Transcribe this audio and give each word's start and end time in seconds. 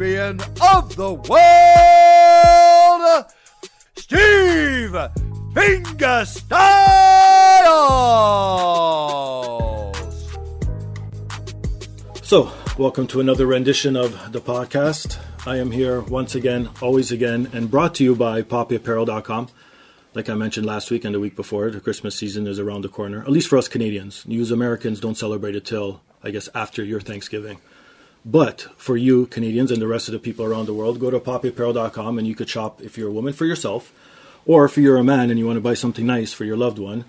of 0.00 0.94
the 0.94 1.12
world, 1.28 1.34
Steve 3.96 4.94
Fingastylz. 5.52 6.54
So, 12.22 12.52
welcome 12.78 13.08
to 13.08 13.18
another 13.18 13.46
rendition 13.46 13.96
of 13.96 14.30
the 14.30 14.40
podcast. 14.40 15.18
I 15.44 15.56
am 15.56 15.72
here 15.72 16.02
once 16.02 16.36
again, 16.36 16.70
always 16.80 17.10
again, 17.10 17.50
and 17.52 17.68
brought 17.68 17.96
to 17.96 18.04
you 18.04 18.14
by 18.14 18.42
poppyapparel.com. 18.42 19.48
Like 20.14 20.28
I 20.28 20.34
mentioned 20.34 20.64
last 20.64 20.92
week 20.92 21.04
and 21.04 21.12
the 21.12 21.18
week 21.18 21.34
before, 21.34 21.72
the 21.72 21.80
Christmas 21.80 22.14
season 22.14 22.46
is 22.46 22.60
around 22.60 22.82
the 22.82 22.88
corner, 22.88 23.22
at 23.22 23.30
least 23.30 23.48
for 23.48 23.58
us 23.58 23.66
Canadians. 23.66 24.24
News 24.28 24.52
Americans 24.52 25.00
don't 25.00 25.16
celebrate 25.16 25.56
it 25.56 25.64
till, 25.64 26.02
I 26.22 26.30
guess, 26.30 26.48
after 26.54 26.84
your 26.84 27.00
Thanksgiving. 27.00 27.58
But 28.30 28.66
for 28.76 28.94
you 28.94 29.24
Canadians 29.24 29.70
and 29.70 29.80
the 29.80 29.86
rest 29.86 30.06
of 30.08 30.12
the 30.12 30.18
people 30.18 30.44
around 30.44 30.66
the 30.66 30.74
world, 30.74 31.00
go 31.00 31.10
to 31.10 31.18
poppyapparel.com 31.18 32.18
and 32.18 32.26
you 32.26 32.34
could 32.34 32.50
shop 32.50 32.82
if 32.82 32.98
you're 32.98 33.08
a 33.08 33.12
woman 33.12 33.32
for 33.32 33.46
yourself, 33.46 33.90
or 34.44 34.66
if 34.66 34.76
you're 34.76 34.98
a 34.98 35.04
man 35.04 35.30
and 35.30 35.38
you 35.38 35.46
want 35.46 35.56
to 35.56 35.62
buy 35.62 35.72
something 35.72 36.04
nice 36.04 36.34
for 36.34 36.44
your 36.44 36.58
loved 36.58 36.78
one. 36.78 37.06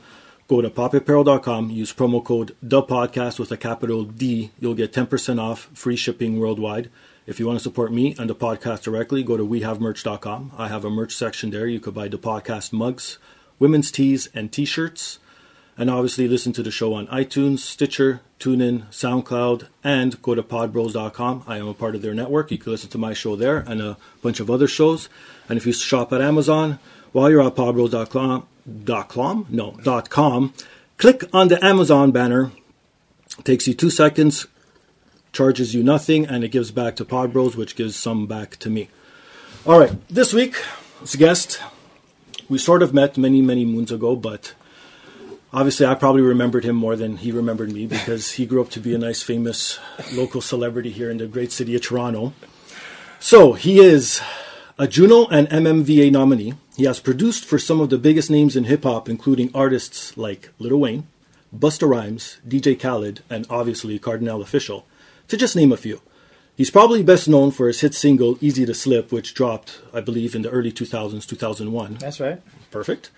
Go 0.47 0.61
to 0.61 0.69
poppyapparel.com, 0.69 1.71
use 1.71 1.91
promo 1.91 2.23
code 2.23 2.55
Dapodcast 2.65 3.37
with 3.37 3.51
a 3.51 3.57
capital 3.57 4.05
D. 4.05 4.51
You'll 4.61 4.75
get 4.75 4.93
10% 4.93 5.41
off, 5.41 5.69
free 5.73 5.97
shipping 5.97 6.39
worldwide. 6.39 6.89
If 7.27 7.37
you 7.37 7.45
want 7.45 7.59
to 7.59 7.63
support 7.63 7.91
me 7.91 8.15
and 8.17 8.29
the 8.29 8.33
podcast 8.33 8.83
directly, 8.83 9.21
go 9.21 9.35
to 9.35 9.45
wehavemerch.com. 9.45 10.53
I 10.57 10.69
have 10.69 10.85
a 10.85 10.89
merch 10.89 11.13
section 11.13 11.49
there. 11.49 11.67
You 11.67 11.81
could 11.81 11.93
buy 11.93 12.07
the 12.07 12.17
podcast 12.17 12.71
mugs, 12.71 13.17
women's 13.59 13.91
tees, 13.91 14.29
and 14.33 14.53
t 14.53 14.63
shirts. 14.63 15.19
And 15.79 15.89
obviously, 15.89 16.27
listen 16.27 16.51
to 16.53 16.61
the 16.61 16.71
show 16.71 16.93
on 16.93 17.07
iTunes, 17.07 17.59
Stitcher, 17.59 18.19
TuneIn, 18.37 18.87
SoundCloud, 18.89 19.67
and 19.81 20.21
go 20.21 20.35
to 20.35 20.43
podbros.com. 20.43 21.45
I 21.47 21.57
am 21.57 21.69
a 21.69 21.73
part 21.73 21.95
of 21.95 22.01
their 22.01 22.13
network. 22.13 22.51
You 22.51 22.57
can 22.57 22.73
listen 22.73 22.89
to 22.89 22.97
my 22.97 23.13
show 23.13 23.37
there 23.37 23.59
and 23.59 23.81
a 23.81 23.95
bunch 24.21 24.41
of 24.41 24.51
other 24.51 24.67
shows. 24.67 25.07
And 25.47 25.57
if 25.57 25.65
you 25.65 25.71
shop 25.71 26.11
at 26.11 26.19
Amazon, 26.19 26.79
while 27.13 27.29
you're 27.29 27.41
at 27.41 27.55
podbros.com, 27.55 28.45
no, 29.49 29.77
dot 29.81 30.09
com, 30.09 30.53
click 30.97 31.23
on 31.31 31.47
the 31.47 31.63
Amazon 31.63 32.11
banner. 32.11 32.51
It 33.37 33.45
takes 33.45 33.65
you 33.65 33.73
two 33.73 33.89
seconds, 33.89 34.47
charges 35.31 35.73
you 35.73 35.81
nothing, 35.81 36.25
and 36.25 36.43
it 36.43 36.49
gives 36.49 36.71
back 36.71 36.97
to 36.97 37.05
Podbros, 37.05 37.55
which 37.55 37.77
gives 37.77 37.95
some 37.95 38.27
back 38.27 38.57
to 38.57 38.69
me. 38.69 38.89
All 39.65 39.79
right, 39.79 39.95
this 40.09 40.33
week, 40.33 40.61
as 41.01 41.13
a 41.13 41.17
guest, 41.17 41.61
we 42.49 42.57
sort 42.57 42.83
of 42.83 42.93
met 42.93 43.17
many, 43.17 43.41
many 43.41 43.63
moons 43.63 43.93
ago, 43.93 44.17
but 44.17 44.53
obviously 45.53 45.85
I 45.85 45.95
probably 45.95 46.21
remembered 46.21 46.63
him 46.63 46.75
more 46.75 46.95
than 46.95 47.17
he 47.17 47.31
remembered 47.31 47.71
me 47.71 47.87
because 47.87 48.33
he 48.33 48.45
grew 48.45 48.61
up 48.61 48.69
to 48.71 48.79
be 48.79 48.93
a 48.93 48.97
nice, 48.97 49.23
famous 49.23 49.79
local 50.13 50.41
celebrity 50.41 50.91
here 50.91 51.09
in 51.09 51.17
the 51.17 51.27
great 51.27 51.51
city 51.51 51.75
of 51.75 51.81
Toronto. 51.81 52.33
So 53.19 53.53
he 53.53 53.79
is 53.79 54.21
a 54.77 54.87
Juno 54.87 55.27
and 55.27 55.49
MMVA 55.49 56.11
nominee. 56.11 56.53
He 56.77 56.85
has 56.85 56.99
produced 56.99 57.43
for 57.43 57.59
some 57.59 57.81
of 57.81 57.89
the 57.89 57.97
biggest 57.97 58.31
names 58.31 58.55
in 58.55 58.63
hip 58.63 58.83
hop, 58.83 59.09
including 59.09 59.51
artists 59.53 60.15
like 60.15 60.51
Lil 60.57 60.77
Wayne, 60.77 61.07
Busta 61.55 61.89
Rhymes, 61.89 62.37
DJ 62.47 62.79
Khaled, 62.79 63.21
and 63.29 63.45
obviously 63.49 63.99
Kardinal 63.99 64.41
Offishall, 64.41 64.83
to 65.27 65.35
just 65.35 65.55
name 65.55 65.73
a 65.73 65.77
few. 65.77 66.01
He's 66.55 66.71
probably 66.71 67.03
best 67.03 67.27
known 67.27 67.51
for 67.51 67.67
his 67.67 67.81
hit 67.81 67.93
single 67.93 68.37
Easy 68.41 68.65
to 68.65 68.73
Slip, 68.73 69.11
which 69.11 69.33
dropped, 69.33 69.81
I 69.93 70.01
believe, 70.01 70.35
in 70.35 70.41
the 70.41 70.49
early 70.49 70.71
2000s, 70.71 71.25
2001. 71.25 71.95
That's 71.95 72.19
right. 72.19 72.41
Perfect. 72.69 73.11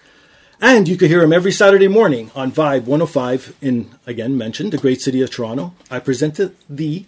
And 0.64 0.88
you 0.88 0.96
can 0.96 1.08
hear 1.08 1.24
him 1.24 1.34
every 1.34 1.52
Saturday 1.52 1.88
morning 1.88 2.30
on 2.36 2.52
Vibe 2.52 2.84
105 2.84 3.56
in, 3.62 3.90
again, 4.06 4.38
mentioned, 4.38 4.72
the 4.72 4.78
great 4.78 5.02
city 5.02 5.20
of 5.24 5.32
Toronto. 5.32 5.74
I 5.90 5.98
presented 6.00 6.56
the 6.70 7.06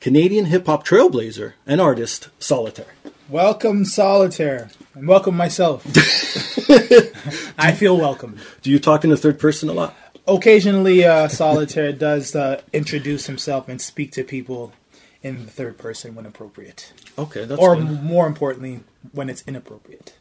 Canadian 0.00 0.46
hip 0.46 0.64
hop 0.64 0.86
trailblazer 0.86 1.52
and 1.66 1.78
artist 1.78 2.30
Solitair. 2.40 2.86
Welcome, 3.28 3.84
Solitair, 3.84 4.74
and 4.94 5.06
welcome 5.06 5.36
myself. 5.36 5.84
I 7.58 7.72
feel 7.72 7.98
welcome. 7.98 8.38
Do 8.62 8.70
you 8.70 8.78
talk 8.78 9.04
in 9.04 9.10
the 9.10 9.18
third 9.18 9.38
person 9.38 9.68
a 9.68 9.74
lot? 9.74 9.94
Occasionally, 10.26 11.04
uh, 11.04 11.28
Solitair 11.28 11.98
does 11.98 12.34
uh, 12.34 12.62
introduce 12.72 13.26
himself 13.26 13.68
and 13.68 13.78
speak 13.78 14.10
to 14.12 14.24
people 14.24 14.72
in 15.22 15.44
the 15.44 15.50
third 15.50 15.76
person 15.76 16.14
when 16.14 16.24
appropriate. 16.24 16.94
Okay, 17.18 17.44
that's 17.44 17.60
or 17.60 17.76
good. 17.76 18.02
more 18.02 18.26
importantly, 18.26 18.80
when 19.12 19.28
it's 19.28 19.44
inappropriate. 19.46 20.14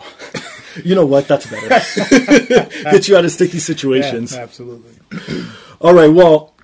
You 0.84 0.94
know 0.94 1.06
what? 1.06 1.28
That's 1.28 1.46
better. 1.46 1.68
Get 2.90 3.08
you 3.08 3.16
out 3.16 3.24
of 3.24 3.30
sticky 3.30 3.58
situations. 3.58 4.34
Yeah, 4.34 4.42
absolutely. 4.42 4.92
All 5.80 5.94
right. 5.94 6.08
Well, 6.08 6.54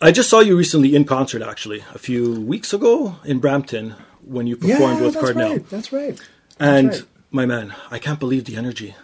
I 0.00 0.12
just 0.12 0.30
saw 0.30 0.40
you 0.40 0.56
recently 0.56 0.94
in 0.94 1.04
concert, 1.04 1.42
actually, 1.42 1.84
a 1.94 1.98
few 1.98 2.40
weeks 2.40 2.72
ago 2.72 3.16
in 3.24 3.40
Brampton 3.40 3.94
when 4.24 4.46
you 4.46 4.56
performed 4.56 4.98
yeah, 4.98 5.04
with 5.04 5.14
that's 5.14 5.24
Kardinal. 5.24 5.50
right. 5.50 5.70
That's 5.70 5.92
right. 5.92 6.20
and 6.60 6.90
right. 6.90 7.02
my 7.30 7.46
man, 7.46 7.74
I 7.90 7.98
can't 7.98 8.20
believe 8.20 8.44
the 8.44 8.56
energy. 8.56 8.94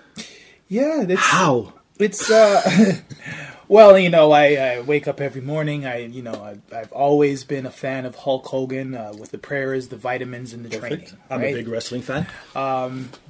Yeah, 0.69 1.03
it's, 1.03 1.21
How? 1.21 1.75
It's 1.99 2.31
uh, 2.31 3.01
well, 3.69 3.99
you 3.99 4.11
know, 4.11 4.33
I, 4.33 4.55
I 4.55 4.81
wake 4.81 5.09
up 5.09 5.21
every 5.21 5.41
morning. 5.41 5.87
I, 5.87 5.99
you 5.99 6.23
know, 6.23 6.43
I've, 6.43 6.73
I've 6.73 6.93
always 6.93 7.45
been 7.45 7.67
a 7.67 7.71
fan 7.71 8.05
of 8.07 8.15
Hulk 8.17 8.47
Hogan 8.47 8.95
uh, 8.95 9.13
with 9.19 9.31
the 9.31 9.39
prayers, 9.39 9.89
the 9.89 9.97
vitamins, 9.97 10.53
and 10.53 10.65
the 10.65 10.71
Perfect. 10.71 11.09
training. 11.09 11.23
I'm 11.31 11.41
right? 11.41 11.51
a 11.51 11.57
big 11.57 11.69
wrestling 11.69 12.03
fan. 12.03 12.27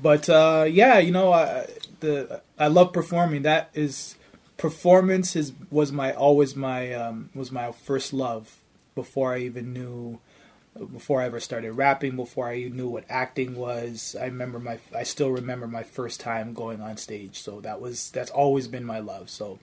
But 0.01 0.29
uh, 0.29 0.67
yeah, 0.69 0.99
you 0.99 1.13
know, 1.13 1.33
I, 1.33 1.67
the 2.01 2.43
I 2.59 2.69
love 2.69 2.93
performing. 2.93 3.43
That 3.43 3.71
is 3.75 4.17
performance 4.57 5.37
is 5.37 5.53
was 5.71 5.93
my 5.93 6.13
always 6.13 6.57
my 6.57 6.93
um, 6.93 7.31
was 7.35 7.51
my 7.51 7.73
first 7.73 8.13
love 8.13 8.61
before 8.95 9.35
I 9.35 9.39
even 9.41 9.73
knew 9.73 10.21
before 10.93 11.21
I 11.21 11.27
ever 11.27 11.39
started 11.39 11.73
rapping, 11.73 12.17
before 12.17 12.49
I 12.49 12.65
knew 12.65 12.89
what 12.89 13.05
acting 13.09 13.55
was. 13.55 14.17
I 14.21 14.25
remember 14.27 14.59
my 14.59 14.79
I 14.95 15.05
still 15.05 15.31
remember 15.31 15.67
my 15.67 15.83
first 15.83 16.21
time 16.21 16.53
going 16.53 16.81
on 16.81 16.97
stage. 16.97 17.41
So 17.41 17.61
that 17.61 17.81
was 17.81 18.11
that's 18.11 18.31
always 18.31 18.69
been 18.69 18.85
my 18.85 18.99
love. 18.99 19.31
So 19.31 19.59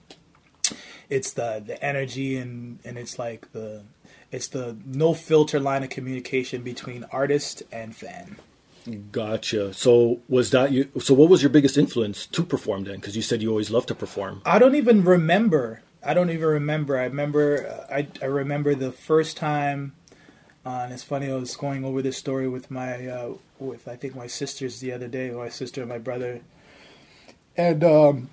it's 1.12 1.32
the 1.32 1.62
the 1.64 1.82
energy 1.84 2.36
and 2.36 2.78
and 2.84 2.96
it's 2.96 3.18
like 3.18 3.52
the 3.52 3.82
it's 4.30 4.48
the 4.48 4.76
no 4.86 5.12
filter 5.12 5.60
line 5.60 5.82
of 5.82 5.90
communication 5.90 6.62
between 6.62 7.04
artist 7.12 7.62
and 7.70 7.94
fan. 7.94 8.36
Gotcha. 9.12 9.74
So 9.74 10.20
was 10.28 10.50
that 10.50 10.72
you? 10.72 10.88
So 10.98 11.14
what 11.14 11.28
was 11.28 11.42
your 11.42 11.50
biggest 11.50 11.76
influence 11.76 12.26
to 12.26 12.42
perform 12.42 12.84
then? 12.84 12.96
Because 12.96 13.14
you 13.14 13.22
said 13.22 13.42
you 13.42 13.50
always 13.50 13.70
loved 13.70 13.88
to 13.88 13.94
perform. 13.94 14.42
I 14.44 14.58
don't 14.58 14.74
even 14.74 15.04
remember. 15.04 15.82
I 16.04 16.14
don't 16.14 16.30
even 16.30 16.48
remember. 16.48 16.98
I 16.98 17.04
remember. 17.04 17.68
uh, 17.68 17.94
I 17.94 18.08
I 18.20 18.26
remember 18.26 18.74
the 18.74 18.90
first 18.90 19.36
time. 19.36 19.92
Uh, 20.64 20.82
and 20.84 20.92
it's 20.92 21.02
funny. 21.02 21.30
I 21.30 21.34
was 21.34 21.56
going 21.56 21.84
over 21.84 22.02
this 22.02 22.16
story 22.16 22.48
with 22.48 22.70
my 22.70 23.06
uh, 23.06 23.34
with 23.58 23.86
I 23.86 23.96
think 23.96 24.16
my 24.16 24.26
sisters 24.26 24.80
the 24.80 24.92
other 24.92 25.08
day. 25.08 25.30
My 25.30 25.50
sister 25.50 25.82
and 25.82 25.90
my 25.90 25.98
brother. 25.98 26.40
And 27.56 27.84
um, 27.84 28.30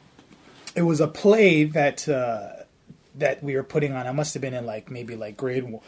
it 0.75 0.83
was 0.83 1.01
a 1.01 1.07
play 1.07 1.65
that 1.65 2.07
uh, 2.07 2.58
that 3.19 3.43
we 3.43 3.55
were 3.55 3.63
putting 3.63 3.93
on. 3.93 4.07
I 4.07 4.11
must 4.11 4.33
have 4.33 4.41
been 4.41 4.53
in 4.53 4.65
like 4.65 4.89
maybe 4.91 5.15
like 5.15 5.37
grade 5.37 5.63
one- 5.63 5.81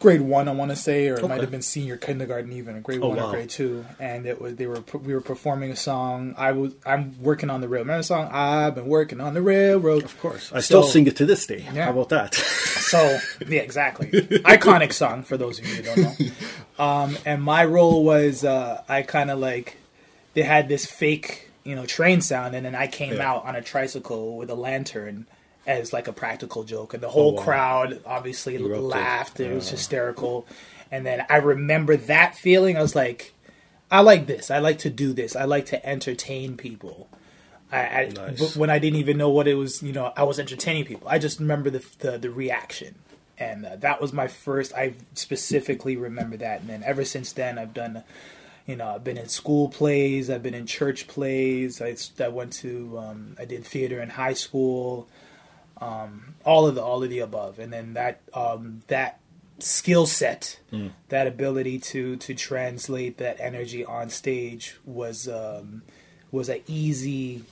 grade 0.00 0.20
one, 0.20 0.48
I 0.48 0.52
want 0.52 0.70
to 0.72 0.76
say, 0.76 1.06
or 1.08 1.14
it 1.14 1.28
might 1.28 1.40
have 1.42 1.52
been 1.52 1.62
senior 1.62 1.96
kindergarten, 1.96 2.52
even 2.54 2.80
grade 2.82 2.98
Oh, 3.02 3.10
one 3.10 3.18
wow. 3.18 3.28
or 3.28 3.30
grade 3.34 3.48
two. 3.50 3.84
And 4.00 4.26
it 4.26 4.40
was 4.40 4.56
they 4.56 4.66
were 4.66 4.82
we 5.04 5.14
were 5.14 5.20
performing 5.20 5.70
a 5.70 5.76
song. 5.76 6.34
I 6.36 6.50
was 6.52 6.72
I'm 6.84 7.14
working 7.22 7.50
on 7.50 7.60
the 7.60 7.68
railroad. 7.68 7.84
Remember 7.86 8.00
the 8.00 8.04
song? 8.06 8.28
I've 8.32 8.74
been 8.74 8.86
working 8.88 9.20
on 9.20 9.34
the 9.34 9.42
railroad. 9.42 10.02
Of 10.02 10.18
course, 10.20 10.50
I 10.52 10.58
still 10.60 10.82
So- 10.82 10.88
sing 10.88 11.06
it 11.06 11.16
to 11.16 11.26
this 11.26 11.46
day. 11.46 11.64
Yeah. 11.72 11.84
How 11.84 11.90
about 11.92 12.08
that? 12.08 12.34
So 12.34 13.18
yeah, 13.46 13.60
exactly. 13.60 14.10
Iconic 14.10 14.92
song 14.92 15.22
for 15.22 15.36
those 15.36 15.58
of 15.60 15.66
you 15.68 15.76
who 15.76 15.82
don't 15.82 16.20
know. 16.20 16.26
Um, 16.84 17.16
and 17.24 17.42
my 17.42 17.64
role 17.64 18.02
was 18.04 18.44
uh, 18.44 18.82
I 18.88 19.02
kind 19.02 19.30
of 19.30 19.38
like 19.38 19.76
they 20.34 20.42
had 20.42 20.68
this 20.68 20.84
fake 20.84 21.48
you 21.64 21.76
know 21.76 21.86
train 21.86 22.20
sound, 22.22 22.56
and 22.56 22.66
then 22.66 22.74
I 22.74 22.88
came 22.88 23.14
Yeah. 23.14 23.30
out 23.32 23.44
on 23.44 23.54
a 23.54 23.62
tricycle 23.62 24.36
with 24.36 24.50
a 24.50 24.56
lantern 24.56 25.26
as 25.66 25.92
like 25.92 26.08
a 26.08 26.12
practical 26.12 26.64
joke, 26.64 26.94
and 26.94 27.02
the 27.02 27.08
whole 27.08 27.32
Oh, 27.32 27.34
wow. 27.34 27.42
crowd 27.42 28.00
obviously 28.04 28.58
laughed. 28.58 29.40
It 29.40 29.54
was 29.54 29.68
hysterical, 29.68 30.46
and 30.90 31.06
then 31.06 31.24
I 31.30 31.36
remember 31.36 31.96
that 31.96 32.36
feeling. 32.36 32.76
I 32.76 32.82
was 32.82 32.94
like, 32.96 33.32
I 33.90 34.00
like 34.00 34.26
this. 34.26 34.50
I 34.50 34.58
like 34.58 34.78
to 34.80 34.90
do 34.90 35.12
this. 35.12 35.36
I 35.36 35.44
like 35.44 35.66
to 35.66 35.86
entertain 35.86 36.56
people. 36.56 37.08
I, 37.70 37.78
I 37.78 38.12
Nice. 38.14 38.56
when 38.56 38.68
I 38.70 38.78
didn't 38.78 38.98
even 38.98 39.16
know 39.16 39.30
what 39.30 39.48
it 39.48 39.54
was, 39.54 39.82
you 39.82 39.92
know, 39.92 40.12
I 40.16 40.24
was 40.24 40.38
entertaining 40.38 40.84
people. 40.84 41.08
I 41.08 41.18
just 41.18 41.40
remember 41.40 41.70
the 41.70 41.84
the, 42.00 42.18
the 42.18 42.30
reaction, 42.30 42.96
and 43.38 43.64
uh, 43.64 43.76
that 43.76 44.00
was 44.00 44.12
my 44.12 44.28
first. 44.28 44.74
I 44.74 44.94
specifically 45.14 45.96
remember 45.96 46.36
that, 46.38 46.60
and 46.60 46.68
then 46.68 46.82
ever 46.84 47.04
since 47.04 47.32
then, 47.32 47.58
I've 47.58 47.72
done, 47.72 48.02
you 48.66 48.76
know, 48.76 48.88
I've 48.96 49.04
been 49.04 49.16
in 49.16 49.28
school 49.28 49.68
plays, 49.68 50.28
I've 50.28 50.42
been 50.42 50.54
in 50.54 50.66
church 50.66 51.06
plays. 51.06 51.80
I, 51.80 51.96
I 52.22 52.28
went 52.28 52.52
to, 52.54 52.98
um, 52.98 53.36
I 53.38 53.44
did 53.46 53.64
theater 53.64 54.02
in 54.02 54.10
high 54.10 54.34
school, 54.34 55.08
um, 55.82 56.34
all 56.44 56.66
of 56.66 56.74
the 56.76 56.82
all 56.82 57.02
of 57.02 57.10
the 57.10 57.18
above, 57.18 57.58
and 57.58 57.72
then 57.72 57.94
that 57.94 58.20
um, 58.34 58.82
that 58.86 59.18
skill 59.58 60.06
set, 60.06 60.60
that 61.08 61.26
ability 61.26 61.78
to 61.78 62.16
to 62.16 62.34
translate 62.34 63.18
that 63.18 63.38
energy 63.40 63.84
on 63.84 64.08
stage 64.10 64.76
was 64.84 65.28
um, 65.28 65.82
was 66.30 66.48
an 66.48 66.60
easy 66.66 67.44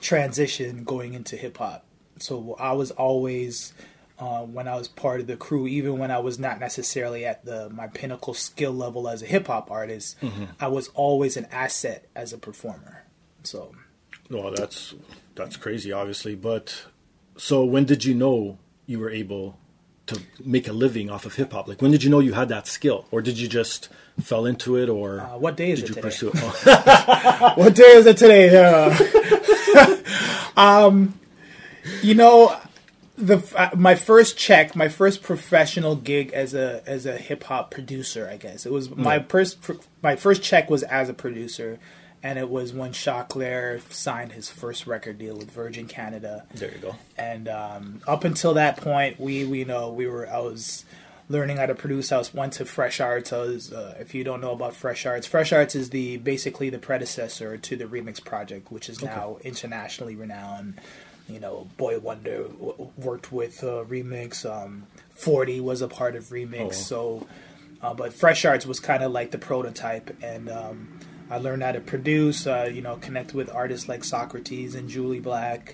transition 0.00 0.84
going 0.84 1.14
into 1.14 1.36
hip 1.36 1.58
hop. 1.58 1.84
So 2.18 2.56
I 2.58 2.72
was 2.72 2.92
always 2.92 3.72
uh, 4.18 4.42
when 4.42 4.68
I 4.68 4.76
was 4.76 4.86
part 4.86 5.20
of 5.20 5.26
the 5.26 5.36
crew, 5.36 5.66
even 5.66 5.98
when 5.98 6.10
I 6.10 6.18
was 6.18 6.38
not 6.38 6.60
necessarily 6.60 7.24
at 7.24 7.44
the 7.44 7.68
my 7.70 7.88
pinnacle 7.88 8.34
skill 8.34 8.72
level 8.72 9.08
as 9.08 9.22
a 9.22 9.26
hip 9.26 9.48
hop 9.48 9.70
artist, 9.70 10.16
I 10.60 10.68
was 10.68 10.88
always 10.88 11.36
an 11.36 11.46
asset 11.50 12.06
as 12.14 12.32
a 12.32 12.38
performer. 12.38 13.04
So 13.42 13.74
well, 14.30 14.52
that's 14.52 14.94
that's 15.34 15.56
crazy, 15.56 15.90
obviously. 15.90 16.34
But 16.36 16.84
so, 17.40 17.64
when 17.64 17.84
did 17.86 18.04
you 18.04 18.14
know 18.14 18.58
you 18.86 18.98
were 18.98 19.10
able 19.10 19.56
to 20.06 20.20
make 20.44 20.66
a 20.68 20.72
living 20.72 21.08
off 21.10 21.24
of 21.24 21.34
hip 21.36 21.52
hop? 21.52 21.68
Like, 21.68 21.80
when 21.82 21.90
did 21.90 22.02
you 22.04 22.10
know 22.10 22.20
you 22.20 22.32
had 22.34 22.48
that 22.50 22.66
skill, 22.66 23.06
or 23.10 23.22
did 23.22 23.38
you 23.38 23.48
just 23.48 23.88
fell 24.20 24.44
into 24.44 24.76
it, 24.76 24.88
or 24.88 25.20
Uh, 25.20 25.38
what 25.38 25.56
day 25.56 25.70
is 25.70 25.80
did 25.80 25.84
it 25.84 25.88
you 25.90 25.94
today? 25.94 26.08
pursue 26.08 26.28
it? 26.30 26.34
Oh, 26.42 27.52
what 27.60 27.74
day 27.74 27.92
is 28.00 28.06
it 28.06 28.16
today? 28.16 28.46
Uh, 28.56 29.96
um, 30.56 31.14
you 32.02 32.14
know, 32.14 32.56
the 33.16 33.38
uh, 33.56 33.70
my 33.76 33.94
first 33.94 34.36
check, 34.36 34.74
my 34.76 34.88
first 34.88 35.22
professional 35.22 35.94
gig 35.96 36.32
as 36.32 36.54
a 36.54 36.82
as 36.86 37.06
a 37.06 37.16
hip 37.16 37.44
hop 37.44 37.70
producer, 37.70 38.28
I 38.30 38.36
guess 38.36 38.66
it 38.66 38.72
was 38.72 38.90
my 38.90 39.16
Yeah. 39.16 39.22
first 39.28 39.58
my 40.02 40.16
first 40.16 40.42
check 40.42 40.68
was 40.70 40.82
as 40.84 41.08
a 41.08 41.14
producer, 41.14 41.78
and 42.22 42.38
it 42.38 42.50
was 42.50 42.72
when 42.72 42.92
Choclair 42.92 43.80
signed 43.92 44.32
his 44.32 44.50
first 44.50 44.86
record 44.86 45.18
deal 45.18 45.36
with 45.36 45.50
Virgin 45.50 45.86
Canada 45.86 46.44
there 46.54 46.72
you 46.72 46.78
go. 46.78 46.96
and 47.16 47.48
um, 47.48 48.00
up 48.06 48.24
until 48.24 48.54
that 48.54 48.76
point, 48.76 49.18
we 49.18 49.44
we 49.44 49.64
know 49.64 49.90
we 49.90 50.06
were 50.06 50.28
I 50.28 50.38
was 50.38 50.84
learning 51.30 51.58
how 51.58 51.66
to 51.66 51.74
produce. 51.76 52.10
I 52.10 52.18
was 52.18 52.34
went 52.34 52.54
to 52.54 52.64
Fresh 52.64 53.00
Arts. 53.00 53.32
I 53.32 53.38
was, 53.38 53.72
uh, 53.72 53.96
if 54.00 54.14
you 54.14 54.24
don't 54.24 54.40
know 54.40 54.50
about 54.50 54.74
Fresh 54.74 55.06
Arts, 55.06 55.26
Fresh 55.28 55.52
Arts 55.52 55.76
is 55.76 55.90
the 55.90 56.16
basically 56.18 56.70
the 56.70 56.78
predecessor 56.78 57.56
to 57.56 57.76
the 57.76 57.84
Remix 57.84 58.22
Project, 58.22 58.70
which 58.72 58.88
is 58.88 59.00
now 59.02 59.38
internationally 59.44 60.16
renowned. 60.16 60.80
You 61.28 61.38
know, 61.38 61.68
Boy 61.76 62.00
Wonder 62.00 62.48
w- 62.48 62.90
worked 62.96 63.30
with 63.30 63.62
uh, 63.62 63.84
Remix. 63.84 64.44
Um, 64.44 64.86
Forty 65.14 65.60
was 65.60 65.80
a 65.82 65.88
part 65.88 66.16
of 66.16 66.24
Remix. 66.30 66.66
Oh. 66.66 66.70
So, 66.72 67.26
uh, 67.80 67.94
but 67.94 68.12
Fresh 68.12 68.44
Arts 68.44 68.66
was 68.66 68.80
kind 68.80 69.04
of 69.04 69.12
like 69.12 69.30
the 69.30 69.38
prototype, 69.38 70.16
and 70.22 70.50
um, 70.50 70.99
I 71.30 71.38
learned 71.38 71.62
how 71.62 71.72
to 71.72 71.80
produce. 71.80 72.46
Uh, 72.46 72.68
you 72.72 72.82
know, 72.82 72.96
connect 72.96 73.32
with 73.34 73.48
artists 73.54 73.88
like 73.88 74.02
Socrates 74.04 74.74
and 74.74 74.90
Jully 74.90 75.22
Black, 75.22 75.72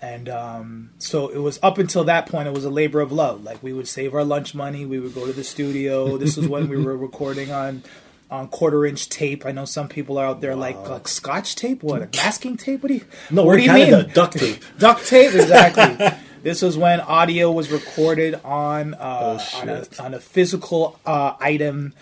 and 0.00 0.28
um, 0.28 0.90
so 0.98 1.28
it 1.28 1.38
was 1.38 1.58
up 1.62 1.78
until 1.78 2.04
that 2.04 2.26
point. 2.26 2.46
It 2.48 2.54
was 2.54 2.64
a 2.64 2.70
labor 2.70 3.00
of 3.00 3.10
love. 3.12 3.42
Like 3.42 3.62
we 3.62 3.72
would 3.72 3.88
save 3.88 4.14
our 4.14 4.24
lunch 4.24 4.54
money. 4.54 4.86
We 4.86 5.00
would 5.00 5.14
go 5.14 5.26
to 5.26 5.32
the 5.32 5.44
studio. 5.44 6.16
This 6.18 6.36
was 6.36 6.46
when 6.48 6.68
we 6.68 6.76
were 6.82 6.96
recording 7.08 7.50
on 7.50 7.82
on 8.30 8.48
quarter 8.48 8.86
inch 8.86 9.08
tape. 9.08 9.44
I 9.46 9.52
know 9.52 9.64
some 9.64 9.88
people 9.88 10.16
are 10.18 10.26
out 10.26 10.40
there 10.40 10.54
like 10.56 10.76
like 10.88 11.08
Scotch 11.08 11.56
tape. 11.56 11.82
What 11.82 12.02
a 12.02 12.08
masking 12.14 12.56
tape? 12.56 12.82
What 12.82 12.88
do 12.88 12.94
you? 12.94 13.04
No, 13.30 13.42
what 13.44 13.52
we're 13.52 13.56
do 13.58 13.64
you 13.64 13.72
mean? 13.72 14.08
Duct 14.14 14.38
tape. 14.38 14.62
Duct 14.78 15.06
tape, 15.06 15.34
exactly. 15.34 16.08
this 16.42 16.62
was 16.62 16.76
when 16.76 17.00
audio 17.00 17.50
was 17.50 17.70
recorded 17.70 18.34
on 18.44 18.94
uh, 18.94 19.38
Oh, 19.40 19.60
on, 19.60 19.68
a, 19.68 19.86
on 19.98 20.14
a 20.14 20.20
physical 20.20 20.98
uh, 21.06 21.34
item 21.40 21.94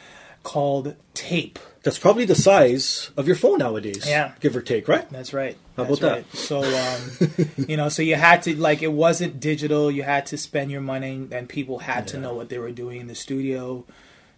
called 0.43 0.97
tape. 1.15 1.59
That's 1.83 1.99
probably 1.99 2.25
the 2.25 2.35
size 2.37 3.11
of 3.17 3.27
your 3.27 3.35
phone 3.37 3.59
nowadays. 3.59 4.05
Yeah. 4.07 4.33
give 4.41 4.55
or 4.57 4.63
take, 4.63 4.87
right? 4.87 5.09
That's 5.11 5.33
right. 5.33 5.57
How 5.77 5.85
That's 5.85 5.99
about 5.99 6.13
right. 6.13 6.35
So, 6.35 6.63
um, 6.63 7.31
you 7.69 7.77
know, 7.77 7.89
so 7.89 8.03
you 8.03 8.15
had 8.15 8.43
to 8.43 8.55
like 8.57 8.83
it 8.83 8.93
wasn't 8.93 9.41
digital. 9.41 9.91
You 9.91 10.05
had 10.05 10.27
to 10.27 10.37
spend 10.39 10.71
your 10.71 10.81
money, 10.81 11.27
and 11.33 11.49
people 11.49 11.81
had 11.81 12.07
to 12.09 12.19
know 12.19 12.35
what 12.35 12.49
they 12.51 12.59
were 12.59 12.71
doing 12.71 13.01
in 13.01 13.07
the 13.09 13.15
studio. 13.17 13.85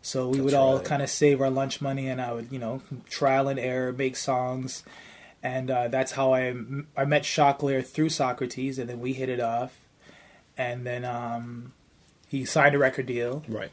So 0.01 0.29
we 0.29 0.39
would 0.41 0.53
That's 0.53 0.55
all 0.61 0.77
right. 0.77 0.85
kind 0.85 1.03
of 1.03 1.11
save 1.11 1.41
our 1.41 1.51
lunch 1.51 1.81
money, 1.81 2.09
and 2.09 2.21
I 2.21 2.33
would, 2.33 2.49
you 2.51 2.59
know, 2.59 2.83
trial 3.09 3.49
and 3.49 3.59
error, 3.59 3.93
make 3.93 4.17
songs, 4.17 4.83
and 5.43 5.71
uh, 5.71 5.89
that's 5.89 6.13
how 6.13 6.33
I 6.35 6.55
I 6.97 7.05
met 7.05 7.23
Choclair 7.25 7.85
through 7.87 8.09
Socrates, 8.11 8.79
and 8.79 8.89
then 8.89 9.01
we 9.01 9.13
hit 9.15 9.29
it 9.29 9.41
off, 9.41 9.79
and 10.57 10.87
then 10.87 11.05
um, 11.05 11.73
he 12.29 12.45
signed 12.45 12.75
a 12.75 12.79
record 12.79 13.07
deal, 13.07 13.43
Right. 13.49 13.71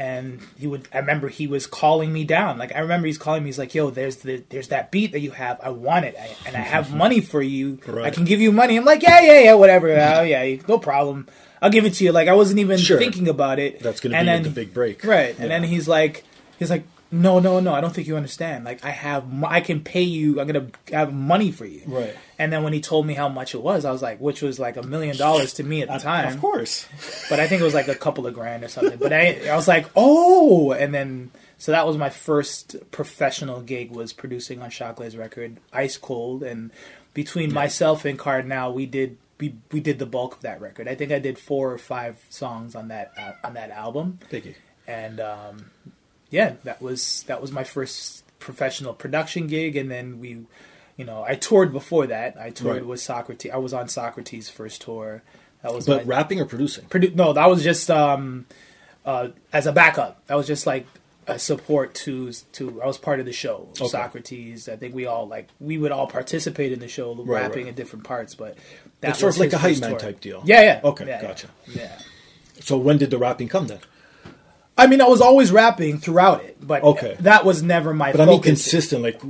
And 0.00 0.40
he 0.58 0.66
would 0.66 0.88
i 0.94 0.98
remember 0.98 1.28
he 1.28 1.46
was 1.46 1.66
calling 1.66 2.10
me 2.12 2.24
down. 2.24 2.56
Like 2.58 2.74
i 2.74 2.78
remember 2.80 3.06
he's 3.06 3.18
calling 3.18 3.42
me. 3.42 3.48
He's 3.48 3.58
like 3.58 3.74
yo 3.74 3.90
there's 3.90 4.16
the 4.16 4.42
there's 4.48 4.68
that 4.68 4.90
beat 4.90 5.12
that 5.12 5.20
you 5.20 5.32
have. 5.32 5.60
I 5.62 5.68
want 5.68 6.06
it. 6.06 6.14
I, 6.18 6.30
and 6.46 6.56
i 6.56 6.60
have 6.60 6.94
money 7.04 7.20
for 7.20 7.42
you. 7.42 7.78
I 8.02 8.10
can 8.10 8.24
give 8.24 8.40
you 8.40 8.50
money. 8.50 8.76
I'm 8.78 8.84
like 8.86 9.02
yeah 9.02 9.20
yeah 9.20 9.40
yeah 9.40 9.54
whatever. 9.54 9.88
Oh, 9.90 10.22
yeah 10.22 10.56
no 10.66 10.78
problem. 10.78 11.28
I'll 11.60 11.70
give 11.70 11.84
it 11.84 11.92
to 11.94 12.04
you. 12.04 12.12
Like 12.12 12.28
i 12.28 12.32
wasn't 12.32 12.58
even 12.60 12.78
Sure. 12.78 12.98
thinking 12.98 13.28
about 13.28 13.58
it. 13.58 13.80
That's 13.80 14.00
to 14.00 14.08
and 14.14 14.24
be 14.24 14.30
then 14.32 14.42
the 14.44 14.50
big 14.50 14.72
break, 14.72 15.04
right. 15.04 15.38
And 15.38 15.50
then 15.50 15.62
he's 15.64 15.86
like 15.86 16.24
he's 16.58 16.70
like 16.70 16.84
no 17.12 17.40
no 17.40 17.58
no 17.58 17.74
i 17.74 17.80
don't 17.80 17.92
think 17.92 18.06
you 18.06 18.16
understand. 18.16 18.64
Like 18.64 18.82
i 18.84 18.90
have 18.90 19.24
i 19.44 19.60
can 19.60 19.80
pay 19.82 20.02
you. 20.02 20.40
I'm 20.40 20.46
gonna 20.46 20.68
have 20.92 21.12
money 21.12 21.50
for 21.52 21.66
you. 21.66 21.82
Right. 21.86 22.16
And 22.40 22.50
then 22.52 22.62
when 22.64 22.72
he 22.72 22.80
told 22.80 23.06
me 23.06 23.14
how 23.14 23.28
much 23.28 23.54
it 23.54 23.62
was 23.62 23.84
i 23.84 23.92
was 23.92 24.00
like 24.02 24.18
which 24.18 24.40
was 24.40 24.58
like 24.58 24.76
a 24.76 24.82
million 24.82 25.16
dollars 25.16 25.52
to 25.54 25.62
me 25.62 25.82
at 25.82 25.88
the 25.88 25.98
time 25.98 26.32
Of 26.34 26.40
course. 26.40 26.86
but 27.28 27.38
I 27.38 27.46
think 27.46 27.60
it 27.60 27.64
was 27.64 27.74
like 27.74 27.88
a 27.88 27.94
couple 27.94 28.26
of 28.26 28.34
grand 28.34 28.64
or 28.64 28.68
something. 28.68 28.98
But 28.98 29.12
I, 29.12 29.48
I 29.48 29.54
was 29.56 29.68
like, 29.68 29.86
oh, 29.94 30.72
and 30.72 30.92
then 30.94 31.30
so 31.58 31.72
that 31.72 31.86
was 31.86 31.96
my 31.98 32.08
first 32.10 32.76
professional 32.90 33.60
gig 33.60 33.90
was 33.90 34.14
producing 34.14 34.62
on 34.62 34.70
Choclair's 34.70 35.16
record, 35.16 35.58
Ice 35.72 35.98
Cold, 35.98 36.42
and 36.42 36.70
between 37.12 37.52
myself 37.52 38.04
and 38.06 38.18
Kardinal, 38.18 38.72
we 38.72 38.86
did 38.86 39.18
we, 39.38 39.54
we 39.70 39.80
did 39.80 39.98
the 39.98 40.06
bulk 40.06 40.36
of 40.36 40.40
that 40.42 40.60
record. 40.60 40.88
I 40.88 40.94
think 40.94 41.12
I 41.12 41.18
did 41.18 41.38
four 41.38 41.72
or 41.72 41.78
five 41.78 42.24
songs 42.30 42.74
on 42.74 42.88
that 42.88 43.12
uh, 43.18 43.32
on 43.46 43.52
that 43.54 43.70
album, 43.70 44.18
Thank 44.30 44.46
you. 44.46 44.54
and 44.86 45.20
um, 45.20 45.70
yeah, 46.30 46.54
that 46.64 46.80
was 46.80 47.24
that 47.26 47.42
was 47.42 47.52
my 47.52 47.64
first 47.64 48.24
professional 48.38 48.94
production 48.94 49.46
gig, 49.46 49.76
and 49.76 49.90
then 49.90 50.20
we. 50.20 50.46
You 51.00 51.06
know, 51.06 51.24
I 51.26 51.34
toured 51.34 51.72
before 51.72 52.06
that. 52.08 52.36
I 52.38 52.50
toured 52.50 52.76
Right. 52.76 52.86
with 52.86 53.00
Socrates. 53.00 53.50
I 53.52 53.56
was 53.56 53.72
on 53.72 53.88
Socrates' 53.88 54.50
first 54.50 54.82
tour. 54.82 55.22
That 55.62 55.72
was 55.74 55.86
But 55.86 56.04
my- 56.06 56.14
rapping 56.16 56.40
or 56.40 56.44
producing? 56.44 56.84
produ- 56.86 57.14
no, 57.14 57.32
that 57.32 57.48
was 57.48 57.62
just 57.64 57.90
um, 57.90 58.44
uh, 59.06 59.28
as 59.50 59.66
a 59.66 59.72
backup. 59.72 60.12
That 60.26 60.34
was 60.36 60.46
just 60.46 60.66
like 60.66 60.86
a 61.26 61.38
support 61.38 61.94
to 62.04 62.32
to. 62.56 62.82
I 62.82 62.86
was 62.86 62.98
part 62.98 63.18
of 63.18 63.24
the 63.24 63.32
show. 63.32 63.68
Okay. 63.80 63.88
Socrates. 63.88 64.68
I 64.68 64.76
think 64.76 64.94
we 64.94 65.06
all 65.06 65.26
like 65.26 65.48
we 65.58 65.78
would 65.78 65.90
all 65.92 66.06
participate 66.06 66.70
in 66.70 66.80
the 66.80 66.88
show, 66.88 67.14
Right, 67.14 67.42
rapping 67.44 67.64
right. 67.64 67.68
in 67.70 67.74
different 67.74 68.04
parts. 68.04 68.34
But 68.34 68.58
that 69.00 69.10
It's 69.12 69.18
sort 69.20 69.32
of 69.34 69.40
like 69.40 69.54
a 69.54 69.58
hype 69.58 69.78
man 69.80 69.90
tour. 69.92 69.98
type 70.00 70.20
deal. 70.20 70.42
Yeah, 70.44 70.62
yeah. 70.62 70.80
Okay, 70.84 71.06
yeah, 71.06 71.22
gotcha. 71.22 71.48
Yeah. 71.74 71.98
So 72.60 72.76
when 72.76 72.98
did 72.98 73.10
the 73.10 73.16
rapping 73.18 73.48
come 73.48 73.68
then? 73.68 73.80
I 74.82 74.86
mean, 74.86 75.00
I 75.00 75.06
was 75.08 75.20
always 75.20 75.52
rapping 75.52 75.98
throughout 75.98 76.42
it, 76.44 76.56
but 76.60 76.82
Okay. 76.82 77.16
that 77.20 77.44
was 77.44 77.62
never 77.62 77.92
my. 77.94 78.12
But 78.12 78.20
I 78.22 78.26
mean, 78.26 78.40
consistent. 78.42 79.02
Like, 79.02 79.20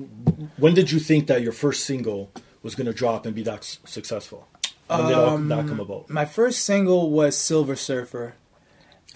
when 0.57 0.75
did 0.75 0.91
you 0.93 0.99
think 1.01 1.27
that 1.27 1.43
your 1.43 1.53
first 1.53 1.85
single 1.85 2.31
was 2.63 2.75
going 2.75 2.87
to 2.87 2.93
drop 2.93 3.27
and 3.27 3.35
be 3.35 3.43
that 3.43 3.59
s- 3.61 3.79
successful? 3.85 4.47
When 4.87 5.07
did 5.07 5.17
Um, 5.19 5.49
that 5.49 5.67
come 5.69 5.81
about? 5.81 6.09
My 6.11 6.25
first 6.25 6.63
single 6.65 7.11
was 7.11 7.37
Silver 7.37 7.77
Surfer. 7.77 8.35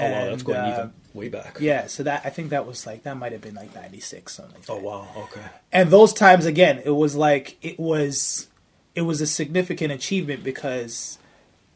Oh 0.01 0.05
wow, 0.11 0.25
that's 0.27 0.43
going 0.43 0.59
uh, 0.59 0.73
even 0.75 0.93
way 1.15 1.29
back. 1.29 1.59
Yeah, 1.61 1.87
so 1.87 2.03
that 2.03 2.23
I 2.25 2.31
think 2.31 2.51
that 2.51 2.67
was 2.67 2.85
like 2.87 3.05
that 3.05 3.17
might 3.17 3.31
have 3.33 3.41
been 3.41 3.55
like 3.55 3.75
'96 3.75 4.33
something. 4.35 4.55
Like 4.57 4.67
that. 4.67 4.73
Oh 4.73 4.79
wow. 4.79 5.07
Okay. 5.17 5.41
and 5.73 5.91
those 5.91 6.13
times 6.13 6.47
again 6.47 6.81
it 6.85 6.91
was 6.91 7.15
like 7.15 7.57
it 7.63 7.79
was 7.79 8.49
it 8.97 9.03
was 9.03 9.21
a 9.21 9.27
significant 9.27 9.93
achievement 9.93 10.43
because 10.43 11.19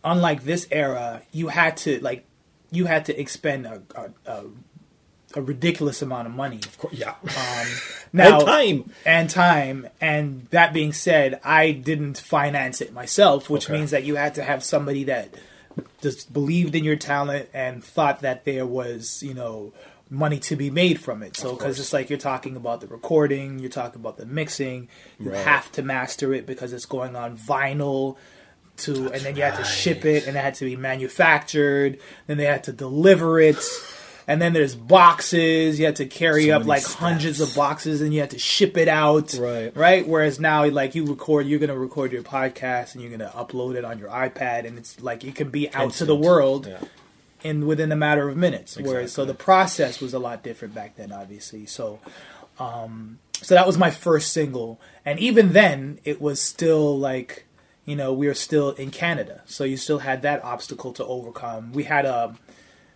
unlike 0.05 0.43
this 0.45 0.67
era, 0.71 1.23
you 1.33 1.49
had 1.49 1.77
to 1.79 2.01
like 2.01 2.25
you 2.71 2.87
had 2.87 3.05
to 3.07 3.19
expend 3.21 3.67
a, 3.67 3.83
a, 3.95 4.11
a, 4.31 4.45
a 5.37 5.43
ridiculous 5.43 6.03
amount 6.03 6.27
of 6.27 6.35
money. 6.35 6.57
Of 6.59 6.79
course, 6.79 6.95
Yeah. 6.95 7.15
Um, 7.23 7.67
now 8.13 8.39
and 8.41 8.47
time. 8.47 8.93
and 9.05 9.31
time. 9.31 9.89
And 10.01 10.47
that 10.51 10.73
being 10.73 10.93
said, 10.93 11.41
I 11.45 11.71
didn't 11.73 12.19
finance 12.19 12.81
it 12.81 12.93
myself, 12.93 13.49
which 13.51 13.67
Okay. 13.69 13.79
means 13.79 13.91
that 13.91 14.05
you 14.05 14.17
had 14.17 14.35
to 14.37 14.43
have 14.43 14.63
somebody 14.65 15.05
that 15.05 15.35
just 16.03 16.33
believed 16.33 16.75
in 16.75 16.85
your 16.85 16.97
talent 16.97 17.49
and 17.55 17.85
thought 17.85 18.21
that 18.21 18.45
there 18.45 18.67
was, 18.67 19.23
you 19.23 19.35
know, 19.35 19.73
money 20.11 20.39
to 20.39 20.57
be 20.57 20.71
made 20.71 20.99
from 20.99 21.23
it. 21.23 21.37
So, 21.37 21.55
because 21.55 21.79
it's 21.79 21.93
like 21.93 22.09
you're 22.09 22.19
talking 22.19 22.57
about 22.57 22.81
the 22.81 22.87
recording, 22.87 23.59
you're 23.59 23.69
talking 23.69 24.01
about 24.01 24.17
the 24.17 24.25
mixing, 24.27 24.89
you 25.21 25.31
Right. 25.31 25.45
have 25.45 25.71
to 25.73 25.83
master 25.83 26.33
it 26.33 26.47
because 26.47 26.73
it's 26.73 26.87
going 26.87 27.15
on 27.15 27.37
vinyl. 27.37 28.17
To 28.79 29.11
and 29.13 29.21
then 29.23 29.37
you 29.37 29.43
had 29.43 29.57
to 29.57 29.65
ship 29.65 30.05
it, 30.05 30.27
and 30.27 30.37
it 30.37 30.41
had 30.41 30.55
to 30.57 30.65
be 30.65 30.77
manufactured. 30.77 31.99
Then 32.27 32.37
they 32.37 32.45
had 32.47 32.65
to 32.65 32.73
deliver 32.73 33.41
it, 33.41 33.57
and 34.27 34.41
then 34.41 34.53
there's 34.53 34.75
boxes. 34.75 35.79
You 35.79 35.87
had 35.87 35.97
to 35.97 36.07
carry 36.07 36.47
So 36.47 36.57
up 36.57 36.67
like 36.67 36.83
steps. 36.83 36.95
hundreds 36.95 37.41
of 37.41 37.55
boxes, 37.55 38.01
and 38.01 38.15
you 38.15 38.21
had 38.21 38.31
to 38.31 38.39
ship 38.39 38.77
it 38.77 38.89
out. 38.89 39.35
Right. 39.35 39.77
Right. 39.77 40.07
Whereas 40.07 40.39
now, 40.39 40.67
like 40.69 40.95
you 40.95 41.05
record, 41.07 41.47
you're 41.47 41.59
gonna 41.59 41.77
record 41.79 42.13
your 42.13 42.23
podcast, 42.23 42.95
and 42.95 43.03
you're 43.03 43.11
gonna 43.11 43.33
upload 43.35 43.75
it 43.77 43.85
on 43.85 43.99
your 43.99 44.11
iPad, 44.11 44.67
and 44.67 44.79
it's 44.79 45.01
like 45.01 45.25
it 45.25 45.35
can 45.35 45.51
be 45.51 45.73
out 45.75 45.93
to 45.95 46.05
the 46.05 46.17
world 46.17 46.67
Yeah. 46.67 46.79
in 47.43 47.67
within 47.67 47.91
a 47.93 47.97
matter 47.97 48.29
of 48.29 48.37
minutes. 48.37 48.77
Whereas 48.77 49.13
so 49.13 49.25
the 49.25 49.35
process 49.35 50.01
was 50.01 50.15
a 50.15 50.19
lot 50.19 50.43
different 50.43 50.75
back 50.75 50.97
then, 50.97 51.11
obviously. 51.13 51.67
So, 51.67 51.99
um, 52.59 53.19
so 53.43 53.55
that 53.55 53.67
was 53.67 53.79
my 53.79 53.91
first 53.91 54.33
single, 54.33 54.81
and 55.05 55.19
even 55.21 55.53
then, 55.53 55.99
it 56.05 56.21
was 56.21 56.41
still 56.41 56.99
like, 56.99 57.45
you 57.89 57.97
know, 57.97 58.13
we 58.13 58.27
were 58.27 58.35
still 58.35 58.73
in 58.73 58.91
Canada, 58.91 59.41
so 59.47 59.65
you 59.65 59.79
still 59.79 60.01
had 60.01 60.21
that 60.21 60.45
obstacle 60.45 60.93
to 60.93 61.05
overcome. 61.07 61.73
We 61.73 61.85
had 61.85 62.05
a, 62.05 62.37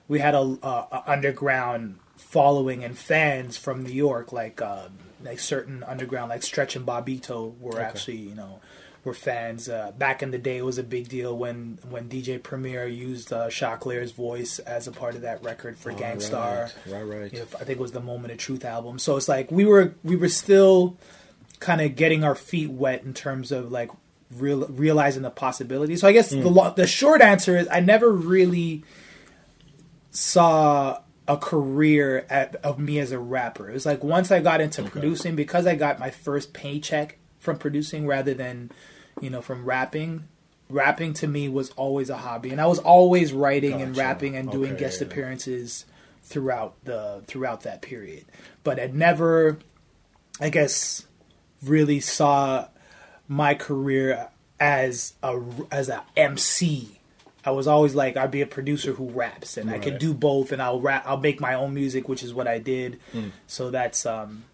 we 0.07 0.19
had 0.19 0.35
a, 0.35 0.59
a, 0.63 0.87
a 0.93 1.03
underground 1.07 1.99
following 2.17 2.85
and 2.85 2.97
fans 2.97 3.57
from 3.57 3.85
New 3.85 3.93
York, 3.93 4.33
like 4.33 4.61
uh, 4.61 4.89
like 5.25 5.41
certain 5.41 5.83
underground, 5.83 6.29
like 6.29 6.43
Stretch 6.43 6.77
and 6.77 6.87
Bobbito, 6.87 7.59
were 7.59 7.81
actually 7.81 8.19
you 8.19 8.35
know 8.35 8.61
were 9.03 9.15
fans. 9.15 9.67
Uh, 9.67 9.93
back 9.97 10.23
in 10.23 10.31
the 10.31 10.37
day, 10.37 10.59
it 10.59 10.65
was 10.67 10.77
a 10.77 10.83
big 10.83 11.09
deal 11.09 11.39
when 11.39 11.79
when 11.89 12.11
DJ 12.11 12.43
Premier 12.43 12.87
used 12.87 13.33
uh, 13.33 13.49
Choclair's 13.49 14.13
voice 14.13 14.59
as 14.59 14.89
a 14.89 14.93
part 14.93 15.15
of 15.15 15.23
that 15.23 15.43
record 15.43 15.79
for 15.79 15.91
Gang 15.93 16.21
Starr. 16.21 16.71
Right, 16.87 17.03
right. 17.03 17.03
right. 17.03 17.33
You 17.33 17.39
know, 17.39 17.47
I 17.55 17.65
think 17.65 17.79
it 17.79 17.79
was 17.79 17.93
the 17.93 18.01
Moment 18.01 18.31
of 18.31 18.37
Truth 18.37 18.67
album. 18.67 18.99
So 18.99 19.17
it's 19.17 19.27
like 19.27 19.51
we 19.51 19.65
were 19.65 19.95
we 20.05 20.17
were 20.17 20.29
still 20.29 20.99
kind 21.61 21.81
of 21.81 21.97
getting 21.97 22.25
our 22.25 22.35
feet 22.35 22.71
wet 22.71 23.05
in 23.05 23.15
terms 23.15 23.53
of 23.53 23.73
like 23.73 23.91
real, 24.37 24.67
realizing 24.69 25.23
the 25.23 25.31
possibility. 25.31 25.97
So 25.97 26.09
I 26.09 26.13
guess 26.13 26.31
the 26.31 26.43
hmm. 26.43 26.49
lo- 26.49 26.75
the 26.75 26.87
short 26.87 27.21
answer 27.21 27.57
is 27.57 27.69
I 27.71 27.81
never 27.81 28.11
really 28.11 28.85
saw 30.11 31.01
a 31.29 31.37
career 31.37 32.27
at, 32.29 32.57
of 32.57 32.79
me 32.79 32.99
as 32.99 33.13
a 33.13 33.19
rapper. 33.19 33.71
It 33.71 33.75
was 33.75 33.87
like 33.87 34.03
once 34.03 34.31
I 34.31 34.41
got 34.41 34.61
into 34.61 34.83
producing 34.83 35.37
because 35.37 35.67
I 35.67 35.75
got 35.75 35.99
my 35.99 36.11
first 36.11 36.53
paycheck 36.53 37.19
from 37.39 37.59
producing 37.59 38.07
rather 38.07 38.35
than 38.35 38.71
you 39.21 39.31
know 39.31 39.43
from 39.43 39.65
rapping. 39.65 40.29
Rapping 40.69 41.13
to 41.15 41.27
me 41.27 41.51
was 41.51 41.71
always 41.71 42.09
a 42.09 42.17
hobby, 42.17 42.51
and 42.51 42.61
I 42.61 42.67
was 42.67 42.79
always 42.79 43.33
writing 43.33 43.83
and 43.83 43.95
rapping 43.95 44.37
and 44.37 44.51
doing 44.51 44.73
Okay, 44.73 44.81
guest 44.81 45.01
yeah. 45.01 45.07
appearances 45.07 45.85
throughout 46.23 46.83
the 46.85 47.23
throughout 47.27 47.63
that 47.63 47.83
period. 47.83 48.25
But 48.65 48.81
I 48.81 48.87
never, 48.87 49.59
I 50.41 50.49
guess, 50.49 51.07
really 51.63 52.01
saw 52.01 52.69
my 53.33 53.55
career 53.55 54.29
as 54.61 55.15
a 55.23 55.41
as 55.71 55.89
a 55.89 56.05
MC. 56.17 56.99
I 57.45 57.51
was 57.51 57.67
always 57.67 57.95
like 57.95 58.17
I'd 58.17 58.31
be 58.31 58.43
a 58.43 58.47
producer 58.47 58.93
who 58.93 59.09
raps, 59.09 59.57
and 59.57 59.69
I 59.69 59.79
could 59.79 59.99
do 59.99 60.15
both, 60.15 60.53
and 60.53 60.63
I'll 60.63 60.81
rap. 60.81 61.03
I'll 61.07 61.17
make 61.17 61.41
my 61.41 61.55
own 61.55 61.75
music, 61.75 62.09
which 62.09 62.23
is 62.23 62.33
what 62.33 62.47
I 62.47 62.59
did. 62.59 63.01
Hmm. 63.11 63.29
So 63.47 63.71
that's 63.71 64.07
um. 64.07 64.45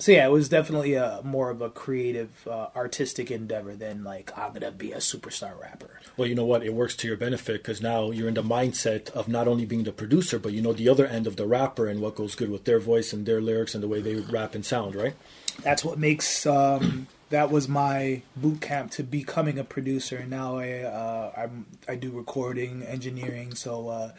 So 0.00 0.12
yeah, 0.12 0.26
it 0.26 0.30
was 0.30 0.48
definitely 0.48 0.94
a 0.94 1.20
more 1.24 1.50
of 1.50 1.60
a 1.60 1.68
creative, 1.68 2.46
uh, 2.46 2.68
artistic 2.76 3.32
endeavor 3.32 3.74
than 3.74 4.04
like 4.04 4.30
I'm 4.38 4.52
gonna 4.52 4.70
be 4.70 4.92
a 4.92 4.98
superstar 4.98 5.60
rapper. 5.60 6.00
Well, 6.16 6.28
you 6.28 6.36
know 6.36 6.46
what? 6.46 6.62
It 6.62 6.72
works 6.72 6.94
to 6.96 7.08
your 7.08 7.16
benefit 7.16 7.62
because 7.62 7.82
now 7.82 8.12
you're 8.12 8.28
in 8.28 8.34
the 8.34 8.42
mindset 8.42 9.10
of 9.10 9.26
not 9.26 9.48
only 9.48 9.66
being 9.66 9.82
the 9.82 9.92
producer, 9.92 10.38
but 10.38 10.52
you 10.52 10.62
know 10.62 10.72
the 10.72 10.88
other 10.88 11.06
end 11.06 11.26
of 11.26 11.34
the 11.34 11.46
rapper 11.46 11.88
and 11.88 12.00
what 12.00 12.14
goes 12.14 12.36
good 12.36 12.50
with 12.50 12.64
their 12.64 12.78
voice 12.78 13.12
and 13.12 13.26
their 13.26 13.40
lyrics 13.40 13.74
and 13.74 13.82
the 13.82 13.88
way 13.88 14.00
they 14.00 14.14
rap 14.14 14.54
and 14.54 14.64
sound, 14.64 14.94
right? 14.94 15.14
that's 15.62 15.84
what 15.84 15.98
makes 15.98 16.46
um, 16.46 17.06
that 17.30 17.50
was 17.50 17.68
my 17.68 18.22
boot 18.36 18.60
camp 18.60 18.90
to 18.92 19.02
becoming 19.02 19.58
a 19.58 19.64
producer. 19.64 20.16
And 20.16 20.30
now 20.30 20.58
I 20.58 20.80
uh, 20.80 21.32
I'm, 21.36 21.66
I 21.86 21.94
do 21.94 22.10
recording 22.10 22.82
engineering, 22.82 23.54
so 23.54 23.88
uh, 23.88 24.12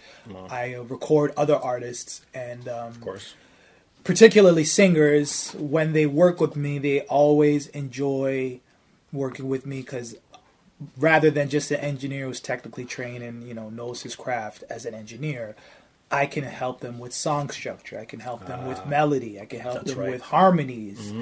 I 0.50 0.76
uh, 0.76 0.84
record 0.84 1.34
other 1.36 1.56
artists 1.56 2.22
and 2.34 2.68
um, 2.68 2.90
Of 2.90 3.02
course. 3.02 3.34
particularly 4.04 4.64
singers. 4.64 5.54
When 5.58 5.94
they 5.94 6.06
work 6.06 6.40
with 6.40 6.56
me, 6.56 6.78
they 6.78 7.02
always 7.02 7.68
enjoy 7.68 8.60
working 9.12 9.50
with 9.50 9.66
me 9.66 9.82
because 9.82 10.16
rather 10.98 11.32
than 11.32 11.50
just 11.50 11.72
an 11.72 11.80
engineer 11.80 12.28
who's 12.28 12.40
technically 12.40 12.86
trained 12.86 13.24
and 13.24 13.48
you 13.48 13.54
know 13.54 13.70
knows 13.70 14.04
his 14.04 14.16
craft 14.16 14.64
as 14.70 14.86
an 14.86 14.94
engineer. 14.94 15.56
I 16.12 16.26
can 16.26 16.44
help 16.44 16.80
them 16.80 16.98
with 16.98 17.14
song 17.14 17.52
structure. 17.52 18.00
I 18.00 18.06
can 18.06 18.20
help 18.20 18.48
them 18.48 18.66
with 18.66 18.84
melody. 18.88 19.40
I 19.40 19.46
can 19.46 19.60
help 19.60 19.84
them 19.86 20.00
right. 20.00 20.10
with 20.10 20.24
harmonies. 20.24 21.14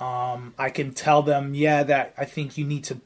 Um, 0.00 0.54
I 0.58 0.70
can 0.70 0.92
tell 0.92 1.22
them, 1.22 1.54
yeah, 1.54 1.82
that 1.82 2.14
I 2.16 2.24
think 2.24 2.56
you 2.56 2.64
need 2.64 2.84
to, 2.84 3.00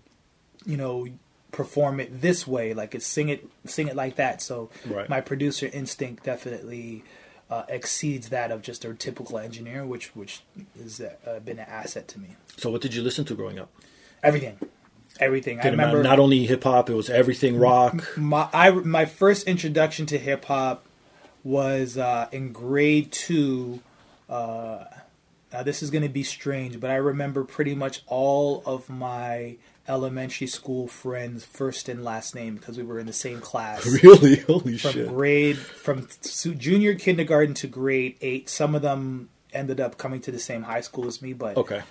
you 0.64 0.76
know, 0.76 1.08
perform 1.50 2.00
it 2.00 2.20
this 2.20 2.46
way, 2.46 2.72
like 2.74 2.94
it's 2.94 3.06
sing 3.06 3.28
it, 3.28 3.46
sing 3.66 3.88
it 3.88 3.96
like 3.96 4.16
that. 4.16 4.40
So 4.42 4.70
Right. 4.86 5.08
my 5.08 5.20
producer 5.20 5.68
instinct 5.72 6.24
definitely 6.24 7.02
uh, 7.50 7.64
exceeds 7.68 8.28
that 8.30 8.50
of 8.50 8.62
just 8.62 8.84
a 8.84 8.94
typical 8.94 9.38
engineer, 9.38 9.84
which 9.84 10.14
which 10.16 10.42
has 10.80 11.00
uh, 11.00 11.40
been 11.44 11.58
an 11.58 11.66
asset 11.68 12.08
to 12.08 12.18
me. 12.20 12.36
So, 12.56 12.70
what 12.70 12.80
did 12.80 12.94
you 12.94 13.02
listen 13.02 13.24
to 13.26 13.34
growing 13.34 13.58
up? 13.58 13.70
Everything, 14.22 14.58
everything. 15.20 15.60
I 15.60 15.64
Didn't 15.64 15.76
matter- 15.76 15.88
remember 15.98 16.08
not 16.08 16.18
only 16.18 16.46
hip 16.46 16.64
hop; 16.64 16.88
it 16.88 16.94
was 16.94 17.10
everything 17.10 17.58
rock. 17.58 18.16
my 18.16 18.48
I 18.52 18.70
my 18.70 19.04
first 19.04 19.46
introduction 19.46 20.06
to 20.06 20.18
hip 20.18 20.46
hop 20.46 20.86
was 21.44 21.98
uh, 21.98 22.28
in 22.32 22.52
grade 22.52 23.12
two. 23.12 23.80
Uh, 24.28 24.84
now 25.54 25.62
this 25.62 25.82
is 25.82 25.90
going 25.90 26.02
to 26.02 26.08
be 26.08 26.24
strange, 26.24 26.80
but 26.80 26.90
I 26.90 26.96
remember 26.96 27.44
pretty 27.44 27.74
much 27.76 28.02
all 28.08 28.62
of 28.66 28.90
my 28.90 29.56
elementary 29.86 30.48
school 30.48 30.88
friends' 30.88 31.44
first 31.44 31.88
and 31.88 32.02
last 32.02 32.34
name 32.34 32.56
because 32.56 32.76
we 32.76 32.82
were 32.82 32.98
in 32.98 33.06
the 33.06 33.12
same 33.12 33.40
class. 33.40 33.86
Really? 34.02 34.36
Holy 34.40 34.76
From 34.76 34.92
shit! 34.92 35.08
grade 35.08 35.56
from 35.58 36.08
junior 36.58 36.94
kindergarten 36.96 37.54
to 37.54 37.68
grade 37.68 38.16
eight. 38.20 38.48
Some 38.48 38.74
of 38.74 38.82
them 38.82 39.28
ended 39.52 39.80
up 39.80 39.96
coming 39.96 40.20
to 40.22 40.32
the 40.32 40.40
same 40.40 40.64
high 40.64 40.80
school 40.80 41.06
as 41.06 41.22
me, 41.22 41.32
but 41.32 41.56
Okay. 41.56 41.82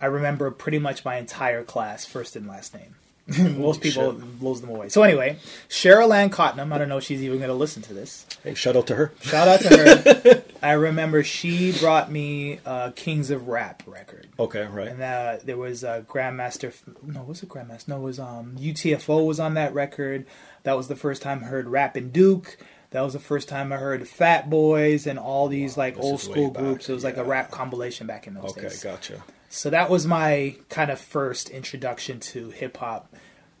I 0.00 0.06
remember 0.06 0.48
pretty 0.52 0.78
much 0.78 1.04
my 1.04 1.16
entire 1.16 1.64
class, 1.64 2.04
first 2.04 2.36
and 2.36 2.46
last 2.46 2.72
name. 2.72 2.94
Most 3.58 3.82
people 3.82 4.12
shit. 4.18 4.40
blows 4.40 4.60
them 4.62 4.70
away. 4.70 4.88
So 4.88 5.02
anyway, 5.02 5.38
Cheryl 5.68 6.14
Ann 6.16 6.30
Cottenham. 6.30 6.72
I 6.72 6.78
don't 6.78 6.88
know 6.88 6.96
if 6.96 7.04
she's 7.04 7.22
even 7.22 7.38
going 7.38 7.48
to 7.48 7.54
listen 7.54 7.82
to 7.82 7.92
this. 7.94 8.26
Hey, 8.42 8.54
shout 8.54 8.74
out 8.74 8.86
to 8.86 8.94
her. 8.94 9.12
Shout 9.20 9.46
out 9.48 9.60
to 9.60 9.68
her. 9.76 10.42
I 10.62 10.72
remember 10.72 11.22
she 11.22 11.72
brought 11.78 12.10
me 12.10 12.58
uh, 12.64 12.90
Kings 12.96 13.30
of 13.30 13.48
Rap 13.48 13.82
record, 13.86 14.28
Okay, 14.38 14.66
right. 14.66 14.88
and 14.88 15.02
uh, 15.02 15.36
there 15.44 15.56
was 15.58 15.84
uh, 15.84 16.02
Grandmaster. 16.08 16.72
No, 17.02 17.22
was 17.22 17.42
it 17.42 17.48
Grandmaster? 17.48 17.88
No, 17.88 17.96
it 17.98 18.02
was 18.02 18.18
um, 18.18 18.56
UTFO 18.58 19.26
was 19.26 19.38
on 19.38 19.54
that 19.54 19.74
record. 19.74 20.26
That 20.62 20.76
was 20.76 20.88
the 20.88 20.96
first 20.96 21.20
time 21.22 21.44
I 21.44 21.48
heard 21.48 21.68
Rappin' 21.68 22.10
Duke. 22.10 22.56
That 22.90 23.02
was 23.02 23.12
the 23.12 23.18
first 23.20 23.48
time 23.50 23.70
I 23.72 23.76
heard 23.76 24.08
Fat 24.08 24.48
Boys 24.48 25.06
and 25.06 25.18
all 25.18 25.48
these 25.48 25.76
like 25.76 25.98
old 25.98 26.20
school 26.20 26.50
groups. 26.50 26.88
It 26.88 26.94
was 26.94 27.04
like 27.04 27.18
a 27.18 27.24
rap 27.24 27.50
compilation 27.50 28.06
back 28.06 28.26
in 28.26 28.32
those 28.34 28.52
Okay, 28.52 28.62
days. 28.62 28.84
Okay, 28.84 28.94
gotcha. 28.94 29.22
So 29.48 29.70
that 29.70 29.88
was 29.88 30.06
my 30.06 30.56
kind 30.68 30.90
of 30.90 30.98
first 30.98 31.48
introduction 31.50 32.20
to 32.20 32.50
hip 32.50 32.76
hop. 32.76 33.14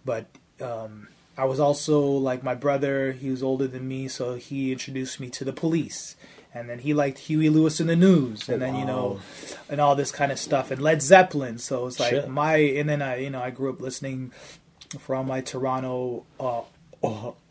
But 0.04 0.26
um, 0.60 1.08
I 1.36 1.44
was 1.44 1.60
also 1.60 2.00
like 2.00 2.42
my 2.42 2.54
brother, 2.54 3.12
he 3.12 3.30
was 3.30 3.42
older 3.42 3.66
than 3.66 3.86
me, 3.88 4.08
so 4.08 4.34
he 4.34 4.72
introduced 4.72 5.20
me 5.20 5.30
to 5.30 5.44
the 5.44 5.52
police. 5.52 6.16
And 6.54 6.68
then 6.68 6.80
he 6.80 6.94
liked 6.94 7.18
Huey 7.18 7.48
Lewis 7.50 7.78
in 7.78 7.86
the 7.86 7.94
news, 7.94 8.48
and 8.48 8.60
then 8.60 8.74
you 8.74 8.84
know, 8.86 9.20
and 9.68 9.80
all 9.80 9.94
this 9.94 10.10
kind 10.10 10.32
of 10.32 10.38
stuff, 10.38 10.70
and 10.70 10.80
Led 10.80 11.02
Zeppelin. 11.02 11.58
So 11.58 11.86
it's 11.86 12.00
like 12.00 12.10
Shit. 12.10 12.28
my, 12.28 12.56
and 12.56 12.88
then 12.88 13.02
I, 13.02 13.18
you 13.18 13.30
know, 13.30 13.40
I 13.40 13.50
grew 13.50 13.70
up 13.70 13.80
listening 13.80 14.32
for 14.98 15.14
all 15.14 15.24
my 15.24 15.42
Toronto 15.42 16.24
uh, 16.40 16.62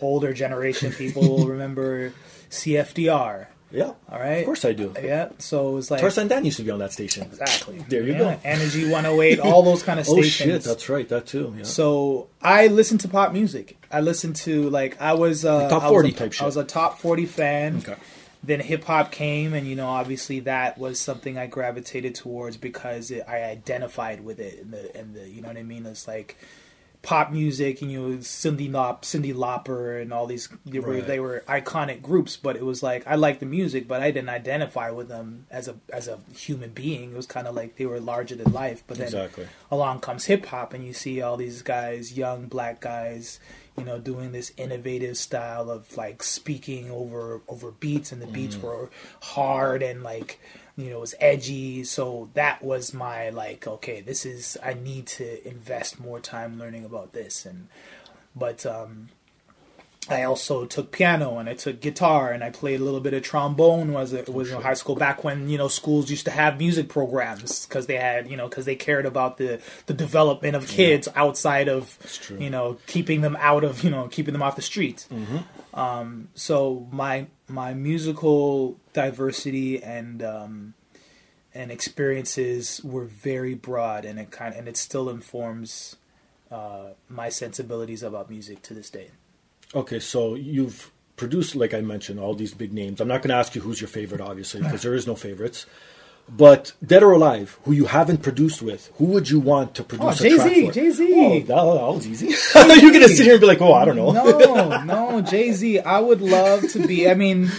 older 0.01 0.33
generation 0.33 0.91
people 0.91 1.21
will 1.21 1.47
remember 1.47 2.11
CFTR. 2.49 3.47
Yeah. 3.71 3.93
All 4.09 4.19
right, 4.19 4.37
Of 4.39 4.45
course 4.45 4.63
I 4.63 4.71
do. 4.73 4.93
Yeah, 5.01 5.29
so 5.39 5.69
it 5.69 5.73
was 5.73 5.91
like 5.91 5.99
Tarzan 5.99 6.27
Dan 6.29 6.45
used 6.45 6.57
to 6.57 6.63
be 6.63 6.71
on 6.71 6.79
that 6.79 6.93
station. 6.93 7.23
Exactly. 7.23 7.83
There 7.89 8.01
you 8.01 8.13
Yeah, 8.13 8.17
go. 8.19 8.39
Energy 8.45 8.89
108, 8.89 9.39
all 9.39 9.61
those 9.63 9.83
kind 9.83 9.99
of 9.99 10.05
stations. 10.05 10.41
Oh 10.41 10.53
shit, 10.53 10.63
that's 10.63 10.87
right. 10.89 11.07
That 11.09 11.25
too. 11.27 11.53
Yeah. 11.57 11.63
so 11.63 12.29
I 12.41 12.67
listened 12.67 13.01
to 13.01 13.07
pop 13.09 13.33
music. 13.33 13.77
I 13.91 13.99
listened 14.01 14.37
to 14.37 14.69
like 14.69 15.01
I 15.01 15.13
was 15.13 15.43
uh, 15.45 15.67
Top 15.69 15.83
I 15.83 15.85
was 15.87 15.91
40 15.91 16.09
a- 16.09 16.11
type 16.13 16.33
shit. 16.33 16.41
I 16.43 16.45
was 16.45 16.57
a 16.57 16.63
top 16.63 16.99
40 16.99 17.25
fan. 17.25 17.77
Okay. 17.77 17.95
Then 18.43 18.59
hip 18.61 18.83
hop 18.85 19.11
came, 19.11 19.53
and 19.53 19.67
you 19.67 19.75
know, 19.75 19.87
obviously 19.87 20.39
that 20.41 20.77
was 20.77 20.99
something 20.99 21.37
I 21.37 21.47
gravitated 21.47 22.15
towards 22.15 22.55
because 22.55 23.11
it, 23.11 23.23
I 23.27 23.43
identified 23.43 24.23
with 24.23 24.39
it, 24.39 24.59
and 24.61 24.71
the 24.71 24.95
and 24.95 25.15
the 25.15 25.27
you 25.27 25.41
know 25.41 25.47
what 25.49 25.57
I 25.57 25.63
mean. 25.63 25.85
It's 25.87 26.07
like 26.07 26.37
pop 27.01 27.31
music, 27.31 27.81
and 27.81 27.91
you 27.91 27.99
know, 28.01 28.19
Cindy 28.21 28.67
Lop, 28.67 29.05
Cindy 29.05 29.33
Lauper, 29.33 30.01
and 30.01 30.11
all 30.11 30.25
these 30.25 30.49
they 30.65 30.79
were, 30.79 30.93
Right. 30.93 31.07
they 31.07 31.19
were 31.19 31.43
iconic 31.47 32.01
groups. 32.01 32.35
But 32.37 32.55
it 32.55 32.65
was 32.65 32.83
like 32.83 33.05
I 33.07 33.15
liked 33.15 33.39
the 33.39 33.45
music, 33.45 33.87
but 33.87 34.01
I 34.01 34.11
didn't 34.11 34.29
identify 34.29 34.89
with 34.89 35.07
them 35.07 35.45
as 35.49 35.67
a 35.67 35.75
as 35.93 36.07
a 36.07 36.19
human 36.35 36.71
being. 36.71 37.11
It 37.11 37.15
was 37.15 37.25
kind 37.27 37.47
of 37.47 37.55
like 37.55 37.77
they 37.77 37.85
were 37.85 37.99
larger 37.99 38.35
than 38.35 38.51
life. 38.51 38.83
But 38.87 38.97
then 38.97 39.07
Exactly. 39.07 39.47
along 39.71 40.01
comes 40.01 40.25
hip 40.25 40.45
hop, 40.47 40.73
and 40.73 40.85
you 40.85 40.93
see 40.93 41.21
all 41.21 41.37
these 41.37 41.61
guys, 41.61 42.17
young 42.17 42.47
black 42.47 42.81
guys, 42.81 43.39
you 43.77 43.83
know, 43.85 43.99
doing 43.99 44.31
this 44.31 44.51
innovative 44.57 45.17
style 45.17 45.69
of 45.69 45.95
like 45.95 46.23
speaking 46.23 46.89
over 46.91 47.41
over 47.47 47.71
beats, 47.71 48.11
and 48.11 48.21
the 48.21 48.27
beats 48.27 48.55
mm. 48.55 48.63
were 48.63 48.89
hard 49.21 49.81
and 49.83 50.03
like 50.03 50.39
you 50.77 50.89
know 50.89 50.97
it 50.97 51.01
was 51.01 51.15
edgy. 51.19 51.83
So 51.83 52.29
that 52.33 52.63
was 52.63 52.93
my 52.93 53.29
like, 53.29 53.67
okay, 53.67 54.01
this 54.01 54.25
is 54.25 54.57
I 54.63 54.73
need 54.73 55.07
to 55.07 55.45
invest 55.47 55.99
more 55.99 56.19
time 56.19 56.59
learning 56.59 56.85
about 56.85 57.13
this, 57.13 57.45
and 57.45 57.67
but 58.35 58.65
um. 58.65 59.09
I 60.09 60.23
also 60.23 60.65
took 60.65 60.91
piano 60.91 61.37
and 61.37 61.49
I 61.49 61.53
took 61.53 61.81
guitar 61.81 62.31
and 62.31 62.43
I 62.43 62.49
played 62.49 62.79
a 62.79 62.83
little 62.83 62.99
bit 62.99 63.13
of 63.13 63.23
trombone 63.23 63.93
was 63.93 64.13
it 64.13 64.29
was 64.29 64.51
in 64.51 64.61
high 64.61 64.73
school 64.73 64.95
back 64.95 65.23
when 65.23 65.49
you 65.49 65.57
know 65.57 65.67
schools 65.67 66.09
used 66.09 66.25
to 66.25 66.31
have 66.31 66.57
music 66.57 66.89
programs 66.89 67.65
because 67.65 67.87
they 67.87 67.97
had 67.97 68.29
you 68.29 68.37
know 68.37 68.47
because 68.47 68.65
they 68.65 68.75
cared 68.75 69.05
about 69.05 69.37
the 69.37 69.59
the 69.87 69.93
development 69.93 70.55
of 70.55 70.67
kids 70.67 71.07
outside 71.15 71.67
of 71.67 71.97
you 72.39 72.49
know 72.49 72.77
keeping 72.87 73.21
them 73.21 73.37
out 73.39 73.63
of 73.63 73.83
you 73.83 73.89
know 73.89 74.07
keeping 74.07 74.33
them 74.33 74.41
off 74.43 74.55
the 74.55 74.61
streets. 74.61 75.07
Um, 75.73 76.29
so 76.35 76.87
my 76.91 77.27
my 77.47 77.73
musical 77.73 78.77
diversity 78.93 79.81
and 79.83 80.23
um, 80.23 80.73
and 81.53 81.71
experiences 81.71 82.81
were 82.83 83.05
very 83.05 83.55
broad 83.55 84.05
and 84.05 84.19
it 84.19 84.31
kind 84.31 84.55
and 84.55 84.67
it 84.67 84.77
still 84.77 85.09
informs 85.09 85.95
uh, 86.51 86.91
my 87.09 87.29
sensibilities 87.29 88.03
about 88.03 88.29
music 88.29 88.61
to 88.63 88.73
this 88.73 88.89
day. 88.89 89.11
Okay, 89.75 89.99
so 89.99 90.35
you've 90.35 90.91
produced, 91.15 91.55
like 91.55 91.73
I 91.73 91.81
mentioned, 91.81 92.19
all 92.19 92.33
these 92.33 92.53
big 92.53 92.71
names. 92.73 93.01
I'm 93.01 93.07
not 93.07 93.21
going 93.21 93.29
to 93.29 93.35
ask 93.35 93.55
you 93.55 93.61
who's 93.61 93.81
your 93.81 93.87
favorite, 93.87 94.21
obviously, 94.21 94.61
because 94.61 94.81
there 94.81 94.93
is 94.93 95.07
no 95.07 95.15
favorites. 95.15 95.65
But 96.29 96.73
dead 96.85 97.03
or 97.03 97.13
alive, 97.13 97.57
who 97.63 97.71
you 97.71 97.85
haven't 97.85 98.21
produced 98.21 98.61
with, 98.61 98.91
who 98.97 99.05
would 99.05 99.29
you 99.29 99.39
want 99.39 99.75
to 99.75 99.83
produce 99.83 100.19
Oh, 100.19 100.23
Jay-Z. 100.23 100.71
Jay-Z. 100.71 101.13
Oh, 101.15 101.39
that, 101.39 101.57
oh, 101.57 101.73
that 101.75 101.95
was 101.95 102.07
easy. 102.07 102.27
You're 102.81 102.91
going 102.91 103.07
to 103.07 103.09
sit 103.09 103.23
here 103.23 103.35
and 103.35 103.41
be 103.41 103.47
like, 103.47 103.61
"Oh, 103.61 103.71
I 103.73 103.85
don't 103.85 103.95
know." 103.95 104.11
No, 104.11 104.83
no, 104.83 105.21
Jay 105.21 105.53
Z. 105.53 105.79
I 105.79 105.99
would 106.01 106.19
love 106.21 106.69
to 106.73 106.85
be. 106.85 107.09
I 107.09 107.13
mean, 107.13 107.49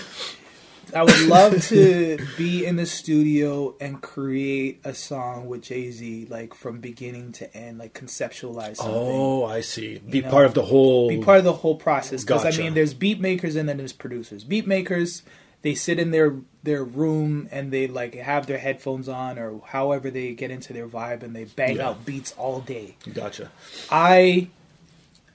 I 0.95 1.03
would 1.03 1.21
love 1.27 1.63
to 1.67 2.19
be 2.37 2.65
in 2.65 2.77
the 2.77 2.87
studio 2.87 3.75
and 3.81 4.01
create 4.01 4.81
a 4.85 4.95
song 4.95 5.47
with 5.47 5.63
Jay 5.63 5.91
Z, 5.91 6.27
like 6.31 6.55
from 6.55 6.81
beginning 6.81 7.33
to 7.33 7.57
end, 7.57 7.79
like 7.79 7.95
conceptualize 7.95 8.77
oh, 8.81 8.85
something. 8.85 8.95
Oh, 8.95 9.45
I 9.45 9.61
see. 9.61 9.99
Be 9.99 10.23
know, 10.23 10.31
part 10.31 10.47
of 10.47 10.55
the 10.55 10.63
whole. 10.63 11.09
be 11.09 11.23
part 11.23 11.39
of 11.39 11.45
the 11.45 11.53
whole 11.53 11.77
process 11.77 12.25
because 12.25 12.45
Gotcha. 12.45 12.61
I 12.61 12.65
mean, 12.65 12.75
there's 12.75 12.95
beat 12.95 13.21
makers 13.21 13.57
and 13.57 13.69
then 13.69 13.77
there's 13.77 13.93
producers. 13.93 14.45
Beat 14.45 14.67
makers, 14.67 15.23
they 15.63 15.75
sit 15.75 15.99
in 15.99 16.11
their 16.11 16.37
their 16.63 16.85
room 16.85 17.49
and 17.51 17.73
they 17.73 17.87
like 17.87 18.15
have 18.15 18.47
their 18.47 18.59
headphones 18.59 19.09
on 19.09 19.39
or 19.39 19.61
however 19.67 20.11
they 20.11 20.35
get 20.35 20.51
into 20.51 20.73
their 20.73 20.89
vibe 20.89 21.23
and 21.23 21.35
they 21.35 21.45
bang 21.45 21.77
Yeah. 21.77 21.91
out 21.91 22.05
beats 22.05 22.33
all 22.37 22.61
day. 22.61 22.97
Gotcha. 23.13 23.51
I 23.91 24.49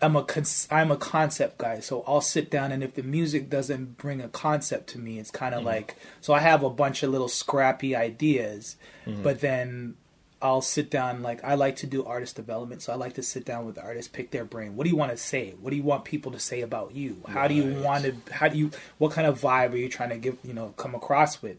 am 0.06 0.16
a 0.16 0.26
I'm 0.72 0.92
a 0.92 0.98
concept 0.98 1.58
guy, 1.58 1.80
so 1.80 2.04
I'll 2.08 2.22
sit 2.22 2.50
down 2.52 2.72
and 2.72 2.84
if 2.84 2.94
the 2.96 3.04
music 3.04 3.50
doesn't 3.50 3.98
bring 3.98 4.22
a 4.22 4.30
concept 4.30 4.88
to 4.90 5.00
me, 5.00 5.20
it's 5.20 5.32
kind 5.32 5.54
of 5.56 5.60
Mm-hmm. 5.60 5.68
like 5.68 5.96
so 6.22 6.34
I 6.34 6.40
have 6.40 6.64
a 6.64 6.70
bunch 6.70 7.04
of 7.04 7.10
little 7.12 7.28
scrappy 7.30 7.96
ideas, 7.96 8.78
Mm-hmm. 9.06 9.24
but 9.24 9.40
then 9.42 9.96
I'll 10.42 10.62
sit 10.62 10.90
down 10.90 11.22
like 11.22 11.42
I 11.44 11.56
like 11.56 11.78
to 11.78 11.88
do 11.88 12.04
artist 12.04 12.36
development, 12.36 12.82
so 12.82 12.92
I 12.92 12.96
like 12.98 13.14
to 13.14 13.24
sit 13.24 13.46
down 13.46 13.66
with 13.66 13.76
the 13.76 13.82
artists, 13.82 14.10
pick 14.12 14.32
their 14.32 14.44
brain. 14.44 14.76
What 14.76 14.84
do 14.84 14.90
you 14.90 14.98
want 14.98 15.12
to 15.12 15.18
say? 15.18 15.54
What 15.62 15.70
do 15.70 15.78
you 15.78 15.84
want 15.84 16.04
people 16.04 16.34
to 16.34 16.40
say 16.40 16.60
about 16.62 16.94
you? 16.94 17.22
How 17.30 17.48
do 17.48 17.54
you 17.54 17.82
want 17.82 18.04
to 18.04 18.14
how 18.34 18.50
do 18.50 18.58
you 18.58 18.72
what 18.98 19.12
kind 19.14 19.26
of 19.26 19.40
vibe 19.40 19.72
are 19.74 19.78
you 19.78 19.88
trying 19.90 20.10
to 20.10 20.18
give, 20.18 20.38
you 20.44 20.54
know, 20.54 20.74
come 20.76 20.94
across 20.96 21.42
with 21.42 21.58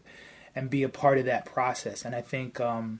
and 0.55 0.69
be 0.69 0.83
a 0.83 0.89
part 0.89 1.17
of 1.17 1.25
that 1.25 1.45
process. 1.45 2.05
And 2.05 2.13
I 2.15 2.21
think 2.21 2.59
um 2.61 2.99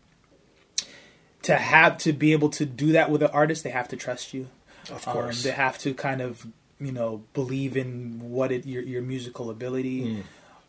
to 1.44 1.56
have 1.56 2.00
to 2.00 2.12
be 2.14 2.32
able 2.32 2.50
to 2.50 2.66
do 2.66 2.92
that 2.94 3.12
with 3.12 3.22
an 3.22 3.30
artist, 3.32 3.64
they 3.64 3.70
have 3.70 3.88
to 3.90 3.96
trust 3.96 4.34
you. 4.34 4.48
Of 4.92 5.08
Um, 5.08 5.14
course. 5.14 5.44
they 5.44 5.52
have 5.52 5.78
to 5.80 5.94
kind 5.94 6.22
of 6.22 6.46
you 6.80 6.92
know 6.92 7.24
believe 7.34 7.76
in 7.78 8.20
what 8.20 8.52
it 8.52 8.66
your 8.66 8.84
your 8.84 9.02
musical 9.02 9.50
ability. 9.50 10.24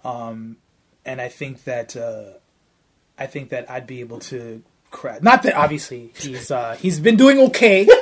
Mm. 0.04 0.08
Um, 0.08 0.56
and 1.04 1.20
I 1.20 1.28
think 1.28 1.64
that 1.64 1.96
uh, 1.96 2.34
I 3.18 3.26
think 3.26 3.50
that 3.50 3.70
I'd 3.70 3.86
be 3.86 4.00
able 4.00 4.18
to. 4.30 4.62
Cra- 4.90 5.18
Not 5.20 5.42
that 5.42 5.54
obviously 5.54 6.12
he's 6.16 6.50
uh, 6.50 6.76
he's 6.80 7.00
been 7.00 7.16
doing 7.16 7.38
okay. 7.48 7.86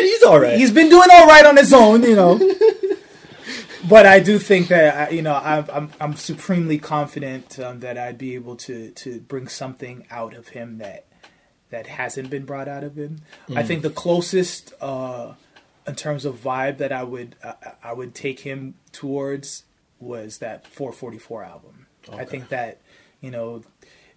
He's 0.00 0.22
all 0.24 0.40
right. 0.40 0.56
he's 0.58 0.72
been 0.72 0.88
doing 0.88 1.08
all 1.12 1.26
right 1.26 1.44
on 1.46 1.56
his 1.56 1.72
own, 1.72 2.02
you 2.02 2.16
know. 2.16 2.38
but 3.88 4.06
I 4.06 4.18
do 4.20 4.38
think 4.38 4.68
that 4.68 5.08
uh, 5.08 5.12
you 5.14 5.22
know 5.22 5.34
I'm 5.34 5.66
I'm, 5.72 5.90
I'm 6.00 6.16
supremely 6.16 6.78
confident 6.78 7.58
um, 7.60 7.80
that 7.80 7.96
I'd 7.98 8.18
be 8.18 8.34
able 8.34 8.56
to 8.56 8.90
to 8.90 9.20
bring 9.20 9.46
something 9.48 10.06
out 10.10 10.34
of 10.34 10.48
him 10.48 10.78
that 10.78 11.04
that 11.72 11.86
hasn't 11.88 12.30
been 12.30 12.44
brought 12.44 12.68
out 12.68 12.84
of 12.84 12.96
him. 12.96 13.22
I 13.54 13.64
think 13.64 13.82
the 13.82 13.90
closest 13.90 14.72
uh, 14.80 15.32
in 15.86 15.96
terms 15.96 16.24
of 16.24 16.36
vibe 16.36 16.78
that 16.78 16.92
I 16.92 17.02
would 17.02 17.34
uh, 17.42 17.54
I 17.82 17.92
would 17.92 18.14
take 18.14 18.40
him 18.40 18.74
towards 18.92 19.64
was 19.98 20.38
that 20.38 20.64
4:44 20.64 21.46
album. 21.46 21.86
I 22.12 22.24
think 22.24 22.48
that 22.50 22.80
you 23.20 23.30
know 23.30 23.64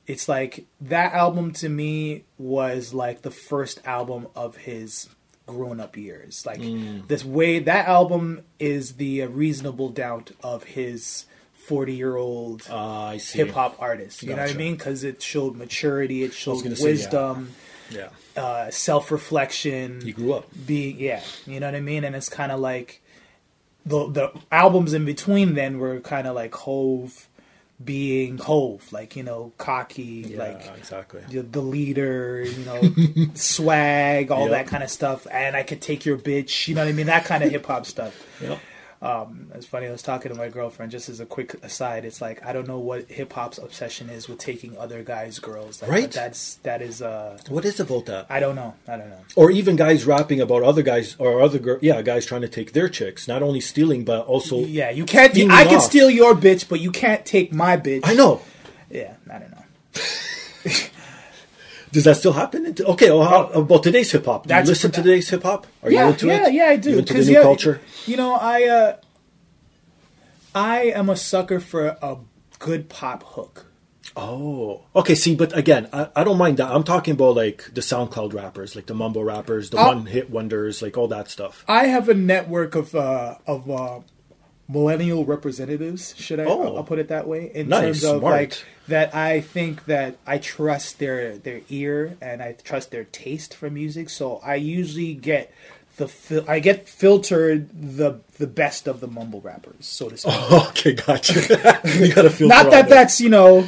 it's 0.05 0.29
like 0.29 0.65
that 0.81 1.13
album 1.13 1.51
to 1.53 1.69
me 1.69 2.25
was 2.37 2.93
like 2.93 3.23
the 3.23 3.31
first 3.31 3.79
album 3.85 4.27
of 4.35 4.57
his 4.57 5.09
grown 5.47 5.79
up 5.79 5.95
years. 5.95 6.45
Like 6.45 6.59
this 7.07 7.23
way 7.23 7.59
that 7.59 7.87
album 7.87 8.41
is 8.59 8.93
the 8.93 9.23
reasonable 9.23 9.89
doubt 9.89 10.31
of 10.43 10.63
his 10.63 11.25
40 11.67 11.93
year 11.95 12.15
old 12.15 12.67
Ah, 12.69 13.09
I 13.09 13.17
see. 13.17 13.39
hip 13.39 13.51
hop 13.51 13.77
artist. 13.79 14.23
You 14.23 14.29
know 14.35 14.41
what 14.43 14.49
I 14.51 14.53
mean? 14.53 14.75
Because 14.75 15.03
it 15.03 15.21
showed 15.21 15.55
maturity, 15.55 16.23
it 16.23 16.33
showed 16.33 16.63
gonna 16.63 16.75
say, 16.75 16.83
yeah. 16.83 16.89
wisdom, 16.91 17.51
Yeah. 17.89 18.09
uh, 18.35 18.69
self 18.71 19.11
reflection. 19.11 20.01
He 20.01 20.11
grew 20.11 20.33
up. 20.33 20.47
Being 20.65 20.99
yeah, 20.99 21.21
you 21.45 21.59
know 21.59 21.67
what 21.67 21.75
I 21.75 21.81
mean. 21.81 22.03
And 22.03 22.15
it's 22.15 22.29
kind 22.29 22.51
of 22.51 22.59
like 22.59 23.01
the 23.85 24.07
the 24.09 24.31
albums 24.51 24.93
in 24.93 25.05
between 25.05 25.53
then 25.55 25.77
were 25.79 25.99
kind 25.99 26.27
of 26.27 26.35
like 26.35 26.53
Hove 26.55 27.27
being 27.83 28.37
Hove, 28.37 28.91
like 28.93 29.15
you 29.17 29.23
know, 29.23 29.51
cocky, 29.57 30.23
Yeah, 30.29 30.37
like 30.39 30.71
exactly. 30.77 31.21
the, 31.29 31.41
the 31.41 31.61
leader, 31.61 32.41
you 32.41 32.63
know, 32.65 32.81
swag, 33.33 34.31
all 34.31 34.43
Yep. 34.43 34.51
that 34.51 34.67
kind 34.67 34.81
of 34.83 34.89
stuff. 34.89 35.27
And 35.29 35.55
I 35.57 35.63
could 35.63 35.81
take 35.81 36.05
your 36.05 36.17
bitch, 36.17 36.67
you 36.69 36.75
know 36.75 36.81
what 36.83 36.87
I 36.89 36.93
mean? 36.93 37.07
That 37.07 37.25
kind 37.25 37.43
of 37.43 37.51
hip 37.51 37.65
hop 37.65 37.85
stuff. 37.85 38.15
Yep. 38.41 38.59
Um, 39.01 39.51
it's 39.53 39.65
funny. 39.65 39.87
I 39.87 39.91
was 39.91 40.01
talking 40.01 40.31
to 40.31 40.37
my 40.37 40.49
girlfriend. 40.49 40.91
Just 40.91 41.09
as 41.09 41.19
a 41.19 41.25
quick 41.25 41.53
aside, 41.63 42.05
it's 42.05 42.21
like 42.21 42.43
I 42.45 42.53
don't 42.53 42.67
know 42.67 42.79
what 42.79 43.09
hip 43.11 43.33
hop's 43.33 43.57
obsession 43.57 44.09
is 44.09 44.27
with 44.27 44.39
taking 44.39 44.77
other 44.77 45.03
guys' 45.03 45.39
girls. 45.39 45.81
Like, 45.81 45.91
Right. 45.91 46.11
That's 46.11 46.55
that 46.63 46.81
is. 46.81 47.01
Uh, 47.01 47.37
What 47.49 47.65
is 47.65 47.79
about 47.79 48.05
that? 48.07 48.25
I 48.29 48.39
don't 48.39 48.55
know. 48.55 48.73
I 48.87 48.97
don't 48.97 49.09
know. 49.09 49.19
Or 49.35 49.51
even 49.51 49.75
guys 49.75 50.05
rapping 50.05 50.39
about 50.41 50.63
other 50.63 50.81
guys 50.81 51.15
or 51.19 51.41
other 51.41 51.59
girl, 51.59 51.77
yeah, 51.81 52.01
guys 52.01 52.25
trying 52.25 52.41
to 52.41 52.47
take 52.49 52.73
their 52.73 52.89
chicks, 52.89 53.27
not 53.27 53.43
only 53.43 53.59
stealing 53.59 54.05
but 54.05 54.25
also. 54.25 54.59
Yeah, 54.59 54.89
you 54.89 55.05
can't. 55.05 55.31
I 55.37 55.65
can 55.65 55.75
off. 55.77 55.83
steal 55.83 56.09
your 56.09 56.33
bitch, 56.33 56.67
but 56.69 56.79
you 56.79 56.91
can't 56.91 57.25
take 57.25 57.51
my 57.53 57.77
bitch. 57.77 58.01
I 58.03 58.13
know. 58.13 58.41
Yeah, 58.89 59.13
I 59.31 59.39
don't 59.39 59.51
know. 59.51 59.63
Does 61.95 62.03
that 62.03 62.17
still 62.17 62.33
happen? 62.33 62.75
Okay, 62.77 63.09
well, 63.09 63.23
how 63.23 63.43
about 63.61 63.81
today's 63.83 64.11
hip 64.11 64.25
hop? 64.25 64.47
Do 64.47 64.53
you 64.53 64.63
listen 64.63 64.91
to 64.91 65.01
today's 65.01 65.29
hip 65.29 65.43
hop? 65.43 65.65
Are 65.81 65.89
yeah, 65.89 66.03
you 66.03 66.11
into 66.11 66.25
it 66.29 66.29
yeah, 66.33 66.47
it? 66.47 66.53
yeah, 66.53 66.65
I 66.65 66.75
do. 66.75 66.89
You 66.91 66.97
into 66.99 67.13
the 67.13 67.23
new 67.23 67.31
yeah, 67.31 67.41
culture? 67.41 67.79
You 68.05 68.17
know, 68.17 68.33
I 68.35 68.63
uh, 68.65 68.97
I 70.53 70.77
am 70.93 71.09
a 71.09 71.15
sucker 71.15 71.61
for 71.61 71.85
a 72.01 72.17
good 72.59 72.89
pop 72.89 73.23
hook. 73.23 73.67
Oh, 74.17 74.81
okay. 74.93 75.15
See, 75.15 75.35
but 75.35 75.57
again, 75.57 75.87
I, 75.93 76.09
I 76.17 76.23
don't 76.25 76.37
mind 76.37 76.57
that. 76.57 76.69
I'm 76.69 76.83
talking 76.83 77.13
about 77.13 77.37
like 77.37 77.73
the 77.73 77.79
SoundCloud 77.79 78.33
rappers, 78.33 78.75
like 78.75 78.87
the 78.87 78.93
mumbo 78.93 79.21
rappers, 79.21 79.69
the 79.69 79.77
Oh. 79.77 79.87
one-hit 79.87 80.29
wonders, 80.29 80.81
like 80.81 80.97
all 80.97 81.07
that 81.07 81.29
stuff. 81.29 81.63
I 81.69 81.87
have 81.87 82.09
a 82.09 82.13
network 82.13 82.75
of 82.75 82.93
uh, 82.93 83.35
of 83.47 83.71
uh, 83.71 83.99
millennial 84.67 85.25
representatives. 85.25 86.15
Should 86.17 86.39
I? 86.39 86.45
Oh. 86.45 86.75
I'll 86.75 86.83
put 86.83 86.99
it 86.99 87.07
that 87.09 87.27
way. 87.27 87.51
In 87.53 87.69
Nice, 87.69 87.81
terms 88.01 88.03
of 88.05 88.19
smart. 88.19 88.33
like 88.33 88.63
that, 88.87 89.13
I 89.15 89.41
think 89.41 89.85
that 89.85 90.17
I 90.25 90.37
trust 90.37 90.99
their 90.99 91.37
their 91.37 91.61
ear 91.69 92.17
and 92.21 92.41
I 92.41 92.53
trust 92.63 92.91
their 92.91 93.03
taste 93.05 93.53
for 93.53 93.69
music. 93.69 94.09
So 94.09 94.37
I 94.43 94.55
usually 94.55 95.13
get 95.13 95.53
the 95.97 96.07
fil- 96.07 96.45
I 96.49 96.59
get 96.59 96.89
filtered 96.89 97.69
the 97.73 98.19
the 98.37 98.47
best 98.47 98.87
of 98.87 98.99
the 98.99 99.07
mumble 99.07 99.41
rappers, 99.41 99.85
so 99.85 100.09
to 100.09 100.17
speak. 100.17 100.51
okay, 100.51 100.93
gotcha. 100.93 101.39
you 101.99 102.13
gotta 102.13 102.29
feel 102.29 102.47
Not 102.47 102.71
that 102.71 102.89
that's 102.89 103.21
you 103.21 103.29
know 103.29 103.67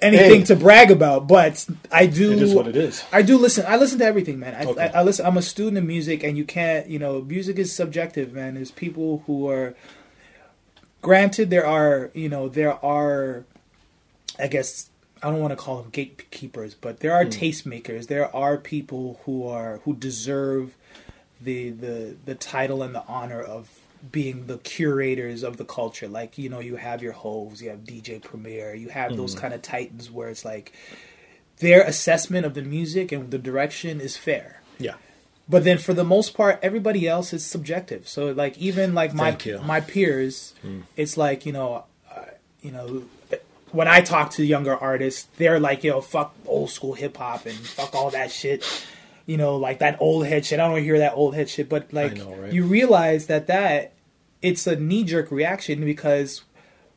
anything 0.00 0.40
Hey. 0.40 0.46
to 0.46 0.56
brag 0.56 0.90
about, 0.90 1.28
but 1.28 1.64
I 1.92 2.06
do. 2.06 2.32
It 2.32 2.42
is 2.42 2.52
what 2.54 2.66
it 2.66 2.76
is. 2.76 3.04
I 3.12 3.22
do 3.22 3.38
listen. 3.38 3.64
I 3.68 3.76
listen 3.76 3.98
to 4.00 4.04
everything, 4.04 4.38
man. 4.40 4.54
I, 4.54 4.64
Okay. 4.70 4.90
I, 4.94 5.00
I 5.00 5.02
listen. 5.04 5.24
I'm 5.26 5.36
a 5.36 5.42
student 5.42 5.78
of 5.78 5.84
music, 5.84 6.22
and 6.24 6.36
you 6.36 6.44
can't. 6.44 6.88
You 6.88 6.98
know, 6.98 7.20
music 7.22 7.58
is 7.58 7.72
subjective, 7.74 8.32
man. 8.32 8.54
There's 8.54 8.70
people 8.70 9.22
who 9.26 9.48
are. 9.48 9.74
Granted, 11.04 11.50
there 11.50 11.66
are. 11.66 12.10
You 12.14 12.28
know, 12.30 12.48
there 12.48 12.82
are. 12.84 13.44
I 14.38 14.46
guess 14.48 14.88
I 15.22 15.30
don't 15.30 15.40
want 15.40 15.52
to 15.52 15.56
call 15.56 15.82
them 15.82 15.90
gatekeepers, 15.90 16.74
but 16.74 17.00
there 17.00 17.10
Hmm. 17.12 17.28
are 17.28 17.30
tastemakers. 17.30 18.06
There 18.08 18.34
are 18.34 18.56
people 18.56 19.20
who 19.24 19.46
are 19.46 19.80
who 19.84 19.94
deserve 19.94 20.74
the 21.40 21.68
the 21.70 22.16
the 22.24 22.34
title 22.34 22.82
and 22.82 22.94
the 22.94 23.04
honor 23.06 23.40
of 23.42 23.68
being 24.10 24.46
the 24.46 24.56
curators 24.58 25.42
of 25.42 25.58
the 25.58 25.64
culture. 25.64 26.08
Like 26.08 26.38
you 26.38 26.48
know, 26.48 26.60
you 26.60 26.76
have 26.76 27.02
your 27.02 27.12
hoes, 27.12 27.60
you 27.60 27.68
have 27.68 27.80
DJ 27.84 28.18
Premier, 28.22 28.74
you 28.74 28.88
have 28.88 29.14
those 29.16 29.34
kind 29.34 29.52
of 29.52 29.60
titans 29.62 30.10
where 30.10 30.28
it's 30.30 30.44
like 30.44 30.72
their 31.58 31.82
assessment 31.82 32.46
of 32.46 32.54
the 32.54 32.62
music 32.62 33.12
and 33.12 33.30
the 33.30 33.38
direction 33.38 34.00
is 34.00 34.16
fair. 34.16 34.62
Yeah. 34.78 34.94
But 35.48 35.64
then 35.64 35.78
for 35.78 35.92
the 35.92 36.04
most 36.04 36.34
part, 36.34 36.58
everybody 36.62 37.06
else 37.06 37.32
is 37.32 37.44
subjective. 37.44 38.08
So 38.08 38.32
like 38.32 38.56
even 38.58 38.94
like 38.94 39.12
my 39.12 39.36
my 39.62 39.80
peers, 39.80 40.54
it's 40.96 41.16
like 41.16 41.44
you 41.44 41.52
know, 41.52 41.84
uh, 42.14 42.24
you 42.62 42.70
know, 42.70 43.04
when 43.72 43.88
I 43.88 44.00
talk 44.00 44.30
to 44.32 44.44
younger 44.44 44.76
artists, 44.76 45.28
they're 45.36 45.60
like, 45.60 45.84
yo, 45.84 46.00
fuck 46.00 46.34
old 46.46 46.70
school 46.70 46.94
hip 46.94 47.16
hop 47.16 47.44
and 47.44 47.56
fuck 47.56 47.94
all 47.94 48.10
that 48.10 48.30
shit. 48.30 48.64
You 49.26 49.36
know, 49.36 49.56
like 49.56 49.80
that 49.80 50.00
old 50.00 50.26
head 50.26 50.46
shit. 50.46 50.60
I 50.60 50.62
don't 50.62 50.72
want 50.72 50.80
to 50.82 50.84
hear 50.84 50.98
that 50.98 51.14
old 51.14 51.34
head 51.34 51.48
shit. 51.48 51.68
But 51.68 51.92
like, 51.92 52.16
know, 52.16 52.34
right? 52.34 52.52
you 52.52 52.64
realize 52.64 53.26
that 53.26 53.46
that 53.48 53.92
it's 54.42 54.66
a 54.66 54.76
knee 54.76 55.04
jerk 55.04 55.30
reaction 55.30 55.84
because 55.84 56.42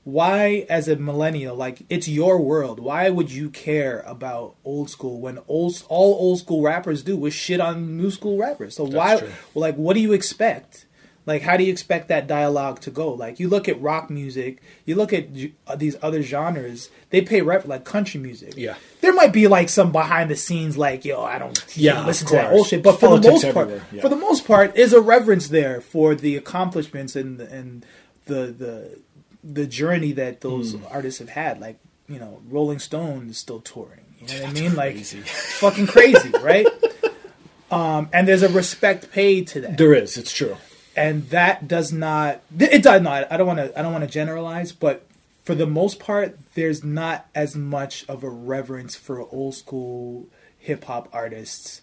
why 0.08 0.66
as 0.70 0.88
a 0.88 0.96
millennial 0.96 1.54
like 1.54 1.82
it's 1.90 2.08
your 2.08 2.40
world. 2.40 2.80
Why 2.80 3.10
would 3.10 3.30
you 3.30 3.50
care 3.50 4.06
about 4.08 4.56
old 4.64 4.90
school 4.90 5.20
when 5.20 5.38
old 5.50 5.84
all 5.90 6.14
old 6.14 6.40
school 6.40 6.62
rappers 6.62 7.04
do? 7.04 7.26
Is 7.26 7.34
shit 7.34 7.60
on 7.60 7.98
new 7.98 8.10
school 8.10 8.38
rappers. 8.38 8.78
So 8.78 8.86
why 8.86 9.18
true. 9.18 9.30
like 9.54 9.76
what 9.76 9.96
do 9.96 10.00
you 10.00 10.14
expect? 10.14 10.86
Like 11.26 11.42
how 11.42 11.58
do 11.58 11.66
you 11.66 11.74
expect 11.74 12.08
that 12.08 12.26
dialogue 12.26 12.80
to 12.82 12.90
go? 12.90 13.12
Like 13.12 13.38
you 13.42 13.50
look 13.50 13.68
at 13.68 13.82
rock 13.82 14.10
music 14.10 14.62
you 14.86 14.96
look 14.96 15.12
at 15.12 15.28
uh, 15.68 15.76
these 15.76 15.98
other 16.02 16.22
genres 16.22 16.90
they 17.10 17.22
pay 17.22 17.42
rep 17.42 17.68
like 17.68 17.84
country 17.84 18.22
music. 18.22 18.54
Yeah. 18.56 18.78
there 19.02 19.14
might 19.14 19.34
be 19.34 19.50
like 19.50 19.68
some 19.68 19.92
behind 19.92 20.32
the 20.32 20.38
scenes 20.38 20.78
like 20.78 21.04
yo 21.04 21.22
i 21.22 21.38
don't 21.38 21.62
Yeah, 21.76 22.06
listen 22.06 22.28
to 22.28 22.36
that 22.36 22.54
old 22.54 22.68
shit. 22.68 22.82
But 22.82 22.98
for 23.02 23.20
the 23.20 23.30
most 23.30 23.54
part 23.54 23.70
yeah. 23.92 24.02
for 24.02 24.08
the 24.08 24.16
most 24.16 24.48
part 24.48 24.74
is 24.78 24.94
a 24.94 25.02
reverence 25.02 25.50
there 25.50 25.82
for 25.82 26.16
the 26.16 26.38
accomplishments 26.38 27.18
and 27.18 27.42
and 27.42 27.86
the 28.24 28.56
the 28.64 29.00
the 29.54 29.66
journey 29.66 30.12
that 30.12 30.42
those 30.42 30.74
Hmm. 30.74 30.84
artists 30.92 31.20
have 31.20 31.30
had 31.30 31.60
like 31.62 31.78
you 32.10 32.20
know 32.20 32.42
rolling 32.50 32.80
stone 32.80 33.30
is 33.30 33.38
still 33.38 33.60
touring 33.62 34.02
you 34.20 34.28
know 34.28 34.42
what 34.44 34.50
i 34.50 34.54
mean 34.54 34.76
like 34.76 34.94
crazy. 34.96 35.20
fucking 35.62 35.88
crazy 35.88 36.30
right 36.42 36.68
um 37.72 38.10
and 38.14 38.28
there's 38.28 38.44
a 38.44 38.50
respect 38.50 39.12
paid 39.12 39.48
to 39.48 39.62
that 39.62 39.78
There 39.78 39.94
is. 39.94 40.18
It's 40.18 40.32
true. 40.32 40.58
and 40.96 41.30
that 41.30 41.68
does 41.68 41.92
not 41.92 42.42
it 42.60 42.82
does 42.84 43.02
not 43.02 43.32
i 43.32 43.38
don't 43.38 43.48
want 43.48 43.60
to 43.60 43.78
i 43.78 43.82
don't 43.82 43.92
want 43.92 44.04
to 44.04 44.10
generalize 44.10 44.72
but 44.72 45.06
for 45.44 45.54
the 45.56 45.68
most 45.68 46.00
part 46.00 46.38
there's 46.56 46.84
not 46.84 47.28
as 47.36 47.56
much 47.56 48.04
of 48.10 48.24
a 48.24 48.30
reverence 48.30 48.96
for 48.96 49.22
old 49.32 49.56
school 49.56 50.28
hip 50.58 50.84
hop 50.86 51.08
artists 51.14 51.82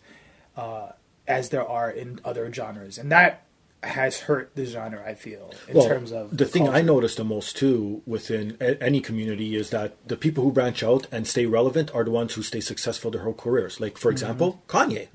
uh, 0.57 0.89
as 1.27 1.49
there 1.51 1.67
are 1.67 1.91
in 1.91 2.21
other 2.25 2.53
genres 2.53 2.99
and 2.99 3.11
that 3.13 3.44
has 3.87 4.21
hurt 4.21 4.55
the 4.57 4.65
genre 4.65 5.03
i 5.07 5.15
feel 5.15 5.53
in 5.69 5.75
well, 5.77 5.87
terms 5.89 6.11
of 6.13 6.37
the 6.37 6.45
thing 6.45 6.63
I 6.65 6.73
culture. 6.81 6.83
noticed 6.85 7.17
the 7.19 7.25
most 7.25 7.57
too 7.57 8.03
within 8.07 8.57
a- 8.61 8.83
any 8.83 9.01
community 9.01 9.57
is 9.57 9.71
that 9.71 9.95
the 10.07 10.17
people 10.17 10.43
who 10.45 10.51
branch 10.53 10.83
out 10.83 11.07
and 11.13 11.27
stay 11.27 11.47
relevant 11.47 11.91
are 11.95 12.05
the 12.05 12.11
ones 12.11 12.35
who 12.35 12.43
stay 12.43 12.61
successful 12.61 13.11
their 13.11 13.23
whole 13.23 13.35
careers. 13.35 13.81
Like 13.81 13.97
for 13.99 14.11
example, 14.11 14.63
Kanye. 14.69 15.09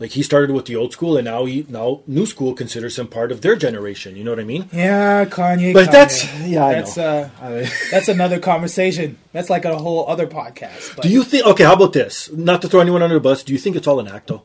Like 0.00 0.10
he 0.12 0.22
started 0.22 0.50
with 0.52 0.66
the 0.66 0.76
old 0.76 0.92
school, 0.92 1.16
and 1.16 1.24
now 1.24 1.44
he 1.44 1.64
now 1.68 2.00
new 2.06 2.26
school 2.26 2.54
considers 2.54 2.98
him 2.98 3.06
part 3.08 3.30
of 3.32 3.40
their 3.40 3.56
generation. 3.56 4.16
You 4.16 4.24
know 4.24 4.32
what 4.32 4.40
I 4.40 4.44
mean? 4.44 4.68
yeah 4.72 5.24
kanye 5.24 5.72
But 5.72 5.88
Kanye. 5.88 5.92
that's- 5.92 6.40
yeah, 6.46 6.64
I 6.66 6.74
that's 6.74 6.98
uh 6.98 7.30
I 7.40 7.48
mean, 7.50 7.68
that's 7.90 8.08
another 8.08 8.38
conversation 8.40 9.16
that's 9.32 9.50
like 9.50 9.64
a 9.64 9.76
whole 9.78 10.06
other 10.08 10.26
podcast 10.26 10.96
but 10.96 11.02
do 11.02 11.08
you 11.10 11.22
think? 11.24 11.46
Okay, 11.46 11.64
how 11.64 11.74
about 11.74 11.92
this? 11.92 12.30
Not 12.32 12.62
to 12.62 12.68
throw 12.68 12.80
anyone 12.80 13.02
under 13.02 13.14
the 13.16 13.20
bus. 13.30 13.42
Do 13.44 13.52
you 13.52 13.58
think 13.58 13.76
it's 13.76 13.86
all 13.86 14.00
an 14.00 14.08
act 14.08 14.26
though, 14.28 14.42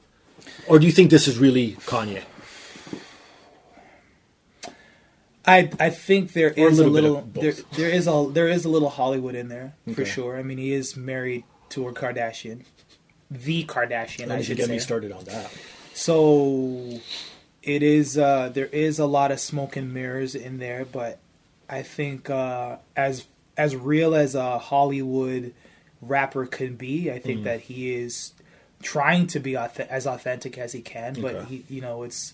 or 0.68 0.80
do 0.80 0.86
you 0.86 0.92
think 0.92 1.10
this 1.10 1.28
is 1.28 1.38
really 1.38 1.68
Kanye? 1.92 2.24
I 5.46 5.70
I 5.80 5.90
think 5.90 6.34
there 6.34 6.54
Or 6.58 6.70
is 6.70 6.80
a 6.80 6.88
little 6.88 7.22
little, 7.26 7.30
there 7.34 7.54
there 7.76 7.90
is 7.90 8.08
a 8.08 8.30
there 8.32 8.48
is 8.48 8.66
a 8.66 8.70
little 8.70 8.90
Hollywood 8.90 9.36
in 9.36 9.50
there 9.50 9.74
for 9.86 10.02
Okay. 10.02 10.06
sure. 10.06 10.38
I 10.38 10.44
mean, 10.44 10.58
he 10.58 10.72
is 10.74 10.96
married 10.96 11.44
to 11.70 11.88
a 11.88 11.94
Kardashian, 11.94 12.62
the 13.30 13.66
Kardashian. 13.66 14.32
I 14.32 14.42
should 14.42 14.58
get 14.58 14.68
say. 14.68 14.74
me 14.74 14.80
started 14.80 15.12
on 15.12 15.26
that. 15.26 15.52
So 15.94 17.00
it 17.62 17.84
is 17.84 18.18
uh, 18.18 18.50
there 18.54 18.68
is 18.68 19.00
a 19.00 19.06
lot 19.06 19.32
of 19.32 19.40
smoke 19.40 19.76
and 19.76 19.94
mirrors 19.94 20.36
in 20.36 20.60
there, 20.60 20.86
but 20.86 21.20
I 21.70 21.82
think 21.82 22.30
uh, 22.30 22.78
as 22.96 23.26
as 23.58 23.76
real 23.76 24.16
as 24.16 24.36
a 24.36 24.58
Hollywood 24.60 25.54
rapper 26.02 26.46
could 26.46 26.78
be, 26.78 27.12
I 27.12 27.20
Mm. 27.20 27.24
think 27.24 27.44
that 27.44 27.62
he 27.62 27.94
is 27.94 28.34
trying 28.82 29.28
to 29.28 29.40
be 29.40 29.54
auth- 29.54 29.88
as 29.88 30.06
authentic 30.06 30.58
as 30.58 30.74
he 30.74 30.82
can. 30.82 31.14
But 31.22 31.36
Okay. 31.36 31.46
he, 31.68 31.76
you 31.76 31.82
know, 31.82 32.04
it's 32.04 32.34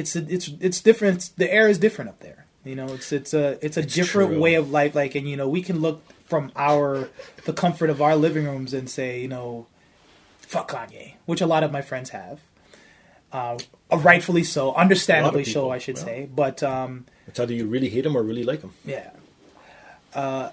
it's 0.00 0.16
it's 0.16 0.46
it's 0.60 0.80
different. 0.80 1.30
The 1.36 1.48
air 1.52 1.68
is 1.68 1.78
different 1.78 2.08
up 2.10 2.20
there. 2.20 2.46
You 2.64 2.74
know, 2.74 2.88
it's 2.96 3.10
it's 3.12 3.32
a 3.32 3.58
it's 3.64 3.76
a 3.76 3.80
It's 3.80 3.94
different 3.94 4.30
true. 4.32 4.40
way 4.40 4.54
of 4.54 4.70
life. 4.70 4.94
Like, 4.94 5.14
and 5.14 5.28
you 5.28 5.36
know, 5.36 5.48
we 5.48 5.62
can 5.62 5.80
look 5.80 6.02
from 6.26 6.50
our 6.56 7.08
the 7.44 7.52
comfort 7.52 7.90
of 7.90 8.00
our 8.02 8.16
living 8.16 8.44
rooms 8.46 8.74
and 8.74 8.88
say, 8.90 9.20
you 9.20 9.28
know, 9.28 9.66
fuck 10.40 10.70
Kanye, 10.70 11.14
which 11.26 11.40
a 11.40 11.46
lot 11.46 11.62
of 11.62 11.70
my 11.72 11.82
friends 11.82 12.10
have. 12.10 12.40
Uh, 13.32 13.56
rightfully 13.92 14.42
so, 14.42 14.74
understandably 14.74 15.44
so, 15.44 15.70
I 15.70 15.78
should 15.78 15.96
yeah. 15.98 16.04
say. 16.04 16.28
But 16.34 16.62
um, 16.64 17.06
It's 17.28 17.38
either 17.38 17.54
you 17.54 17.66
really 17.68 17.88
hate 17.88 18.04
him 18.04 18.16
or 18.16 18.22
really 18.24 18.42
like 18.42 18.60
him. 18.60 18.72
yeah, 18.84 19.10
uh, 20.14 20.50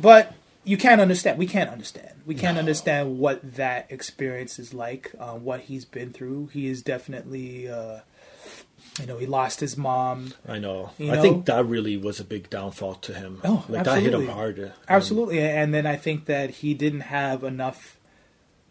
but 0.00 0.34
you 0.64 0.76
can't 0.76 1.00
understand. 1.00 1.38
We 1.38 1.46
can't 1.46 1.70
understand. 1.70 2.10
We 2.26 2.34
can't 2.34 2.58
understand 2.58 3.18
what 3.20 3.54
that 3.54 3.86
experience 3.90 4.58
is 4.58 4.74
like. 4.74 5.12
Uh, 5.18 5.34
what 5.34 5.60
he's 5.70 5.84
been 5.84 6.12
through. 6.12 6.48
He 6.48 6.66
is 6.66 6.82
definitely, 6.82 7.68
uh, 7.68 8.00
you 8.98 9.06
know, 9.06 9.18
he 9.18 9.26
lost 9.26 9.60
his 9.60 9.76
mom. 9.76 10.32
I 10.48 10.58
know. 10.58 10.90
I 10.98 11.04
know? 11.04 11.22
think 11.22 11.46
that 11.46 11.66
really 11.66 11.96
was 11.96 12.20
a 12.20 12.24
big 12.24 12.48
downfall 12.48 12.94
to 12.96 13.14
him. 13.14 13.40
Oh, 13.44 13.64
like 13.68 13.84
that 13.84 14.02
hit 14.02 14.14
him 14.14 14.28
absolutely. 14.28 14.34
hard. 14.34 14.60
Um, 14.60 14.72
Absolutely, 14.88 15.40
and 15.40 15.74
then 15.74 15.86
I 15.86 15.96
think 15.96 16.26
that 16.26 16.50
he 16.50 16.74
didn't 16.74 17.00
have 17.00 17.44
enough, 17.44 17.98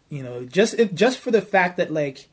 you 0.10 0.24
know, 0.24 0.46
just 0.46 0.74
if, 0.76 0.94
just 0.94 1.20
for 1.20 1.32
the 1.32 1.42
fact 1.42 1.78
that 1.78 1.92
like 1.92 2.28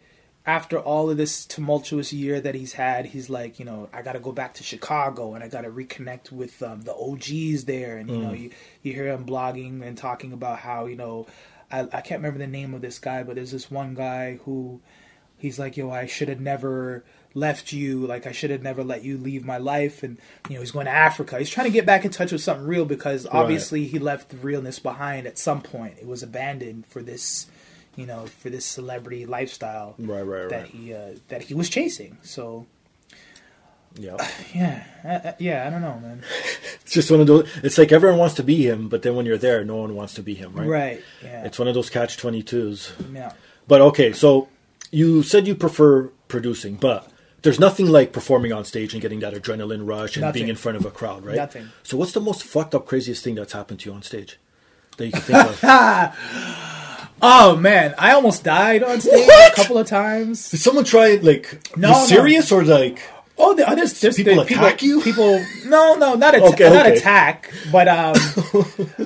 after 0.47 0.79
all 0.79 1.11
of 1.11 1.17
this 1.17 1.45
tumultuous 1.45 2.13
year 2.13 2.41
that 2.41 2.55
he's 2.55 2.73
had, 2.73 3.07
he's 3.07 3.31
like, 3.31 3.59
you 3.59 3.65
know, 3.65 3.89
I 3.93 4.03
got 4.03 4.15
to 4.15 4.21
go 4.21 4.33
back 4.33 4.55
to 4.55 4.65
Chicago 4.65 5.35
and 5.35 5.45
I 5.45 5.49
got 5.49 5.63
to 5.63 5.71
reconnect 5.71 6.33
with 6.33 6.63
um, 6.63 6.83
the 6.83 6.95
OGs 6.95 7.65
there, 7.65 7.99
and 7.99 8.11
you 8.11 8.19
know, 8.19 8.33
you 8.33 8.51
you 8.83 8.93
hear 8.93 9.09
him 9.09 9.27
blogging 9.27 9.83
and 9.83 9.99
talking 9.99 10.33
about 10.33 10.59
how 10.59 10.87
you 10.87 10.97
know, 10.97 11.27
I 11.71 11.81
I 11.81 12.01
can't 12.01 12.21
remember 12.23 12.39
the 12.39 12.47
name 12.47 12.73
of 12.73 12.81
this 12.81 12.99
guy, 12.99 13.23
but 13.23 13.35
there's 13.35 13.53
this 13.53 13.71
one 13.71 13.95
guy 13.95 14.39
who 14.45 14.81
he's 15.37 15.59
like, 15.59 15.77
yo, 15.77 15.91
I 15.91 16.07
should 16.07 16.29
have 16.29 16.41
never 16.41 17.05
left 17.35 17.73
you. 17.73 18.07
Like, 18.07 18.27
I 18.27 18.33
should 18.33 18.51
have 18.51 18.63
never 18.63 18.83
let 18.85 19.05
you 19.05 19.19
leave 19.19 19.45
my 19.45 19.59
life. 19.59 20.03
And, 20.03 20.19
you 20.49 20.55
know, 20.55 20.61
he's 20.61 20.71
going 20.71 20.87
to 20.87 20.93
Africa. 20.93 21.39
He's 21.39 21.51
trying 21.51 21.67
to 21.67 21.73
get 21.73 21.87
back 21.87 22.05
in 22.05 22.11
touch 22.11 22.33
with 22.33 22.43
something 22.43 22.67
real 22.67 22.85
because 22.85 23.27
obviously 23.31 23.87
he 23.87 23.99
left 23.99 24.31
the 24.31 24.37
realness 24.37 24.79
behind 24.79 25.27
at 25.27 25.39
some 25.39 25.63
point. 25.63 25.95
It 26.01 26.07
was 26.07 26.23
abandoned 26.23 26.87
for 26.87 27.03
this, 27.03 27.47
you 27.97 28.07
know, 28.07 28.27
for 28.27 28.51
this 28.51 28.65
celebrity 28.67 29.27
lifestyle 29.27 29.95
Right, 29.99 30.23
right, 30.23 30.49
that 30.49 30.61
right. 30.63 30.71
he, 30.71 30.95
uh, 30.95 31.15
that 31.29 31.43
he 31.43 31.55
was 31.55 31.69
chasing. 31.69 32.19
So, 32.23 32.67
Yeah. 33.99 34.17
yeah, 34.55 34.85
uh, 35.05 35.29
uh, 35.29 35.33
yeah, 35.39 35.67
I 35.67 35.71
don't 35.71 35.83
know, 35.83 35.99
man. 36.01 36.23
It's 36.83 36.95
just 36.95 37.11
one 37.11 37.21
of 37.21 37.27
those. 37.27 37.49
It's 37.63 37.79
like 37.79 37.93
everyone 37.93 38.19
wants 38.19 38.35
to 38.35 38.43
be 38.43 38.67
him, 38.67 38.89
but 38.89 39.03
then 39.03 39.15
when 39.15 39.25
you're 39.25 39.39
there, 39.39 39.65
no 39.65 39.77
one 39.77 39.95
wants 39.95 40.15
to 40.15 40.23
be 40.23 40.35
him, 40.35 40.53
right? 40.53 40.67
Right. 40.69 41.05
Yeah. 41.23 41.45
It's 41.45 41.59
one 41.59 41.69
of 41.69 41.75
those 41.75 41.89
catch 41.89 42.19
22s. 42.19 43.15
yeah. 43.15 43.33
But 43.69 43.81
okay, 43.81 44.13
so 44.13 44.49
you 44.91 45.23
said 45.23 45.47
you 45.47 45.55
prefer 45.55 46.09
producing, 46.29 46.75
but 46.75 47.09
there's 47.43 47.59
nothing 47.61 47.87
like 47.87 48.13
performing 48.13 48.53
on 48.53 48.65
stage 48.65 48.93
and 48.95 49.03
getting 49.03 49.21
that 49.21 49.35
adrenaline 49.35 49.87
rush 49.87 50.17
and 50.17 50.23
Nothing. 50.23 50.41
being 50.41 50.49
in 50.49 50.57
front 50.57 50.77
of 50.77 50.85
a 50.85 50.91
crowd, 50.91 51.25
right? 51.25 51.37
Nothing. 51.37 51.69
So 51.83 51.97
what's 51.97 52.13
the 52.13 52.21
most 52.21 52.43
fucked 52.45 52.75
up, 52.75 52.87
craziest 52.87 53.23
thing 53.25 53.35
that's 53.35 53.53
happened 53.53 53.81
to 53.81 53.91
you 53.91 53.95
on 53.97 54.03
stage 54.03 54.39
that 54.97 55.07
you 55.07 55.13
can 55.13 55.21
think 55.23 55.39
of? 55.65 56.17
Oh 57.25 57.55
man, 57.55 57.95
I 57.99 58.15
almost 58.15 58.43
died 58.43 58.83
on 58.83 59.01
stage 59.01 59.27
What? 59.29 59.53
a 59.53 59.55
couple 59.55 59.79
of 59.79 59.87
times. 59.87 60.51
Did 60.51 60.59
someone 60.59 60.85
try 60.85 61.09
it 61.11 61.23
like 61.23 61.77
No, 61.77 61.93
serious 62.07 62.51
or 62.51 62.65
like 62.65 63.01
Oh, 63.39 63.55
the, 63.55 63.65
there's, 63.77 64.01
there's 64.01 64.17
People 64.17 64.35
there's 64.37 64.51
attack 64.51 64.83
you? 64.83 65.01
People, 65.01 65.39
no, 65.67 65.95
no, 65.95 66.15
not 66.15 66.35
atta- 66.35 66.45
Okay, 66.47 66.69
not 66.69 66.85
okay. 66.87 66.97
attack, 66.97 67.53
but 67.73 67.89
um, 67.89 68.15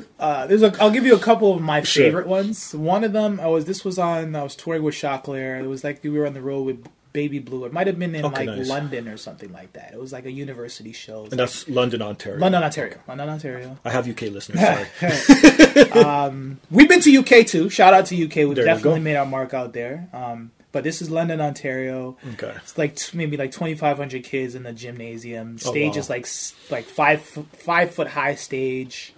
uh, 0.19 0.47
there's 0.47 0.63
a. 0.63 0.75
I'll 0.81 0.91
give 0.91 1.07
you 1.07 1.15
a 1.15 1.19
couple 1.19 1.55
of 1.55 1.63
my 1.63 1.83
Sure. 1.83 2.05
favorite 2.05 2.27
ones. 2.27 2.75
One 2.75 3.05
of 3.05 3.13
them, 3.13 3.39
I 3.39 3.47
was. 3.47 3.67
This 3.67 3.85
was 3.85 3.99
on. 4.01 4.35
I 4.35 4.43
was 4.43 4.57
touring 4.57 4.83
with 4.83 4.95
Choclair. 4.97 5.61
It 5.63 5.69
was 5.69 5.85
like 5.85 6.03
we 6.03 6.11
were 6.11 6.27
on 6.27 6.35
the 6.35 6.43
road 6.43 6.63
with 6.67 6.87
Baby 7.17 7.39
Blue. 7.39 7.65
It 7.65 7.73
might 7.73 7.87
have 7.87 7.99
been 7.99 8.15
in 8.15 8.27
Okay, 8.27 8.45
like 8.47 8.59
nice. 8.59 8.69
London 8.69 9.09
or 9.09 9.17
something 9.17 9.51
like 9.51 9.73
that. 9.73 9.95
It 9.95 9.99
was 9.99 10.13
like 10.13 10.27
a 10.27 10.31
university 10.31 10.93
show. 10.93 11.23
And 11.23 11.31
like 11.33 11.39
that's 11.39 11.67
London, 11.67 12.03
Ontario. 12.03 12.39
London, 12.39 12.63
Ontario. 12.63 12.99
London, 13.09 13.31
Ontario. 13.31 13.79
I 13.87 13.91
have 13.91 14.07
UK 14.07 14.21
listeners. 14.37 14.61
Sorry. 14.61 14.87
We've 16.71 16.89
been 16.91 17.01
to 17.01 17.17
UK 17.17 17.47
too. 17.47 17.71
Shout 17.71 17.95
out 17.95 18.05
to 18.07 18.25
UK. 18.25 18.37
We've 18.37 18.55
There 18.55 18.67
definitely 18.67 19.01
made 19.01 19.17
our 19.17 19.25
mark 19.25 19.55
out 19.55 19.73
there. 19.73 20.11
Um, 20.13 20.51
but 20.73 20.85
this 20.85 21.01
is 21.01 21.11
London, 21.11 21.41
Ontario. 21.41 22.19
Okay. 22.35 22.53
It's 22.57 22.77
like 22.77 22.97
t- 22.97 23.17
maybe 23.17 23.39
like 23.39 23.51
twenty 23.51 23.75
five 23.77 23.97
hundred 23.97 24.25
kids 24.25 24.55
in 24.55 24.63
the 24.65 24.75
gymnasium. 24.75 25.57
Oh, 25.65 25.71
Stage 25.71 25.95
wow. 25.95 26.01
is 26.01 26.11
like 26.11 26.27
like 26.71 26.85
five 26.85 27.23
five 27.23 27.95
foot 27.95 28.09
high 28.09 28.35
stage. 28.35 29.15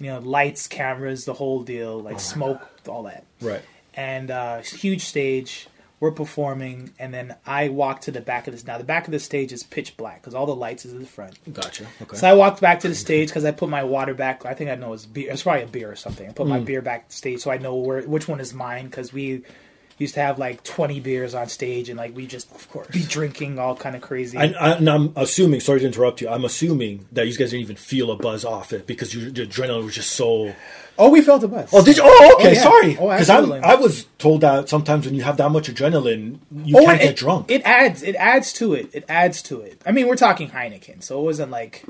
You 0.00 0.06
know, 0.06 0.18
lights, 0.20 0.66
cameras, 0.66 1.26
the 1.26 1.34
whole 1.34 1.62
deal. 1.62 2.00
Like 2.00 2.20
smoke, 2.20 2.66
all 2.88 3.02
that. 3.02 3.26
Right. 3.42 3.60
And 3.92 4.30
uh, 4.30 4.62
huge 4.62 5.02
stage. 5.02 5.68
We're 6.04 6.10
performing, 6.12 6.92
and 6.98 7.14
then 7.14 7.34
I 7.46 7.70
walk 7.70 8.02
to 8.02 8.10
the 8.10 8.20
back 8.20 8.46
of 8.46 8.52
this. 8.52 8.66
Now 8.66 8.76
the 8.76 8.84
back 8.84 9.06
of 9.06 9.12
the 9.12 9.18
stage 9.18 9.54
is 9.54 9.62
pitch 9.62 9.96
black 9.96 10.20
because 10.20 10.34
all 10.34 10.44
the 10.44 10.54
lights 10.54 10.84
is 10.84 10.92
in 10.92 10.98
the 10.98 11.06
front. 11.06 11.38
Gotcha. 11.50 11.86
Okay. 12.02 12.16
So 12.18 12.28
I 12.28 12.34
walked 12.34 12.60
back 12.60 12.80
to 12.80 12.88
the 12.88 12.94
stage 12.94 13.28
because 13.28 13.46
I 13.46 13.52
put 13.52 13.70
my 13.70 13.84
water 13.84 14.12
back. 14.12 14.44
I 14.44 14.52
think 14.52 14.68
I 14.68 14.74
know 14.74 14.92
it's 14.92 15.06
beer. 15.06 15.30
It's 15.32 15.44
probably 15.44 15.62
a 15.62 15.66
beer 15.66 15.90
or 15.90 15.96
something. 15.96 16.28
I 16.28 16.32
put 16.32 16.46
Mm. 16.46 16.50
my 16.50 16.60
beer 16.60 16.82
back 16.82 17.10
stage 17.10 17.40
so 17.40 17.50
I 17.50 17.56
know 17.56 17.74
where 17.76 18.02
which 18.02 18.28
one 18.28 18.38
is 18.38 18.52
mine 18.52 18.84
because 18.84 19.14
we 19.14 19.44
used 19.96 20.12
to 20.12 20.20
have 20.20 20.38
like 20.38 20.62
twenty 20.62 21.00
beers 21.00 21.34
on 21.34 21.48
stage 21.48 21.88
and 21.88 21.96
like 21.96 22.14
we 22.14 22.26
just 22.26 22.54
of 22.54 22.68
course. 22.70 22.88
be 22.88 23.02
drinking 23.02 23.58
all 23.58 23.74
kind 23.74 23.96
of 23.96 24.02
crazy. 24.02 24.36
and, 24.36 24.54
I, 24.56 24.72
and 24.72 24.90
I'm 24.90 25.12
assuming, 25.16 25.60
sorry 25.60 25.80
to 25.80 25.86
interrupt 25.86 26.20
you, 26.20 26.28
I'm 26.28 26.44
assuming 26.44 27.06
that 27.12 27.26
you 27.26 27.32
guys 27.34 27.50
didn't 27.52 27.62
even 27.62 27.76
feel 27.76 28.10
a 28.10 28.16
buzz 28.16 28.44
off 28.44 28.74
it 28.74 28.86
because 28.86 29.14
your, 29.14 29.30
your 29.30 29.46
adrenaline 29.46 29.84
was 29.86 29.94
just 29.94 30.10
so. 30.10 30.54
Oh, 30.98 31.10
we 31.10 31.20
felt 31.22 31.42
a 31.44 31.48
buzz. 31.48 31.68
Oh, 31.72 31.84
did 31.84 31.96
you? 31.96 32.02
Oh, 32.04 32.34
okay, 32.38 32.48
Oh, 32.48 32.52
yeah. 32.52 32.62
sorry. 32.62 32.96
Oh, 32.98 33.08
Because 33.10 33.30
absolutely. 33.30 33.60
I 33.60 33.74
was 33.74 34.04
told 34.18 34.40
that 34.42 34.68
sometimes 34.68 35.06
when 35.06 35.14
you 35.14 35.22
have 35.22 35.36
that 35.38 35.50
much 35.50 35.68
adrenaline, 35.72 36.38
you 36.64 36.76
Oh, 36.78 36.84
can't 36.84 37.00
it, 37.00 37.04
get 37.04 37.16
drunk. 37.16 37.50
It 37.50 37.62
adds. 37.64 38.02
It 38.02 38.16
adds 38.16 38.52
to 38.54 38.74
it. 38.74 38.90
It 38.92 39.04
adds 39.08 39.42
to 39.42 39.60
it. 39.60 39.80
I 39.86 39.92
mean, 39.92 40.06
we're 40.08 40.16
talking 40.16 40.50
Heineken, 40.50 41.02
so 41.02 41.18
it 41.20 41.22
wasn't 41.22 41.50
like, 41.50 41.84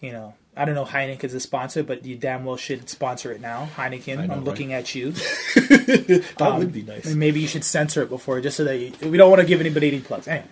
you 0.00 0.12
know, 0.12 0.34
I 0.56 0.64
don't 0.64 0.76
know 0.76 0.84
Heineken's 0.84 1.34
a 1.34 1.40
sponsor, 1.40 1.82
but 1.82 2.04
you 2.04 2.14
damn 2.14 2.44
well 2.44 2.56
should 2.56 2.88
sponsor 2.88 3.32
it 3.32 3.40
now. 3.40 3.68
Heineken, 3.76 4.16
know, 4.18 4.22
I'm 4.22 4.28
right? 4.30 4.44
looking 4.44 4.72
at 4.72 4.94
you. 4.94 5.10
that 5.68 6.54
would 6.58 6.72
be 6.72 6.82
nice. 6.82 7.06
And 7.06 7.16
maybe 7.16 7.40
you 7.40 7.48
should 7.48 7.64
censor 7.64 8.02
it 8.02 8.08
before, 8.08 8.40
just 8.40 8.56
so 8.56 8.64
that 8.64 8.76
you, 8.78 8.92
we 9.10 9.16
don't 9.16 9.30
want 9.30 9.40
to 9.40 9.46
give 9.46 9.60
anybody 9.60 9.88
any 9.88 10.00
plugs. 10.00 10.28
Anyway, 10.28 10.46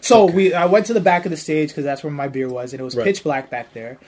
so 0.00 0.24
we 0.26 0.54
I 0.54 0.66
went 0.66 0.86
to 0.86 0.94
the 0.94 1.00
back 1.00 1.24
of 1.26 1.30
the 1.30 1.36
stage 1.36 1.68
because 1.70 1.84
that's 1.84 2.02
where 2.02 2.12
my 2.12 2.28
beer 2.28 2.48
was, 2.48 2.72
and 2.72 2.80
it 2.80 2.84
was 2.84 2.96
Right. 2.96 3.04
pitch 3.04 3.22
black 3.22 3.50
back 3.50 3.72
there. 3.74 3.98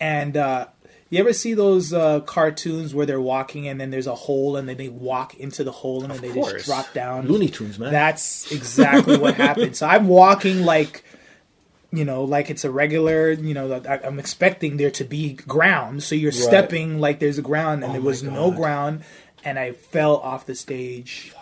And 0.00 0.36
uh, 0.36 0.66
you 1.08 1.20
ever 1.20 1.32
see 1.32 1.54
those 1.54 1.92
uh, 1.92 2.20
cartoons 2.20 2.94
where 2.94 3.06
they're 3.06 3.20
walking 3.20 3.68
and 3.68 3.80
then 3.80 3.90
there's 3.90 4.08
a 4.08 4.14
hole 4.14 4.56
and 4.56 4.68
then 4.68 4.76
they 4.76 4.88
walk 4.88 5.34
into 5.34 5.62
the 5.62 5.70
hole 5.70 6.02
and 6.02 6.12
then 6.12 6.20
they 6.20 6.32
course. 6.32 6.52
just 6.52 6.66
drop 6.66 6.92
down? 6.92 7.28
Looney 7.28 7.48
Tunes, 7.48 7.78
man. 7.78 7.92
That's 7.92 8.50
exactly 8.50 9.16
what 9.16 9.34
happened. 9.36 9.76
So 9.76 9.86
I'm 9.86 10.08
walking 10.08 10.64
like, 10.64 11.04
you 11.92 12.04
know, 12.04 12.24
like 12.24 12.50
it's 12.50 12.64
a 12.64 12.70
regular, 12.70 13.30
you 13.30 13.54
know, 13.54 13.80
I, 13.88 14.00
I'm 14.04 14.18
expecting 14.18 14.78
there 14.78 14.90
to 14.92 15.04
be 15.04 15.34
ground. 15.34 16.02
So 16.02 16.16
you're 16.16 16.32
stepping 16.32 17.00
like 17.00 17.20
there's 17.20 17.38
a 17.38 17.42
ground, 17.42 17.84
and 17.84 17.90
Oh 17.90 17.92
there 17.92 18.02
was 18.02 18.22
no 18.22 18.50
ground, 18.50 19.04
and 19.44 19.58
I 19.58 19.72
fell 19.72 20.16
off 20.16 20.44
the 20.46 20.54
stage. 20.54 21.32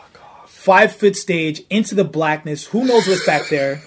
Five 0.47 0.95
foot 0.95 1.17
stage 1.17 1.63
into 1.69 1.95
the 1.95 2.05
blackness. 2.05 2.67
Who 2.67 2.85
knows 2.85 3.07
what's 3.07 3.27
back 3.27 3.49
there? 3.49 3.83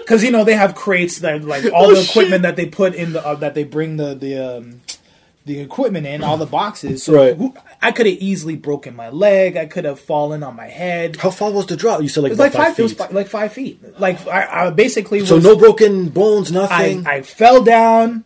Because 0.00 0.24
you 0.24 0.30
know 0.30 0.44
they 0.44 0.54
have 0.54 0.74
crates 0.74 1.18
that 1.20 1.44
like 1.44 1.64
all 1.72 1.86
Oh, 1.90 1.94
the 1.94 2.02
equipment 2.02 2.42
that 2.42 2.56
they 2.56 2.66
put 2.66 2.94
in 2.94 3.12
the 3.12 3.24
uh, 3.26 3.34
that 3.36 3.54
they 3.54 3.64
bring 3.64 3.96
the 3.96 4.14
the 4.14 4.38
um, 4.58 4.80
the 5.44 5.58
equipment 5.60 6.06
in 6.06 6.22
all 6.22 6.36
the 6.36 6.46
boxes. 6.46 7.02
So 7.02 7.14
Right. 7.14 7.36
who, 7.36 7.54
I 7.80 7.90
could 7.92 8.06
have 8.06 8.16
easily 8.18 8.54
broken 8.56 8.94
my 8.94 9.08
leg. 9.10 9.56
I 9.56 9.66
could 9.66 9.84
have 9.84 9.98
fallen 9.98 10.42
on 10.42 10.54
my 10.54 10.68
head. 10.68 11.16
How 11.16 11.30
far 11.30 11.50
was 11.50 11.66
the 11.66 11.76
drop? 11.76 12.00
You 12.02 12.08
said 12.08 12.22
like 12.22 12.32
It 12.32 12.38
was 12.38 12.40
about 12.40 12.44
like 12.44 12.52
five, 12.52 12.66
five. 12.74 12.78
It 12.78 12.82
was 12.82 12.92
feet. 12.92 12.98
fi- 13.08 13.14
like 13.14 13.26
five 13.28 13.52
feet. 13.52 14.00
Like 14.00 14.26
I, 14.26 14.66
I 14.66 14.70
basically 14.70 15.20
was. 15.20 15.28
so 15.28 15.38
no 15.38 15.56
broken 15.56 16.08
bones, 16.10 16.50
I, 16.50 16.54
nothing. 16.54 17.06
I 17.06 17.22
fell 17.22 17.62
down. 17.64 18.24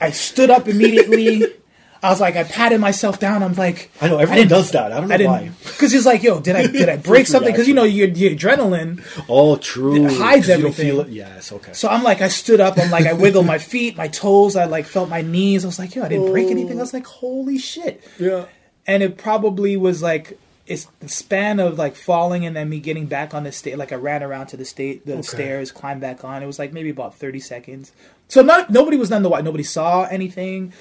I 0.00 0.10
stood 0.10 0.50
up 0.50 0.68
immediately. 0.68 1.44
I 2.02 2.10
was 2.10 2.20
like, 2.20 2.34
I 2.34 2.42
patted 2.42 2.80
myself 2.80 3.20
down. 3.20 3.44
I'm 3.44 3.54
like, 3.54 3.90
I 4.00 4.08
know, 4.08 4.18
everyone 4.18 4.38
didn't- 4.38 4.50
does 4.50 4.72
that. 4.72 4.90
I 4.90 4.98
don't 4.98 5.08
know 5.08 5.14
I 5.14 5.18
didn't 5.18 5.30
why. 5.30 5.50
because 5.64 5.94
it's 5.94 6.04
like, 6.04 6.24
yo, 6.24 6.40
did 6.40 6.56
I 6.56 6.66
did 6.66 6.88
I 6.88 6.96
break 7.10 7.28
something? 7.28 7.52
Because 7.52 7.68
you 7.68 7.74
know 7.74 7.84
your, 7.84 8.08
your 8.08 8.32
adrenaline. 8.32 9.04
oh, 9.28 9.56
true. 9.56 10.08
Hides 10.08 10.48
everything. 10.48 10.86
feel 10.86 11.00
it. 11.02 11.08
Yes. 11.10 11.52
Okay. 11.52 11.72
So 11.72 11.88
I'm 11.88 12.02
like, 12.02 12.20
I 12.20 12.28
stood 12.28 12.60
up. 12.60 12.76
I'm 12.76 12.90
like, 12.90 13.06
I 13.06 13.12
wiggled 13.12 13.46
my 13.46 13.58
feet, 13.58 13.96
my 13.96 14.08
toes. 14.08 14.56
I 14.56 14.64
like 14.64 14.86
felt 14.86 15.08
my 15.08 15.22
knees. 15.22 15.64
I 15.64 15.68
was 15.68 15.78
like, 15.78 15.94
yo, 15.94 16.02
I 16.02 16.08
didn't 16.08 16.30
break 16.32 16.48
oh. 16.48 16.50
anything. 16.50 16.78
I 16.78 16.82
was 16.82 16.92
like, 16.92 17.06
holy 17.06 17.58
shit. 17.58 18.02
yeah. 18.18 18.46
and 18.84 19.02
it 19.04 19.16
probably 19.16 19.76
was 19.76 20.02
like 20.02 20.38
it's 20.66 20.86
the 21.00 21.08
span 21.08 21.58
of 21.58 21.76
like 21.78 21.96
falling 21.96 22.46
and 22.46 22.54
then 22.54 22.68
me 22.68 22.78
getting 22.80 23.06
back 23.06 23.34
on 23.34 23.44
the 23.44 23.52
stage. 23.52 23.76
Like 23.76 23.92
I 23.92 23.96
ran 23.96 24.22
around 24.22 24.46
to 24.48 24.56
the 24.56 24.64
state, 24.64 25.04
the 25.04 25.22
stairs, 25.22 25.72
climbed 25.72 26.00
back 26.00 26.24
on. 26.24 26.42
It 26.42 26.46
was 26.46 26.58
like 26.58 26.72
maybe 26.72 26.90
about 26.90 27.14
thirty 27.16 27.40
seconds. 27.40 27.92
So 28.28 28.42
not 28.42 28.70
nobody 28.70 28.96
was 28.96 29.10
none 29.10 29.22
the 29.22 29.28
white. 29.28 29.44
Nobody 29.44 29.64
saw 29.64 30.04
anything. 30.04 30.72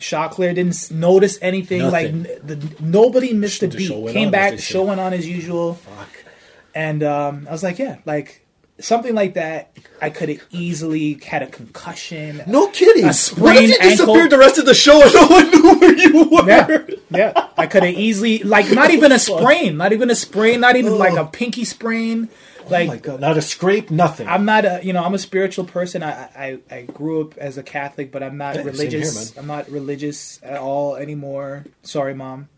Choclair 0.00 0.54
didn't 0.54 0.90
notice 0.90 1.38
anything. 1.42 1.82
Like 1.90 2.12
Nothing. 2.12 2.36
n- 2.36 2.40
the, 2.60 2.76
nobody 2.80 3.32
missed 3.32 3.62
a 3.62 3.66
The 3.66 3.76
beat. 3.76 4.12
Came 4.12 4.30
back, 4.30 4.52
they 4.52 4.56
say. 4.58 4.72
show 4.74 4.84
went 4.84 5.00
on 5.00 5.12
as 5.12 5.26
usual. 5.28 5.74
Fuck. 5.74 6.08
And 6.74 7.02
um, 7.02 7.46
I 7.48 7.52
was 7.52 7.62
like, 7.62 7.78
yeah, 7.78 7.98
like 8.04 8.43
something 8.80 9.14
like 9.14 9.34
that. 9.34 9.76
I 10.02 10.10
could 10.10 10.28
have 10.28 10.42
easily 10.50 11.14
had 11.14 11.42
a 11.42 11.46
concussion. 11.46 12.42
No 12.46 12.68
kidding. 12.68 13.04
A 13.04 13.06
what 13.06 13.14
if 13.14 13.16
sprained 13.16 13.68
you 13.68 13.76
ankle? 13.80 14.06
disappeared 14.06 14.30
the 14.30 14.38
rest 14.38 14.58
of 14.58 14.66
the 14.66 14.74
show 14.74 15.02
and 15.02 15.14
no 15.14 15.26
one 15.28 15.50
knew 15.50 15.78
where 15.78 15.96
you 15.96 16.28
were? 16.30 16.46
Yeah, 16.48 16.86
yeah. 17.10 17.48
I 17.56 17.66
could 17.66 17.82
have 17.84 17.94
easily 17.94 18.38
like 18.40 18.70
not 18.70 18.90
even 18.90 19.12
a 19.12 19.18
sprain, 19.18 19.76
not 19.76 19.92
even 19.92 20.10
a 20.10 20.14
sprain, 20.14 20.60
not 20.60 20.76
even 20.76 20.98
like 20.98 21.14
a 21.16 21.24
pinky 21.26 21.64
sprain. 21.64 22.28
Oh 22.66 22.70
like 22.70 22.84
Oh 22.88 22.92
my 22.92 22.96
god! 22.96 23.20
Not 23.20 23.36
a 23.36 23.42
scrape, 23.42 23.90
nothing. 23.90 24.26
I'm 24.26 24.46
not 24.46 24.64
a 24.64 24.80
you 24.82 24.94
know 24.94 25.04
I'm 25.04 25.12
a 25.14 25.18
spiritual 25.18 25.66
person. 25.66 26.02
I 26.02 26.10
I, 26.34 26.58
I 26.74 26.82
grew 26.82 27.20
up 27.20 27.36
as 27.36 27.58
a 27.58 27.62
Catholic, 27.62 28.10
but 28.10 28.22
I'm 28.22 28.38
not 28.38 28.54
Yeah, 28.56 28.62
religious. 28.62 29.32
here, 29.32 29.40
I'm 29.40 29.46
not 29.46 29.70
religious 29.70 30.40
at 30.42 30.56
all 30.58 30.96
anymore. 30.96 31.64
Sorry, 31.82 32.14
mom. 32.14 32.48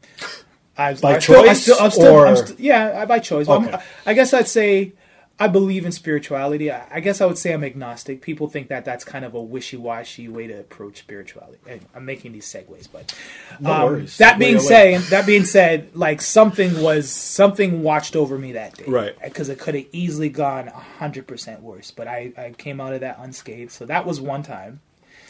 I, 0.79 0.94
By 0.94 1.16
I 1.16 1.18
still- 1.18 1.40
I 1.40 1.46
choice, 1.46 1.62
still- 1.62 1.76
I'm 1.81 1.90
still, 1.90 2.18
I'm 2.24 2.37
or- 2.37 2.46
yeah, 2.59 3.00
I- 3.02 3.07
by 3.07 3.18
choice. 3.18 3.48
I'm- 3.48 3.66
Okay. 3.66 3.79
I 4.05 4.12
guess 4.14 4.33
I'd 4.35 4.46
say 4.46 4.92
I 5.38 5.49
believe 5.49 5.85
in 5.85 5.92
spirituality. 5.92 6.70
I, 6.72 6.87
I 6.90 7.01
guess 7.01 7.20
I 7.20 7.27
would 7.27 7.37
say 7.37 7.53
I'm 7.53 7.62
agnostic. 7.62 8.22
People 8.22 8.49
think 8.49 8.68
that 8.68 8.87
that's 8.87 9.05
kind 9.05 9.22
of 9.22 9.35
a 9.35 9.40
wishy-washy 9.42 10.29
way 10.29 10.46
to 10.46 10.59
approach 10.61 10.96
spirituality. 10.99 11.59
And 11.68 11.85
I'm 11.94 12.07
making 12.07 12.33
these 12.33 12.46
segues, 12.46 12.88
but 12.90 13.14
No 13.61 13.72
um, 13.72 13.83
worries. 13.83 14.16
that 14.16 14.38
being 14.38 14.59
said, 14.59 15.03
that 15.11 15.27
being 15.27 15.44
said, 15.44 15.94
like 15.94 16.22
something 16.22 16.81
was 16.81 17.11
something 17.11 17.83
watched 17.83 18.16
over 18.16 18.38
me 18.38 18.53
that 18.53 18.77
day, 18.79 18.85
Right. 18.88 19.14
Because 19.22 19.51
it 19.51 19.59
could 19.59 19.75
have 19.75 19.85
easily 19.92 20.31
gone 20.31 20.68
hundred 20.68 21.27
percent 21.27 21.61
worse, 21.61 21.90
but 21.90 22.09
I, 22.09 22.33
I 22.38 22.51
came 22.57 22.81
out 22.81 22.94
of 22.94 23.01
that 23.01 23.18
unscathed. 23.20 23.72
So 23.72 23.85
that 23.85 24.07
was 24.07 24.20
one 24.22 24.42
time. 24.42 24.81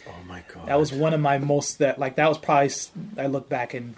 oh 0.08 0.12
my 0.28 0.44
god! 0.54 0.68
That 0.68 0.78
was 0.78 0.92
one 0.92 1.14
of 1.14 1.20
my 1.20 1.38
most 1.38 1.78
that 1.80 1.98
like 1.98 2.14
that 2.14 2.28
was 2.28 2.38
probably 2.38 2.70
I 3.18 3.26
look 3.26 3.48
back 3.48 3.74
and 3.74 3.96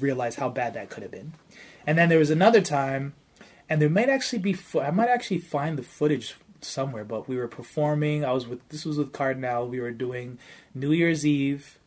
realize 0.00 0.34
how 0.36 0.50
bad 0.50 0.74
that 0.74 0.90
could 0.90 1.02
have 1.02 1.12
been. 1.12 1.32
And 1.86 1.96
then 1.96 2.10
there 2.10 2.18
was 2.18 2.30
another 2.30 2.60
time, 2.60 3.14
and 3.68 3.80
there 3.82 3.90
might 3.90 4.08
actually 4.08 4.38
be 4.40 4.52
fo- 4.52 4.80
I 4.80 4.90
might 4.90 5.08
actually 5.08 5.38
find 5.38 5.78
the 5.78 5.82
footage 5.82 6.34
somewhere. 6.60 7.04
But 7.04 7.28
we 7.28 7.36
were 7.36 7.48
performing. 7.48 8.24
I 8.24 8.32
was 8.32 8.46
with 8.46 8.66
this 8.68 8.84
was 8.84 8.98
with 8.98 9.12
Kardinal. 9.12 9.68
We 9.68 9.80
were 9.80 9.90
doing 9.90 10.38
New 10.74 10.92
Year's 10.92 11.26
Eve 11.26 11.78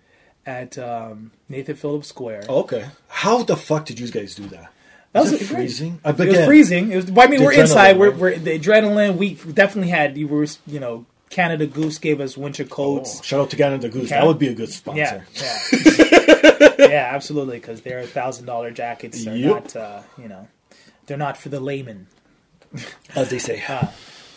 at 0.45 0.77
um, 0.77 1.31
Nathan 1.47 1.75
Phillips 1.75 2.07
Square. 2.07 2.43
Oh, 2.49 2.61
okay. 2.61 2.85
How 3.07 3.43
the 3.43 3.55
fuck 3.55 3.85
did 3.85 3.99
you 3.99 4.09
guys 4.09 4.35
do 4.35 4.43
that? 4.47 4.71
that 5.13 5.21
Was 5.21 5.31
was 5.31 5.41
it 5.41 5.45
freezing? 5.45 5.99
Uh, 6.03 6.13
It 6.17 6.27
was 6.27 6.45
freezing. 6.45 6.91
It 6.91 6.95
was. 6.95 7.11
I 7.17 7.27
mean, 7.27 7.43
we're 7.43 7.53
inside. 7.53 7.97
We're, 7.97 8.11
we're 8.11 8.37
the 8.37 8.57
adrenaline. 8.59 9.17
We 9.17 9.33
definitely 9.35 9.89
had. 9.91 10.17
You 10.17 10.27
were, 10.27 10.45
you 10.67 10.79
know, 10.79 11.05
Canada 11.29 11.65
Goose 11.67 11.97
gave 11.99 12.19
us 12.21 12.35
winter 12.37 12.63
Oh, 12.63 12.67
coats. 12.67 13.23
shout 13.23 13.41
out 13.41 13.49
to 13.51 13.55
Canada 13.55 13.89
Goose. 13.89 14.09
Can- 14.09 14.19
That 14.19 14.27
would 14.27 14.39
be 14.39 14.47
a 14.47 14.53
good 14.53 14.69
Yeah, 14.95 15.21
sponsor. 15.21 15.25
yeah, 15.35 16.69
yeah, 16.79 17.09
absolutely. 17.13 17.59
Because 17.59 17.81
their 17.81 18.03
thousand 18.03 18.45
dollar 18.45 18.71
jackets 18.71 19.25
are 19.27 19.35
Yep. 19.35 19.51
not, 19.51 19.75
uh, 19.75 20.01
you 20.17 20.27
know, 20.27 20.47
they're 21.10 21.17
not 21.17 21.36
for 21.36 21.50
the 21.50 21.60
layman. 21.60 22.08
As 23.15 23.30
they 23.30 23.39
say. 23.39 23.62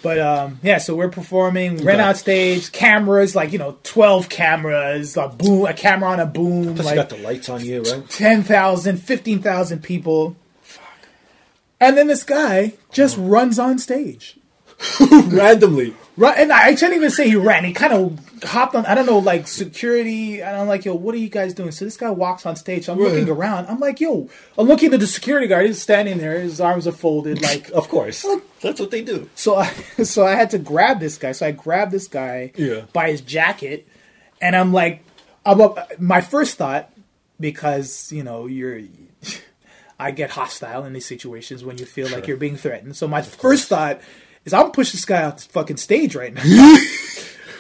But 0.03 0.19
um, 0.19 0.59
yeah, 0.65 0.79
so 0.79 0.97
we're 0.97 1.11
performing, 1.11 1.77
ran 1.85 2.01
Okay. 2.01 2.03
out 2.09 2.17
stage, 2.17 2.73
cameras, 2.73 3.37
like 3.37 3.53
you 3.53 3.59
know, 3.59 3.79
twelve 3.85 4.29
cameras, 4.29 5.17
a 5.17 5.29
boom, 5.29 5.65
a 5.67 5.75
camera 5.75 6.11
on 6.11 6.19
a 6.19 6.27
boom, 6.27 6.75
Plus 6.75 6.87
like 6.87 6.97
you 6.97 7.01
got 7.03 7.09
the 7.11 7.19
lights 7.19 7.49
on 7.49 7.65
you, 7.65 7.83
right? 7.83 8.09
10,000, 8.11 8.97
15,000 8.97 9.81
people. 9.83 10.35
And 11.81 11.97
then 11.97 12.09
this 12.09 12.25
guy 12.25 12.73
just 12.91 13.17
runs 13.17 13.59
on 13.61 13.79
stage. 13.79 14.39
Randomly. 15.29 15.95
Right, 16.15 16.37
and 16.39 16.53
I, 16.53 16.75
shouldn't 16.75 16.97
even 16.97 17.11
say 17.11 17.27
he 17.31 17.37
ran. 17.37 17.65
He 17.65 17.73
kind 17.73 17.93
of 17.95 18.43
hopped 18.45 18.75
on. 18.75 18.85
I 18.85 18.95
don't 18.95 19.07
know, 19.07 19.19
like 19.19 19.49
security. 19.49 20.43
And 20.43 20.57
I'm 20.59 20.69
like, 20.69 20.85
yo, 20.85 20.95
what 20.95 21.15
are 21.15 21.19
you 21.19 21.31
guys 21.31 21.55
doing? 21.55 21.71
So 21.71 21.87
this 21.87 21.97
guy 21.97 22.11
walks 22.11 22.45
on 22.45 22.55
stage. 22.55 22.87
I'm 22.89 22.99
Right. 22.99 23.13
looking 23.13 23.31
around. 23.31 23.67
I'm 23.69 23.81
like, 23.81 23.99
yo, 23.99 24.29
I'm 24.59 24.67
looking 24.67 24.93
at 24.93 25.01
the 25.01 25.07
security 25.07 25.47
guard. 25.47 25.65
He's 25.67 25.81
standing 25.81 26.19
there. 26.19 26.39
His 26.41 26.61
arms 26.61 26.87
are 26.87 26.93
folded. 26.93 27.41
Like, 27.41 27.71
Of 27.71 27.89
course. 27.89 28.27
That's 28.61 28.79
what 28.79 28.91
they 28.91 29.01
do. 29.03 29.31
so 29.35 29.57
I, 29.57 29.67
so 30.05 30.27
I 30.27 30.35
had 30.35 30.51
to 30.51 30.59
grab 30.59 31.01
this 31.01 31.17
guy. 31.17 31.33
So 31.33 31.47
I 31.47 31.53
grabbed 31.53 31.93
this 31.93 32.09
guy 32.09 32.53
Yeah. 32.57 32.83
by 32.93 33.11
his 33.11 33.23
jacket, 33.23 33.89
and 34.41 34.55
I'm 34.55 34.73
like, 34.73 35.03
I'm 35.47 35.61
up, 35.63 35.99
my 35.99 36.21
first 36.21 36.57
thought 36.59 36.93
because 37.41 38.13
you 38.13 38.23
know 38.23 38.47
you're. 38.47 38.81
I 39.99 40.11
get 40.11 40.31
hostile 40.31 40.85
in 40.85 40.95
these 40.95 41.07
situations 41.07 41.63
when 41.65 41.79
you 41.79 41.87
feel 41.87 42.09
like 42.11 42.27
you're 42.27 42.37
being 42.37 42.57
threatened. 42.57 42.97
So 42.97 43.07
my 43.07 43.23
first 43.23 43.69
thought 43.69 44.01
is 44.45 44.53
I'm 44.53 44.63
gonna 44.63 44.73
push 44.73 44.93
this 44.93 45.05
guy 45.05 45.25
off 45.25 45.37
the 45.37 45.53
fucking 45.53 45.77
stage 45.79 46.15
right 46.15 46.33
now. 46.35 46.77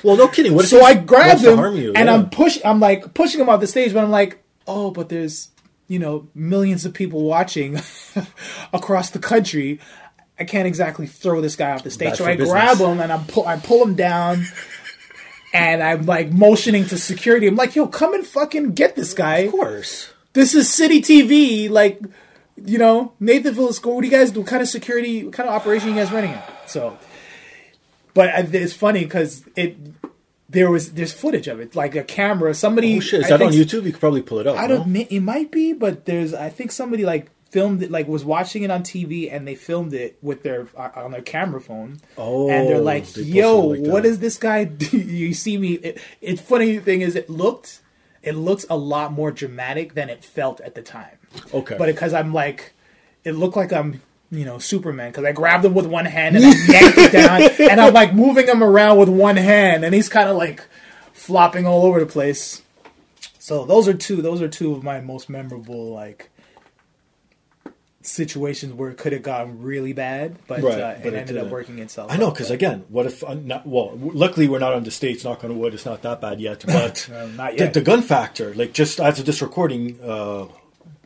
Well, 0.04 0.16
no 0.16 0.26
kidding. 0.26 0.54
What 0.54 0.64
so 0.64 0.82
I 0.82 0.94
grabbed 0.94 1.44
wants 1.44 1.60
to 1.60 1.64
him 1.68 1.76
you? 1.76 1.92
and 1.94 2.08
Yeah. 2.08 2.14
I'm 2.14 2.28
push 2.28 2.58
I'm 2.64 2.80
like 2.80 3.14
pushing 3.14 3.40
him 3.40 3.48
off 3.48 3.60
the 3.60 3.68
stage, 3.68 3.94
but 3.94 4.02
I'm 4.02 4.10
like, 4.10 4.42
oh, 4.66 4.90
but 4.90 5.08
there's 5.08 5.50
you 5.86 6.00
know 6.00 6.26
millions 6.34 6.84
of 6.84 6.92
people 6.92 7.22
watching 7.22 7.80
across 8.72 9.10
the 9.10 9.20
country. 9.20 9.78
I 10.40 10.44
can't 10.44 10.66
exactly 10.66 11.06
throw 11.06 11.40
this 11.40 11.54
guy 11.54 11.70
off 11.70 11.84
the 11.84 11.90
stage. 11.92 12.10
Bad 12.10 12.18
so 12.18 12.24
I 12.24 12.34
business. 12.36 12.50
grab 12.50 12.78
him 12.78 13.00
and 13.00 13.12
I 13.12 13.18
pull 13.28 13.46
I 13.46 13.58
pull 13.58 13.82
him 13.84 13.94
down. 13.94 14.44
And 15.54 15.82
I'm 15.82 16.06
like 16.06 16.32
motioning 16.32 16.86
to 16.86 16.98
security. 16.98 17.46
I'm 17.46 17.56
like, 17.56 17.76
yo, 17.76 17.86
come 17.86 18.14
and 18.14 18.26
fucking 18.26 18.72
get 18.72 18.96
this 18.96 19.12
guy. 19.12 19.38
Of 19.38 19.52
course. 19.52 20.10
This 20.32 20.54
is 20.54 20.66
Citytv. 20.68 21.68
Like, 21.68 22.00
you 22.56 22.78
know, 22.78 23.12
Nathan 23.20 23.54
Phillips 23.54 23.76
Square. 23.76 23.94
What 23.94 24.00
do 24.02 24.08
you 24.08 24.12
guys 24.12 24.30
do? 24.30 24.40
What 24.40 24.48
kind 24.48 24.62
of 24.62 24.68
security? 24.68 25.24
What 25.24 25.32
kind 25.34 25.48
of 25.48 25.54
operation 25.54 25.90
you 25.90 25.94
guys 25.94 26.12
running 26.12 26.32
at? 26.32 26.70
So, 26.70 26.98
but 28.14 28.54
it's 28.54 28.72
funny 28.72 29.04
because 29.04 29.44
it 29.56 29.76
there 30.48 30.70
was 30.70 30.92
there's 30.92 31.12
footage 31.12 31.48
of 31.48 31.60
it, 31.60 31.74
like 31.74 31.96
a 31.96 32.04
camera. 32.04 32.54
Somebody 32.54 32.98
Oh 32.98 33.00
shit! 33.00 33.20
Is 33.20 33.26
I 33.26 33.36
that 33.36 33.46
on 33.46 33.52
YouTube? 33.52 33.84
You 33.84 33.92
could 33.92 34.00
probably 34.00 34.22
pull 34.22 34.38
it 34.38 34.46
up. 34.46 34.56
I 34.56 34.66
don't. 34.66 34.94
It 34.94 35.20
might 35.20 35.50
be, 35.50 35.72
but 35.72 36.04
there's. 36.04 36.34
I 36.34 36.50
think 36.50 36.72
somebody 36.72 37.04
like 37.04 37.30
filmed 37.50 37.82
it, 37.82 37.90
like 37.90 38.06
was 38.06 38.24
watching 38.24 38.62
it 38.62 38.70
on 38.70 38.82
TV, 38.82 39.32
and 39.32 39.46
they 39.48 39.54
filmed 39.54 39.94
it 39.94 40.18
with 40.22 40.42
their 40.42 40.68
uh, 40.76 40.90
on 40.96 41.12
their 41.12 41.22
camera 41.22 41.60
phone. 41.60 42.00
Oh, 42.18 42.50
and 42.50 42.68
they're 42.68 42.80
like, 42.80 43.06
they 43.12 43.22
"Yo, 43.22 43.60
like 43.68 43.80
what 43.80 44.02
that. 44.02 44.20
this 44.20 44.38
guy? 44.38 44.70
You 44.92 45.32
see 45.34 45.56
me. 45.56 45.74
It, 45.74 46.00
it's 46.20 46.40
funny 46.40 46.78
thing 46.78 47.00
is, 47.00 47.14
it 47.16 47.30
looked, 47.30 47.80
it 48.22 48.34
looks 48.34 48.66
a 48.68 48.76
lot 48.76 49.12
more 49.12 49.30
dramatic 49.30 49.94
than 49.94 50.10
it 50.10 50.24
felt 50.24 50.60
at 50.60 50.74
the 50.74 50.82
time. 50.82 51.18
Okay. 51.52 51.76
But 51.78 51.86
because 51.86 52.12
I'm 52.14 52.32
like, 52.32 52.72
it 53.24 53.32
looked 53.32 53.56
like 53.56 53.72
I'm. 53.72 54.00
You 54.34 54.46
know, 54.46 54.58
Superman, 54.58 55.10
because 55.10 55.24
I 55.24 55.32
grabbed 55.32 55.62
him 55.62 55.74
with 55.74 55.84
one 55.84 56.06
hand 56.06 56.36
and 56.36 56.44
I 56.46 56.48
yanked 56.72 56.96
it 56.96 57.12
down, 57.12 57.42
and 57.70 57.78
I'm 57.78 57.92
like 57.92 58.14
moving 58.14 58.46
him 58.48 58.62
around 58.64 58.96
with 58.96 59.10
one 59.10 59.36
hand, 59.36 59.84
and 59.84 59.94
he's 59.94 60.08
kind 60.08 60.26
of 60.26 60.38
like 60.38 60.64
flopping 61.12 61.66
all 61.66 61.84
over 61.84 62.00
the 62.00 62.06
place. 62.06 62.62
So 63.38 63.66
those 63.66 63.88
are 63.88 63.92
two. 63.92 64.22
Those 64.22 64.40
are 64.40 64.48
two 64.48 64.72
of 64.72 64.82
my 64.82 65.02
most 65.02 65.28
memorable 65.28 65.92
like 65.92 66.30
situations 68.00 68.72
where 68.72 68.90
it 68.90 68.98
could 68.98 69.12
have 69.12 69.22
gotten 69.22 69.62
really 69.62 69.92
bad, 69.92 70.36
but, 70.48 70.62
Right, 70.62 70.80
uh, 70.80 70.94
but 71.02 71.06
it 71.08 71.14
it 71.14 71.16
ended 71.18 71.36
up 71.36 71.42
didn't. 71.44 71.52
working 71.52 71.78
itself. 71.78 72.10
I 72.10 72.16
know, 72.16 72.30
because 72.30 72.50
again, 72.50 72.84
what 72.88 73.06
if? 73.06 73.22
Uh, 73.22 73.34
not, 73.34 73.66
well, 73.66 73.92
luckily 73.96 74.48
we're 74.48 74.58
not 74.58 74.72
on 74.72 74.82
the 74.84 74.90
states. 74.90 75.24
Knock 75.24 75.44
on 75.44 75.56
wood, 75.58 75.74
it's 75.74 75.84
not 75.84 76.02
that 76.02 76.20
bad 76.20 76.40
yet. 76.40 76.64
But 76.66 77.08
not 77.36 77.52
the, 77.52 77.58
yet. 77.64 77.74
the 77.74 77.80
gun 77.80 78.02
factor, 78.02 78.54
like 78.54 78.72
just 78.72 78.98
as 78.98 79.20
of 79.20 79.26
this 79.26 79.40
recording, 79.42 79.98
uh, 80.02 80.46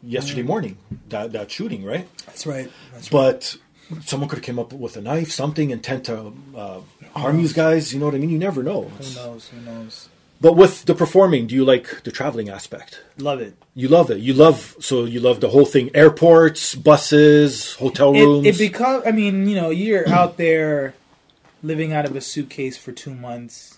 yesterday 0.06 0.42
Mm. 0.42 0.46
morning, 0.46 0.76
that 1.08 1.32
that 1.32 1.50
shooting, 1.50 1.84
right? 1.84 2.06
That's 2.26 2.46
right. 2.46 2.70
That's 2.92 3.12
right. 3.12 3.32
But 3.32 3.56
someone 4.04 4.28
could 4.28 4.38
have 4.38 4.44
came 4.44 4.58
up 4.58 4.72
with 4.72 4.96
a 4.96 5.00
knife, 5.00 5.30
something, 5.30 5.70
intent 5.70 6.04
to 6.06 6.32
uh, 6.56 6.80
harm 7.14 7.36
these 7.38 7.52
guys. 7.52 7.92
You 7.92 8.00
know 8.00 8.06
what 8.06 8.14
I 8.14 8.18
mean? 8.18 8.30
You 8.30 8.38
never 8.38 8.62
know. 8.62 8.82
Who 8.84 9.14
knows? 9.14 9.48
Who 9.48 9.60
knows? 9.60 10.08
But 10.38 10.52
with 10.52 10.84
the 10.84 10.94
performing, 10.94 11.46
do 11.46 11.54
you 11.54 11.64
like 11.64 12.02
the 12.02 12.10
traveling 12.10 12.50
aspect? 12.50 13.00
Love 13.16 13.40
it. 13.40 13.54
You 13.74 13.88
love 13.88 14.10
it. 14.10 14.18
You 14.18 14.34
love 14.34 14.76
so 14.80 15.04
you 15.06 15.18
love 15.20 15.40
the 15.40 15.48
whole 15.48 15.64
thing: 15.64 15.90
airports, 15.94 16.74
buses, 16.74 17.74
hotel 17.74 18.12
rooms. 18.12 18.46
It, 18.46 18.54
it 18.54 18.58
becomes. 18.58 19.04
I 19.06 19.12
mean, 19.12 19.48
you 19.48 19.56
know, 19.56 19.70
you're 19.70 20.06
out 20.08 20.36
there 20.36 20.94
living 21.62 21.92
out 21.94 22.04
of 22.04 22.14
a 22.16 22.20
suitcase 22.20 22.76
for 22.76 22.92
two 22.92 23.14
months. 23.14 23.75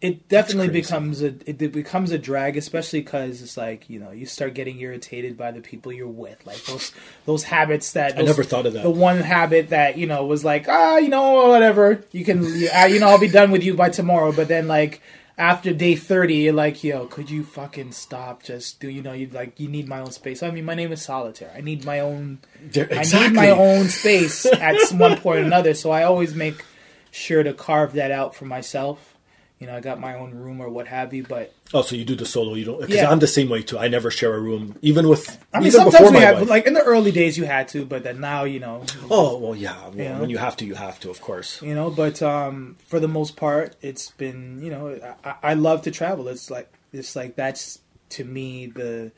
It 0.00 0.28
definitely 0.28 0.68
becomes 0.68 1.22
a 1.22 1.26
it, 1.44 1.60
it 1.60 1.72
becomes 1.72 2.12
a 2.12 2.18
drag, 2.18 2.56
especially 2.56 3.00
because 3.00 3.42
it's 3.42 3.56
like 3.56 3.90
you 3.90 3.98
know 3.98 4.12
you 4.12 4.26
start 4.26 4.54
getting 4.54 4.78
irritated 4.80 5.36
by 5.36 5.50
the 5.50 5.60
people 5.60 5.92
you're 5.92 6.06
with, 6.06 6.46
like 6.46 6.62
those 6.66 6.92
those 7.26 7.42
habits 7.42 7.92
that 7.94 8.16
I 8.16 8.22
never 8.22 8.44
thought 8.44 8.66
of 8.66 8.74
that. 8.74 8.84
The 8.84 8.90
one 8.90 9.18
habit 9.18 9.70
that 9.70 9.98
you 9.98 10.06
know 10.06 10.24
was 10.24 10.44
like 10.44 10.68
ah 10.68 10.98
you 10.98 11.08
know 11.08 11.48
whatever 11.48 12.04
you 12.12 12.24
can 12.24 12.44
you, 12.44 12.68
ah, 12.72 12.84
you 12.86 13.00
know 13.00 13.08
I'll 13.08 13.18
be 13.18 13.28
done 13.28 13.50
with 13.50 13.64
you 13.64 13.74
by 13.74 13.88
tomorrow, 13.90 14.30
but 14.30 14.46
then 14.46 14.68
like 14.68 15.00
after 15.36 15.72
day 15.72 15.96
thirty 15.96 16.34
you're 16.36 16.52
like 16.52 16.84
yo 16.84 17.06
could 17.06 17.28
you 17.28 17.42
fucking 17.42 17.90
stop 17.92 18.42
just 18.44 18.78
do 18.80 18.88
you 18.88 19.02
know 19.02 19.12
you 19.12 19.26
like 19.28 19.58
you 19.58 19.66
need 19.68 19.88
my 19.88 19.98
own 19.98 20.12
space. 20.12 20.44
I 20.44 20.52
mean 20.52 20.64
my 20.64 20.74
name 20.74 20.92
is 20.92 21.04
Solitair. 21.04 21.50
I 21.56 21.60
need 21.60 21.84
my 21.84 21.98
own 21.98 22.38
There- 22.62 22.88
I 22.92 23.02
need 23.02 23.32
my 23.32 23.50
own 23.50 23.88
space 23.88 24.46
at 24.46 24.76
one 24.92 25.16
point 25.18 25.40
or 25.40 25.42
another. 25.42 25.74
So 25.74 25.90
I 25.90 26.04
always 26.04 26.36
make 26.36 26.64
sure 27.10 27.42
to 27.42 27.52
carve 27.52 27.94
that 27.94 28.12
out 28.12 28.36
for 28.36 28.44
myself. 28.44 29.16
You 29.58 29.66
know, 29.66 29.74
I 29.74 29.80
got 29.80 29.98
my 29.98 30.14
own 30.14 30.32
room 30.34 30.60
or 30.60 30.68
what 30.68 30.86
have 30.86 31.12
you, 31.12 31.24
but 31.24 31.52
Oh, 31.74 31.82
so 31.82 31.96
you 31.96 32.04
do 32.04 32.14
the 32.14 32.24
solo? 32.24 32.54
You 32.54 32.64
don't? 32.64 32.80
Because 32.80 32.94
Yeah. 32.94 33.10
I'm 33.10 33.18
the 33.18 33.26
same 33.26 33.48
way 33.48 33.62
too. 33.62 33.76
I 33.76 33.88
never 33.88 34.08
share 34.10 34.32
a 34.34 34.38
room, 34.40 34.76
even 34.82 35.08
with. 35.08 35.28
I 35.52 35.58
mean, 35.58 35.66
even 35.66 35.80
sometimes 35.80 35.98
before 35.98 36.12
we 36.12 36.20
have, 36.24 36.48
like 36.48 36.66
in 36.66 36.74
the 36.74 36.82
early 36.82 37.10
days, 37.10 37.36
you 37.36 37.44
had 37.44 37.66
to, 37.68 37.84
but 37.84 38.04
then 38.04 38.20
now, 38.20 38.44
you 38.44 38.60
know, 38.60 38.84
Oh 39.10 39.36
well, 39.38 39.56
yeah. 39.56 39.88
Well, 39.88 39.96
Yeah. 39.96 40.20
When 40.20 40.30
you 40.30 40.38
have 40.38 40.56
to, 40.58 40.64
you 40.64 40.76
have 40.76 41.00
to, 41.00 41.10
of 41.10 41.20
course. 41.20 41.60
you 41.60 41.74
know. 41.74 41.90
But 41.90 42.22
um, 42.22 42.76
for 42.86 43.00
the 43.00 43.08
most 43.08 43.36
part, 43.36 43.74
it's 43.82 44.10
been, 44.12 44.62
you 44.62 44.70
know, 44.70 45.14
I, 45.24 45.34
I 45.42 45.54
love 45.54 45.82
to 45.82 45.90
travel. 45.90 46.28
It's 46.28 46.50
like 46.50 46.72
it's 46.92 47.16
like 47.16 47.34
that's 47.34 47.80
to 48.10 48.24
me 48.24 48.66
the 48.66 49.10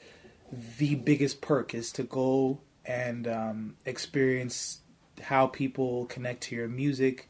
the 0.79 0.95
biggest 0.95 1.41
perk 1.43 1.75
is 1.75 1.93
to 1.93 2.03
go 2.03 2.61
and 2.87 3.29
um, 3.29 3.77
experience 3.85 4.81
how 5.21 5.47
people 5.47 6.07
connect 6.07 6.41
to 6.45 6.57
your 6.57 6.67
music 6.67 7.29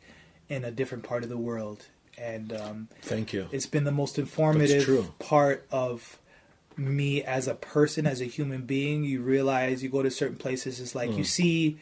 in 0.48 0.64
a 0.64 0.70
different 0.70 1.02
part 1.04 1.22
of 1.24 1.28
the 1.28 1.36
world, 1.36 1.86
and 2.20 2.52
um, 2.52 2.88
Thank 3.02 3.32
you. 3.32 3.48
it's 3.50 3.66
been 3.66 3.84
the 3.84 3.92
most 3.92 4.18
informative 4.18 5.18
part 5.18 5.66
of 5.70 6.18
me 6.76 7.22
as 7.22 7.48
a 7.48 7.54
person 7.54 8.06
as 8.06 8.20
a 8.20 8.26
human 8.26 8.62
being. 8.62 9.04
You 9.04 9.22
realize 9.22 9.82
you 9.82 9.88
go 9.88 10.02
to 10.02 10.10
certain 10.10 10.36
places 10.36 10.80
it's 10.80 10.94
like 10.94 11.16
you 11.16 11.24
see 11.24 11.78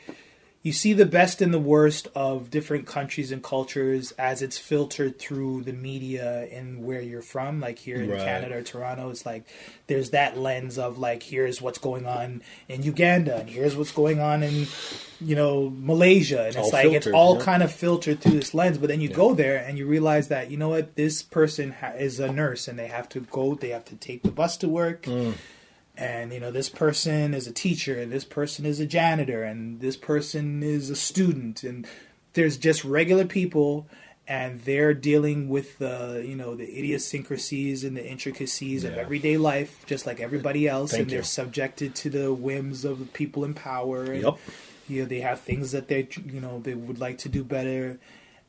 you 0.62 0.73
see 0.73 0.92
the 0.92 1.07
best 1.07 1.40
and 1.40 1.55
the 1.55 1.59
worst 1.59 2.09
of 2.16 2.51
different 2.51 2.85
countries 2.87 3.31
and 3.31 3.42
cultures 3.42 4.11
as 4.18 4.42
it's 4.42 4.59
filtered 4.59 5.18
through 5.18 5.62
the 5.62 5.73
media 5.73 6.49
and 6.53 6.85
where 6.85 7.01
you're 7.01 7.23
from 7.23 7.61
like 7.61 7.79
here 7.79 8.03
in 8.03 8.11
Right. 8.11 8.18
canada 8.21 8.57
or 8.59 8.62
toronto 8.62 9.09
it's 9.11 9.25
like 9.25 9.44
there's 9.87 10.11
that 10.11 10.37
lens 10.37 10.77
of 10.77 10.99
like 10.99 11.23
here's 11.23 11.62
what's 11.62 11.79
going 11.79 12.07
on 12.07 12.42
in 12.68 12.83
uganda 12.83 13.37
and 13.37 13.49
here's 13.49 13.77
what's 13.77 13.92
going 13.92 14.21
on 14.21 14.42
in 14.42 14.66
you 15.21 15.37
know 15.37 15.73
malaysia 15.77 16.40
and 16.47 16.57
it's 16.57 16.59
All 16.59 16.71
like 16.73 16.87
it's 16.92 17.07
all 17.07 17.38
yeah. 17.38 17.44
kind 17.44 17.62
of 17.62 17.71
filtered 17.73 18.21
through 18.21 18.33
this 18.33 18.53
lens 18.53 18.79
but 18.79 18.88
then 18.88 19.01
you 19.01 19.09
go 19.09 19.35
there 19.35 19.59
and 19.64 19.79
you 19.79 19.87
realize 19.87 20.29
that 20.29 20.51
you 20.51 20.57
know 20.57 20.71
what 20.71 20.97
this 20.97 21.23
person 21.23 21.71
ha- 21.73 21.92
is 21.97 22.18
a 22.21 22.31
nurse 22.33 22.66
and 22.68 22.79
they 22.79 22.88
have 22.88 23.09
to 23.11 23.21
go 23.21 23.55
they 23.55 23.71
have 23.71 23.85
to 23.87 23.94
take 23.97 24.23
the 24.25 24.31
bus 24.33 24.57
to 24.59 24.68
work 24.68 25.03
Mm. 25.05 25.35
And 25.99 26.33
you 26.33 26.39
know 26.41 26.51
this 26.53 26.69
person 26.69 27.35
is 27.35 27.47
a 27.47 27.53
teacher 27.53 27.99
and 28.01 28.11
this 28.13 28.25
person 28.25 28.65
is 28.65 28.79
a 28.81 28.87
janitor 28.87 29.43
and 29.43 29.81
this 29.81 29.97
person 29.97 30.63
is 30.63 30.89
a 30.91 30.97
student 30.97 31.63
and 31.65 31.87
there's 32.35 32.57
just 32.57 32.85
regular 32.85 33.25
people 33.27 33.87
and 34.29 34.61
they're 34.63 34.95
dealing 34.95 35.49
with 35.49 35.77
the 35.79 36.25
you 36.27 36.37
know 36.37 36.55
the 36.55 36.79
idiosyncrasies 36.79 37.83
and 37.83 37.97
the 37.97 38.07
intricacies 38.07 38.85
of 38.85 38.95
everyday 38.95 39.37
life 39.37 39.85
just 39.87 40.07
like 40.07 40.21
everybody 40.21 40.69
else 40.69 40.93
Thank 40.93 41.03
and 41.03 41.11
they're 41.11 41.19
you. 41.19 41.25
subjected 41.25 41.95
to 41.97 42.11
the 42.11 42.33
whims 42.33 42.85
of 42.85 43.01
the 43.01 43.07
people 43.07 43.45
in 43.45 43.55
power 43.55 44.05
and 44.05 44.23
Yep. 44.23 44.39
you 44.89 45.03
know 45.03 45.09
they 45.09 45.21
have 45.21 45.41
things 45.41 45.73
that 45.73 45.89
they 45.89 46.07
you 46.27 46.41
know 46.41 46.61
they 46.61 46.75
would 46.75 47.01
like 47.01 47.19
to 47.19 47.29
do 47.29 47.43
better 47.43 47.99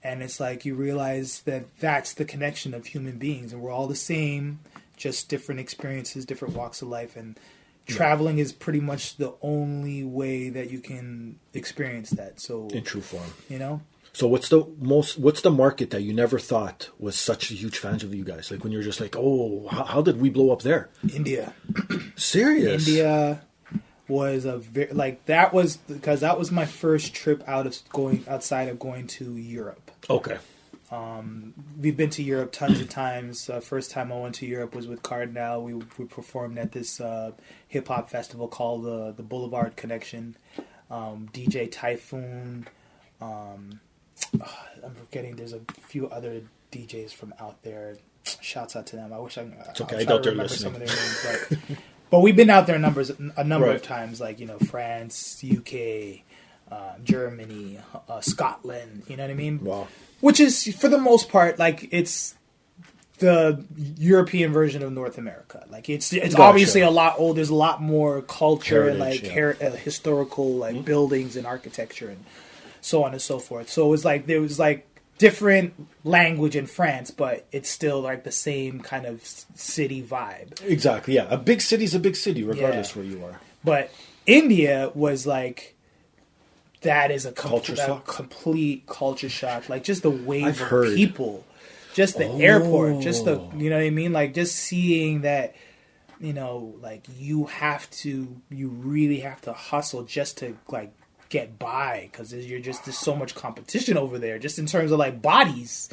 and 0.04 0.22
it's 0.22 0.40
like 0.40 0.66
you 0.66 0.76
realize 0.76 1.42
that 1.42 1.66
that's 1.80 2.14
the 2.14 2.26
connection 2.26 2.74
of 2.74 2.86
human 2.86 3.18
beings 3.18 3.52
and 3.54 3.62
we're 3.62 3.72
all 3.72 3.88
the 3.88 3.96
same 3.96 4.60
just 5.06 5.30
different 5.30 5.60
experiences 5.66 6.26
different 6.26 6.54
walks 6.56 6.82
of 6.84 6.88
life 6.90 7.16
and 7.16 7.40
traveling 7.88 8.38
is 8.38 8.52
pretty 8.54 8.80
much 8.92 9.18
the 9.18 9.34
only 9.42 10.04
way 10.04 10.50
that 10.50 10.70
you 10.70 10.80
can 10.80 11.40
experience 11.56 12.12
that 12.12 12.40
so 12.40 12.68
In 12.72 12.84
true 12.84 13.02
form. 13.02 13.32
you 13.50 13.58
know 13.58 13.82
So 14.14 14.28
what's 14.28 14.50
the 14.50 14.62
most? 14.92 15.18
What's 15.26 15.42
the 15.42 15.50
market 15.66 15.90
that 15.94 16.02
you 16.08 16.14
never 16.14 16.38
thought 16.40 16.90
was 17.00 17.16
such 17.16 17.44
a 17.52 17.56
huge 17.64 17.78
fans 17.84 18.04
of 18.04 18.10
you 18.14 18.24
guys? 18.34 18.50
Like 18.52 18.64
when 18.64 18.72
you're 18.74 18.88
just 18.92 19.00
like, 19.06 19.16
oh, 19.18 19.68
how, 19.74 19.84
how 19.94 20.02
did 20.08 20.18
we 20.24 20.30
blow 20.38 20.50
up 20.56 20.62
there? 20.70 20.84
india 21.20 21.54
Serious? 22.16 22.88
india 22.88 23.42
was 24.08 24.46
a 24.46 24.58
very 24.76 24.92
like 25.04 25.18
that 25.26 25.54
was 25.54 25.78
because 25.78 26.20
that 26.22 26.38
was 26.42 26.52
my 26.62 26.66
first 26.66 27.14
trip 27.14 27.40
out 27.48 27.66
of 27.70 27.74
going 28.00 28.24
outside 28.28 28.68
of 28.72 28.78
going 28.88 29.06
to 29.18 29.26
europe 29.38 29.90
Okay. 30.10 30.38
We've 30.92 31.96
been 31.96 32.10
to 32.12 32.24
Europe 32.24 32.52
tons 32.52 32.80
of 32.82 32.90
times. 32.90 33.50
Uh, 33.50 33.60
first 33.60 33.92
time 33.92 34.12
I 34.12 34.18
went 34.20 34.36
to 34.36 34.46
Europe 34.46 34.76
was 34.76 34.88
with 34.88 35.02
Kardinal. 35.04 35.64
We 35.64 35.74
we 35.76 36.06
performed 36.06 36.58
at 36.58 36.72
this 36.72 37.00
uh, 37.00 37.32
hip 37.68 37.88
hop 37.88 38.10
festival 38.10 38.48
called 38.48 38.84
the 38.84 39.14
the 39.16 39.24
Boulevard 39.24 39.76
Connection. 39.76 40.36
Um, 40.90 41.30
DJ 41.34 41.72
Typhoon. 41.72 42.68
Um, 43.22 43.80
I'm 44.84 44.96
forgetting. 44.96 45.36
There's 45.36 45.54
a 45.54 45.62
few 45.82 46.08
other 46.10 46.42
DJs 46.72 47.12
from 47.14 47.34
out 47.40 47.62
there. 47.64 47.98
Shouts 48.42 48.76
out 48.76 48.88
to 48.88 48.96
them. 48.96 49.14
I 49.14 49.20
wish 49.20 49.38
I. 49.38 49.42
It's 49.70 49.82
okay. 49.82 49.98
I 49.98 50.04
doubt 50.04 50.24
they're 50.24 50.32
remember 50.34 50.54
some 50.54 50.76
of 50.76 50.82
listening. 50.82 51.40
their 51.48 51.50
names, 51.60 51.60
but 51.70 51.78
but 52.12 52.20
we've 52.22 52.36
been 52.36 52.50
out 52.50 52.68
there 52.68 52.78
numbers 52.80 53.12
a 53.38 53.44
number 53.44 53.68
Right. 53.68 53.76
of 53.76 53.82
times. 53.84 54.20
Like 54.20 54.40
you 54.40 54.46
know, 54.48 54.58
France, 54.60 55.44
UK. 55.44 56.24
Uh, 56.72 56.94
Germany, 57.04 57.80
uh, 58.08 58.22
Scotland, 58.22 59.04
you 59.08 59.18
know 59.18 59.24
what 59.24 59.32
I 59.32 59.36
mean? 59.36 59.64
Wow. 59.64 59.88
which 60.22 60.40
is 60.40 60.76
for 60.78 60.88
the 60.88 60.98
most 61.00 61.30
part 61.30 61.58
like 61.58 61.88
it's 61.92 62.36
the 63.20 63.66
European 63.98 64.54
version 64.54 64.82
of 64.84 64.92
North 64.94 65.18
America. 65.18 65.66
Like 65.70 65.90
it's 65.90 66.14
it's 66.14 66.36
Gotcha. 66.36 66.44
obviously 66.50 66.82
a 66.82 66.90
lot 66.90 67.16
old. 67.18 67.38
There's 67.38 67.50
a 67.50 67.56
lot 67.56 67.82
more 67.82 68.22
culture 68.22 68.88
and 68.88 69.00
like 69.00 69.24
yeah. 69.24 69.30
Mm-hmm. 69.30 69.66
her- 69.66 69.68
uh, 69.74 69.76
historical 69.76 70.56
like 70.56 70.86
buildings 70.86 71.36
and 71.36 71.46
architecture 71.46 72.10
and 72.10 72.24
so 72.82 73.04
on 73.04 73.12
and 73.12 73.22
so 73.22 73.40
forth. 73.40 73.70
So 73.70 73.88
it 73.88 73.90
was 73.90 74.06
like 74.06 74.26
there 74.26 74.40
was 74.42 74.58
like 74.60 74.86
different 75.18 75.74
language 76.06 76.56
in 76.56 76.66
France, 76.66 77.12
but 77.12 77.46
it's 77.52 77.70
still 77.70 78.00
like 78.00 78.24
the 78.24 78.32
same 78.32 78.80
kind 78.80 79.06
of 79.06 79.22
city 79.56 80.02
vibe. 80.02 80.64
Exactly. 80.66 81.16
Yeah. 81.16 81.28
A 81.30 81.38
big 81.38 81.62
city's 81.62 81.94
a 81.94 82.00
big 82.00 82.16
city, 82.16 82.44
regardless 82.44 82.96
Yeah. 82.96 83.02
where 83.02 83.12
you 83.12 83.26
are. 83.26 83.42
But 83.66 83.92
India 84.26 84.92
was 84.96 85.28
like 85.28 85.76
that 86.82 87.12
is 87.12 87.26
a, 87.26 87.32
com- 87.32 87.50
Culture 87.50 87.74
a 87.74 87.78
shock? 87.78 88.08
complete 88.08 88.86
culture 88.88 89.30
shock. 89.30 89.70
Like 89.70 89.84
just 89.84 90.02
the 90.04 90.10
wave 90.10 90.46
I've 90.46 90.62
of 90.62 90.68
heard. 90.68 90.96
people, 90.96 91.46
just 91.94 92.18
the 92.18 92.28
airport, 92.28 93.02
just 93.02 93.26
the 93.26 93.40
Oh. 93.40 93.52
you 93.58 93.70
know 93.70 93.78
what 93.78 93.86
I 93.86 93.90
mean. 93.90 94.14
Like 94.14 94.34
just 94.34 94.56
seeing 94.56 95.22
that 95.22 95.56
you 96.22 96.34
know, 96.34 96.76
like 96.82 97.06
you 97.18 97.46
have 97.46 97.90
to, 97.92 98.36
you 98.50 98.68
really 98.68 99.22
have 99.22 99.40
to 99.44 99.54
hustle 99.54 100.04
just 100.04 100.38
to 100.40 100.58
like 100.68 100.92
get 101.30 101.58
by 101.58 102.10
because 102.12 102.34
you're 102.34 102.60
just 102.60 102.84
there's 102.86 102.98
so 102.98 103.16
much 103.16 103.36
competition 103.36 103.98
over 103.98 104.20
there, 104.20 104.38
just 104.38 104.60
in 104.60 104.66
terms 104.66 104.92
of 104.92 105.00
like 105.00 105.22
bodies, 105.22 105.90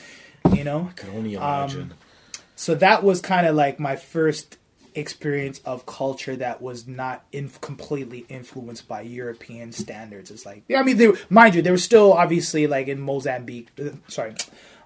you 0.53 0.65
know. 0.65 0.89
I 0.91 0.93
can 0.95 1.11
only 1.11 1.37
um, 1.37 1.43
imagine. 1.45 1.95
So 2.57 2.75
that 2.77 3.05
was 3.05 3.21
kind 3.21 3.47
of 3.47 3.55
like 3.55 3.79
my 3.79 3.95
first 3.97 4.57
experience 4.97 5.61
of 5.65 5.87
culture 5.87 6.35
that 6.37 6.61
was 6.61 6.89
not 6.89 7.25
in, 7.31 7.51
completely 7.61 8.27
influenced 8.29 8.89
by 8.89 9.03
European 9.03 9.71
standards. 9.73 10.31
It's 10.31 10.47
like, 10.47 10.65
yeah, 10.69 10.81
I 10.81 10.83
mean, 10.83 10.97
they, 10.97 11.09
were- 11.09 11.19
mind 11.29 11.55
you, 11.55 11.63
they 11.63 11.71
were 11.71 11.79
still 11.79 12.13
obviously 12.13 12.67
like 12.67 12.89
in 12.89 13.01
Mozambique, 13.01 13.69
uh, 13.81 13.91
sorry, 14.09 14.35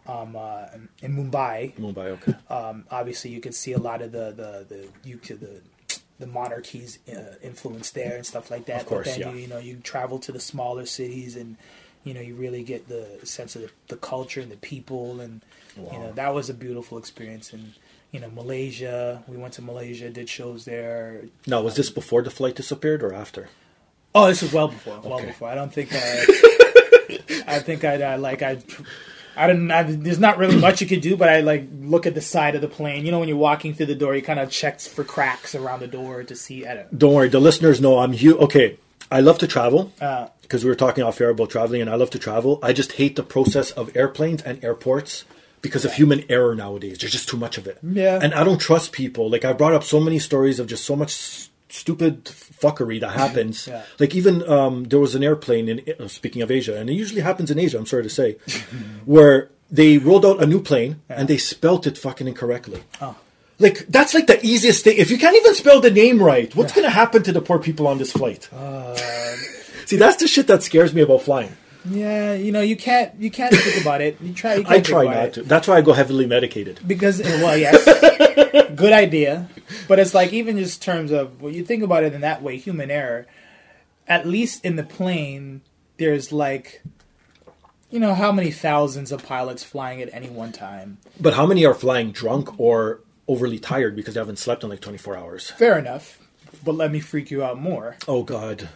um, 0.06 0.36
uh, 0.36 0.66
in 1.00 1.16
Mumbai. 1.16 1.74
Mumbai, 1.76 2.18
okay. 2.18 2.34
Um, 2.48 2.84
obviously, 2.90 3.30
you 3.30 3.40
could 3.40 3.54
see 3.54 3.72
a 3.72 3.78
lot 3.78 4.02
of 4.02 4.12
the 4.12 4.32
the 4.32 4.66
the 4.68 4.88
you 5.08 5.16
could 5.16 5.40
the 5.40 5.60
the 6.18 6.26
monarchies 6.26 6.98
uh, 7.08 7.36
influence 7.42 7.90
there 7.90 8.16
and 8.16 8.26
stuff 8.26 8.50
like 8.50 8.66
that. 8.66 8.82
Of 8.82 8.86
course, 8.86 9.08
but 9.08 9.18
then 9.18 9.20
yeah. 9.20 9.32
you, 9.32 9.40
you 9.40 9.46
know 9.48 9.58
you 9.58 9.76
travel 9.76 10.18
to 10.20 10.32
the 10.32 10.40
smaller 10.40 10.84
cities 10.86 11.36
and 11.36 11.56
you 12.04 12.14
know 12.14 12.20
you 12.20 12.34
really 12.34 12.62
get 12.62 12.88
the 12.88 13.06
sense 13.24 13.56
of 13.56 13.62
the, 13.62 13.70
the 13.88 13.96
culture 13.96 14.40
and 14.40 14.50
the 14.50 14.56
people 14.56 15.20
and 15.20 15.42
you 15.76 15.98
know 15.98 16.12
that 16.12 16.34
was 16.34 16.50
a 16.50 16.54
beautiful 16.54 16.98
experience 16.98 17.52
and 17.52 17.74
you 18.12 18.20
know 18.20 18.30
Malaysia 18.30 19.22
we 19.28 19.36
went 19.36 19.54
to 19.54 19.62
Malaysia 19.62 20.10
did 20.10 20.28
shows 20.28 20.64
there 20.64 21.22
Now, 21.46 21.62
was 21.62 21.76
this 21.76 21.90
before 21.90 22.22
the 22.22 22.30
flight 22.30 22.56
disappeared 22.56 23.02
or 23.02 23.12
after? 23.14 23.48
oh 24.14 24.26
this 24.26 24.42
was 24.42 24.52
well 24.52 24.68
before 24.68 24.98
well 25.04 25.14
Okay. 25.18 25.26
before 25.26 25.48
I 25.48 25.54
don't 25.54 25.72
think 25.72 25.90
I 25.92 26.26
I 27.46 27.58
think 27.60 27.84
I'd 27.84 28.02
uh, 28.02 28.18
like 28.18 28.42
I 28.42 28.58
I 29.36 29.46
don't 29.46 29.70
I, 29.70 29.84
there's 29.84 30.18
not 30.18 30.38
really 30.38 30.56
much 30.56 30.80
you 30.80 30.86
could 30.88 31.00
do 31.00 31.16
but 31.16 31.28
I 31.28 31.40
like 31.40 31.64
look 31.80 32.04
at 32.06 32.14
the 32.14 32.20
side 32.20 32.54
of 32.56 32.60
the 32.60 32.68
plane 32.68 33.04
you 33.06 33.12
know 33.12 33.20
when 33.20 33.28
you're 33.28 33.36
walking 33.50 33.74
through 33.74 33.86
the 33.86 33.94
door 33.94 34.14
you 34.16 34.22
kind 34.22 34.40
of 34.40 34.50
check 34.50 34.80
for 34.80 35.04
cracks 35.04 35.54
around 35.54 35.80
the 35.80 35.86
door 35.86 36.24
to 36.24 36.34
see 36.34 36.66
I 36.66 36.74
don't 36.74 36.98
Don't 36.98 37.14
worry, 37.14 37.28
the 37.28 37.40
listeners 37.40 37.80
know 37.80 37.98
I'm 38.00 38.12
huge. 38.12 38.36
Okay, 38.38 38.78
I 39.10 39.20
love 39.20 39.38
to 39.38 39.46
travel 39.46 39.92
uh, 40.00 40.28
because 40.42 40.64
we 40.64 40.70
were 40.70 40.76
talking 40.76 41.04
off 41.04 41.20
air 41.20 41.30
about 41.30 41.50
traveling, 41.50 41.80
and 41.80 41.88
I 41.90 41.94
love 41.94 42.10
to 42.10 42.18
travel. 42.18 42.58
I 42.62 42.72
just 42.72 42.92
hate 42.92 43.14
the 43.14 43.22
process 43.22 43.70
of 43.72 43.96
airplanes 43.96 44.42
and 44.42 44.62
airports 44.64 45.24
because 45.62 45.84
of 45.84 45.92
human 45.94 46.24
error 46.30 46.54
nowadays. 46.54 46.98
There's 46.98 47.12
just 47.12 47.28
too 47.28 47.36
much 47.36 47.58
of 47.58 47.66
it. 47.66 47.78
Yeah. 47.82 48.18
And 48.22 48.32
I 48.34 48.44
don't 48.44 48.60
trust 48.60 48.92
people. 48.92 49.28
Like 49.30 49.44
I 49.44 49.52
brought 49.52 49.72
up 49.74 49.84
so 49.84 50.00
many 50.00 50.18
stories 50.18 50.58
of 50.58 50.66
just 50.66 50.84
so 50.84 50.96
much 50.96 51.10
s- 51.10 51.50
stupid 51.68 52.24
fuckery 52.24 53.00
that 53.00 53.10
happens. 53.24 53.66
Yeah. 53.66 53.82
Like 53.98 54.14
even 54.14 54.48
um, 54.48 54.84
there 54.84 54.98
was 55.00 55.14
an 55.14 55.22
airplane 55.22 55.68
in 55.68 55.82
uh, 55.98 56.08
speaking 56.08 56.42
of 56.42 56.50
Asia, 56.50 56.76
and 56.78 56.88
it 56.90 56.94
usually 56.94 57.20
happens 57.20 57.50
in 57.50 57.58
Asia. 57.58 57.78
I'm 57.78 57.86
sorry 57.86 58.02
to 58.04 58.10
say, 58.10 58.36
where 59.04 59.50
they 59.70 59.98
rolled 59.98 60.26
out 60.26 60.42
a 60.42 60.46
new 60.46 60.60
plane 60.60 61.00
and 61.08 61.28
they 61.28 61.36
spelt 61.38 61.86
it 61.86 61.96
fucking 61.98 62.26
incorrectly. 62.26 62.82
Oh. 63.00 63.16
Like 63.58 63.86
that's 63.88 64.14
like 64.14 64.26
the 64.26 64.44
easiest 64.44 64.84
thing. 64.84 64.96
If 64.96 65.10
you 65.10 65.18
can't 65.18 65.36
even 65.36 65.54
spell 65.54 65.80
the 65.80 65.90
name 65.90 66.22
right, 66.22 66.54
what's 66.56 66.72
going 66.72 66.86
to 66.86 66.90
happen 66.90 67.22
to 67.24 67.32
the 67.32 67.42
poor 67.42 67.58
people 67.58 67.86
on 67.86 67.98
this 67.98 68.12
flight? 68.12 68.48
Uh, 68.52 68.96
See, 69.84 69.96
that's 69.96 70.16
the 70.16 70.26
shit 70.28 70.46
that 70.46 70.62
scares 70.62 70.94
me 70.94 71.02
about 71.02 71.22
flying. 71.22 71.52
Yeah 71.84 72.34
you 72.34 72.52
know 72.52 72.60
you 72.60 72.76
can't 72.76 73.14
you 73.18 73.30
can't 73.30 73.54
think 73.54 73.80
about 73.80 74.00
it 74.00 74.20
you 74.20 74.32
try 74.34 74.54
you 74.54 74.64
can't 74.64 74.74
I 74.76 74.80
try 74.80 75.04
not 75.04 75.14
it. 75.26 75.32
to. 75.34 75.42
That's 75.42 75.66
why 75.66 75.76
I 75.76 75.80
go 75.80 75.92
heavily 75.92 76.26
medicated. 76.26 76.80
because 76.86 77.20
eh, 77.20 77.42
well 77.42 77.56
yes 77.56 77.84
good 78.76 78.92
idea 78.92 79.48
but 79.88 79.98
it's 79.98 80.12
like 80.14 80.32
even 80.32 80.58
just 80.58 80.82
terms 80.82 81.10
of 81.10 81.40
when 81.40 81.54
you 81.54 81.64
think 81.64 81.82
about 81.82 82.04
it 82.04 82.12
in 82.12 82.20
that 82.20 82.42
way 82.42 82.56
human 82.58 82.90
error 82.90 83.26
at 84.06 84.26
least 84.26 84.64
in 84.64 84.76
the 84.76 84.82
plane 84.82 85.62
there's 85.96 86.32
like 86.32 86.82
you 87.90 87.98
know 87.98 88.14
how 88.14 88.30
many 88.30 88.50
thousands 88.50 89.10
of 89.12 89.24
pilots 89.24 89.64
flying 89.64 90.00
at 90.02 90.08
any 90.12 90.28
one 90.28 90.52
time 90.52 90.98
But 91.18 91.34
how 91.34 91.46
many 91.46 91.64
are 91.64 91.74
flying 91.74 92.12
drunk 92.12 92.58
or 92.60 93.00
overly 93.26 93.58
tired 93.58 93.94
because 93.96 94.14
they 94.14 94.20
haven't 94.20 94.38
slept 94.38 94.62
in 94.64 94.70
like 94.70 94.80
24 94.80 95.16
hours? 95.16 95.50
fair 95.52 95.78
enough 95.78 96.18
but 96.64 96.74
let 96.74 96.90
me 96.92 97.00
freak 97.00 97.30
you 97.30 97.42
out 97.42 97.58
more 97.58 97.96
Oh 98.08 98.22
God, 98.22 98.68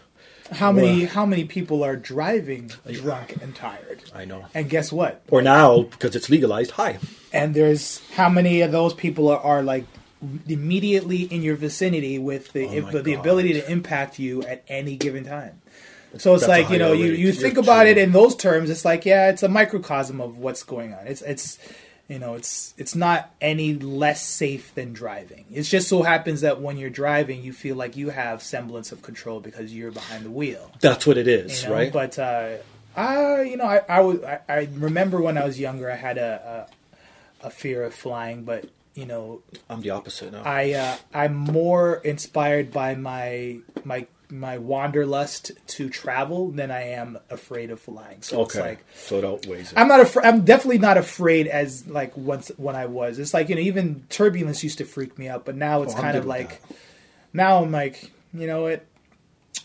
how 0.53 0.71
many 0.73 1.01
Well- 1.01 1.09
how 1.09 1.27
many 1.27 1.45
people 1.45 1.83
are 1.83 1.97
driving 1.97 2.71
drunk 2.91 3.37
and 3.43 3.55
tired 3.55 4.03
I 4.15 4.25
know. 4.25 4.45
and 4.55 4.69
guess 4.69 4.93
what 4.93 5.23
Or 5.31 5.41
now 5.43 5.83
because 5.83 6.15
it's 6.15 6.29
legalized. 6.31 6.73
Hi. 6.73 6.99
and 7.33 7.55
there's 7.55 8.01
how 8.15 8.29
many 8.29 8.61
of 8.61 8.71
those 8.73 8.95
people 8.95 9.29
are, 9.29 9.39
are 9.41 9.63
like 9.63 9.85
immediately 10.49 11.23
in 11.23 11.43
your 11.43 11.57
vicinity 11.57 12.19
with 12.19 12.53
the 12.53 12.67
Oh 12.67 12.91
the, 12.91 13.03
the 13.03 13.15
ability 13.15 13.53
to 13.55 13.71
impact 13.71 14.19
you 14.19 14.43
at 14.43 14.65
any 14.69 14.97
given 14.97 15.25
time. 15.25 15.61
So 16.17 16.35
it's 16.35 16.47
That's 16.47 16.49
like 16.49 16.71
you 16.71 16.79
know 16.79 16.93
you, 16.93 17.07
you 17.07 17.33
think 17.33 17.57
about 17.59 17.87
it 17.87 17.99
in 17.99 18.13
those 18.13 18.37
terms. 18.37 18.71
It's 18.71 18.85
like 18.85 19.05
yeah, 19.05 19.31
it's 19.31 19.43
a 19.43 19.49
microcosm 19.49 20.21
of 20.21 20.39
what's 20.39 20.63
going 20.63 20.95
on. 20.95 21.07
It's 21.07 21.23
it's 21.23 21.59
you 22.09 22.19
know 22.19 22.35
it's 22.35 22.75
it's 22.77 22.95
not 22.95 23.35
any 23.41 23.75
less 23.75 24.27
safe 24.27 24.75
than 24.75 24.93
driving. 24.93 25.47
It 25.53 25.63
just 25.63 25.89
so 25.89 26.03
happens 26.03 26.43
that 26.43 26.61
when 26.61 26.77
you're 26.77 26.91
driving, 26.91 27.43
you 27.43 27.53
feel 27.53 27.77
like 27.77 27.97
you 27.97 28.11
have 28.11 28.43
semblance 28.43 28.93
of 28.93 29.03
control 29.03 29.41
because 29.41 29.73
you're 29.73 29.91
behind 29.91 30.25
the 30.25 30.31
wheel 30.31 30.71
That's 30.81 31.07
what 31.07 31.17
it 31.17 31.29
is, 31.29 31.63
you 31.63 31.69
know? 31.69 31.75
right? 31.75 31.93
But 31.93 32.19
uh, 32.19 32.57
I, 32.97 33.43
you 33.43 33.57
know, 33.57 33.65
I, 33.65 33.83
I 33.89 34.01
was, 34.01 34.23
I, 34.23 34.41
I 34.49 34.69
remember 34.75 35.21
when 35.21 35.37
I 35.37 35.45
was 35.45 35.59
younger, 35.59 35.91
I 35.91 35.97
had 35.97 36.19
a, 36.19 36.69
a, 37.43 37.47
a 37.47 37.51
fear 37.51 37.83
of 37.85 37.95
flying, 37.95 38.45
but 38.45 38.67
you 38.95 39.07
know, 39.07 39.43
I'm 39.69 39.81
the 39.81 39.91
opposite 39.91 40.33
now. 40.33 40.43
I, 40.45 40.73
uh, 40.73 40.97
I'm 41.13 41.35
more 41.35 41.97
inspired 41.97 42.73
by 42.73 42.95
my, 42.95 43.59
my, 43.85 44.07
my 44.35 44.59
wanderlust 44.59 45.53
to 45.69 45.89
travel 45.89 46.51
than 46.51 46.71
I 46.71 46.89
am 46.89 47.19
afraid 47.31 47.71
of 47.71 47.81
flying. 47.81 48.21
So 48.23 48.43
it's 48.43 48.57
okay, 48.57 48.69
like, 48.69 48.85
so 48.95 49.19
it 49.19 49.25
outweighs 49.25 49.73
it. 49.73 49.79
I'm 49.79 49.89
not 49.89 50.01
afraid. 50.01 50.27
I'm 50.27 50.45
definitely 50.45 50.79
not 50.79 50.97
afraid 50.97 51.47
as 51.47 51.87
like 51.87 52.17
once 52.17 52.51
when 52.57 52.75
I 52.75 52.87
was. 52.87 53.19
It's 53.19 53.33
like 53.33 53.49
you 53.49 53.55
know, 53.55 53.61
even 53.61 54.05
turbulence 54.09 54.63
used 54.65 54.79
to 54.79 54.85
freak 54.85 55.19
me 55.19 55.29
out, 55.29 55.45
but 55.45 55.55
now 55.57 55.83
it's 55.83 55.95
Oh, 55.95 56.01
kind 56.01 56.17
of 56.17 56.27
like 56.27 56.61
now 57.33 57.63
I'm 57.63 57.71
like, 57.71 58.11
you 58.33 58.47
know 58.47 58.63
what? 58.63 58.85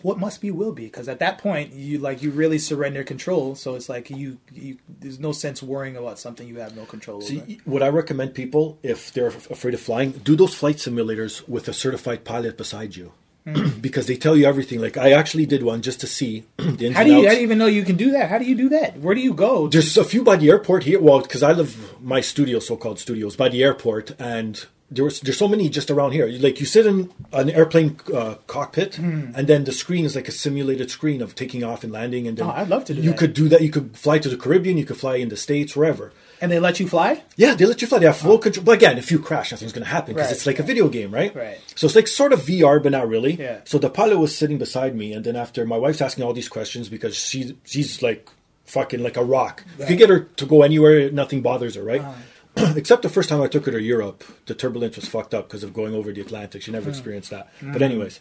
What 0.04 0.20
must 0.20 0.40
be 0.40 0.50
will 0.52 0.72
be 0.72 0.86
because 0.86 1.10
at 1.10 1.20
that 1.20 1.40
point 1.40 1.74
you 1.74 1.98
like 1.98 2.22
you 2.22 2.30
really 2.30 2.60
surrender 2.60 3.04
control. 3.04 3.56
So 3.56 3.76
it's 3.76 3.90
like 3.90 4.10
you 4.12 4.38
you 4.54 4.78
there's 4.88 5.20
no 5.20 5.32
sense 5.32 5.64
worrying 5.64 5.98
about 5.98 6.20
something 6.20 6.48
you 6.48 6.60
have 6.60 6.76
no 6.76 6.86
control 6.86 7.18
over. 7.18 7.26
See, 7.26 7.60
what 7.66 7.82
I 7.82 7.90
recommend 7.90 8.34
people, 8.36 8.78
if 8.84 9.12
they're 9.14 9.28
afraid 9.28 9.74
of 9.74 9.82
flying, 9.82 10.12
do 10.12 10.36
those 10.36 10.54
flight 10.54 10.76
simulators 10.78 11.48
with 11.50 11.68
a 11.68 11.74
certified 11.74 12.24
pilot 12.24 12.56
beside 12.56 12.96
you. 12.96 13.12
Hmm. 13.46 13.70
because 13.82 14.08
they 14.08 14.16
tell 14.18 14.36
you 14.36 14.46
everything. 14.46 14.82
Like 14.82 14.98
I 14.98 15.12
actually 15.14 15.46
did 15.46 15.64
one 15.64 15.82
just 15.82 16.02
to 16.02 16.08
see 16.08 16.44
the 16.58 16.88
ins 16.88 16.96
How 16.98 17.04
do 17.04 17.12
you? 17.12 17.20
I 17.20 17.30
didn't 17.30 17.44
even 17.44 17.58
know 17.58 17.68
you 17.68 17.84
can 17.86 17.96
do 17.96 18.12
that. 18.12 18.30
How 18.30 18.38
do 18.38 18.46
you 18.46 18.56
do 18.56 18.70
that? 18.70 18.98
Where 19.00 19.16
do 19.16 19.22
you 19.22 19.34
go? 19.34 19.68
There's 19.68 19.98
a 19.98 20.04
few 20.04 20.24
by 20.24 20.36
the 20.36 20.50
airport 20.50 20.84
here. 20.84 21.00
Well, 21.00 21.22
because 21.22 21.42
I 21.44 21.54
live 21.54 21.96
my 22.02 22.22
studio, 22.22 22.60
so-called 22.60 23.00
studios, 23.00 23.36
by 23.38 23.48
the 23.50 23.64
airport, 23.64 24.12
and 24.20 24.66
there's 24.92 25.22
there's 25.22 25.38
so 25.38 25.48
many 25.48 25.70
just 25.70 25.90
around 25.90 26.12
here. 26.12 26.28
Like 26.28 26.60
you 26.60 26.66
sit 26.66 26.86
in 26.86 27.12
an 27.32 27.50
airplane 27.50 27.98
uh, 28.14 28.36
cockpit, 28.48 28.96
Hmm. 28.96 29.32
and 29.36 29.48
then 29.48 29.64
the 29.64 29.72
screen 29.72 30.04
is 30.04 30.16
like 30.16 30.28
a 30.28 30.32
simulated 30.34 30.92
screen 30.92 31.22
of 31.22 31.34
taking 31.36 31.64
off 31.64 31.84
and 31.86 31.94
landing. 31.94 32.28
And 32.28 32.38
then 32.38 32.48
Oh, 32.48 32.52
I'd 32.52 32.68
love 32.70 32.86
to 32.86 32.94
do 32.94 33.02
You 33.02 33.12
that. 33.12 33.20
could 33.20 33.34
do 33.34 33.48
that. 33.50 33.62
You 33.62 33.70
could 33.70 33.96
fly 33.96 34.20
to 34.20 34.28
the 34.30 34.38
Caribbean. 34.38 34.78
You 34.78 34.86
could 34.86 34.98
fly 34.98 35.16
in 35.16 35.30
the 35.30 35.38
states, 35.38 35.76
wherever. 35.76 36.12
And 36.42 36.52
they 36.52 36.60
let 36.60 36.80
you 36.80 36.88
fly? 36.88 37.24
Yeah, 37.36 37.54
they 37.56 37.66
let 37.66 37.82
you 37.82 37.88
fly. 37.88 38.00
They 38.00 38.06
have 38.06 38.18
full 38.18 38.38
control. 38.38 38.64
But 38.66 38.74
again, 38.74 38.98
if 38.98 39.12
you 39.12 39.20
crash, 39.20 39.52
nothing's 39.52 39.74
going 39.74 39.84
to 39.84 39.90
happen 39.90 40.14
because 40.16 40.28
Right, 40.30 40.36
it's 40.36 40.46
like 40.46 40.60
a 40.60 40.64
video 40.64 40.88
game, 40.90 41.12
right? 41.14 41.36
Right. 41.36 41.60
So 41.76 41.86
it's 41.88 41.96
like 41.96 42.08
sort 42.08 42.34
of 42.34 42.42
VR, 42.42 42.82
but 42.82 42.92
not 42.92 43.08
really. 43.08 43.34
Yeah. 43.34 43.62
So 43.66 43.78
the 43.78 43.90
pilot 43.90 44.18
was 44.20 44.38
sitting 44.38 44.58
beside 44.58 44.96
me, 44.96 45.14
and 45.14 45.26
then 45.26 45.36
after 45.36 45.66
my 45.66 45.78
wife's 45.78 46.02
asking 46.02 46.24
all 46.24 46.34
these 46.34 46.50
questions 46.50 46.90
because 46.90 47.16
she 47.18 47.58
she's 47.66 48.02
like 48.02 48.30
fucking 48.66 49.02
like 49.04 49.18
a 49.18 49.24
rock. 49.24 49.64
You 49.80 49.86
could 49.86 49.98
get 49.98 50.10
her 50.10 50.20
to 50.22 50.46
go 50.46 50.62
anywhere, 50.64 51.12
nothing 51.12 51.42
bothers 51.42 51.76
her, 51.76 51.84
right? 51.84 52.02
Uh-huh. 52.02 52.74
Except 52.78 53.02
the 53.04 53.10
first 53.10 53.30
time 53.30 53.42
I 53.42 53.48
took 53.48 53.66
her 53.66 53.72
to 53.72 53.82
Europe, 53.82 54.24
the 54.48 54.54
turbulence 54.56 54.96
was 54.96 55.08
fucked 55.08 55.34
up 55.34 55.48
because 55.48 55.64
of 55.64 55.74
going 55.74 55.94
over 55.96 56.12
the 56.12 56.22
Atlantic. 56.22 56.62
She 56.62 56.72
never 56.72 56.86
Hmm. 56.86 56.90
experienced 56.92 57.30
that. 57.32 57.48
Mm-hmm. 57.58 57.74
But 57.74 57.82
anyways, 57.82 58.20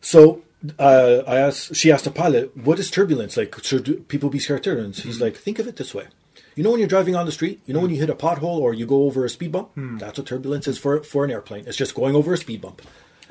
so 0.00 0.42
uh, 0.78 1.22
I 1.26 1.38
asked. 1.38 1.74
She 1.74 1.90
asked 1.90 2.04
the 2.04 2.10
pilot, 2.10 2.56
"What 2.56 2.78
is 2.78 2.90
turbulence 2.90 3.36
like? 3.36 3.54
Should 3.64 4.08
people 4.08 4.28
be 4.30 4.38
scared 4.38 4.60
of 4.60 4.64
turbulence?" 4.64 5.02
He's 5.02 5.14
Mm-hmm. 5.16 5.24
like, 5.24 5.36
"Think 5.36 5.58
of 5.58 5.66
it 5.66 5.76
this 5.76 5.94
way. 5.94 6.06
You 6.56 6.62
know 6.62 6.70
when 6.70 6.78
you're 6.80 6.88
driving 6.88 7.16
on 7.16 7.26
the 7.26 7.32
street, 7.32 7.60
you 7.66 7.72
know 7.74 7.80
when 7.80 7.90
you 7.90 7.98
hit 7.98 8.10
a 8.10 8.14
pothole 8.14 8.58
or 8.60 8.74
you 8.74 8.86
go 8.86 9.04
over 9.04 9.24
a 9.24 9.30
speed 9.30 9.52
bump. 9.52 9.72
Hmm. 9.74 9.98
That's 9.98 10.18
what 10.18 10.26
turbulence 10.26 10.66
is 10.68 10.78
for 10.78 11.02
for 11.02 11.24
an 11.24 11.30
airplane. 11.30 11.64
It's 11.66 11.76
just 11.76 11.94
going 11.94 12.14
over 12.14 12.32
a 12.32 12.36
speed 12.36 12.60
bump. 12.60 12.82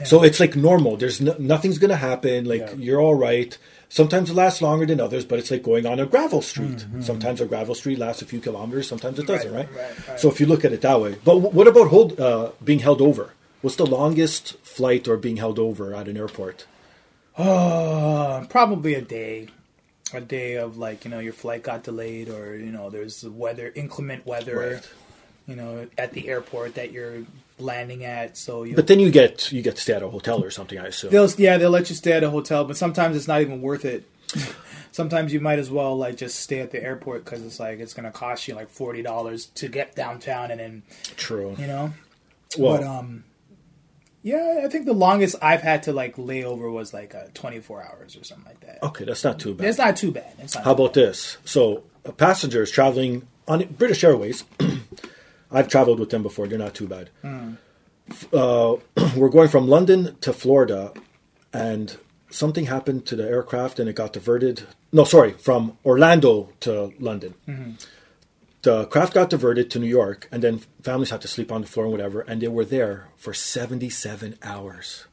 So 0.04 0.24
it's 0.24 0.40
like 0.40 0.56
normal. 0.56 0.98
There's 0.98 1.22
no, 1.22 1.36
nothing's 1.38 1.78
gonna 1.78 1.96
happen. 1.96 2.46
Like 2.46 2.62
Yeah. 2.62 2.74
you're 2.74 3.00
all 3.02 3.14
right. 3.14 3.56
Sometimes 3.90 4.32
it 4.32 4.34
lasts 4.34 4.62
longer 4.62 4.86
than 4.86 5.00
others, 5.00 5.26
but 5.26 5.38
it's 5.38 5.52
like 5.52 5.62
going 5.62 5.86
on 5.86 6.00
a 6.00 6.06
gravel 6.08 6.42
street. 6.42 6.86
Sometimes 7.02 7.40
a 7.42 7.46
gravel 7.46 7.76
street 7.76 8.00
lasts 8.00 8.22
a 8.22 8.26
few 8.26 8.40
kilometers. 8.40 8.88
Sometimes 8.88 9.20
it 9.20 9.28
doesn't, 9.28 9.54
right? 9.54 9.68
Mm-hmm. 9.68 9.76
Right, 9.78 9.98
right, 10.00 10.08
right. 10.08 10.20
So 10.20 10.30
if 10.30 10.40
you 10.40 10.48
look 10.48 10.66
at 10.66 10.72
it 10.74 10.82
that 10.82 11.00
way, 11.02 11.12
but 11.24 11.34
w- 11.36 11.50
what 11.56 11.68
about 11.68 11.90
hold 11.90 12.20
uh, 12.20 12.52
being 12.64 12.80
held 12.80 13.02
over? 13.02 13.34
What's 13.62 13.76
the 13.76 13.86
longest 13.86 14.58
flight 14.64 15.08
or 15.08 15.18
being 15.18 15.38
held 15.38 15.60
over 15.60 15.94
at 15.94 16.08
an 16.08 16.18
airport? 16.18 16.66
Uh, 17.38 18.46
probably 18.50 18.94
a 18.96 19.02
day, 19.02 19.48
a 20.14 20.22
day 20.22 20.56
of 20.56 20.78
like 20.78 21.06
you 21.06 21.12
know 21.12 21.20
your 21.20 21.34
flight 21.34 21.64
got 21.64 21.84
delayed 21.84 22.30
or 22.30 22.56
you 22.56 22.72
know 22.72 22.90
there's 22.90 23.24
weather 23.24 23.72
inclement 23.76 24.26
weather, 24.26 24.74
Right. 24.76 24.90
you 25.48 25.56
know 25.56 25.88
at 25.98 26.14
the 26.14 26.28
airport 26.30 26.76
that 26.76 26.92
you're 26.92 27.24
landing 27.60 28.04
at. 28.06 28.38
So 28.38 28.64
you 28.64 28.76
But 28.76 28.88
then 28.88 29.00
you 29.00 29.12
get 29.12 29.52
you 29.52 29.62
get 29.62 29.76
to 29.76 29.82
stay 29.82 29.94
at 29.94 30.04
a 30.04 30.10
hotel 30.10 30.44
or 30.44 30.52
something, 30.52 30.80
I 30.80 30.88
assume. 30.88 31.12
they'll 31.12 31.30
yeah 31.38 31.58
they'll 31.58 31.70
let 31.72 31.90
you 31.90 31.96
stay 31.96 32.14
at 32.14 32.24
a 32.24 32.30
hotel, 32.30 32.66
but 32.66 32.78
sometimes 32.78 33.16
it's 33.16 33.28
not 33.28 33.42
even 33.42 33.62
worth 33.62 33.86
it. 33.86 34.04
sometimes 34.92 35.34
you 35.34 35.40
might 35.40 35.60
as 35.60 35.70
well 35.70 35.98
like 35.98 36.16
just 36.18 36.40
stay 36.40 36.60
at 36.60 36.72
the 36.72 36.82
airport 36.82 37.26
because 37.26 37.44
it's 37.46 37.60
like 37.60 37.80
it's 37.80 37.94
gonna 37.94 38.12
cost 38.12 38.48
you 38.48 38.56
like 38.56 38.70
forty 38.70 39.02
dollars 39.02 39.48
to 39.56 39.68
get 39.68 39.96
downtown 39.96 40.52
and 40.52 40.60
then 40.60 40.84
True. 41.18 41.56
you 41.60 41.68
know. 41.68 41.94
Well, 42.58 42.78
but 42.78 42.84
um, 42.86 43.24
Yeah, 44.24 44.62
I 44.64 44.68
think 44.68 44.86
the 44.86 44.94
longest 44.94 45.36
I've 45.42 45.62
had 45.62 45.84
to 45.84 45.94
like 45.94 46.18
lay 46.18 46.44
over 46.44 46.70
was 46.70 46.94
like 46.94 47.16
uh, 47.16 47.26
24 47.34 47.84
hours 47.84 48.16
or 48.16 48.24
something 48.24 48.46
like 48.46 48.60
that. 48.62 48.84
Okay, 48.84 49.06
that's 49.06 49.24
not 49.24 49.40
too 49.40 49.56
bad. 49.56 49.68
It's 49.68 49.78
not 49.78 49.96
too 49.96 50.12
bad. 50.12 50.38
Not 50.38 50.54
How 50.54 50.74
too 50.76 50.84
about 50.84 50.94
this? 50.94 51.38
So, 51.46 51.84
passengers 52.18 52.72
traveling 52.72 53.28
on 53.48 53.66
British 53.78 54.04
Airways, 54.04 54.44
I've 55.52 55.68
traveled 55.68 56.00
with 56.00 56.12
them 56.12 56.24
before. 56.24 56.48
They're 56.48 56.60
not 56.60 56.76
too 56.76 56.88
bad. 56.88 57.10
Uh, 58.32 58.76
we're 59.16 59.30
going 59.30 59.50
from 59.50 59.68
London 59.68 60.16
to 60.22 60.34
Florida, 60.34 60.94
and 61.52 61.98
something 62.30 62.66
happened 62.66 63.06
to 63.08 63.16
the 63.16 63.28
aircraft, 63.28 63.80
and 63.80 63.90
it 63.90 63.94
got 63.94 64.14
diverted. 64.14 64.64
No, 64.92 65.04
sorry, 65.04 65.32
from 65.32 65.78
Orlando 65.84 66.50
to 66.62 66.94
London. 67.00 67.34
The 68.64 68.86
craft 68.86 69.14
got 69.14 69.30
diverted 69.30 69.72
to 69.72 69.80
New 69.80 69.88
York, 69.88 70.28
and 70.32 70.44
then 70.44 70.60
families 70.84 71.10
had 71.10 71.22
to 71.22 71.28
sleep 71.28 71.52
on 71.52 71.62
the 71.62 71.68
floor 71.68 71.86
and 71.86 71.92
whatever, 71.92 72.22
and 72.22 72.42
they 72.42 72.48
were 72.48 72.66
there 72.66 73.08
for 73.18 73.34
seventy-seven 73.34 74.38
hours. 74.44 75.08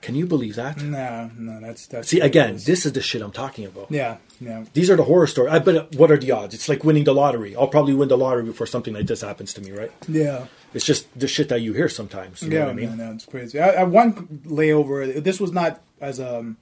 Can 0.00 0.14
you 0.14 0.26
believe 0.26 0.54
that? 0.54 0.80
No, 0.80 1.30
no, 1.36 1.60
that's 1.60 1.86
that's. 1.86 2.08
See, 2.08 2.20
again, 2.20 2.54
ridiculous. 2.54 2.64
this 2.64 2.86
is 2.86 2.92
the 2.92 3.00
shit 3.00 3.20
I'm 3.20 3.32
talking 3.32 3.66
about. 3.66 3.90
Yeah, 3.90 4.18
yeah. 4.40 4.64
These 4.72 4.90
are 4.90 4.96
the 4.96 5.02
horror 5.02 5.26
stories. 5.26 5.52
I 5.52 5.58
bet. 5.58 5.94
What 5.96 6.12
are 6.12 6.16
the 6.16 6.30
odds? 6.30 6.54
It's 6.54 6.68
like 6.68 6.84
winning 6.84 7.04
the 7.04 7.12
lottery. 7.12 7.56
I'll 7.56 7.66
probably 7.66 7.94
win 7.94 8.08
the 8.08 8.16
lottery 8.16 8.44
before 8.44 8.66
something 8.66 8.94
like 8.94 9.06
this 9.06 9.22
happens 9.22 9.52
to 9.54 9.60
me, 9.60 9.72
right? 9.72 9.90
Yeah. 10.06 10.46
It's 10.72 10.84
just 10.84 11.06
the 11.18 11.26
shit 11.26 11.48
that 11.48 11.62
you 11.62 11.72
hear 11.72 11.88
sometimes. 11.88 12.42
You 12.42 12.50
know 12.50 12.56
yeah, 12.56 12.64
what 12.64 12.70
I 12.70 12.74
mean? 12.74 12.96
no, 12.96 13.06
no, 13.06 13.12
it's 13.12 13.26
crazy. 13.26 13.58
I, 13.58 13.70
I 13.70 13.82
one 13.84 14.42
layover. 14.46 15.22
This 15.22 15.40
was 15.40 15.50
not 15.50 15.80
as 16.00 16.20
um, 16.20 16.58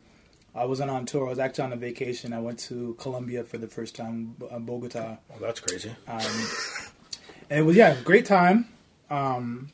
I 0.57 0.65
wasn't 0.65 0.91
on 0.91 1.05
tour. 1.05 1.27
I 1.27 1.31
was 1.31 1.39
actually 1.39 1.65
on 1.65 1.73
a 1.75 1.77
vacation. 1.77 2.33
I 2.33 2.41
went 2.41 2.59
to 2.61 2.95
Colombia 2.99 3.45
for 3.45 3.59
the 3.59 3.69
first 3.69 3.95
time, 3.95 4.37
uh, 4.51 4.59
Bogota. 4.59 5.19
Oh, 5.35 5.39
that's 5.41 5.61
crazy. 5.61 5.91
Um, 6.09 6.21
and 7.51 7.61
it 7.61 7.63
was 7.63 7.77
yeah, 7.77 7.95
great 8.03 8.25
time. 8.25 8.69
Um, 9.11 9.69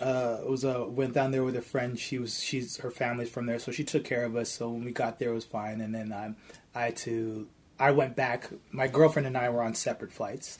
uh, 0.00 0.38
it 0.40 0.48
was 0.48 0.64
uh, 0.64 0.84
went 0.88 1.12
down 1.12 1.30
there 1.30 1.44
with 1.44 1.56
a 1.56 1.62
friend. 1.62 1.98
She 1.98 2.18
was 2.18 2.42
she's 2.42 2.78
her 2.78 2.90
family's 2.90 3.28
from 3.28 3.46
there, 3.46 3.58
so 3.58 3.70
she 3.70 3.84
took 3.84 4.04
care 4.04 4.24
of 4.24 4.34
us. 4.34 4.50
So 4.50 4.70
when 4.70 4.84
we 4.84 4.92
got 4.92 5.18
there, 5.18 5.30
it 5.30 5.34
was 5.34 5.44
fine. 5.44 5.80
And 5.80 5.94
then 5.94 6.12
um, 6.12 6.36
I 6.74 6.82
had 6.84 6.96
to. 6.98 7.46
I 7.78 7.90
went 7.90 8.16
back. 8.16 8.50
My 8.72 8.88
girlfriend 8.88 9.26
and 9.26 9.36
I 9.36 9.50
were 9.50 9.62
on 9.62 9.74
separate 9.74 10.12
flights. 10.12 10.58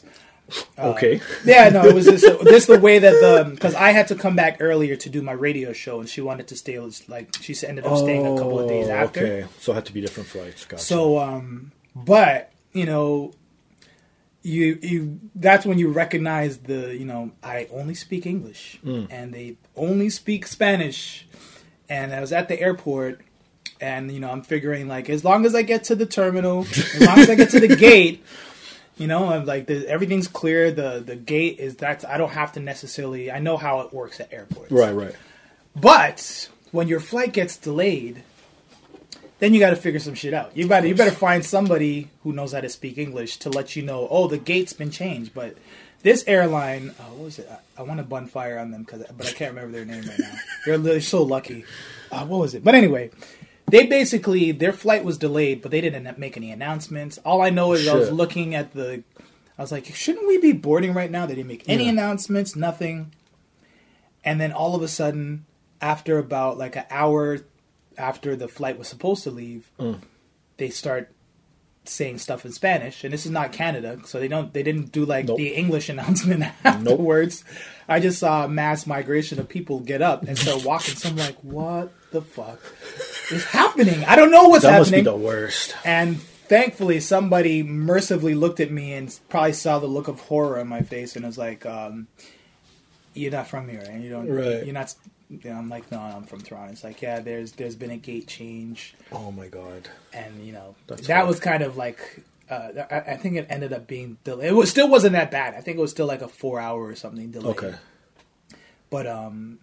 Uh, 0.78 0.90
okay. 0.90 1.20
Yeah, 1.44 1.68
no, 1.68 1.84
it 1.84 1.94
was 1.94 2.06
just 2.06 2.24
this 2.44 2.66
the 2.66 2.78
way 2.80 2.98
that 2.98 3.12
the 3.12 3.50
because 3.50 3.74
I 3.74 3.90
had 3.90 4.08
to 4.08 4.14
come 4.14 4.34
back 4.36 4.58
earlier 4.60 4.96
to 4.96 5.10
do 5.10 5.20
my 5.22 5.32
radio 5.32 5.72
show, 5.72 6.00
and 6.00 6.08
she 6.08 6.20
wanted 6.20 6.48
to 6.48 6.56
stay 6.56 6.78
like 7.08 7.34
she 7.40 7.54
ended 7.66 7.84
up 7.84 7.98
staying 7.98 8.26
a 8.26 8.36
couple 8.36 8.58
of 8.60 8.68
days 8.68 8.88
Oh, 8.88 8.92
after. 8.92 9.20
Okay, 9.20 9.46
so 9.58 9.72
it 9.72 9.74
had 9.76 9.86
to 9.86 9.92
be 9.92 10.00
different 10.00 10.28
flights. 10.28 10.64
Gotcha. 10.64 10.82
So, 10.82 11.18
um, 11.18 11.72
but 11.94 12.52
you 12.72 12.86
know, 12.86 13.32
you 14.42 14.78
you 14.80 15.20
that's 15.34 15.66
when 15.66 15.78
you 15.78 15.90
recognize 15.90 16.58
the 16.58 16.96
you 16.96 17.04
know 17.04 17.32
I 17.42 17.68
only 17.72 17.94
speak 17.94 18.24
English 18.24 18.78
and 18.84 19.34
they 19.34 19.56
only 19.76 20.08
speak 20.10 20.46
Spanish, 20.46 21.26
and 21.88 22.12
I 22.14 22.20
was 22.20 22.32
at 22.32 22.48
the 22.48 22.58
airport. 22.60 23.20
And 23.80 24.10
you 24.10 24.18
know, 24.18 24.30
I'm 24.30 24.42
figuring 24.42 24.88
like 24.88 25.08
as 25.08 25.24
long 25.24 25.46
as 25.46 25.54
I 25.54 25.62
get 25.62 25.84
to 25.84 25.94
the 25.94 26.04
terminal, 26.06 26.62
as 26.62 27.00
long 27.06 27.18
as 27.20 27.30
I 27.30 27.36
get 27.36 27.50
to 27.50 27.60
the 27.60 27.76
gate, 27.88 28.24
you 28.98 29.06
know, 29.06 29.28
I'm 29.30 29.46
like 29.46 29.66
the, 29.66 29.88
everything's 29.88 30.28
clear. 30.28 30.70
The 30.70 31.02
the 31.04 31.16
gate 31.16 31.58
is 31.58 31.76
that's 31.76 32.04
I 32.04 32.18
don't 32.18 32.30
have 32.30 32.52
to 32.52 32.60
necessarily. 32.60 33.30
I 33.30 33.38
know 33.38 33.56
how 33.56 33.80
it 33.80 33.92
works 33.92 34.20
at 34.20 34.32
airports. 34.32 34.70
right, 34.70 34.94
right. 34.94 35.14
But 35.74 36.48
when 36.72 36.88
your 36.88 37.00
flight 37.00 37.32
gets 37.32 37.56
delayed, 37.56 38.22
then 39.38 39.54
you 39.54 39.60
got 39.60 39.70
to 39.70 39.76
figure 39.76 40.00
some 40.00 40.14
shit 40.14 40.34
out. 40.34 40.56
You 40.56 40.66
better 40.66 40.86
you 40.86 40.94
better 40.94 41.12
find 41.12 41.44
somebody 41.44 42.10
who 42.24 42.32
knows 42.32 42.52
how 42.52 42.60
to 42.60 42.68
speak 42.68 42.98
English 42.98 43.38
to 43.38 43.50
let 43.50 43.76
you 43.76 43.82
know. 43.82 44.08
Oh, 44.10 44.26
the 44.26 44.38
gate's 44.38 44.72
been 44.72 44.90
changed. 44.90 45.32
But 45.32 45.56
this 46.02 46.24
airline, 46.26 46.90
uh, 46.90 47.04
what 47.04 47.24
was 47.24 47.38
it? 47.38 47.48
I, 47.50 47.80
I 47.80 47.84
want 47.84 47.98
to 47.98 48.04
bun 48.04 48.26
fire 48.26 48.58
on 48.58 48.72
them 48.72 48.82
because, 48.82 49.04
but 49.16 49.26
I 49.26 49.32
can't 49.32 49.54
remember 49.54 49.76
their 49.76 49.84
name 49.84 50.08
right 50.08 50.18
now. 50.18 50.34
They're, 50.66 50.78
they're 50.78 51.00
so 51.00 51.22
lucky. 51.22 51.64
Uh, 52.10 52.26
what 52.26 52.40
was 52.40 52.54
it? 52.54 52.64
But 52.64 52.74
anyway. 52.74 53.10
They 53.70 53.86
basically 53.86 54.52
their 54.52 54.72
flight 54.72 55.04
was 55.04 55.18
delayed, 55.18 55.62
but 55.62 55.70
they 55.70 55.80
didn't 55.80 56.18
make 56.18 56.36
any 56.36 56.50
announcements. 56.50 57.18
All 57.18 57.42
I 57.42 57.50
know 57.50 57.72
is 57.72 57.86
I 57.88 57.94
was 57.94 58.10
looking 58.10 58.54
at 58.54 58.72
the, 58.72 59.02
I 59.58 59.62
was 59.62 59.72
like, 59.72 59.86
shouldn't 59.94 60.26
we 60.26 60.38
be 60.38 60.52
boarding 60.52 60.94
right 60.94 61.10
now? 61.10 61.26
They 61.26 61.34
didn't 61.34 61.48
make 61.48 61.68
any 61.68 61.84
Yeah. 61.84 61.90
announcements, 61.90 62.56
nothing. 62.56 63.12
And 64.24 64.40
then 64.40 64.52
all 64.52 64.74
of 64.74 64.82
a 64.82 64.88
sudden, 64.88 65.44
after 65.80 66.18
about 66.18 66.58
like 66.58 66.76
an 66.76 66.84
hour 66.90 67.38
after 67.96 68.36
the 68.36 68.48
flight 68.48 68.78
was 68.78 68.88
supposed 68.88 69.22
to 69.24 69.30
leave, 69.30 69.70
Mm. 69.78 70.00
they 70.56 70.70
start 70.70 71.10
saying 71.84 72.18
stuff 72.18 72.44
in 72.44 72.52
Spanish. 72.52 73.02
And 73.02 73.12
this 73.12 73.24
is 73.24 73.32
not 73.32 73.50
Canada, 73.52 73.98
so 74.04 74.20
they 74.20 74.28
don't 74.28 74.52
they 74.52 74.62
didn't 74.62 74.92
do 74.92 75.04
like 75.06 75.26
Nope. 75.26 75.38
the 75.38 75.54
English 75.54 75.88
announcement 75.94 76.44
afterwards. 76.64 77.44
I 77.88 78.00
just 78.00 78.18
saw 78.18 78.44
a 78.44 78.48
mass 78.48 78.86
migration 78.86 79.38
of 79.40 79.48
people 79.48 79.80
get 79.80 80.02
up 80.02 80.22
and 80.28 80.36
start 80.38 80.64
walking. 80.64 80.94
So 80.96 81.08
I'm 81.08 81.16
like, 81.16 81.36
what 81.42 81.92
the 82.12 82.20
fuck 82.22 82.60
is 83.30 83.44
happening? 83.44 84.04
I 84.04 84.16
don't 84.16 84.30
know 84.30 84.48
what's 84.48 84.64
happening. 84.64 84.74
That 84.74 84.78
must 84.80 84.92
be 84.92 85.00
the 85.02 85.16
worst. 85.16 85.74
And 85.84 86.20
thankfully, 86.20 87.00
somebody 87.00 87.62
mercifully 87.62 88.34
looked 88.34 88.60
at 88.60 88.70
me 88.70 88.92
and 88.94 89.18
probably 89.28 89.52
saw 89.52 89.78
the 89.78 89.86
look 89.86 90.08
of 90.08 90.20
horror 90.20 90.58
on 90.60 90.68
my 90.68 90.82
face 90.82 91.16
and 91.16 91.24
was 91.24 91.38
like, 91.38 91.64
um, 91.66 92.08
"You're 93.14 93.32
not 93.32 93.48
from 93.48 93.68
here, 93.68 93.80
and 93.80 94.02
you 94.02 94.10
don't. 94.10 94.28
Right. 94.28 94.64
You're 94.64 94.74
not." 94.74 94.94
You 95.30 95.40
know, 95.44 95.56
I'm 95.56 95.68
like, 95.68 95.90
"No, 95.92 95.98
I'm 96.00 96.24
from 96.24 96.40
Toronto." 96.40 96.72
It's 96.72 96.82
like, 96.84 97.02
"Yeah, 97.02 97.20
there's 97.20 97.52
there's 97.52 97.76
been 97.76 97.90
a 97.90 97.96
gate 97.98 98.26
change, 98.28 98.94
Oh 99.12 99.30
my 99.30 99.48
god. 99.48 99.88
and 100.14 100.42
you 100.46 100.52
know 100.52 100.74
That's 100.86 101.06
that 101.06 101.16
hard. 101.16 101.28
was 101.28 101.38
kind 101.40 101.62
of 101.62 101.76
like." 101.76 102.22
Uh, 102.50 102.70
I, 102.90 102.96
I 103.12 103.16
think 103.18 103.36
it 103.36 103.46
ended 103.50 103.74
up 103.74 103.86
being 103.86 104.16
del- 104.24 104.40
it 104.40 104.52
was 104.52 104.70
still 104.70 104.88
wasn't 104.88 105.12
that 105.12 105.30
bad. 105.30 105.52
I 105.54 105.60
think 105.60 105.76
it 105.76 105.82
was 105.82 105.90
still 105.90 106.06
like 106.06 106.22
a 106.22 106.28
four 106.28 106.58
hour 106.58 106.82
or 106.82 106.94
something 106.94 107.30
delay. 107.30 107.50
Okay. 107.50 107.74
But 108.88 109.06
um, 109.06 109.58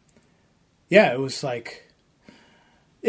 yeah, 0.87 1.11
it 1.11 1.19
was 1.19 1.43
like 1.43 1.84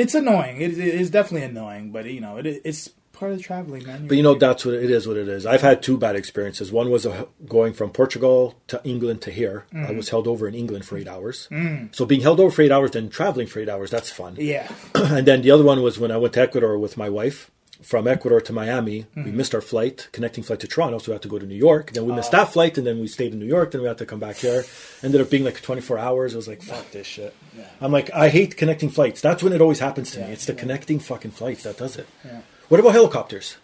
it's 0.02 0.14
annoying. 0.14 0.60
It, 0.60 0.72
it 0.78 0.94
is 1.02 1.10
definitely 1.10 1.46
annoying, 1.48 1.90
but 1.90 2.04
you 2.06 2.20
know, 2.20 2.36
it, 2.36 2.46
it's 2.64 2.88
part 3.12 3.32
of 3.32 3.42
traveling, 3.42 3.84
man. 3.86 4.06
But 4.06 4.16
you 4.18 4.22
know 4.22 4.34
that's 4.34 4.64
what 4.66 4.74
it 4.74 4.90
is. 4.90 5.08
What 5.08 5.16
it 5.16 5.26
is. 5.26 5.46
I've 5.46 5.62
had 5.62 5.82
two 5.82 5.96
bad 5.96 6.16
experiences. 6.16 6.70
One 6.70 6.90
was 6.90 7.06
uh 7.06 7.24
going 7.46 7.72
from 7.72 7.90
Portugal 7.90 8.54
to 8.68 8.80
England 8.84 9.22
to 9.22 9.30
here. 9.30 9.64
I 9.72 9.76
Mm. 9.92 9.96
was 9.96 10.10
held 10.10 10.26
over 10.28 10.46
in 10.46 10.54
England 10.54 10.84
for 10.84 10.98
eight 10.98 11.08
hours. 11.08 11.48
So 11.92 12.04
being 12.04 12.20
held 12.20 12.38
over 12.40 12.50
for 12.50 12.62
eight 12.62 12.72
hours, 12.72 12.90
then 12.90 13.08
traveling 13.08 13.46
for 13.46 13.58
eight 13.60 13.68
hours, 13.70 13.90
that's 13.90 14.10
fun. 14.10 14.36
yeah, 14.38 14.68
and 14.94 15.26
then 15.26 15.40
the 15.42 15.50
other 15.50 15.64
one 15.64 15.80
was 15.82 15.98
when 15.98 16.10
I 16.10 16.18
went 16.18 16.34
to 16.34 16.40
Ecuador 16.42 16.78
with 16.78 16.96
my 16.98 17.08
wife. 17.08 17.50
From 17.82 18.08
Ecuador 18.08 18.40
to 18.40 18.52
Miami, 18.52 19.06
we 19.14 19.22
Mm-hmm. 19.22 19.36
missed 19.36 19.54
our 19.54 19.60
flight, 19.60 20.08
connecting 20.12 20.42
flight 20.42 20.60
to 20.60 20.66
Toronto, 20.66 20.98
so 20.98 21.10
we 21.10 21.14
had 21.14 21.22
to 21.22 21.28
go 21.28 21.38
to 21.38 21.44
New 21.46 21.54
York. 21.56 21.92
Then 21.92 22.06
we 22.06 22.12
missed 22.12 22.32
Oh. 22.32 22.38
that 22.38 22.52
flight, 22.52 22.78
and 22.78 22.86
then 22.86 22.98
we 23.00 23.06
stayed 23.06 23.32
in 23.34 23.38
New 23.38 23.46
York. 23.46 23.70
Then 23.72 23.82
we 23.82 23.86
had 23.88 23.98
to 23.98 24.06
come 24.06 24.18
back 24.18 24.36
here. 24.36 24.64
Ended 25.02 25.20
up 25.20 25.28
being 25.28 25.44
like 25.44 25.60
24 25.60 25.98
hours. 25.98 26.32
I 26.32 26.36
was 26.38 26.48
like, 26.48 26.62
"Fuck 26.62 26.90
this 26.90 27.06
shit." 27.06 27.34
I'm 27.80 27.92
like, 27.92 28.10
I 28.14 28.28
hate 28.30 28.56
connecting 28.56 28.88
flights. 28.88 29.20
That's 29.20 29.42
when 29.42 29.52
it 29.52 29.60
always 29.60 29.78
happens 29.80 30.10
to 30.12 30.20
Yeah, 30.20 30.26
me. 30.28 30.32
It's 30.32 30.46
the 30.46 30.54
yeah. 30.54 30.60
connecting 30.60 30.98
fucking 31.00 31.32
flights 31.32 31.64
that 31.64 31.76
does 31.76 31.96
it. 31.96 32.06
Yeah. 32.24 32.40
What 32.68 32.80
about 32.80 32.92
helicopters? 32.92 33.56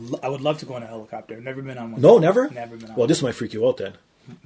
L- 0.00 0.18
I 0.22 0.28
would 0.28 0.40
love 0.40 0.58
to 0.58 0.66
go 0.66 0.74
on 0.74 0.82
a 0.82 0.86
helicopter. 0.86 1.34
I've 1.36 1.42
never 1.42 1.60
been 1.62 1.76
on 1.78 1.92
one. 1.92 2.00
No, 2.00 2.18
never. 2.18 2.48
Never 2.50 2.76
been 2.76 2.86
on. 2.90 2.96
Well, 2.96 3.00
one. 3.00 3.08
this 3.08 3.22
might 3.22 3.34
freak 3.34 3.52
you 3.52 3.66
out 3.68 3.76
then. 3.76 3.92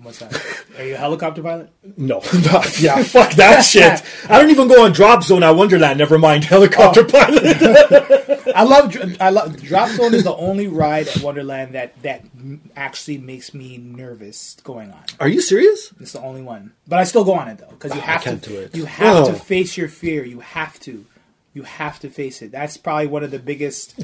What's 0.03 0.19
that? 0.19 0.35
Are 0.77 0.85
you 0.85 0.95
a 0.95 0.99
helicopter 0.99 1.41
pilot? 1.41 1.71
No, 1.97 2.17
yeah, 2.81 3.01
fuck 3.05 3.31
that 3.35 3.63
shit. 3.65 4.03
I 4.29 4.41
don't 4.41 4.51
even 4.51 4.67
go 4.67 4.85
on 4.85 4.91
drop 4.93 5.23
zone 5.23 5.45
at 5.45 5.53
Wonderland. 5.53 5.99
Never 6.01 6.19
mind 6.19 6.43
helicopter 6.45 7.03
Oh. 7.03 7.05
pilot. 7.05 8.38
I 8.59 8.65
love. 8.65 8.97
I 9.21 9.31
love. 9.31 9.63
Drop 9.63 9.89
Zone 9.91 10.15
is 10.15 10.25
the 10.25 10.35
only 10.35 10.67
ride 10.67 11.07
at 11.07 11.21
Wonderland 11.23 11.75
that 11.77 12.01
that 12.03 12.25
actually 12.75 13.19
makes 13.19 13.55
me 13.55 13.79
nervous 13.79 14.57
going 14.65 14.91
on. 14.91 15.05
Are 15.21 15.29
you 15.29 15.41
serious? 15.41 15.93
It's 16.01 16.13
the 16.13 16.21
only 16.21 16.43
one, 16.43 16.73
but 16.89 16.99
I 16.99 17.05
still 17.05 17.25
go 17.25 17.35
on 17.35 17.47
it 17.49 17.59
though 17.59 17.69
because 17.71 17.95
you 17.95 18.01
I 18.01 18.05
have 18.05 18.25
to. 18.25 18.37
do 18.37 18.59
it. 18.59 18.75
You 18.75 18.87
have 18.87 19.15
No. 19.15 19.25
to 19.27 19.37
oh. 19.37 19.39
face 19.39 19.77
your 19.77 19.89
fear. 19.89 20.25
You 20.25 20.41
have 20.41 20.81
to. 20.81 21.07
You 21.55 21.63
have 21.63 22.01
to 22.01 22.11
face 22.11 22.43
it. 22.43 22.51
That's 22.51 22.77
probably 22.77 23.07
one 23.07 23.23
of 23.25 23.31
the 23.31 23.39
biggest, 23.39 23.95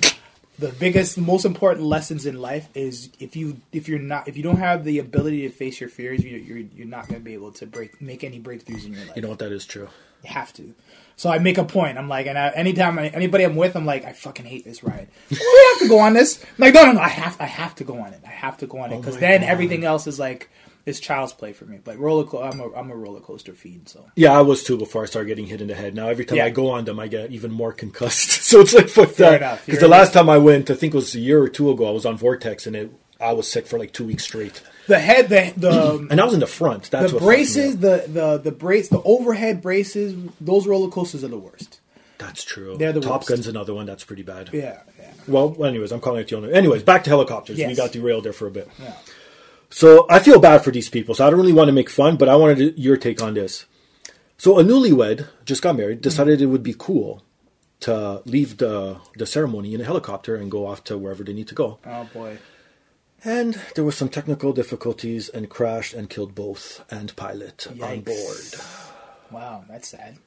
the 0.59 0.69
biggest, 0.69 1.19
most 1.19 1.45
important 1.45 1.87
lessons 1.87 2.27
in 2.27 2.41
life 2.41 2.69
is 2.75 3.11
if 3.19 3.35
you 3.35 3.61
if 3.73 3.89
you're 3.89 3.99
not 3.99 4.29
if 4.29 4.37
you 4.37 4.43
don't 4.43 4.59
have 4.59 4.85
the 4.85 4.99
ability 4.99 5.43
to 5.43 5.51
face 5.51 5.81
your 5.81 5.89
fears, 5.89 6.23
you, 6.23 6.37
you're 6.37 6.59
you're 6.59 6.87
not 6.87 7.09
going 7.09 7.21
to 7.21 7.25
be 7.25 7.35
able 7.35 7.53
to 7.53 7.67
break 7.67 8.01
make 8.01 8.23
any 8.23 8.41
breakthroughs 8.41 8.85
in 8.85 8.93
your 8.93 9.05
life. 9.05 9.17
You 9.17 9.23
know 9.23 9.31
what? 9.31 9.41
That 9.41 9.53
is 9.53 9.67
true. 9.67 9.89
You 10.23 10.31
have 10.31 10.53
to. 10.55 10.75
So 11.17 11.31
I 11.31 11.39
make 11.39 11.59
a 11.59 11.65
point. 11.65 11.99
I'm 11.99 12.09
like, 12.09 12.27
and 12.27 12.39
I, 12.39 12.49
anytime 12.51 12.99
I, 12.99 13.09
anybody 13.09 13.45
I'm 13.45 13.57
with, 13.57 13.77
I'm 13.77 13.87
like, 13.87 14.05
I 14.05 14.13
fucking 14.13 14.47
hate 14.47 14.65
this 14.65 14.83
ride. 14.83 15.09
We 15.31 15.37
have 15.73 15.79
to 15.81 15.89
go 15.89 16.01
on 16.01 16.15
this. 16.15 16.43
I'm 16.43 16.51
like, 16.59 16.75
no, 16.75 16.85
no, 16.87 16.93
no. 16.93 17.01
I 17.01 17.09
have, 17.09 17.41
I 17.41 17.47
have 17.47 17.75
to 17.77 17.85
go 17.85 17.99
on 18.01 18.13
it. 18.13 18.21
I 18.27 18.31
have 18.31 18.57
to 18.59 18.67
go 18.67 18.79
on 18.79 18.91
it 18.91 18.97
oh 18.97 18.99
because 18.99 19.15
my 19.15 19.21
then 19.21 19.41
God. 19.43 19.51
everything 19.51 19.85
else 19.85 20.07
is 20.07 20.19
like, 20.19 20.51
it's 20.87 21.01
child's 21.01 21.33
play 21.33 21.53
for 21.53 21.65
me. 21.65 21.79
But 21.83 21.99
roller, 21.99 22.25
co- 22.25 22.43
I'm 22.43 22.61
a, 22.61 22.73
I'm 22.75 22.91
a 22.91 22.97
roller 22.97 23.21
coaster 23.21 23.53
fiend. 23.55 23.89
So 23.89 24.05
Yeah, 24.17 24.33
I 24.33 24.43
was 24.43 24.63
too 24.65 24.77
before 24.77 25.03
I 25.03 25.07
started 25.07 25.29
getting 25.29 25.47
hit 25.47 25.61
in 25.61 25.69
the 25.69 25.75
head. 25.75 25.95
Now 25.95 26.09
every 26.09 26.25
time 26.25 26.39
Yeah. 26.39 26.47
I 26.47 26.51
go 26.51 26.71
on 26.71 26.85
them, 26.85 26.99
I 27.01 27.09
get 27.09 27.31
even 27.33 27.51
more 27.51 27.73
concussed. 27.73 28.31
so 28.45 28.61
it's 28.61 28.75
like 28.75 28.89
fuck 28.89 29.11
Fair 29.11 29.39
that. 29.39 29.65
Because 29.67 29.81
the 29.81 29.89
last 29.89 30.13
time 30.13 30.29
I 30.29 30.39
went, 30.39 30.71
I 30.71 30.75
think 30.75 30.93
it 30.95 30.97
was 30.97 31.15
a 31.15 31.21
year 31.21 31.41
or 31.43 31.49
two 31.49 31.71
ago, 31.71 31.87
I 31.89 31.91
was 31.93 32.05
on 32.07 32.17
Vortex 32.17 32.67
and 32.67 32.77
it, 32.77 32.93
I 33.21 33.33
was 33.33 33.51
sick 33.51 33.67
for 33.67 33.79
like 33.79 33.93
two 33.93 34.05
weeks 34.05 34.25
straight. 34.25 34.61
the 34.89 34.99
head, 34.99 35.29
the 35.31 35.53
the 35.57 36.07
And 36.11 36.21
I 36.21 36.25
was 36.25 36.35
in 36.35 36.41
the 36.41 36.47
front. 36.47 36.91
That's 36.91 37.11
the 37.13 37.17
what 37.19 37.25
braces, 37.25 37.79
the 37.79 38.05
the 38.09 38.39
the 38.39 38.53
brace, 38.53 38.89
the 38.89 39.01
overhead 39.03 39.63
braces. 39.63 40.15
Those 40.41 40.67
roller 40.67 40.91
coasters 40.91 41.25
are 41.25 41.29
the 41.29 41.39
worst. 41.39 41.81
That's 42.19 42.45
true. 42.45 42.77
They're 42.79 42.93
the 42.93 43.01
Top 43.01 43.21
worst. 43.23 43.29
Gun's 43.29 43.47
another 43.49 43.75
one 43.75 43.87
that's 43.87 44.05
pretty 44.05 44.23
bad. 44.23 44.51
Yeah, 44.53 44.81
yeah, 44.99 45.13
Well, 45.27 45.65
anyways, 45.65 45.91
I'm 45.91 46.01
calling 46.01 46.21
it 46.21 46.29
the 46.29 46.37
owner. 46.37 46.51
Anyways, 46.51 46.83
back 46.85 47.05
to 47.05 47.11
helicopters. 47.11 47.59
We 47.59 47.75
got 47.75 47.93
derailed 47.93 48.25
there 48.25 48.33
for 48.33 48.47
a 48.47 48.51
bit. 48.53 48.69
yeah. 48.81 48.95
So 49.71 50.07
I 50.09 50.19
feel 50.21 50.41
bad 50.41 50.63
for 50.63 50.71
these 50.71 50.89
people. 50.89 51.15
So 51.15 51.27
I 51.27 51.31
don't 51.31 51.39
really 51.41 51.53
want 51.53 51.69
to 51.69 51.73
make 51.73 51.91
fun, 51.91 52.17
but 52.17 52.29
I 52.29 52.37
wanted 52.37 52.59
to- 52.59 52.81
your 52.81 52.97
take 52.97 53.23
on 53.23 53.35
this. 53.35 53.67
So 54.39 54.59
a 54.59 54.65
newlywed 54.65 55.29
just 55.45 55.63
got 55.63 55.77
married, 55.77 56.01
decided 56.01 56.41
it 56.41 56.47
would 56.47 56.63
be 56.63 56.75
cool 56.77 57.23
to 57.81 58.23
leave 58.25 58.57
the 58.59 58.99
the 59.17 59.27
ceremony 59.27 59.75
in 59.75 59.81
a 59.81 59.85
helicopter 59.85 60.37
and 60.37 60.51
go 60.51 60.67
off 60.67 60.83
to 60.85 60.97
wherever 60.99 61.23
they 61.25 61.33
need 61.33 61.49
to 61.49 61.55
go. 61.55 61.79
Oh 61.87 62.09
boy. 62.13 62.39
And 63.25 63.55
there 63.75 63.85
were 63.85 63.93
some 63.93 64.11
technical 64.11 64.53
difficulties 64.53 65.29
and 65.31 65.49
crashed 65.49 65.95
and 65.95 66.11
killed 66.11 66.35
both 66.35 66.85
and 66.91 67.15
pilot 67.17 67.67
on 67.81 68.01
board. 68.03 68.45
Wow, 69.31 69.65
that's 69.69 69.89
sad. 69.89 70.19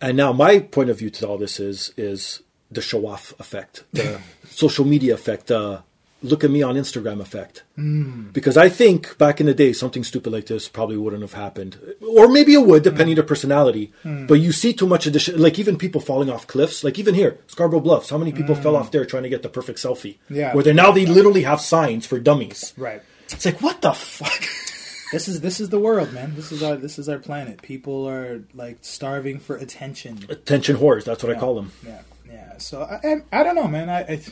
And 0.00 0.16
now 0.16 0.32
my 0.32 0.58
point 0.60 0.88
of 0.90 0.98
view 0.98 1.10
to 1.10 1.28
all 1.28 1.38
this 1.38 1.60
is 1.60 1.92
is 1.96 2.42
the 2.70 2.80
show 2.80 3.06
off 3.06 3.34
effect, 3.38 3.84
the 3.92 4.20
social 4.48 4.84
media 4.86 5.14
effect, 5.14 5.48
the 5.48 5.82
look 6.22 6.44
at 6.44 6.50
me 6.50 6.62
on 6.62 6.76
Instagram 6.76 7.20
effect. 7.20 7.62
Hmm. 7.76 8.30
Because 8.30 8.56
I 8.56 8.68
think 8.68 9.16
back 9.18 9.40
in 9.40 9.46
the 9.46 9.54
day, 9.54 9.72
something 9.72 10.04
stupid 10.04 10.32
like 10.32 10.46
this 10.46 10.68
probably 10.68 10.96
wouldn't 10.96 11.22
have 11.22 11.34
happened, 11.34 11.78
or 12.00 12.28
maybe 12.28 12.54
it 12.54 12.66
would, 12.66 12.82
depending 12.82 13.10
on 13.10 13.16
the 13.16 13.22
personality. 13.22 13.92
Hmm. 14.02 14.26
But 14.26 14.34
you 14.34 14.52
see 14.52 14.72
too 14.72 14.86
much 14.86 15.06
of 15.06 15.12
this, 15.12 15.28
like 15.28 15.58
even 15.58 15.76
people 15.76 16.00
falling 16.00 16.30
off 16.30 16.46
cliffs, 16.46 16.84
like 16.84 16.98
even 16.98 17.14
here, 17.14 17.38
Scarborough 17.46 17.80
Bluffs. 17.80 18.10
How 18.10 18.18
many 18.18 18.32
people 18.32 18.54
fell 18.54 18.72
hmm. 18.72 18.82
off 18.82 18.90
there 18.90 19.04
trying 19.04 19.24
to 19.24 19.28
get 19.28 19.42
the 19.42 19.48
perfect 19.48 19.78
selfie? 19.78 20.18
Yeah. 20.28 20.54
where 20.54 20.64
they 20.64 20.72
now 20.72 20.92
they 20.92 21.06
literally 21.06 21.42
have 21.42 21.60
signs 21.60 22.06
for 22.06 22.18
dummies. 22.18 22.72
Right. 22.76 23.02
It's 23.30 23.44
like 23.44 23.60
what 23.60 23.82
the 23.82 23.92
fuck. 23.92 24.42
This 25.12 25.28
is 25.28 25.42
this 25.42 25.60
is 25.60 25.68
the 25.68 25.78
world, 25.78 26.10
man. 26.14 26.34
This 26.34 26.50
is 26.52 26.62
our 26.62 26.76
this 26.76 26.98
is 26.98 27.06
our 27.06 27.18
planet. 27.18 27.60
People 27.60 28.08
are 28.08 28.42
like 28.54 28.78
starving 28.80 29.40
for 29.40 29.56
attention. 29.56 30.24
Attention 30.30 30.76
whores. 30.76 31.04
That's 31.04 31.22
what 31.22 31.36
I 31.36 31.38
call 31.38 31.54
them. 31.54 31.70
Yeah, 31.86 32.00
yeah. 32.26 32.56
So 32.56 32.80
I, 32.80 32.98
and 33.04 33.22
I 33.30 33.42
don't 33.42 33.54
know, 33.54 33.68
man. 33.68 33.90
I, 33.90 34.00
I 34.00 34.22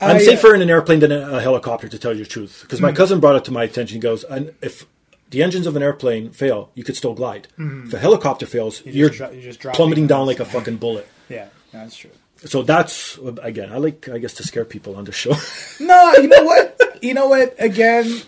I'm 0.00 0.16
I, 0.16 0.16
uh, 0.16 0.20
safer 0.20 0.54
in 0.54 0.62
an 0.62 0.70
airplane 0.70 1.00
than 1.00 1.10
a 1.12 1.36
a 1.36 1.40
helicopter, 1.40 1.88
to 1.88 1.98
tell 1.98 2.12
you 2.16 2.22
the 2.24 2.28
truth. 2.30 2.60
Because 2.62 2.80
my 2.80 2.92
cousin 2.92 3.18
brought 3.20 3.36
it 3.36 3.44
to 3.46 3.52
my 3.52 3.64
attention. 3.64 3.96
He 3.96 4.00
goes, 4.00 4.22
and 4.24 4.54
if 4.62 4.86
the 5.30 5.42
engines 5.42 5.66
of 5.66 5.74
an 5.76 5.82
airplane 5.82 6.30
fail, 6.30 6.70
you 6.74 6.84
could 6.84 6.96
still 6.96 7.14
glide. 7.14 7.48
If 7.58 7.92
a 7.94 7.98
helicopter 7.98 8.46
fails, 8.46 8.82
You 8.86 9.06
are 9.06 9.08
just 9.10 9.18
dro- 9.18 9.40
just 9.40 9.60
plummeting 9.76 10.06
down 10.06 10.26
like 10.26 10.40
a 10.40 10.44
fucking 10.44 10.76
bullet. 10.76 11.06
Yeah, 11.28 11.48
that's 11.72 11.94
true. 11.96 12.10
So 12.46 12.62
that's 12.62 13.18
again, 13.42 13.70
I 13.72 13.76
like, 13.78 14.08
I 14.08 14.16
guess, 14.18 14.32
to 14.34 14.42
scare 14.44 14.64
people 14.64 14.96
on 14.96 15.04
the 15.04 15.12
show. 15.12 15.34
No, 15.80 16.12
you 16.14 16.28
know 16.28 16.44
what? 16.44 16.80
You 17.02 17.12
know 17.14 17.26
what? 17.28 17.54
Again, 17.58 18.22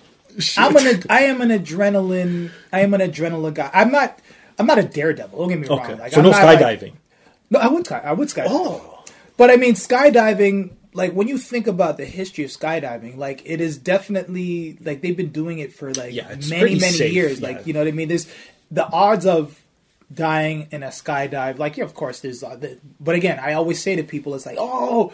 I'm 0.58 0.76
an 0.76 1.02
I 1.08 1.22
am 1.22 1.40
an 1.40 1.48
adrenaline. 1.50 2.50
I 2.72 2.80
am 2.80 2.92
an 2.94 3.00
adrenaline 3.00 3.54
guy. 3.54 3.70
I'm 3.72 3.90
not. 3.90 4.18
I'm 4.58 4.66
not 4.66 4.78
a 4.78 4.82
daredevil. 4.82 5.38
Don't 5.38 5.48
get 5.48 5.60
me 5.60 5.66
wrong. 5.68 5.80
okay, 5.80 5.94
Like, 5.94 6.12
so 6.12 6.18
I'm 6.18 6.24
no 6.24 6.30
not, 6.32 6.44
like- 6.44 6.58
skydiving. 6.58 6.92
no, 7.48 7.58
I 7.60 7.68
would 7.68 7.86
sky. 7.86 8.02
I 8.04 8.12
would 8.12 8.28
skydive. 8.28 8.46
oh, 8.50 9.04
But 9.38 9.50
I 9.50 9.56
mean, 9.56 9.72
skydiving. 9.74 10.72
Like 10.92 11.12
when 11.12 11.28
you 11.28 11.38
think 11.38 11.66
about 11.68 11.96
the 11.98 12.04
history 12.04 12.44
of 12.44 12.50
skydiving, 12.50 13.16
like 13.16 13.42
it 13.44 13.60
is 13.60 13.78
definitely 13.78 14.76
like 14.82 15.02
they've 15.02 15.16
been 15.16 15.30
doing 15.30 15.58
it 15.60 15.72
for 15.72 15.92
like 15.94 16.12
Yeah, 16.12 16.28
many 16.48 16.74
many 16.74 16.78
safe, 16.80 17.12
years. 17.12 17.40
yeah. 17.40 17.48
Like 17.48 17.66
you 17.66 17.72
know 17.72 17.78
what 17.80 17.88
I 17.88 17.92
mean. 17.92 18.08
There's 18.08 18.26
the 18.70 18.86
odds 18.90 19.24
of 19.26 19.60
dying 20.12 20.66
in 20.72 20.82
a 20.82 20.88
skydive. 20.88 21.58
Like 21.58 21.76
yeah, 21.76 21.84
of 21.84 21.94
course 21.94 22.20
there's. 22.20 22.42
Uh, 22.42 22.56
the, 22.56 22.78
but 22.98 23.14
again, 23.14 23.38
I 23.40 23.52
always 23.52 23.80
say 23.80 23.94
to 23.96 24.02
people, 24.02 24.34
it's 24.34 24.46
like 24.46 24.56
oh. 24.58 25.12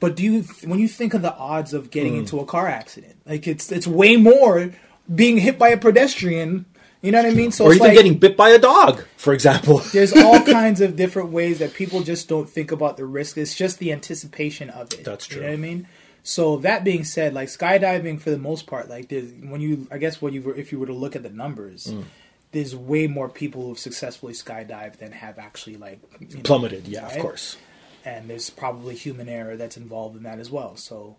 But 0.00 0.16
do 0.16 0.22
you 0.24 0.42
when 0.64 0.78
you 0.80 0.88
think 0.88 1.14
of 1.14 1.22
the 1.22 1.34
odds 1.34 1.72
of 1.74 1.90
getting 1.90 2.14
Hmm. 2.14 2.20
into 2.20 2.40
a 2.40 2.44
car 2.44 2.66
accident, 2.68 3.16
like 3.26 3.46
it's 3.46 3.70
it's 3.72 3.86
way 3.86 4.16
more 4.16 4.70
being 5.12 5.38
hit 5.38 5.58
by 5.58 5.68
a 5.70 5.76
pedestrian. 5.76 6.66
You 7.06 7.12
know 7.12 7.22
what 7.22 7.30
I 7.32 7.34
mean? 7.34 7.52
So 7.52 7.64
or 7.64 7.72
even 7.72 7.86
like, 7.88 7.96
getting 7.96 8.18
bit 8.18 8.36
by 8.36 8.50
a 8.50 8.58
dog, 8.58 9.04
for 9.16 9.32
example. 9.32 9.78
there's 9.92 10.12
all 10.14 10.42
kinds 10.44 10.80
of 10.80 10.96
different 10.96 11.30
ways 11.30 11.60
that 11.60 11.72
people 11.72 12.02
just 12.02 12.28
don't 12.28 12.48
think 12.50 12.72
about 12.72 12.96
the 12.96 13.06
risk. 13.06 13.38
It's 13.38 13.54
just 13.54 13.78
the 13.78 13.92
anticipation 13.92 14.68
of 14.70 14.92
it. 14.92 15.04
That's 15.04 15.26
true. 15.26 15.36
You 15.40 15.42
know 15.46 15.52
what 15.52 15.58
I 15.58 15.62
mean? 15.62 15.88
So 16.22 16.56
that 16.58 16.82
being 16.84 17.04
said, 17.04 17.32
like 17.34 17.48
skydiving 17.48 18.20
for 18.20 18.30
the 18.30 18.38
most 18.38 18.66
part, 18.66 18.88
like 18.90 19.08
there's, 19.08 19.30
when 19.32 19.60
you, 19.60 19.86
I 19.92 19.98
guess 19.98 20.20
when 20.20 20.34
you 20.34 20.42
were, 20.42 20.54
if 20.56 20.72
you 20.72 20.80
were 20.80 20.86
to 20.86 20.92
look 20.92 21.14
at 21.16 21.22
the 21.22 21.30
numbers, 21.30 21.86
Mm. 21.86 22.04
there's 22.50 22.74
way 22.74 23.06
more 23.06 23.28
people 23.28 23.62
who've 23.68 23.78
successfully 23.78 24.32
skydived 24.32 24.96
than 24.98 25.12
have 25.12 25.38
actually 25.38 25.76
like 25.76 26.00
you 26.20 26.36
know, 26.36 26.42
Plummeted, 26.42 26.88
yeah, 26.88 27.06
of 27.06 27.16
course. 27.22 27.56
and 28.04 28.28
there's 28.28 28.50
probably 28.50 28.96
human 28.96 29.28
error 29.28 29.56
that's 29.56 29.76
involved 29.76 30.16
in 30.16 30.24
that 30.24 30.40
as 30.40 30.50
well. 30.50 30.74
So, 30.76 31.16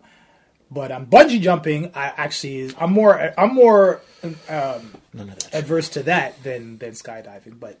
but 0.70 0.92
I'm 0.92 1.02
um, 1.02 1.06
bungee 1.06 1.40
jumping, 1.40 1.92
I 1.94 2.12
actually, 2.16 2.72
I'm 2.78 2.92
more, 2.92 3.32
I'm 3.38 3.54
more 3.54 4.00
um, 4.48 4.92
None 5.14 5.30
of 5.30 5.38
that. 5.38 5.54
adverse 5.54 5.88
to 5.90 6.02
that 6.04 6.42
than 6.42 6.78
than 6.78 6.90
skydiving. 6.92 7.58
But 7.58 7.80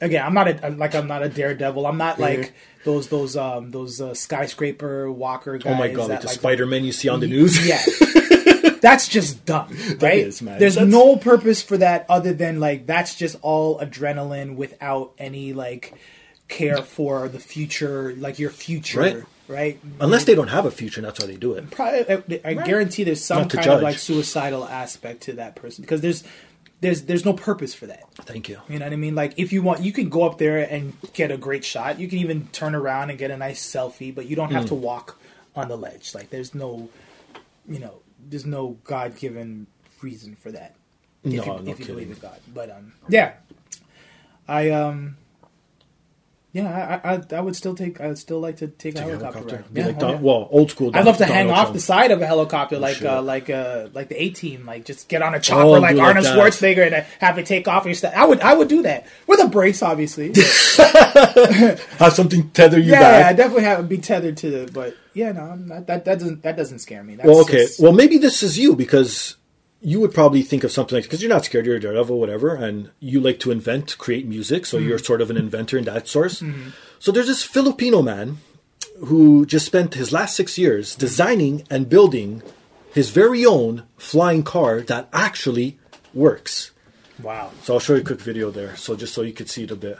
again, 0.00 0.24
I'm 0.24 0.34
not 0.34 0.48
a, 0.64 0.70
like 0.70 0.94
I'm 0.94 1.06
not 1.06 1.22
a 1.22 1.28
daredevil. 1.28 1.86
I'm 1.86 1.98
not 1.98 2.18
like 2.18 2.52
those 2.84 3.08
those 3.08 3.36
um 3.36 3.70
those 3.70 4.00
uh, 4.00 4.14
skyscraper 4.14 5.10
walker 5.10 5.58
guys. 5.58 5.72
Oh 5.72 5.78
my 5.78 5.88
god, 5.88 6.08
like 6.10 6.20
that, 6.20 6.22
the 6.22 6.28
Spider 6.28 6.66
Man 6.66 6.84
you 6.84 6.92
see 6.92 7.08
on 7.08 7.20
the 7.20 7.28
news. 7.28 7.66
Yeah. 7.66 7.80
That's 8.80 9.06
just 9.06 9.44
dumb, 9.46 9.68
right? 10.00 10.18
is, 10.18 10.42
man. 10.42 10.58
There's 10.58 10.74
That's- 10.74 10.90
no 10.92 11.16
purpose 11.16 11.62
for 11.62 11.76
that 11.78 12.04
other 12.08 12.32
than 12.32 12.58
like 12.58 12.84
that's 12.84 13.14
just 13.14 13.36
all 13.42 13.78
adrenaline 13.78 14.56
without 14.56 15.12
any 15.18 15.52
like 15.52 15.94
care 16.48 16.78
for 16.78 17.28
the 17.28 17.38
future, 17.38 18.12
like 18.16 18.40
your 18.40 18.50
future, 18.50 19.00
Right. 19.00 19.22
Right? 19.48 19.80
Unless 20.00 20.24
they 20.24 20.34
don't 20.34 20.48
have 20.48 20.66
a 20.66 20.70
future, 20.70 21.00
and 21.00 21.06
that's 21.06 21.20
why 21.20 21.26
they 21.26 21.36
do 21.36 21.54
it. 21.54 21.70
Probably, 21.70 22.40
I, 22.44 22.50
I 22.50 22.54
guarantee 22.54 23.04
there's 23.04 23.24
some 23.24 23.42
Not 23.42 23.50
to 23.50 23.56
kind 23.58 23.70
of 23.70 23.82
like 23.82 23.98
suicidal 23.98 24.64
aspect 24.64 25.22
to 25.22 25.34
that 25.34 25.56
person 25.56 25.82
because 25.82 26.00
there's 26.00 26.24
there's 26.80 27.02
there's 27.02 27.24
no 27.24 27.32
purpose 27.32 27.74
for 27.74 27.86
that. 27.86 28.02
Thank 28.16 28.48
you. 28.48 28.60
You 28.68 28.78
know 28.78 28.86
what 28.86 28.92
I 28.92 28.96
mean? 28.96 29.14
Like 29.14 29.34
if 29.36 29.52
you 29.52 29.62
want, 29.62 29.82
you 29.82 29.92
can 29.92 30.08
go 30.08 30.24
up 30.24 30.38
there 30.38 30.58
and 30.58 30.94
get 31.12 31.30
a 31.30 31.36
great 31.36 31.64
shot. 31.64 31.98
You 31.98 32.08
can 32.08 32.18
even 32.18 32.48
turn 32.48 32.74
around 32.74 33.10
and 33.10 33.18
get 33.18 33.30
a 33.30 33.36
nice 33.36 33.64
selfie, 33.64 34.14
but 34.14 34.26
you 34.26 34.36
don't 34.36 34.52
have 34.52 34.66
to 34.66 34.74
walk 34.74 35.18
on 35.54 35.68
the 35.68 35.76
ledge. 35.76 36.14
Like 36.14 36.30
there's 36.30 36.54
no, 36.54 36.88
you 37.68 37.78
know, 37.78 38.00
there's 38.28 38.46
no 38.46 38.78
God 38.84 39.16
given 39.16 39.66
reason 40.00 40.34
for 40.34 40.50
that. 40.52 40.74
If 41.22 41.32
No, 41.32 41.44
you, 41.44 41.62
no 41.62 41.70
if 41.70 41.78
you 41.78 41.86
believe 41.86 42.10
in 42.10 42.18
God, 42.18 42.40
but 42.52 42.70
um, 42.70 42.94
yeah, 43.08 43.34
I 44.48 44.70
um. 44.70 45.16
Yeah, 46.54 47.00
I, 47.02 47.14
I 47.14 47.22
I 47.32 47.40
would 47.40 47.56
still 47.56 47.74
take. 47.74 47.98
I 47.98 48.08
would 48.08 48.18
still 48.18 48.38
like 48.38 48.58
to 48.58 48.68
take, 48.68 48.94
a 48.94 48.98
Take 48.98 49.06
a 49.06 49.10
helicopter, 49.12 49.38
helicopter. 49.38 49.64
Yeah, 49.72 49.86
like 49.86 50.02
oh, 50.02 50.08
yeah. 50.10 50.20
well, 50.20 50.48
old 50.50 50.70
school. 50.70 50.90
I'd 50.94 51.06
love 51.06 51.16
to 51.16 51.20
Donald 51.24 51.34
hang 51.36 51.50
off 51.50 51.72
the 51.72 51.80
side 51.80 52.10
of 52.10 52.20
a 52.20 52.26
helicopter, 52.26 52.78
like 52.78 52.96
shit. 52.96 53.06
uh, 53.06 53.22
like 53.22 53.48
uh, 53.48 53.88
like 53.94 54.08
the 54.10 54.22
A 54.22 54.28
team, 54.30 54.66
like 54.66 54.84
just 54.84 55.08
get 55.08 55.22
on 55.22 55.34
a 55.34 55.40
chopper 55.40 55.62
Oh, 55.62 55.70
like 55.72 55.92
do 55.94 56.02
like 56.02 56.08
Arnold. 56.08 56.26
Schwarzenegger 56.26 56.84
and 56.84 56.94
uh, 56.94 57.02
have 57.20 57.38
it 57.38 57.46
take 57.46 57.66
off 57.68 57.86
your 57.86 57.94
stuff. 57.94 58.12
I 58.14 58.26
would 58.26 58.40
I 58.42 58.52
would 58.52 58.68
do 58.68 58.82
that 58.82 59.06
with 59.26 59.42
a 59.42 59.48
brace, 59.48 59.82
obviously. 59.82 60.32
Have 61.98 62.12
something 62.12 62.50
tether 62.50 62.78
you 62.78 62.92
yeah, 62.92 63.20
yeah, 63.20 63.28
I 63.28 63.32
definitely 63.32 63.64
have 63.64 63.78
to 63.78 63.84
be 63.84 63.98
tethered 63.98 64.36
to 64.38 64.50
the. 64.50 64.72
But 64.72 64.96
yeah, 65.14 65.32
no, 65.32 65.42
I'm 65.42 65.68
not, 65.68 65.86
that 65.86 66.04
that 66.04 66.18
doesn't 66.18 66.42
that 66.42 66.56
doesn't 66.56 66.80
scare 66.80 67.02
me. 67.02 67.16
That's 67.16 67.26
well, 67.26 67.40
okay. 67.42 67.64
just- 67.64 67.80
Well, 67.80 67.92
maybe 67.92 68.18
this 68.18 68.42
is 68.42 68.58
you 68.58 68.76
because 68.76 69.36
you 69.82 70.00
would 70.00 70.14
probably 70.14 70.42
think 70.42 70.64
of 70.64 70.70
something 70.70 70.96
like 70.96 71.04
because 71.04 71.20
you're 71.20 71.28
not 71.28 71.44
scared, 71.44 71.66
you're 71.66 71.76
a 71.76 71.80
daredevil, 71.80 72.18
whatever, 72.18 72.54
and 72.54 72.90
you 73.00 73.20
like 73.20 73.40
to 73.40 73.50
invent, 73.50 73.98
create 73.98 74.26
music, 74.26 74.64
so 74.64 74.78
you're 74.78 74.96
mm-hmm. 74.96 75.04
sort 75.04 75.20
of 75.20 75.30
an 75.30 75.36
inventor 75.36 75.76
in 75.76 75.84
that 75.84 76.06
source. 76.06 76.40
Mm-hmm. 76.40 76.70
So 77.00 77.10
there's 77.10 77.26
this 77.26 77.42
Filipino 77.42 78.00
man 78.00 78.38
who 79.06 79.44
just 79.44 79.66
spent 79.66 79.94
his 79.94 80.12
last 80.12 80.36
six 80.36 80.56
years 80.56 80.92
mm-hmm. 80.92 81.00
designing 81.00 81.66
and 81.68 81.88
building 81.88 82.42
his 82.94 83.10
very 83.10 83.44
own 83.44 83.82
flying 83.96 84.44
car 84.44 84.82
that 84.82 85.08
actually 85.12 85.78
works. 86.14 86.70
wow. 87.20 87.50
So 87.62 87.74
I'll 87.74 87.80
show 87.80 87.94
you 87.94 88.02
a 88.02 88.04
quick 88.04 88.20
video 88.20 88.50
there, 88.50 88.76
so 88.76 88.94
just 88.94 89.14
so 89.14 89.22
you 89.22 89.32
could 89.32 89.50
see 89.50 89.64
it 89.64 89.70
a 89.70 89.76
bit. 89.76 89.98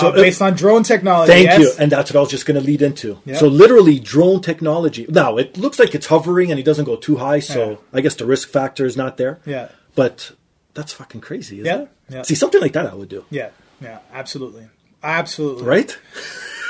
So 0.00 0.10
So 0.10 0.12
based 0.12 0.42
on 0.42 0.54
drone 0.54 0.82
technology. 0.82 1.32
Thank 1.32 1.46
yes. 1.46 1.60
you. 1.60 1.72
And 1.78 1.90
that's 1.92 2.10
what 2.10 2.16
I 2.18 2.20
was 2.20 2.30
just 2.30 2.46
going 2.46 2.60
to 2.60 2.66
lead 2.66 2.82
into. 2.82 3.18
Yeah. 3.24 3.36
So 3.36 3.46
literally 3.48 3.98
drone 3.98 4.40
technology. 4.42 5.06
Now 5.08 5.36
it 5.36 5.56
looks 5.56 5.78
like 5.78 5.94
it's 5.94 6.06
hovering 6.06 6.50
and 6.50 6.58
it 6.60 6.64
doesn't 6.64 6.84
go 6.84 6.96
too 6.96 7.16
high, 7.16 7.40
so 7.40 7.70
Yeah. 7.70 7.76
I 7.92 8.00
guess 8.00 8.14
the 8.14 8.26
risk 8.26 8.48
factor 8.50 8.84
is 8.86 8.96
not 8.96 9.16
there. 9.16 9.40
Yeah. 9.46 9.68
But 9.94 10.32
that's 10.74 10.92
fucking 10.92 11.20
crazy, 11.22 11.60
isn't 11.60 11.66
Yeah. 11.66 11.82
it? 11.82 11.88
Yeah. 12.08 12.22
See, 12.22 12.34
something 12.34 12.60
like 12.60 12.72
that 12.74 12.86
I 12.86 12.94
would 12.94 13.08
do. 13.08 13.24
yeah, 13.30 13.48
yeah, 13.80 13.98
absolutely, 14.12 14.68
absolutely. 15.02 15.64
Right? 15.64 15.98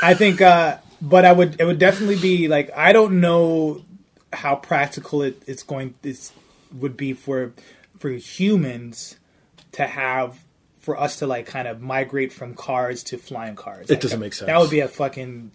I 0.02 0.14
think, 0.14 0.40
uh, 0.40 0.78
but 1.02 1.24
I 1.26 1.32
would. 1.32 1.60
It 1.60 1.64
would 1.66 1.78
definitely 1.78 2.16
be 2.16 2.48
like 2.48 2.70
I 2.74 2.92
don't 2.92 3.20
know 3.20 3.82
how 4.32 4.54
practical 4.56 5.22
it, 5.22 5.42
it's 5.46 5.62
going. 5.62 5.94
It's 6.02 6.32
would 6.72 6.96
be 6.96 7.12
for 7.12 7.52
for 7.98 8.08
humans 8.10 9.16
to 9.72 9.86
have 9.86 10.38
for 10.86 10.98
us 10.98 11.16
to 11.16 11.26
like 11.26 11.46
kind 11.46 11.66
of 11.66 11.82
migrate 11.82 12.32
from 12.32 12.54
cars 12.54 13.02
to 13.02 13.18
flying 13.18 13.56
cars. 13.56 13.90
Like, 13.90 14.00
doesn't 14.00 14.20
make 14.20 14.34
sense. 14.34 14.46
That 14.46 14.58
would 14.60 14.70
be 14.70 14.78
a 14.78 14.86
fucking 14.86 15.50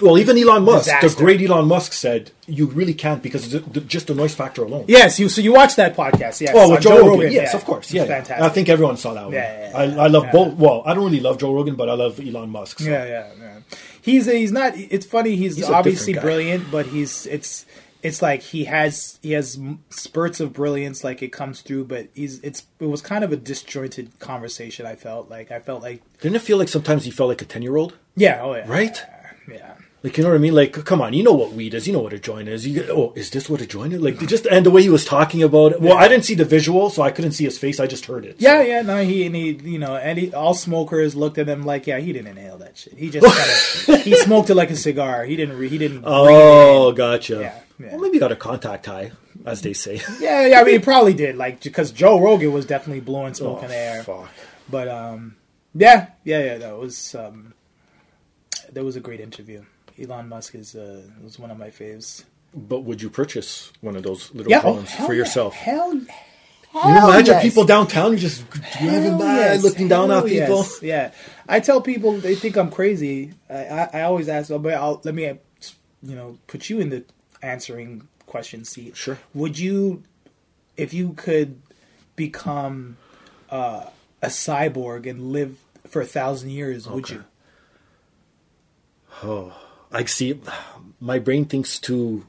Well, 0.00 0.18
even 0.18 0.38
Elon 0.38 0.62
Musk, 0.64 0.88
the 1.00 1.12
great 1.16 1.40
Elon 1.42 1.66
Musk 1.66 1.92
said, 1.92 2.30
you 2.46 2.66
really 2.66 2.94
can't 2.94 3.22
because 3.24 3.52
of 3.52 3.72
the, 3.72 3.80
just 3.80 4.06
the 4.06 4.14
noise 4.14 4.32
factor 4.32 4.62
alone. 4.62 4.84
yes. 4.86 5.18
You 5.18 5.28
so 5.28 5.40
you 5.40 5.52
watched 5.52 5.76
that 5.78 5.96
podcast? 5.96 6.40
Yes. 6.40 6.52
Oh, 6.54 6.70
with 6.70 6.82
Joe, 6.82 7.08
Rogan. 7.08 7.32
Yes, 7.32 7.50
yeah. 7.50 7.56
of 7.58 7.64
course. 7.64 7.92
Yeah, 7.92 8.02
yeah. 8.02 8.08
fantastic. 8.08 8.44
I 8.44 8.48
think 8.50 8.68
everyone 8.68 8.96
saw 8.96 9.14
that 9.14 9.24
one. 9.24 9.32
Yeah, 9.32 9.70
yeah, 9.70 9.76
I. 9.76 10.04
I 10.04 10.06
love 10.06 10.26
both. 10.30 10.54
Well, 10.54 10.84
I 10.86 10.94
don't 10.94 11.04
really 11.04 11.18
love 11.20 11.38
Joe 11.38 11.52
Rogan, 11.52 11.74
but 11.74 11.88
I 11.88 11.94
love 11.94 12.20
Elon 12.20 12.50
Musk. 12.50 12.78
so. 12.78 12.88
Yeah, 12.88 13.04
yeah, 13.04 13.30
yeah. 13.36 13.58
He's 14.00 14.28
a, 14.28 14.34
he's 14.34 14.52
not. 14.52 14.74
It's 14.76 15.06
funny. 15.06 15.34
He's, 15.34 15.56
He's 15.56 15.68
obviously 15.68 16.14
brilliant, 16.14 16.70
but 16.70 16.86
he's 16.86 17.26
it's 17.26 17.66
it's 18.02 18.22
like 18.22 18.42
he 18.42 18.64
has 18.64 19.18
he 19.22 19.32
has 19.32 19.58
spurts 19.90 20.40
of 20.40 20.52
brilliance, 20.52 21.04
like 21.04 21.22
it 21.22 21.32
comes 21.32 21.60
through. 21.62 21.84
But 21.84 22.08
he's 22.14 22.40
it's 22.40 22.64
it 22.78 22.86
was 22.86 23.02
kind 23.02 23.24
of 23.24 23.32
a 23.32 23.36
disjointed 23.36 24.18
conversation. 24.18 24.86
I 24.86 24.94
felt 24.94 25.30
like 25.30 25.50
I 25.50 25.58
felt 25.60 25.82
like 25.82 26.02
Didn't 26.20 26.36
it 26.36 26.42
feel 26.42 26.58
like 26.58 26.68
sometimes 26.68 27.04
he 27.04 27.10
felt 27.10 27.28
like 27.28 27.42
a 27.42 27.44
10 27.46 27.62
year 27.62 27.76
old? 27.76 27.96
yeah, 28.16 28.40
oh 28.42 28.54
yeah, 28.54 28.64
Right? 28.66 29.02
yeah. 29.50 29.74
Like 30.02 30.16
you 30.16 30.24
know 30.24 30.30
what 30.30 30.36
I 30.36 30.38
mean? 30.38 30.54
Like, 30.54 30.72
come 30.86 31.02
on, 31.02 31.12
you 31.12 31.22
know 31.22 31.34
what 31.34 31.52
weed 31.52 31.74
is. 31.74 31.86
You 31.86 31.92
know 31.92 31.98
what 32.00 32.14
a 32.14 32.18
joint 32.18 32.48
is. 32.48 32.66
You 32.66 32.80
get, 32.80 32.88
oh, 32.88 33.12
is 33.16 33.28
this 33.28 33.50
what 33.50 33.60
a 33.60 33.66
joint 33.66 33.92
is? 33.92 34.00
Like 34.00 34.18
just 34.26 34.46
and 34.46 34.64
the 34.64 34.70
way 34.70 34.80
he 34.80 34.88
was 34.88 35.04
talking 35.04 35.42
about 35.42 35.72
it. 35.72 35.80
Well, 35.82 35.98
I 35.98 36.08
didn't 36.08 36.24
see 36.24 36.34
the 36.34 36.46
visual, 36.46 36.88
so 36.88 37.02
I 37.02 37.10
couldn't 37.10 37.32
see 37.32 37.44
his 37.44 37.58
face. 37.58 37.78
I 37.78 37.86
just 37.86 38.06
heard 38.06 38.24
it. 38.24 38.36
Yeah, 38.38 38.62
yeah, 38.62 38.80
no, 38.80 39.04
he 39.04 39.26
and 39.26 39.34
he, 39.36 39.50
you 39.62 39.78
know, 39.78 39.96
and 39.96 40.18
he, 40.18 40.32
all 40.32 40.54
smokers 40.54 41.14
looked 41.14 41.36
at 41.36 41.48
him 41.50 41.64
like, 41.64 41.86
yeah, 41.86 41.98
he 41.98 42.14
didn't 42.14 42.28
inhale 42.28 42.56
that 42.58 42.78
shit. 42.78 42.94
He 42.94 43.10
just 43.10 43.26
kind 43.26 43.98
of 43.98 44.04
he 44.06 44.16
smoked 44.16 44.48
it 44.48 44.54
like 44.54 44.70
a 44.70 44.76
cigar. 44.76 45.24
He 45.26 45.36
didn't. 45.36 45.60
He 45.68 45.76
didn't. 45.76 46.04
Oh, 46.06 46.92
gotcha. 46.92 47.40
Yeah, 47.40 47.60
yeah. 47.80 47.90
Well, 47.92 48.00
maybe 48.00 48.18
got 48.18 48.32
a 48.32 48.36
contact 48.36 48.86
high, 48.86 49.12
as 49.46 49.62
they 49.62 49.72
say. 49.72 50.00
yeah, 50.20 50.46
yeah. 50.46 50.60
I 50.60 50.64
mean, 50.64 50.74
he 50.74 50.78
probably 50.80 51.14
did, 51.14 51.36
like 51.36 51.62
because 51.62 51.90
Joe 51.92 52.20
Rogan 52.20 52.52
was 52.52 52.66
definitely 52.66 53.00
blowing 53.00 53.34
smoke 53.34 53.58
Oh, 53.60 53.62
in 53.62 53.68
the 53.68 53.76
air. 53.76 54.02
fuck. 54.04 54.28
But 54.68 54.88
um, 54.88 55.36
yeah, 55.74 56.08
yeah, 56.24 56.44
yeah. 56.44 56.58
That 56.58 56.76
was 56.78 57.14
um, 57.14 57.54
that 58.72 58.84
was 58.84 58.96
a 58.96 59.00
great 59.00 59.20
interview. 59.20 59.64
Elon 60.00 60.28
Musk 60.28 60.54
is 60.54 60.74
uh, 60.74 61.02
was 61.22 61.38
one 61.38 61.50
of 61.50 61.58
my 61.58 61.68
faves. 61.70 62.24
But 62.54 62.80
would 62.80 63.00
you 63.00 63.10
purchase 63.10 63.72
one 63.80 63.94
of 63.96 64.02
those 64.02 64.34
little 64.34 64.50
Yeah, 64.50 64.60
oh, 64.64 64.74
phones 64.76 64.92
for 65.06 65.14
yourself? 65.14 65.54
Hell, 65.54 65.90
Can 66.72 66.96
you 66.96 67.08
imagine 67.08 67.34
yes. 67.34 67.42
people 67.44 67.64
downtown 67.64 68.16
just 68.16 68.42
driving 68.50 69.18
by, 69.18 69.36
yes, 69.36 69.62
looking 69.62 69.86
down 69.86 70.08
hell 70.10 70.22
on 70.24 70.28
people? 70.28 70.56
yes, 70.58 70.82
Yeah, 70.82 71.10
I 71.48 71.60
tell 71.60 71.80
people 71.80 72.14
they 72.18 72.34
think 72.34 72.56
I'm 72.56 72.70
crazy. 72.70 73.34
I, 73.48 73.54
I, 73.66 73.90
I 73.94 74.02
always 74.02 74.28
ask, 74.28 74.50
oh, 74.50 74.58
but 74.58 74.74
I'll, 74.74 75.00
let 75.04 75.14
me, 75.14 75.22
you 76.02 76.16
know, 76.16 76.38
put 76.48 76.68
you 76.68 76.80
in 76.80 76.90
the 76.90 77.04
answering 77.42 78.08
question 78.26 78.64
seat. 78.64 78.96
Sure. 78.96 79.18
Would 79.34 79.58
you, 79.58 80.02
if 80.76 80.94
you 80.94 81.12
could 81.14 81.60
become 82.16 82.96
uh, 83.50 83.86
a 84.22 84.28
cyborg 84.28 85.08
and 85.08 85.32
live 85.32 85.56
for 85.88 86.00
a 86.02 86.06
thousand 86.06 86.50
years, 86.50 86.88
would 86.88 87.10
you? 87.10 87.24
Oh, 89.22 89.52
I 89.92 90.04
see. 90.04 90.40
My 91.00 91.18
brain 91.18 91.44
thinks 91.44 91.78
too. 91.78 92.26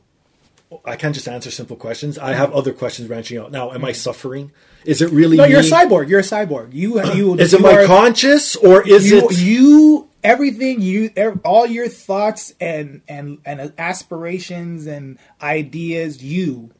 I 0.85 0.95
can't 0.95 1.13
just 1.13 1.27
answer 1.27 1.51
simple 1.51 1.75
questions. 1.75 2.17
I 2.17 2.33
have 2.33 2.53
other 2.53 2.71
questions 2.71 3.07
branching 3.07 3.37
out. 3.37 3.51
Now, 3.51 3.71
am 3.73 3.83
I 3.83 3.91
suffering? 3.91 4.51
Is 4.85 5.01
it 5.01 5.11
really? 5.11 5.37
No, 5.37 5.43
you're 5.43 5.59
a 5.59 5.63
cyborg. 5.63 6.07
You're 6.07 6.21
a 6.21 6.23
cyborg. 6.23 6.73
You, 6.73 7.03
you. 7.13 7.35
Is 7.37 7.53
it 7.53 7.61
my 7.61 7.83
are- 7.83 7.85
conscious 7.85 8.55
or 8.55 8.87
is 8.87 9.11
you, 9.11 9.27
it? 9.29 9.37
you 9.39 10.09
everything 10.23 10.81
you 10.81 11.09
all 11.43 11.65
your 11.65 11.87
thoughts 11.87 12.53
and 12.59 13.01
and 13.07 13.39
and 13.45 13.73
aspirations 13.77 14.85
and 14.87 15.17
ideas 15.41 16.23
you 16.23 16.71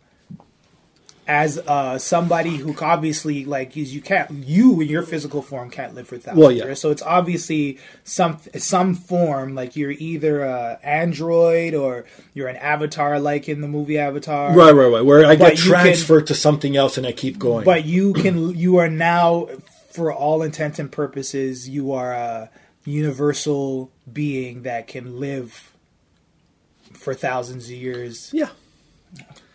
as 1.28 1.60
uh 1.60 1.98
somebody 2.00 2.58
who 2.58 2.76
obviously 2.82 3.46
like 3.46 3.78
is 3.78 3.94
you 3.94 4.02
can't 4.02 4.32
you 4.32 4.82
in 4.82 4.88
your 4.88 5.04
physical 5.04 5.42
form 5.42 5.70
can't 5.70 5.94
live 5.94 6.08
for 6.08 6.18
thousands 6.18 6.40
Well, 6.42 6.52
yeah. 6.52 6.66
years 6.66 6.82
so 6.82 6.90
it's 6.90 7.04
obviously 7.04 7.78
some 8.04 8.40
some 8.58 8.96
form 8.96 9.54
like 9.54 9.76
you're 9.76 9.92
either 9.92 10.42
a 10.42 10.80
android 10.84 11.76
or 11.76 12.06
you're 12.34 12.48
an 12.48 12.56
avatar 12.58 13.20
like 13.20 13.48
in 13.48 13.62
the 13.62 13.68
movie 13.68 14.00
avatar 14.00 14.54
Right, 14.54 14.72
right, 14.72 14.88
right. 14.88 15.06
Where 15.06 15.24
I 15.26 15.36
get 15.36 15.58
you 15.58 15.72
can- 15.72 15.82
transferred 15.84 16.28
to 16.28 16.34
something 16.36 16.76
else 16.76 16.98
and 16.98 17.06
I 17.06 17.12
keep 17.12 17.38
going. 17.38 17.66
but 17.66 17.86
you 17.86 18.14
can 18.14 18.56
you 18.58 18.78
are 18.78 18.90
now 18.90 19.48
for 19.92 20.12
all 20.12 20.42
intents 20.42 20.80
and 20.80 20.92
purposes 20.92 21.70
you 21.70 21.92
are 21.92 22.14
a 22.14 22.50
universal 22.86 23.92
being 24.12 24.64
that 24.64 24.88
can 24.88 25.20
live 25.20 25.74
for 26.94 27.14
thousands 27.14 27.66
of 27.66 27.72
years 27.76 28.30
yeah, 28.34 28.50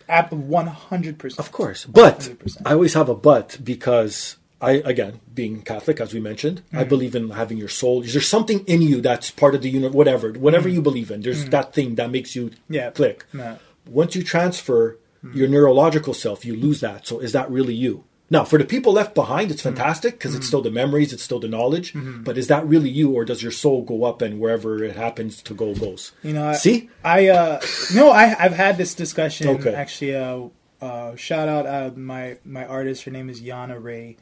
at 0.09 0.29
100% 0.31 1.39
of 1.39 1.51
course. 1.51 1.85
But 1.85 2.19
100%. 2.19 2.61
I 2.65 2.73
always 2.73 2.93
have 2.93 3.09
a 3.09 3.15
but 3.15 3.59
because 3.63 4.37
I, 4.59 4.71
again, 4.85 5.19
being 5.33 5.61
Catholic, 5.61 5.99
as 6.01 6.13
we 6.13 6.19
mentioned, 6.19 6.63
I 6.73 6.77
Mm-hmm. 6.77 6.89
believe 6.89 7.15
in 7.15 7.29
having 7.29 7.57
your 7.57 7.67
soul. 7.69 8.01
There's 8.01 8.27
something 8.27 8.61
in 8.65 8.81
you 8.81 9.01
that's 9.01 9.29
part 9.29 9.53
of 9.53 9.61
the 9.61 9.69
universe, 9.69 9.93
whatever, 9.95 10.31
whatever 10.33 10.67
you 10.67 10.81
believe 10.81 11.11
in. 11.11 11.21
There's 11.21 11.45
that 11.49 11.73
thing 11.73 11.95
that 11.95 12.09
makes 12.09 12.35
you 12.35 12.49
Mm-hmm. 12.49 12.73
Yeah. 12.73 12.89
click. 12.91 13.25
No. 13.33 13.59
Once 13.85 14.15
you 14.15 14.23
transfer 14.23 14.97
your 15.33 15.47
neurological 15.47 16.13
self, 16.13 16.43
you 16.45 16.55
lose 16.55 16.79
that. 16.81 17.05
So 17.05 17.19
is 17.19 17.33
that 17.33 17.49
really 17.51 17.73
you? 17.75 18.03
Now, 18.29 18.43
for 18.43 18.57
the 18.59 18.65
people 18.65 18.91
left 18.93 19.15
behind, 19.15 19.51
it's 19.51 19.61
Mm-hmm. 19.61 19.77
fantastic 19.77 20.13
because 20.15 20.35
it's 20.35 20.45
still 20.47 20.61
the 20.61 20.69
memories, 20.71 21.13
it's 21.13 21.23
still 21.23 21.39
the 21.39 21.47
knowledge. 21.47 21.93
But 22.23 22.37
is 22.37 22.47
that 22.47 22.65
really 22.67 22.89
you, 22.89 23.11
or 23.11 23.23
does 23.25 23.41
your 23.41 23.51
soul 23.53 23.83
go 23.83 24.03
up 24.03 24.21
and 24.21 24.39
wherever 24.39 24.83
it 24.83 24.95
happens 24.95 25.41
to 25.43 25.53
go 25.53 25.73
goes? 25.73 26.11
you 26.23 26.33
know 26.33 26.47
I, 26.49 26.53
See, 26.55 26.89
i 27.03 27.27
uh 27.27 27.61
no 27.93 28.11
i 28.11 28.35
i've 28.43 28.53
had 28.53 28.77
this 28.77 28.93
discussion 28.95 29.47
Okay. 29.47 29.73
actually 29.73 30.15
uh 30.15 30.47
uh 30.81 31.15
shout 31.15 31.47
out 31.47 31.65
uh 31.65 31.91
my 31.95 32.37
my 32.43 32.65
artist 32.65 33.03
her 33.03 33.11
name 33.11 33.29
is 33.29 33.41
yana 33.41 33.81
ray 33.81 34.17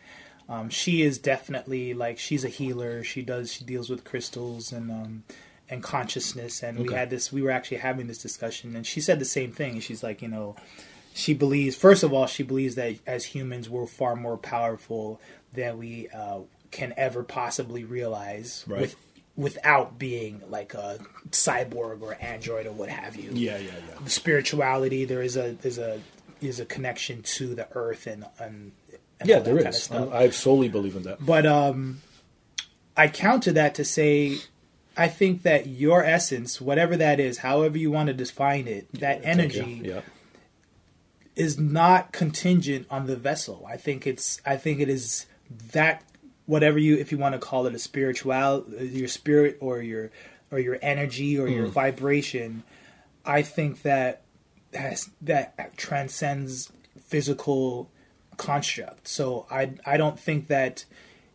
um 0.47 0.69
she 0.69 1.01
is 1.01 1.17
definitely 1.17 1.93
like 1.93 2.17
she's 2.19 2.43
a 2.45 2.49
healer 2.49 3.03
she 3.03 3.21
does 3.23 3.51
she 3.53 3.63
deals 3.65 3.89
with 3.89 4.03
crystals 4.03 4.71
and 4.71 4.91
um 4.91 5.23
and 5.69 5.81
consciousness 5.81 6.61
and 6.63 6.77
we 6.79 6.91
had 6.93 7.09
this 7.09 7.31
we 7.33 7.41
were 7.41 7.51
actually 7.51 7.77
having 7.77 8.07
this 8.07 8.19
discussion 8.19 8.75
and 8.75 8.85
she 8.85 9.01
said 9.01 9.17
the 9.19 9.25
same 9.25 9.51
thing 9.51 9.79
she's 9.79 10.03
like 10.03 10.21
you 10.21 10.27
know 10.27 10.55
she 11.17 11.33
believes 11.33 11.75
first 11.75 12.03
of 12.03 12.11
all 12.13 12.27
she 12.27 12.43
believes 12.43 12.75
that 12.75 12.95
as 13.07 13.23
humans 13.25 13.69
we're 13.69 13.87
far 13.87 14.15
more 14.17 14.37
powerful 14.37 15.19
than 15.53 15.77
we 15.77 16.09
uh, 16.09 16.39
can 16.71 16.93
ever 16.97 17.23
possibly 17.23 17.83
realize 17.85 18.65
Right. 18.67 18.81
with 18.81 18.95
without 19.37 19.97
being 19.97 20.41
like 20.49 20.73
a 20.73 20.99
cyborg 21.31 22.01
or 22.01 22.17
android 22.21 22.65
or 22.67 22.73
what 22.73 22.89
have 22.89 23.15
you 23.15 23.31
yeah, 23.33 23.57
yeah, 23.57 23.71
yeah. 23.87 24.03
the 24.03 24.09
spirituality 24.09 25.05
there 25.05 25.21
is 25.21 25.37
a 25.37 25.53
there's 25.61 25.77
a 25.77 26.01
is 26.41 26.59
a 26.59 26.65
connection 26.65 27.21
to 27.23 27.55
the 27.55 27.67
earth 27.75 28.07
and 28.07 28.25
and, 28.39 28.71
and 29.19 29.29
Yeah, 29.29 29.39
there 29.39 29.57
is. 29.57 29.87
kind 29.87 30.03
of 30.03 30.13
I 30.13 30.29
solely 30.31 30.67
believe 30.67 30.97
in 30.97 31.03
that. 31.03 31.25
But 31.25 31.45
um, 31.45 32.01
I 32.97 33.07
counter 33.07 33.53
that 33.53 33.75
to 33.75 33.85
say, 33.85 34.37
I 34.97 35.07
think 35.07 35.43
that 35.43 35.67
your 35.67 36.03
essence, 36.03 36.59
whatever 36.59 36.97
that 36.97 37.19
is, 37.21 37.37
however 37.39 37.77
you 37.77 37.89
want 37.91 38.07
to 38.07 38.13
define 38.13 38.67
it, 38.67 38.87
that 38.99 39.21
energy 39.23 39.81
Yeah. 39.85 40.01
Is 41.35 41.59
not 41.59 42.11
contingent 42.11 42.87
on 42.89 43.07
the 43.07 43.15
vessel. 43.15 43.65
I 43.69 43.77
think 43.77 44.07
it's. 44.07 44.41
I 44.45 44.57
think 44.57 44.79
it 44.79 44.89
is 44.89 45.25
that 45.71 46.03
whatever 46.45 46.77
you, 46.77 46.95
if 46.97 47.11
you 47.11 47.17
want 47.17 47.33
to 47.33 47.39
call 47.39 47.65
it 47.67 47.75
a 47.75 47.79
spiritual, 47.79 48.65
your 48.69 49.07
spirit 49.07 49.57
or 49.59 49.81
your 49.81 50.11
or 50.51 50.59
your 50.59 50.77
energy 50.81 51.37
or 51.37 51.47
your 51.47 51.67
mm. 51.67 51.71
vibration. 51.71 52.63
I 53.25 53.41
think 53.41 53.81
that 53.81 54.21
has 54.73 55.09
that 55.21 55.77
transcends 55.77 56.71
physical 57.05 57.89
construct. 58.37 59.07
So 59.07 59.45
I 59.49 59.73
I 59.85 59.97
don't 59.97 60.19
think 60.19 60.47
that 60.47 60.85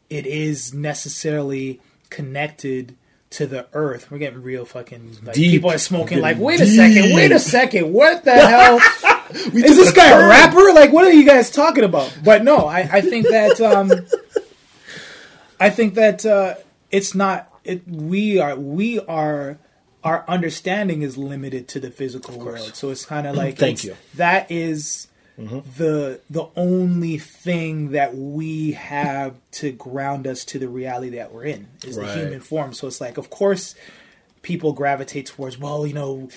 it 0.08 0.26
is 0.26 0.72
necessarily 0.74 1.80
connected 2.08 2.96
to 3.30 3.46
the 3.46 3.66
earth. 3.72 4.10
We're 4.10 4.18
getting 4.18 4.42
real 4.42 4.64
fucking 4.64 5.18
like 5.22 5.34
Deep. 5.34 5.52
people 5.52 5.70
are 5.70 5.78
smoking 5.78 6.20
like 6.20 6.38
wait 6.38 6.60
a 6.60 6.66
second, 6.66 7.14
wait 7.14 7.32
a 7.32 7.38
second, 7.38 7.92
what 7.92 8.24
the 8.24 8.34
hell? 8.34 8.80
Is 9.54 9.76
this 9.76 9.92
guy 9.92 10.10
a 10.10 10.28
rapper? 10.28 10.72
Like 10.72 10.92
what 10.92 11.04
are 11.04 11.12
you 11.12 11.24
guys 11.26 11.50
talking 11.50 11.84
about? 11.84 12.16
But 12.24 12.44
no, 12.44 12.58
I, 12.66 12.80
I 12.80 13.00
think 13.00 13.26
that 13.28 13.60
um 13.60 13.90
I 15.58 15.70
think 15.70 15.94
that 15.94 16.24
uh 16.24 16.54
it's 16.90 17.14
not 17.14 17.52
it 17.64 17.86
we 17.86 18.38
are 18.40 18.56
we 18.56 18.98
are 19.00 19.58
our 20.02 20.24
understanding 20.26 21.02
is 21.02 21.18
limited 21.18 21.68
to 21.68 21.80
the 21.80 21.90
physical 21.90 22.38
world. 22.38 22.74
So 22.74 22.90
it's 22.90 23.04
kind 23.04 23.26
of 23.26 23.36
like 23.36 23.58
Thank 23.58 23.84
you. 23.84 23.96
that 24.14 24.50
is 24.50 25.08
the 25.36 26.20
the 26.28 26.46
only 26.56 27.16
thing 27.18 27.90
that 27.92 28.14
we 28.14 28.72
have 28.72 29.36
to 29.52 29.72
ground 29.72 30.26
us 30.26 30.44
to 30.46 30.58
the 30.58 30.68
reality 30.68 31.16
that 31.16 31.32
we're 31.32 31.44
in 31.44 31.68
is 31.86 31.96
Right. 31.96 32.06
the 32.08 32.14
human 32.20 32.40
form. 32.40 32.72
So 32.74 32.86
it's 32.86 33.00
like, 33.00 33.16
of 33.16 33.30
course, 33.30 33.74
people 34.42 34.72
gravitate 34.72 35.26
towards, 35.26 35.58
well, 35.58 35.86
you 35.86 35.94
know, 35.94 36.28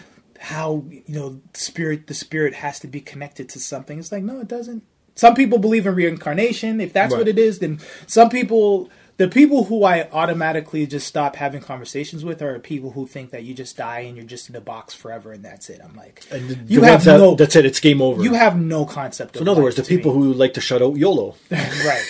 how 0.44 0.84
you 0.90 1.04
know 1.08 1.42
spirit 1.54 2.08
the 2.08 2.14
spirit 2.14 2.54
has 2.54 2.78
to 2.82 2.88
be 2.88 3.00
connected 3.00 3.48
to 3.48 3.60
something. 3.60 3.98
It's 3.98 4.12
like, 4.12 4.24
no, 4.24 4.42
it 4.42 4.48
doesn't. 4.50 4.84
Some 5.16 5.36
people 5.36 5.58
believe 5.58 5.88
in 5.88 5.96
reincarnation. 5.96 6.82
If 6.82 6.92
that's 6.92 7.14
what 7.14 7.28
it 7.28 7.40
is, 7.40 7.60
then 7.60 7.80
some 8.08 8.30
people. 8.30 8.90
The 9.18 9.28
people 9.28 9.66
who 9.66 9.84
I 9.84 10.10
automatically 10.10 10.88
just 10.88 11.06
stop 11.06 11.36
having 11.36 11.62
conversations 11.62 12.26
with 12.26 12.42
are 12.42 12.58
people 12.58 12.90
who 12.90 13.06
think 13.06 13.30
that 13.30 13.44
you 13.44 13.54
just 13.54 13.78
die 13.78 14.00
and 14.00 14.18
you're 14.18 14.26
just 14.26 14.50
in 14.50 14.56
a 14.56 14.60
box 14.60 14.96
forever 14.96 15.32
and 15.32 15.46
that's 15.46 15.70
it. 15.70 15.82
I'm 15.84 15.96
like, 15.96 16.22
the, 16.30 16.60
you 16.66 16.80
the 16.80 16.88
have 16.88 17.04
that, 17.04 17.20
no, 17.20 17.36
that's 17.36 17.56
it. 17.56 17.64
It's 17.64 17.80
game 17.80 18.02
over. 18.02 18.24
you 18.24 18.34
have 18.34 18.60
no 18.60 18.86
concept. 18.86 19.36
so 19.36 19.42
in 19.44 19.48
other 19.48 19.62
words, 19.62 19.76
the 19.76 19.84
to 19.84 19.92
me. 19.92 19.98
people 19.98 20.14
who 20.14 20.34
like 20.34 20.56
to 20.56 20.62
shut 20.62 20.82
out 20.82 20.96
YOLO. 20.96 21.36
right, 21.52 22.06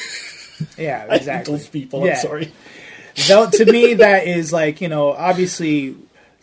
yeah, 0.77 1.05
exactly. 1.13 1.53
those 1.53 1.67
people. 1.67 2.05
Yeah. 2.05 2.13
I'm 2.13 2.19
sorry. 2.19 2.53
Though, 3.27 3.49
to 3.49 3.65
me, 3.69 3.95
that 3.95 4.25
is 4.25 4.53
like 4.53 4.79
you 4.79 4.87
know, 4.87 5.11
obviously, 5.11 5.97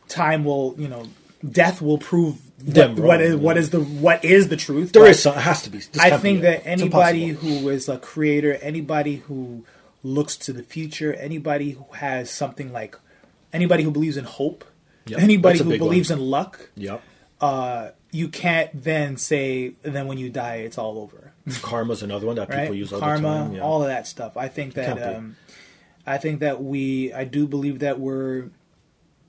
time 0.08 0.44
will 0.44 0.74
you 0.76 0.88
know, 0.88 1.04
death 1.48 1.80
will 1.80 1.98
prove 1.98 2.38
Them 2.58 2.96
what, 2.96 3.04
what 3.06 3.20
is 3.20 3.36
what 3.36 3.56
is 3.56 3.70
the 3.70 3.80
what 3.80 4.24
is 4.24 4.48
the 4.48 4.56
truth. 4.56 4.92
There 4.92 5.06
is 5.06 5.22
some. 5.22 5.34
It 5.36 5.40
has 5.40 5.62
to 5.62 5.70
be. 5.70 5.80
I 5.98 6.16
think 6.18 6.42
that 6.42 6.66
anybody 6.66 7.28
who 7.28 7.68
is 7.70 7.88
a 7.88 7.98
creator, 7.98 8.54
anybody 8.60 9.16
who 9.16 9.64
looks 10.02 10.36
to 10.36 10.52
the 10.52 10.62
future, 10.62 11.14
anybody 11.14 11.70
who 11.72 11.84
has 11.94 12.30
something 12.30 12.72
like, 12.72 12.96
anybody 13.52 13.82
who 13.82 13.90
believes 13.90 14.16
in 14.16 14.24
hope, 14.24 14.64
Yep, 15.06 15.20
anybody 15.20 15.58
who 15.58 15.78
believes 15.78 16.10
one. 16.10 16.18
in 16.18 16.24
luck, 16.26 16.70
Yep. 16.76 17.02
uh, 17.40 17.90
you 18.12 18.28
can't 18.28 18.70
then 18.84 19.16
say, 19.16 19.74
then 19.82 20.06
when 20.06 20.18
you 20.18 20.28
die, 20.30 20.56
it's 20.56 20.76
all 20.78 20.98
over. 20.98 21.32
Karma's 21.62 22.02
another 22.02 22.26
one 22.26 22.36
that 22.36 22.48
people 22.48 22.64
right? 22.64 22.74
use 22.74 22.92
all 22.92 23.00
Karma, 23.00 23.20
the 23.22 23.28
time. 23.28 23.52
Yeah. 23.54 23.60
all 23.62 23.82
of 23.82 23.88
that 23.88 24.06
stuff. 24.06 24.36
I 24.36 24.48
think 24.48 24.74
that 24.74 25.16
um, 25.16 25.36
I 26.06 26.18
think 26.18 26.40
that 26.40 26.62
we, 26.62 27.12
I 27.12 27.24
do 27.24 27.46
believe 27.46 27.78
that 27.80 27.98
we're, 28.00 28.50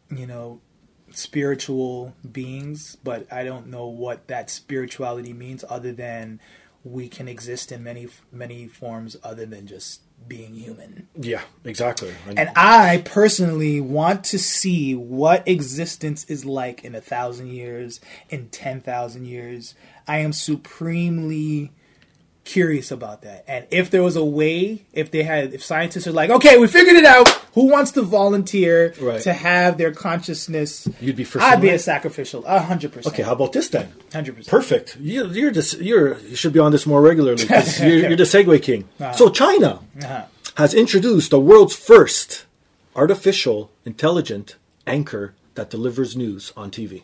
you 0.09 0.25
know, 0.27 0.59
spiritual 1.13 2.13
beings, 2.29 2.97
but 3.03 3.31
I 3.31 3.43
don't 3.43 3.67
know 3.67 3.87
what 3.87 4.27
that 4.27 4.49
spirituality 4.49 5.33
means 5.33 5.63
other 5.69 5.91
than 5.91 6.39
we 6.83 7.07
can 7.07 7.27
exist 7.27 7.71
in 7.71 7.83
many 7.83 8.07
many 8.31 8.67
forms 8.67 9.15
other 9.23 9.45
than 9.45 9.67
just 9.67 10.01
being 10.27 10.53
human. 10.53 11.07
Yeah, 11.15 11.41
exactly. 11.63 12.13
And 12.27 12.51
I 12.55 13.03
personally 13.05 13.81
want 13.81 14.23
to 14.25 14.39
see 14.39 14.95
what 14.95 15.47
existence 15.47 16.25
is 16.25 16.45
like 16.45 16.83
in 16.83 16.95
a 16.95 17.01
thousand 17.01 17.47
years, 17.47 17.99
in 18.29 18.49
10,000 18.49 19.25
years. 19.25 19.75
I 20.07 20.19
am 20.19 20.33
supremely 20.33 21.71
curious 22.43 22.91
about 22.91 23.21
that. 23.23 23.43
And 23.47 23.65
if 23.71 23.89
there 23.89 24.03
was 24.03 24.15
a 24.15 24.25
way, 24.25 24.85
if 24.93 25.11
they 25.11 25.23
had, 25.23 25.53
if 25.53 25.63
scientists 25.63 26.07
are 26.07 26.11
like, 26.11 26.29
okay, 26.29 26.57
we 26.57 26.67
figured 26.67 26.95
it 26.95 27.05
out, 27.05 27.40
who 27.53 27.65
wants 27.67 27.91
to 27.91 28.01
volunteer 28.01 28.93
Right. 28.99 29.21
to 29.23 29.33
have 29.33 29.77
their 29.77 29.91
consciousness? 29.91 30.87
You'd 31.01 31.15
be 31.15 31.23
for 31.23 31.41
I'd 31.41 31.61
be 31.61 31.69
a 31.69 31.79
sacrificial, 31.79 32.43
a 32.45 32.59
hundred 32.59 32.91
percent. 32.93 33.13
okay, 33.13 33.23
how 33.23 33.33
about 33.33 33.51
this 33.53 33.67
then? 33.69 33.91
hundred 34.13 34.35
percent. 34.37 34.49
Perfect. 34.49 34.97
You, 34.99 35.27
you're 35.27 35.51
just 35.51 35.79
you're 35.79 36.17
you 36.19 36.35
should 36.35 36.53
be 36.53 36.59
on 36.59 36.71
this 36.71 36.85
more 36.85 37.01
regularly. 37.01 37.43
you're, 37.79 38.09
you're 38.09 38.15
the 38.15 38.23
segue 38.23 38.61
king. 38.61 38.87
So 39.15 39.29
China 39.29 39.79
Uh-huh. 40.01 40.25
has 40.55 40.73
introduced 40.73 41.31
the 41.31 41.39
world's 41.39 41.75
first 41.75 42.45
artificial 42.95 43.71
intelligent 43.85 44.55
anchor 44.87 45.33
that 45.55 45.69
delivers 45.69 46.15
news 46.15 46.51
on 46.57 46.71
TV. 46.71 47.03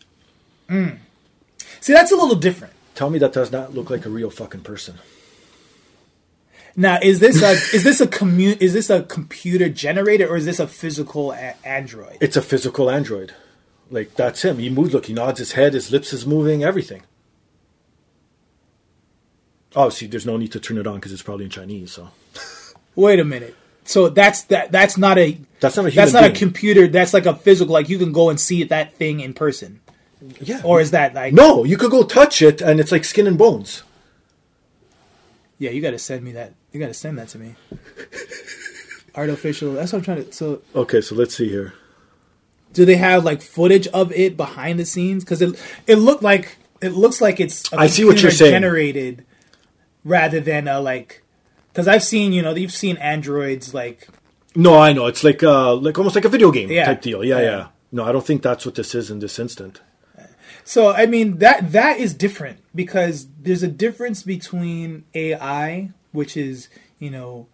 See, 1.81 1.93
that's 1.93 2.11
a 2.11 2.15
little 2.15 2.35
different. 2.35 2.73
Tell 2.95 3.09
me 3.09 3.19
that 3.19 3.33
does 3.33 3.51
not 3.51 3.73
look 3.73 3.89
like 3.89 4.05
a 4.05 4.09
real 4.09 4.29
fucking 4.29 4.61
person. 4.61 4.95
Now, 6.79 6.99
is 7.01 7.19
this 7.19 7.41
a 7.41 7.53
is 7.75 7.83
this 7.83 7.99
a 7.99 8.05
commu- 8.05 8.61
is 8.61 8.71
this 8.71 8.91
a 8.91 9.01
computer 9.01 9.67
generated 9.67 10.29
or 10.29 10.37
is 10.37 10.45
this 10.45 10.59
a 10.59 10.67
physical 10.67 11.31
a- 11.31 11.55
android? 11.65 12.19
It's 12.21 12.37
a 12.37 12.41
physical 12.41 12.91
android. 12.91 13.33
Like 13.89 14.13
that's 14.13 14.45
him. 14.45 14.59
He 14.59 14.69
moves. 14.69 14.93
Look, 14.93 15.07
he 15.07 15.13
nods 15.13 15.39
his 15.39 15.53
head. 15.53 15.73
His 15.73 15.91
lips 15.91 16.13
is 16.13 16.27
moving. 16.27 16.63
Everything. 16.63 17.01
Oh, 19.75 19.85
Obviously, 19.85 20.07
there's 20.07 20.25
no 20.27 20.37
need 20.37 20.51
to 20.51 20.59
turn 20.59 20.77
it 20.77 20.85
on 20.85 20.95
because 20.95 21.11
it's 21.11 21.23
probably 21.23 21.45
in 21.45 21.51
Chinese. 21.51 21.93
So 21.93 22.09
Wait 22.95 23.19
a 23.19 23.25
minute. 23.25 23.55
So 23.83 24.09
that's 24.09 24.43
that 24.43 24.71
that's 24.71 24.97
not 24.97 25.17
a 25.17 25.35
that's 25.59 25.77
not 25.77 25.87
a 25.87 25.89
that's 25.89 26.13
not 26.13 26.25
a 26.25 26.31
computer. 26.31 26.87
That's 26.87 27.13
like 27.13 27.25
a 27.25 27.33
physical. 27.35 27.73
Like 27.73 27.89
you 27.89 27.97
can 27.97 28.11
go 28.11 28.29
and 28.29 28.39
see 28.39 28.63
that 28.65 28.93
thing 28.95 29.21
in 29.21 29.33
person, 29.33 29.79
yeah. 30.41 30.61
or 30.63 30.79
is 30.79 30.91
that 30.91 31.15
like 31.15 31.33
no? 31.33 31.63
You 31.63 31.77
could 31.77 31.89
go 31.89 32.03
touch 32.03 32.43
it, 32.43 32.61
and 32.61 32.79
it's 32.79 32.91
like 32.91 33.03
skin 33.03 33.25
and 33.25 33.37
bones. 33.37 33.81
Yeah, 35.57 35.71
you 35.71 35.81
got 35.81 35.91
to 35.91 35.99
send 35.99 36.23
me 36.23 36.33
that. 36.33 36.53
You 36.77 36.83
got 36.83 36.89
to 36.89 36.93
send 36.93 37.17
that 37.17 37.29
to 37.29 37.39
me. 37.39 37.55
Artificial. 39.15 39.73
That's 39.73 39.91
what 39.91 39.97
I'm 39.97 40.03
trying 40.05 40.25
to. 40.25 40.31
So, 40.31 40.61
Okay, 40.75 41.01
so 41.01 41.15
let's 41.15 41.35
see 41.35 41.49
here. 41.49 41.73
do 42.73 42.85
they 42.85 42.97
have 42.97 43.25
like 43.25 43.41
footage 43.41 43.87
of 43.87 44.11
it 44.11 44.37
behind 44.37 44.79
the 44.79 44.85
scenes? 44.85 45.23
Because 45.23 45.41
it 45.41 45.59
it 45.87 45.95
looked 45.95 46.21
like 46.21 46.57
it 46.81 46.89
looks 46.89 47.19
like 47.19 47.39
it's. 47.39 47.73
a 47.73 47.77
I 47.79 47.87
see 47.87 48.05
what 48.05 48.21
you're 48.21 48.29
saying. 48.29 48.51
Generated, 48.51 49.25
rather 50.03 50.39
than 50.39 50.67
a 50.67 50.79
like. 50.79 51.23
Because 51.73 51.87
I've 51.87 52.03
seen, 52.03 52.31
you 52.31 52.43
know, 52.43 52.53
you've 52.53 52.71
seen 52.71 52.95
androids 52.97 53.73
like. 53.73 54.07
No, 54.55 54.77
I 54.77 54.93
know. 54.93 55.07
It's 55.07 55.23
like 55.23 55.41
uh 55.41 55.73
like 55.73 55.97
almost 55.97 56.13
like 56.13 56.25
a 56.25 56.29
video 56.29 56.51
game 56.51 56.69
Yeah. 56.69 56.85
type 56.85 57.01
deal. 57.01 57.23
Yeah, 57.23 57.37
Yeah. 57.39 57.43
yeah, 57.43 57.67
No, 57.91 58.03
I 58.03 58.11
don't 58.11 58.23
think 58.25 58.43
that's 58.43 58.67
what 58.67 58.75
this 58.75 58.93
is 58.93 59.09
in 59.09 59.17
this 59.17 59.39
instant. 59.39 59.81
So 60.63 60.91
I 60.91 61.07
mean 61.07 61.39
that 61.39 61.71
that 61.71 61.97
is 61.99 62.13
different 62.13 62.59
because 62.75 63.25
there's 63.41 63.63
a 63.63 63.67
difference 63.67 64.21
between 64.21 65.05
AI, 65.15 65.89
which 66.17 66.35
is 66.35 66.67
you 66.99 67.09
know 67.09 67.47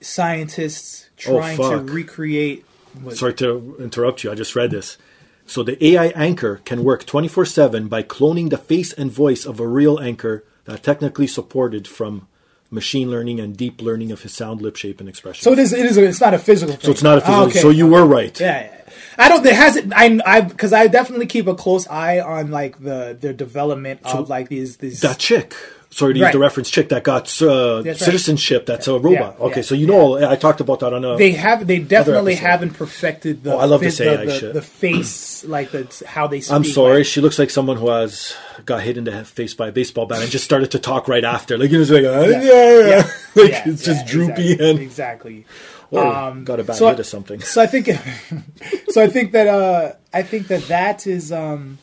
scientists 0.00 1.08
Oh, 1.26 1.38
trying 1.38 1.56
to 1.56 1.92
recreate. 1.92 2.64
What, 3.02 3.16
Sorry 3.16 3.34
to 3.34 3.76
interrupt 3.80 4.22
you. 4.22 4.30
I 4.30 4.34
just 4.34 4.54
read 4.54 4.70
this. 4.70 4.98
So 5.46 5.62
the 5.62 5.82
AI 5.84 6.08
anchor 6.08 6.60
can 6.64 6.84
work 6.84 7.04
24/7 7.06 7.88
by 7.88 8.02
cloning 8.02 8.50
the 8.50 8.58
face 8.58 8.92
and 8.92 9.10
voice 9.10 9.46
of 9.46 9.58
a 9.60 9.66
real 9.66 9.98
anchor 9.98 10.44
that 10.64 10.82
technically 10.82 11.26
supported 11.26 11.88
from 11.88 12.28
machine 12.70 13.10
learning 13.10 13.40
and 13.40 13.56
deep 13.56 13.80
learning 13.80 14.12
of 14.12 14.22
his 14.22 14.34
sound, 14.34 14.60
lip 14.60 14.76
shape, 14.76 15.00
and 15.00 15.08
expression. 15.08 15.42
So 15.42 15.52
it 15.52 15.58
is. 15.58 15.72
It 15.72 15.86
is. 15.86 15.96
A, 15.96 16.04
it's 16.04 16.20
not 16.20 16.34
a 16.34 16.38
physical. 16.38 16.74
Thing. 16.74 16.84
So 16.84 16.90
it's 16.90 17.02
not 17.02 17.18
a 17.18 17.20
physical. 17.22 17.42
Ah, 17.42 17.46
okay. 17.46 17.60
So 17.60 17.70
you 17.70 17.86
were 17.86 18.04
right. 18.04 18.38
Yeah, 18.38 18.62
yeah. 18.62 18.74
I 19.16 19.28
don't. 19.28 19.42
There 19.42 19.54
hasn't. 19.54 19.92
I. 19.96 20.20
I 20.24 20.40
because 20.42 20.72
I 20.72 20.86
definitely 20.86 21.26
keep 21.26 21.46
a 21.46 21.54
close 21.54 21.88
eye 21.88 22.20
on 22.20 22.50
like 22.50 22.80
the 22.82 23.16
the 23.18 23.32
development 23.32 24.00
of 24.04 24.28
like 24.28 24.48
these 24.48 24.76
these. 24.76 25.00
That 25.00 25.18
chick. 25.18 25.54
Sorry 25.90 26.12
to 26.12 26.18
use 26.18 26.24
Right. 26.26 26.32
the 26.32 26.38
reference 26.38 26.68
chick 26.68 26.90
that 26.90 27.02
got 27.02 27.22
uh, 27.40 27.80
That's 27.80 28.00
right. 28.02 28.06
citizenship. 28.06 28.66
That's 28.66 28.86
a 28.88 28.98
robot. 28.98 29.36
Yeah, 29.38 29.46
okay, 29.46 29.56
yeah, 29.56 29.62
so 29.62 29.74
you 29.74 29.86
know 29.86 30.22
I 30.28 30.36
talked 30.36 30.60
about 30.60 30.80
that 30.80 30.92
on 30.92 31.02
a. 31.02 31.16
they 31.16 31.32
have. 31.32 31.66
They 31.66 31.78
definitely 31.78 32.34
haven't 32.34 32.74
perfected 32.74 33.42
the. 33.42 33.54
Oh, 33.54 33.58
I 33.58 33.64
love 33.64 33.80
this 33.80 33.98
AI 34.00 34.16
the, 34.16 34.24
the, 34.26 34.38
shit. 34.38 34.52
the 34.54 34.62
face, 34.62 35.44
like 35.46 35.70
the 35.70 36.04
how 36.06 36.26
they. 36.26 36.40
Speak, 36.40 36.54
I'm 36.54 36.64
sorry. 36.64 36.98
like- 36.98 37.06
she 37.06 37.22
looks 37.22 37.38
like 37.38 37.48
someone 37.48 37.78
who 37.78 37.88
has 37.88 38.36
got 38.66 38.82
hit 38.82 38.98
in 38.98 39.04
the 39.04 39.24
face 39.24 39.54
by 39.54 39.68
a 39.68 39.72
baseball 39.72 40.04
bat 40.04 40.20
and 40.20 40.30
just 40.30 40.44
started 40.44 40.70
to 40.72 40.78
talk 40.78 41.08
right 41.08 41.24
after. 41.24 41.56
Like 41.56 41.70
it 41.70 41.78
was 41.78 41.90
like, 41.90 42.04
uh, 42.04 42.20
yeah, 42.28 42.40
yeah. 42.88 43.10
like 43.34 43.50
Yeah, 43.52 43.62
it's 43.68 43.82
just 43.84 44.04
yeah, 44.06 44.12
droopy 44.12 44.52
exactly, 44.52 44.68
and 44.70 44.78
exactly. 44.80 45.46
or 45.90 46.04
Um, 46.06 46.44
got 46.44 46.60
a 46.60 46.64
bad 46.64 46.76
so- 46.76 46.88
hit 46.90 47.00
or 47.00 47.04
something. 47.04 47.40
So 47.40 47.62
I 47.62 47.66
think, 47.66 47.86
so 48.90 49.02
I 49.02 49.06
think 49.08 49.32
that 49.32 49.46
uh, 49.46 49.92
I 50.12 50.22
think 50.22 50.48
that 50.48 50.68
that 50.68 51.06
is 51.06 51.32
um, 51.32 51.78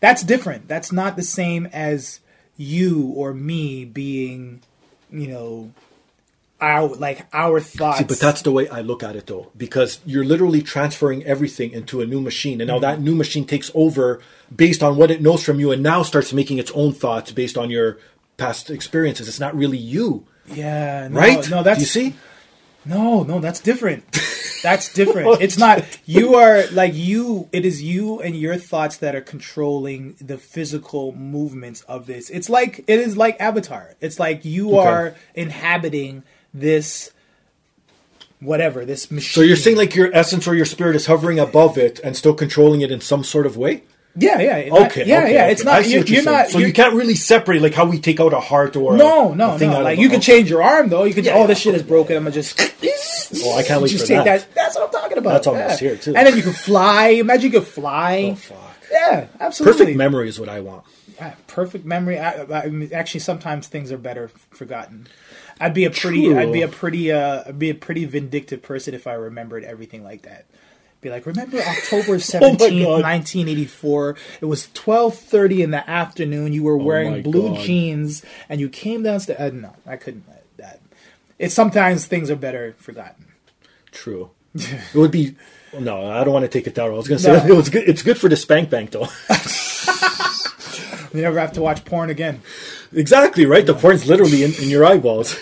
that's 0.00 0.24
different. 0.24 0.66
That's 0.66 0.90
not 0.90 1.14
the 1.16 1.22
same 1.22 1.66
as 1.66 2.18
you 2.56 3.12
or 3.16 3.34
me 3.34 3.84
being, 3.84 4.60
you 5.10 5.28
know, 5.28 5.72
our 6.60 6.88
like 6.88 7.26
our 7.32 7.60
thoughts. 7.60 7.98
See, 7.98 8.04
but 8.04 8.18
that's 8.18 8.42
the 8.42 8.52
way 8.52 8.68
I 8.68 8.80
look 8.80 9.02
at 9.02 9.16
it, 9.16 9.26
though, 9.26 9.50
because 9.56 10.00
you're 10.06 10.24
literally 10.24 10.62
transferring 10.62 11.24
everything 11.24 11.72
into 11.72 12.00
a 12.00 12.06
new 12.06 12.20
machine, 12.20 12.60
and 12.60 12.68
now 12.68 12.78
that 12.78 12.96
Mm-hmm. 12.96 13.04
new 13.04 13.14
machine 13.14 13.44
takes 13.44 13.70
over 13.74 14.20
based 14.54 14.82
on 14.82 14.96
what 14.96 15.10
it 15.10 15.20
knows 15.20 15.42
from 15.42 15.58
you, 15.60 15.72
and 15.72 15.82
now 15.82 16.02
starts 16.02 16.32
making 16.32 16.58
its 16.58 16.70
own 16.72 16.92
thoughts 16.92 17.32
based 17.32 17.58
on 17.58 17.70
your 17.70 17.98
past 18.36 18.70
experiences. 18.70 19.28
It's 19.28 19.40
not 19.40 19.54
really 19.56 19.78
you, 19.78 20.26
yeah, 20.46 21.08
no, 21.08 21.18
right? 21.18 21.50
No, 21.50 21.62
that's 21.62 21.78
Do 21.78 21.82
you 21.82 21.86
see. 21.86 22.16
No, 22.86 23.22
no, 23.22 23.40
that's 23.40 23.60
different. 23.60 24.04
That's 24.62 24.92
different. 25.00 25.40
it's 25.42 25.58
not 25.58 25.84
you 26.06 26.34
are 26.36 26.66
like 26.72 26.94
you 26.94 27.48
it 27.52 27.64
is 27.64 27.82
you 27.82 28.20
and 28.20 28.36
your 28.36 28.56
thoughts 28.56 28.96
that 28.98 29.14
are 29.14 29.20
controlling 29.20 30.16
the 30.20 30.38
physical 30.38 31.12
movements 31.12 31.82
of 31.82 32.06
this. 32.06 32.30
It's 32.30 32.48
like 32.50 32.84
it 32.86 33.00
is 33.00 33.16
like 33.16 33.40
Avatar. 33.40 33.94
It's 34.00 34.18
like 34.18 34.44
you 34.44 34.78
Okay. 34.78 34.88
are 34.88 35.14
inhabiting 35.34 36.22
this 36.52 37.10
whatever, 38.40 38.84
this 38.84 39.10
machine. 39.10 39.32
So 39.34 39.40
you're 39.40 39.56
saying 39.56 39.76
like 39.76 39.94
your 39.94 40.10
essence 40.14 40.46
or 40.46 40.54
your 40.54 40.66
spirit 40.66 40.96
is 40.96 41.06
hovering 41.06 41.38
above 41.38 41.78
it 41.78 42.00
and 42.04 42.16
still 42.16 42.34
controlling 42.34 42.82
it 42.82 42.90
in 42.90 43.00
some 43.00 43.24
sort 43.24 43.46
of 43.46 43.56
way? 43.56 43.82
Yeah, 44.16 44.38
yeah. 44.40 44.56
Okay, 44.72 44.72
yeah, 44.72 44.82
okay, 44.84 45.06
yeah. 45.06 45.22
okay. 45.42 45.52
It's 45.52 45.64
not 45.64 45.82
see 45.84 45.92
you're, 45.92 46.00
what 46.00 46.08
you're 46.08 46.14
you're 46.16 46.22
saying. 46.24 46.36
not 46.36 46.48
So 46.48 46.58
you're- 46.58 46.68
you 46.68 46.74
can't 46.74 46.94
really 46.94 47.16
separate 47.16 47.60
like 47.62 47.74
how 47.74 47.84
we 47.86 47.98
take 47.98 48.20
out 48.20 48.32
a 48.32 48.40
heart 48.40 48.76
or 48.76 48.96
no, 48.96 49.34
no, 49.34 49.56
no. 49.56 49.80
Like 49.82 49.98
you 49.98 50.08
can 50.08 50.20
change 50.20 50.48
your 50.48 50.62
arm 50.62 50.88
though. 50.88 51.04
You 51.04 51.14
can. 51.14 51.24
Yeah, 51.24 51.34
oh, 51.34 51.40
yeah, 51.40 51.46
this 51.48 51.58
shit 51.58 51.74
is 51.74 51.82
broken. 51.82 52.16
I'm 52.16 52.22
gonna 52.24 52.34
just. 52.34 52.60
Oh, 53.44 53.56
I 53.56 53.62
can't 53.64 53.82
wait 53.82 53.88
just 53.90 54.04
for 54.06 54.14
take 54.14 54.24
that. 54.24 54.46
That's 54.54 54.76
what 54.76 54.84
I'm 54.84 54.90
talking 54.92 55.18
about. 55.18 55.32
That's 55.32 55.46
almost 55.48 55.82
Yeah. 55.82 55.88
here, 55.88 55.96
too. 55.98 56.14
And 56.14 56.26
then 56.26 56.36
you 56.36 56.42
can 56.42 56.52
fly. 56.52 57.08
Imagine 57.08 57.50
you 57.52 57.58
could 57.58 57.66
fly. 57.68 58.30
Oh, 58.32 58.34
fuck. 58.36 58.76
Yeah, 58.92 59.26
absolutely. 59.40 59.78
Perfect 59.80 59.96
memory 59.96 60.28
is 60.28 60.38
what 60.38 60.48
I 60.48 60.60
want. 60.60 60.84
Ah, 61.20 61.34
perfect 61.48 61.84
memory. 61.84 62.18
I, 62.18 62.44
I 62.44 62.68
mean, 62.68 62.90
actually, 62.92 63.20
sometimes 63.20 63.66
things 63.66 63.90
are 63.90 63.98
better 63.98 64.28
forgotten. 64.50 65.08
I'd 65.60 65.74
be 65.74 65.84
a 65.84 65.90
pretty, 65.90 66.26
True. 66.26 66.38
I'd 66.38 66.52
be 66.52 66.62
a 66.62 66.68
pretty, 66.68 67.10
uh, 67.10 67.44
I'd 67.48 67.58
be 67.58 67.70
a 67.70 67.74
pretty 67.74 68.04
vindictive 68.04 68.62
person 68.62 68.94
if 68.94 69.06
I 69.08 69.14
remembered 69.14 69.64
everything 69.64 70.04
like 70.04 70.22
that. 70.22 70.44
Be 71.04 71.10
like, 71.10 71.26
remember 71.26 71.58
October 71.60 72.18
seventeenth, 72.18 72.86
God. 72.86 73.02
nineteen 73.02 73.46
eighty 73.46 73.66
four? 73.66 74.16
It 74.40 74.46
was 74.46 74.70
twelve 74.72 75.18
thirty 75.18 75.60
in 75.60 75.70
the 75.70 75.88
afternoon. 75.88 76.54
You 76.54 76.62
were 76.62 76.78
my 76.78 76.84
wearing 76.84 77.22
blue 77.22 77.50
God. 77.50 77.60
jeans, 77.60 78.24
and 78.48 78.58
you 78.58 78.70
came 78.70 79.02
downstairs. 79.02 79.38
Uh, 79.38 79.54
no, 79.54 79.76
I 79.86 79.98
couldn't. 79.98 80.24
That 80.56 80.80
it's 81.38 81.52
sometimes 81.52 82.06
things 82.06 82.30
are 82.30 82.36
better 82.36 82.74
forgotten. 82.78 83.26
True. 83.92 84.30
it 84.54 84.94
would 84.94 85.10
be. 85.10 85.36
No, 85.78 86.06
I 86.10 86.24
don't 86.24 86.32
want 86.32 86.44
to 86.44 86.48
take 86.48 86.66
it 86.66 86.74
down. 86.74 86.88
I 86.88 86.94
was 86.94 87.06
going 87.06 87.18
to 87.18 87.22
say 87.24 87.32
No. 87.36 87.44
it 87.52 87.54
was 87.54 87.68
good. 87.68 87.86
It's 87.86 88.02
good 88.02 88.16
for 88.16 88.30
the 88.30 88.36
spank 88.36 88.70
bank 88.70 88.92
though. 88.92 89.08
You 91.12 91.20
never 91.20 91.38
have 91.38 91.52
to 91.52 91.60
watch 91.60 91.84
porn 91.84 92.08
again. 92.08 92.40
exactly 92.94 93.44
right. 93.44 93.64
The 93.66 93.74
porn's 93.74 94.08
literally 94.08 94.42
in, 94.42 94.54
in 94.54 94.70
your 94.70 94.84
eyeballs. 94.86 95.36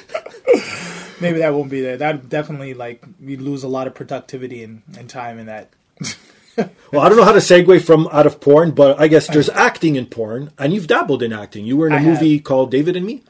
Maybe 1.23 1.39
that 1.39 1.55
won't 1.55 1.71
be 1.71 1.81
there. 1.81 1.97
That 1.97 2.29
definitely 2.29 2.75
like 2.75 3.05
we 3.21 3.37
lose 3.37 3.63
a 3.63 3.69
lot 3.69 3.87
of 3.87 3.95
productivity 3.95 4.63
and, 4.63 4.83
and 4.99 5.09
time 5.09 5.39
in 5.39 5.47
that. 5.47 5.71
Well, 6.93 7.01
I 7.01 7.09
don't 7.09 7.17
know 7.17 7.25
how 7.25 7.33
to 7.33 7.39
segue 7.39 7.83
from 7.83 8.07
out 8.13 8.27
of 8.27 8.39
porn, 8.39 8.73
but 8.73 9.01
I 9.01 9.09
guess 9.09 9.27
there's 9.27 9.49
acting 9.49 9.97
in 9.97 10.05
porn, 10.05 10.53
and 10.59 10.75
you've 10.75 10.87
dabbled 10.87 11.23
in 11.23 11.33
acting. 11.33 11.65
You 11.65 11.79
were 11.79 11.87
in 11.87 11.95
a 11.95 11.97
I 11.97 12.03
movie 12.03 12.39
called 12.41 12.71
David 12.71 12.95
and 12.95 13.07
Me. 13.07 13.23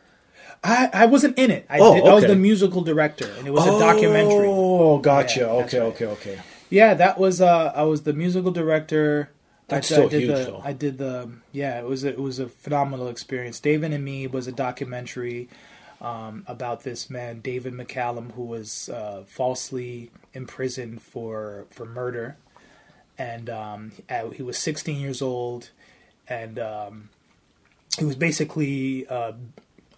I, 0.64 0.90
I 0.92 1.06
wasn't 1.06 1.38
in 1.38 1.50
it. 1.50 1.66
I, 1.68 1.78
Oh, 1.78 1.94
did, 1.94 2.04
I 2.04 2.14
was 2.14 2.24
the 2.24 2.36
musical 2.36 2.82
director, 2.82 3.30
and 3.38 3.46
it 3.46 3.52
was 3.52 3.64
a 3.64 3.78
documentary. 3.78 4.48
Oh, 4.48 4.98
gotcha. 4.98 5.40
Yeah, 5.40 5.46
okay, 5.46 5.78
right. 5.78 5.86
okay, 5.86 6.06
okay. 6.06 6.38
Yeah, 6.70 6.94
that 6.94 7.18
was. 7.18 7.40
Uh, 7.40 7.72
I 7.74 7.82
was 7.82 8.02
the 8.02 8.12
musical 8.12 8.50
director. 8.50 9.30
That's 9.68 9.90
I, 9.90 9.94
still 9.94 10.06
I 10.06 10.10
did 10.10 10.22
huge, 10.22 10.36
the, 10.36 10.44
though. 10.44 10.62
I 10.64 10.72
did 10.72 10.98
the. 10.98 11.30
Yeah, 11.52 11.78
it 11.78 11.86
was. 11.86 12.04
A, 12.04 12.08
it 12.08 12.18
was 12.18 12.38
a 12.38 12.48
phenomenal 12.48 13.08
experience. 13.08 13.60
David 13.60 13.92
and 13.92 14.04
Me 14.04 14.26
was 14.26 14.46
a 14.46 14.52
documentary 14.52 15.48
um, 16.02 16.44
about 16.46 16.82
this 16.82 17.08
man, 17.08 17.40
David 17.40 17.72
McCallum, 17.72 18.32
who 18.32 18.42
was 18.42 18.90
uh, 18.90 19.22
falsely 19.26 20.10
imprisoned 20.34 21.00
for 21.00 21.66
for 21.70 21.86
murder, 21.86 22.36
and 23.16 23.48
um, 23.48 23.92
at, 24.08 24.34
he 24.34 24.42
was 24.42 24.58
16 24.58 25.00
years 25.00 25.22
old, 25.22 25.70
and 26.28 26.58
um, 26.58 27.08
he 27.98 28.04
was 28.04 28.16
basically. 28.16 29.06
Uh, 29.06 29.32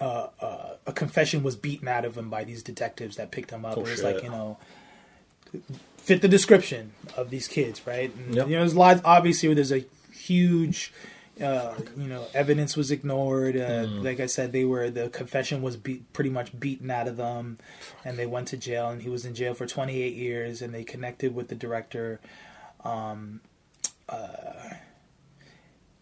uh, 0.00 0.28
uh, 0.40 0.74
a 0.86 0.92
confession 0.92 1.42
was 1.42 1.54
beaten 1.54 1.86
out 1.86 2.04
of 2.04 2.18
him 2.18 2.28
by 2.28 2.42
these 2.44 2.64
detectives 2.64 3.16
that 3.16 3.30
picked 3.30 3.50
him 3.50 3.64
up. 3.64 3.78
Oh, 3.78 3.82
it 3.82 3.84
was 3.84 4.00
shit. 4.00 4.04
like 4.04 4.22
you 4.24 4.28
know, 4.28 4.58
fit 5.96 6.20
the 6.20 6.28
description 6.28 6.92
of 7.16 7.30
these 7.30 7.48
kids, 7.48 7.86
right? 7.86 8.14
And, 8.14 8.34
Yep. 8.34 8.48
You 8.48 8.54
know, 8.54 8.60
there's 8.60 8.76
lots. 8.76 9.00
Obviously, 9.04 9.54
there's 9.54 9.72
a 9.72 9.84
huge, 10.12 10.92
uh, 11.42 11.74
you 11.96 12.06
know, 12.06 12.26
evidence 12.32 12.76
was 12.76 12.90
ignored. 12.90 13.56
Uh, 13.56 13.84
Mm. 13.84 14.04
Like 14.04 14.20
I 14.20 14.26
said, 14.26 14.52
they 14.52 14.64
were 14.64 14.90
the 14.90 15.08
confession 15.08 15.62
was 15.62 15.76
pretty 15.76 16.30
much 16.30 16.58
beaten 16.58 16.90
out 16.90 17.08
of 17.08 17.16
them, 17.16 17.58
and 18.04 18.16
they 18.16 18.26
went 18.26 18.48
to 18.48 18.56
jail. 18.56 18.88
And 18.88 19.02
he 19.02 19.08
was 19.08 19.24
in 19.24 19.34
jail 19.34 19.54
for 19.54 19.66
28 19.66 20.14
years. 20.14 20.62
And 20.62 20.72
they 20.72 20.84
connected 20.84 21.34
with 21.34 21.48
the 21.48 21.54
director. 21.54 22.20
Um, 22.84 23.40
uh, 24.08 24.74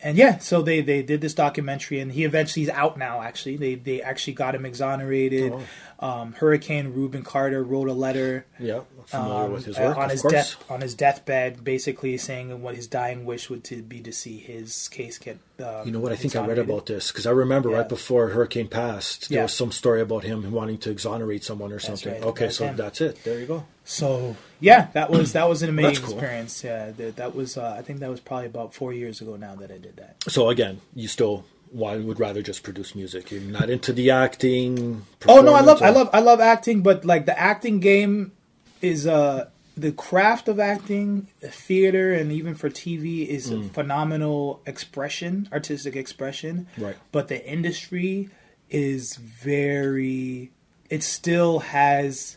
and 0.04 0.16
yeah, 0.18 0.38
so 0.38 0.62
they, 0.62 0.80
they 0.80 1.02
did 1.02 1.20
this 1.20 1.32
documentary, 1.32 2.00
and 2.00 2.10
he 2.12 2.24
eventually 2.24 2.64
he's 2.64 2.74
out 2.74 2.98
now. 2.98 3.22
Actually, 3.22 3.56
they 3.56 3.76
they 3.76 4.02
actually 4.02 4.32
got 4.32 4.54
him 4.54 4.66
exonerated. 4.66 5.52
Oh. 5.52 5.62
Um, 6.02 6.32
Hurricane 6.32 6.92
Rubin 6.92 7.22
Carter 7.22 7.62
wrote 7.62 7.88
a 7.88 7.92
letter 7.92 8.44
Yeah, 8.58 8.80
familiar 9.06 9.44
um, 9.44 9.52
with 9.52 9.64
his 9.66 9.78
work, 9.78 9.96
on 9.96 10.10
his 10.10 10.22
course. 10.22 10.32
death 10.32 10.70
on 10.70 10.80
his 10.80 10.94
deathbed, 10.94 11.62
basically 11.62 12.18
saying 12.18 12.60
what 12.60 12.74
his 12.74 12.88
dying 12.88 13.24
wish 13.24 13.48
would 13.48 13.62
to 13.64 13.82
be 13.82 14.00
to 14.00 14.12
see 14.12 14.38
his 14.38 14.88
case 14.88 15.16
get. 15.18 15.38
Um, 15.60 15.86
You 15.86 15.92
know 15.92 16.00
what? 16.00 16.10
I 16.10 16.16
think 16.16 16.34
I 16.34 16.44
read 16.44 16.58
about 16.58 16.86
this 16.86 17.12
because 17.12 17.24
I 17.26 17.30
remember 17.30 17.70
Yeah. 17.70 17.78
right 17.78 17.88
before 17.88 18.28
Hurricane 18.30 18.66
passed, 18.66 19.28
there 19.28 19.36
Yeah. 19.38 19.42
was 19.44 19.52
some 19.52 19.70
story 19.70 20.00
about 20.00 20.24
him 20.24 20.50
wanting 20.50 20.78
to 20.78 20.90
exonerate 20.90 21.44
someone 21.44 21.70
or 21.72 21.78
something. 21.78 22.12
right. 22.14 22.22
Okay, 22.24 22.46
That's 22.46 22.56
so 22.56 22.66
him. 22.66 22.76
that's 22.76 23.00
it. 23.00 23.22
There 23.22 23.38
you 23.38 23.46
go. 23.46 23.64
So 23.84 24.34
yeah, 24.60 24.88
that 24.94 25.08
was 25.10 25.32
that 25.34 25.48
was 25.48 25.62
an 25.62 25.68
amazing 25.68 26.04
cool. 26.04 26.14
experience. 26.14 26.64
Yeah, 26.64 26.90
that, 26.96 27.16
that 27.16 27.34
was 27.34 27.56
uh, 27.56 27.76
I 27.78 27.82
think 27.82 28.00
that 28.00 28.10
was 28.10 28.20
probably 28.20 28.46
about 28.46 28.74
four 28.74 28.92
years 28.92 29.20
ago 29.20 29.36
now 29.36 29.54
that 29.56 29.70
I 29.70 29.78
did 29.78 29.96
that. 29.96 30.16
So 30.28 30.48
again, 30.50 30.80
you 30.94 31.06
still 31.08 31.44
why 31.72 31.96
would 31.96 32.20
rather 32.20 32.42
just 32.42 32.62
produce 32.62 32.94
music? 32.94 33.30
You're 33.30 33.40
not 33.40 33.70
into 33.70 33.92
the 33.92 34.10
acting. 34.10 35.04
Oh 35.26 35.40
no, 35.40 35.54
I 35.54 35.60
love 35.60 35.78
performance, 35.78 35.82
I 35.82 35.88
love 35.90 36.10
I 36.12 36.20
love 36.20 36.40
acting, 36.40 36.82
but 36.82 37.04
like 37.04 37.26
the 37.26 37.38
acting 37.38 37.80
game 37.80 38.32
is 38.80 39.06
uh 39.06 39.48
the 39.76 39.92
craft 39.92 40.48
of 40.48 40.60
acting, 40.60 41.28
theater, 41.42 42.12
and 42.12 42.30
even 42.30 42.54
for 42.54 42.68
TV 42.68 43.26
is 43.26 43.50
Mm. 43.50 43.66
a 43.66 43.72
phenomenal 43.72 44.60
expression, 44.66 45.48
artistic 45.50 45.96
expression. 45.96 46.66
Right. 46.76 46.96
But 47.10 47.28
the 47.28 47.42
industry 47.50 48.28
is 48.68 49.16
very. 49.16 50.50
It 50.90 51.02
still 51.02 51.60
has 51.60 52.36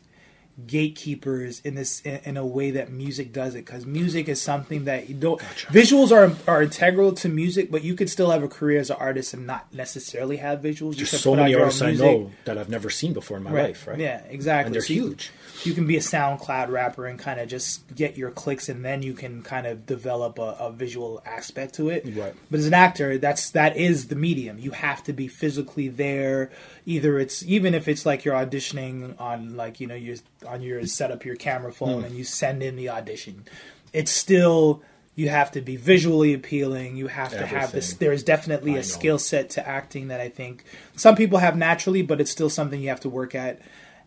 gatekeepers 0.65 1.59
in 1.65 1.75
this 1.75 1.99
in, 2.01 2.37
a 2.37 2.45
way 2.45 2.71
that 2.71 2.89
music 2.89 3.33
does 3.33 3.55
it 3.55 3.65
because 3.65 3.85
music 3.85 4.29
is 4.29 4.41
something 4.41 4.85
that 4.85 5.09
you 5.09 5.15
don't 5.15 5.41
visuals 5.67 6.13
are 6.13 6.33
are 6.49 6.63
integral 6.63 7.11
to 7.11 7.27
music 7.27 7.69
but 7.69 7.83
you 7.83 7.93
could 7.93 8.09
still 8.09 8.31
have 8.31 8.41
a 8.41 8.47
career 8.47 8.79
as 8.79 8.89
an 8.89 8.95
artist 8.97 9.33
and 9.33 9.45
not 9.45 9.71
necessarily 9.73 10.37
have 10.37 10.61
visuals 10.61 10.95
There's 10.95 11.09
so 11.09 11.35
many 11.35 11.53
artists 11.53 11.81
I 11.81 11.91
know 11.91 12.31
that 12.45 12.57
I've 12.57 12.69
never 12.69 12.89
seen 12.89 13.11
before 13.11 13.37
in 13.37 13.43
my 13.43 13.51
life, 13.51 13.85
right? 13.85 13.99
Yeah, 13.99 14.21
exactly. 14.29 14.67
And 14.67 14.75
they're 14.75 14.81
So 14.81 14.93
huge. 14.93 15.31
You 15.65 15.73
can 15.73 15.87
be 15.87 15.97
a 15.97 16.01
SoundCloud 16.01 16.69
rapper 16.69 17.05
and 17.05 17.17
kind 17.17 17.39
of 17.39 17.47
just 17.47 17.93
get 17.95 18.17
your 18.17 18.31
clicks, 18.31 18.69
and 18.69 18.83
then 18.83 19.01
you 19.01 19.13
can 19.13 19.41
kind 19.41 19.65
of 19.67 19.85
develop 19.85 20.39
a, 20.39 20.55
a 20.59 20.71
visual 20.71 21.21
aspect 21.25 21.75
to 21.75 21.89
it. 21.89 22.05
Right. 22.15 22.33
But 22.51 22.59
as 22.59 22.67
an 22.67 22.73
actor, 22.73 23.17
that's 23.17 23.49
that 23.51 23.75
is 23.77 24.07
the 24.07 24.15
medium. 24.15 24.59
You 24.59 24.71
have 24.71 25.03
to 25.03 25.13
be 25.13 25.27
physically 25.27 25.87
there. 25.87 26.51
Either 26.85 27.19
it's 27.19 27.43
even 27.43 27.73
if 27.73 27.87
it's 27.87 28.05
like 28.05 28.25
you're 28.25 28.35
auditioning 28.35 29.19
on 29.19 29.55
like 29.57 29.79
you 29.79 29.87
know 29.87 29.95
you 29.95 30.17
on 30.47 30.61
your 30.61 30.85
set 30.85 31.11
up 31.11 31.25
your 31.25 31.35
camera 31.35 31.71
phone 31.73 31.99
Hmm. 31.99 32.05
and 32.05 32.15
you 32.15 32.23
send 32.23 32.61
in 32.63 32.75
the 32.75 32.89
audition. 32.89 33.45
It's 33.93 34.11
still 34.11 34.81
you 35.15 35.29
have 35.29 35.49
to 35.51 35.61
be 35.61 35.77
visually 35.77 36.33
appealing. 36.33 36.97
You 36.97 37.07
have 37.07 37.31
to 37.31 37.45
have 37.45 37.71
this. 37.71 37.93
There 37.93 38.11
is 38.11 38.23
definitely 38.23 38.75
I 38.75 38.79
a 38.79 38.83
skill 38.83 39.17
set 39.17 39.49
to 39.51 39.65
acting 39.67 40.09
that 40.09 40.19
I 40.19 40.27
think 40.29 40.65
some 40.97 41.15
people 41.15 41.39
have 41.39 41.55
naturally, 41.55 42.01
but 42.01 42.19
it's 42.19 42.31
still 42.31 42.49
something 42.49 42.81
you 42.81 42.89
have 42.89 42.99
to 43.01 43.09
work 43.09 43.33
at, 43.33 43.61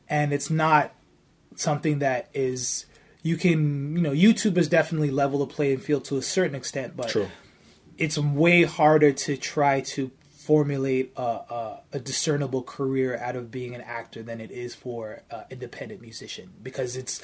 and 0.09 0.32
it's 0.34 0.50
not 0.50 0.92
something 1.61 1.98
that 1.98 2.28
is 2.34 2.86
you 3.22 3.36
can 3.36 3.96
you 3.96 4.02
know 4.02 4.12
YouTube 4.12 4.56
has 4.56 4.68
definitely 4.68 5.11
leveled 5.11 5.48
the 5.48 5.54
playing 5.54 5.78
field 5.78 6.04
to 6.06 6.16
a 6.16 6.22
certain 6.22 6.54
extent, 6.54 6.96
but 6.96 7.11
True. 7.11 7.28
it's 7.96 8.18
way 8.18 8.64
harder 8.64 9.12
to 9.12 9.36
try 9.36 9.80
to 9.80 10.11
formulate 10.48 11.12
a, 11.16 11.22
a, 11.22 11.80
a 11.92 11.98
discernible 11.98 12.62
career 12.62 13.18
out 13.18 13.36
of 13.36 13.50
being 13.50 13.74
an 13.74 13.82
actor 13.82 14.22
than 14.22 14.40
it 14.40 14.50
is 14.50 14.74
for 14.74 15.20
an 15.30 15.44
independent 15.50 16.00
musician 16.00 16.50
because 16.62 16.96
it's 16.96 17.22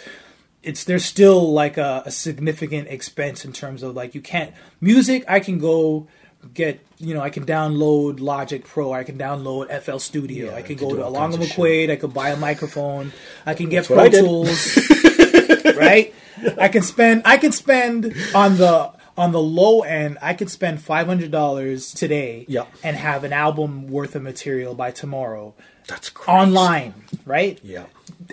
it's 0.62 0.84
there's 0.84 1.04
still 1.04 1.52
like 1.52 1.78
a, 1.78 2.02
a 2.04 2.10
significant 2.10 2.88
expense 2.88 3.44
in 3.44 3.52
terms 3.52 3.82
of 3.82 3.94
like 3.94 4.14
you 4.14 4.20
can't 4.20 4.52
music 4.80 5.24
I 5.28 5.40
can 5.40 5.58
go 5.58 6.06
get 6.52 6.84
you 6.98 7.14
know 7.14 7.20
I 7.20 7.30
can 7.30 7.44
download 7.46 8.20
Logic 8.20 8.64
Pro 8.64 8.92
I 8.92 9.04
can 9.04 9.16
download 9.18 9.68
FL 9.82 9.98
Studio 9.98 10.50
Yeah, 10.50 10.56
I 10.56 10.62
can 10.62 10.76
can 10.76 10.88
go 10.88 10.96
to 10.96 11.06
Along 11.06 11.32
of 11.34 11.40
McQuade 11.40 11.90
I 11.90 11.96
can 11.96 12.10
buy 12.10 12.30
a 12.30 12.36
microphone 12.36 13.12
I 13.46 13.54
can 13.54 13.68
get 13.68 13.86
Pro. 13.86 14.08
Tools 14.08 14.78
right 15.76 16.14
I 16.60 16.68
can 16.68 16.82
spend 16.82 17.22
I 17.24 17.36
can 17.36 17.52
spend 17.52 18.14
on 18.34 18.56
the 18.58 18.92
on 19.16 19.32
the 19.32 19.40
low 19.40 19.82
end 19.82 20.18
I 20.20 20.34
could 20.34 20.50
spend 20.50 20.80
five 20.82 21.06
hundred 21.06 21.30
dollars 21.30 21.92
today 21.94 22.44
Yeah. 22.48 22.66
and 22.82 22.96
have 22.96 23.24
an 23.24 23.32
album 23.32 23.88
worth 23.88 24.14
of 24.16 24.22
material 24.22 24.74
by 24.74 24.90
tomorrow 24.90 25.54
That's 25.86 26.10
crazy. 26.10 26.30
online 26.38 26.94
right 27.24 27.58
Yeah. 27.62 27.84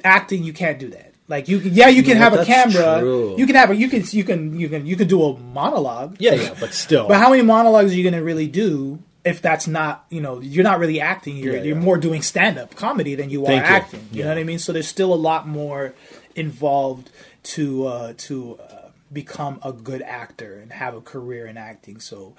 acting 0.03 0.43
you 0.43 0.53
can't 0.53 0.80
do 0.80 0.89
that 0.89 1.11
like 1.32 1.47
you 1.47 1.59
can 1.59 1.73
yeah 1.73 1.88
you 1.88 2.03
can 2.03 2.15
know 2.17 2.23
have 2.25 2.34
a 2.34 2.45
camera 2.45 2.99
true. 2.99 3.36
you 3.38 3.45
can 3.47 3.55
have 3.55 3.71
a 3.71 3.75
you 3.75 3.88
can 3.89 4.03
you 4.11 4.23
can 4.23 4.59
you 4.59 4.69
can 4.69 4.86
you 4.86 4.95
can 4.95 5.07
do 5.07 5.23
a 5.23 5.38
monologue 5.39 6.17
Yeah, 6.19 6.34
yeah, 6.36 6.53
but 6.59 6.73
still. 6.73 7.07
but 7.07 7.17
how 7.17 7.29
many 7.32 7.41
monologues 7.41 7.91
are 7.91 7.95
you 7.95 8.03
going 8.03 8.13
to 8.21 8.23
really 8.32 8.47
do 8.47 8.99
if 9.23 9.41
that's 9.41 9.67
not 9.67 10.05
you 10.09 10.21
know 10.21 10.39
you're 10.41 10.63
not 10.71 10.77
really 10.79 10.99
acting 11.01 11.38
you're 11.38 11.55
Yeah, 11.55 11.63
you're 11.63 11.77
yeah. 11.77 11.84
more 11.89 11.97
doing 11.97 12.21
stand 12.21 12.57
up 12.59 12.75
comedy 12.75 13.15
than 13.15 13.29
you 13.29 13.43
are 13.45 13.47
Thank 13.47 13.65
you. 13.69 13.75
acting 13.79 14.03
you, 14.11 14.19
know 14.23 14.29
Yeah. 14.29 14.36
what 14.36 14.41
I 14.41 14.43
mean 14.43 14.59
so 14.59 14.73
there's 14.73 14.88
still 14.88 15.13
a 15.13 15.21
lot 15.29 15.47
more 15.47 15.93
involved 16.36 17.09
to 17.43 17.86
uh, 17.88 18.13
to 18.17 18.59
uh, 18.59 18.89
become 19.11 19.59
a 19.63 19.73
good 19.73 20.01
actor 20.01 20.59
and 20.61 20.71
have 20.73 20.93
a 20.95 21.01
career 21.01 21.45
in 21.47 21.57
acting 21.57 21.99
so 21.99 22.36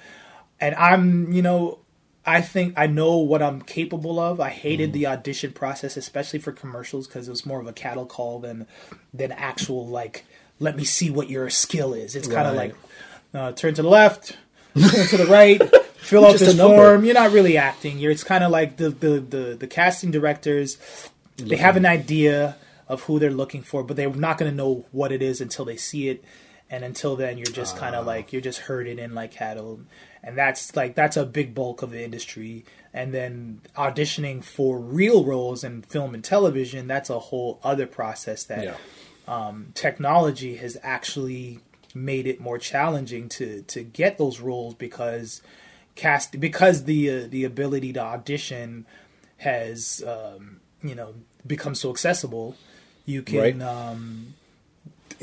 and 0.60 0.74
I'm 0.74 1.32
you 1.32 1.42
know 1.42 1.78
I 2.24 2.40
think 2.40 2.74
I 2.76 2.86
know 2.86 3.16
what 3.18 3.42
I'm 3.42 3.62
capable 3.62 4.20
of. 4.20 4.40
I 4.40 4.50
hated 4.50 4.90
Mm. 4.90 4.92
the 4.92 5.06
audition 5.08 5.52
process, 5.52 5.96
especially 5.96 6.38
for 6.38 6.52
commercials, 6.52 7.06
because 7.08 7.26
it 7.26 7.30
was 7.30 7.44
more 7.44 7.60
of 7.60 7.66
a 7.66 7.72
cattle 7.72 8.06
call 8.06 8.38
than 8.38 8.66
than 9.12 9.32
actual 9.32 9.86
like 9.86 10.24
let 10.60 10.76
me 10.76 10.84
see 10.84 11.10
what 11.10 11.28
your 11.28 11.50
skill 11.50 11.92
is. 11.94 12.14
It's 12.14 12.28
kind 12.28 12.46
of 12.46 12.54
like 12.54 12.74
uh, 13.34 13.52
turn 13.52 13.74
to 13.74 13.82
the 13.82 13.88
left, 13.88 14.36
turn 14.78 15.06
to 15.08 15.16
the 15.16 15.26
right, 15.26 15.60
fill 15.96 16.24
out 16.24 16.38
this 16.38 16.56
form. 16.56 17.04
You're 17.04 17.14
not 17.14 17.32
really 17.32 17.56
acting. 17.56 17.98
You're. 17.98 18.12
It's 18.12 18.22
kind 18.24 18.44
of 18.44 18.50
like 18.52 18.76
the, 18.76 18.90
the 18.90 19.18
the 19.20 19.56
the 19.58 19.66
casting 19.66 20.10
directors. 20.12 20.78
They 21.38 21.56
have 21.56 21.76
an 21.76 21.86
idea 21.86 22.56
of 22.88 23.02
who 23.04 23.18
they're 23.18 23.30
looking 23.30 23.62
for, 23.62 23.82
but 23.82 23.96
they're 23.96 24.10
not 24.14 24.38
going 24.38 24.50
to 24.50 24.56
know 24.56 24.84
what 24.92 25.10
it 25.10 25.22
is 25.22 25.40
until 25.40 25.64
they 25.64 25.76
see 25.76 26.08
it. 26.10 26.22
And 26.72 26.82
until 26.84 27.14
then, 27.16 27.36
you're 27.38 27.46
just 27.62 27.76
kind 27.76 27.94
Ah. 27.94 28.00
of 28.00 28.06
like 28.06 28.32
you're 28.32 28.42
just 28.50 28.60
herded 28.60 28.98
in 28.98 29.14
like 29.14 29.30
cattle, 29.30 29.80
and 30.24 30.36
that's 30.38 30.74
like 30.74 30.94
that's 30.94 31.16
a 31.18 31.24
big 31.26 31.54
bulk 31.54 31.82
of 31.82 31.90
the 31.90 32.02
industry. 32.02 32.64
And 32.94 33.12
then 33.14 33.60
auditioning 33.76 34.42
for 34.42 34.78
real 34.78 35.22
roles 35.24 35.62
in 35.64 35.82
film 35.82 36.14
and 36.14 36.24
television, 36.24 36.86
that's 36.88 37.10
a 37.10 37.18
whole 37.18 37.58
other 37.62 37.86
process 37.86 38.44
that 38.44 38.64
Yeah. 38.64 38.76
um, 39.28 39.68
technology 39.74 40.56
has 40.56 40.76
actually 40.82 41.60
made 41.94 42.26
it 42.26 42.40
more 42.40 42.58
challenging 42.58 43.28
to 43.28 43.62
to 43.68 43.82
get 43.82 44.16
those 44.18 44.40
roles 44.40 44.72
because 44.74 45.42
cast 45.94 46.40
because 46.40 46.84
the 46.84 47.10
uh, 47.10 47.26
the 47.28 47.44
ability 47.44 47.92
to 47.92 48.00
audition 48.00 48.86
has 49.38 50.02
um, 50.06 50.60
you 50.82 50.94
know 50.94 51.14
become 51.46 51.74
so 51.74 51.90
accessible. 51.90 52.56
You 53.04 53.20
can 53.22 53.38
Right. 53.38 53.62
um, 53.62 54.34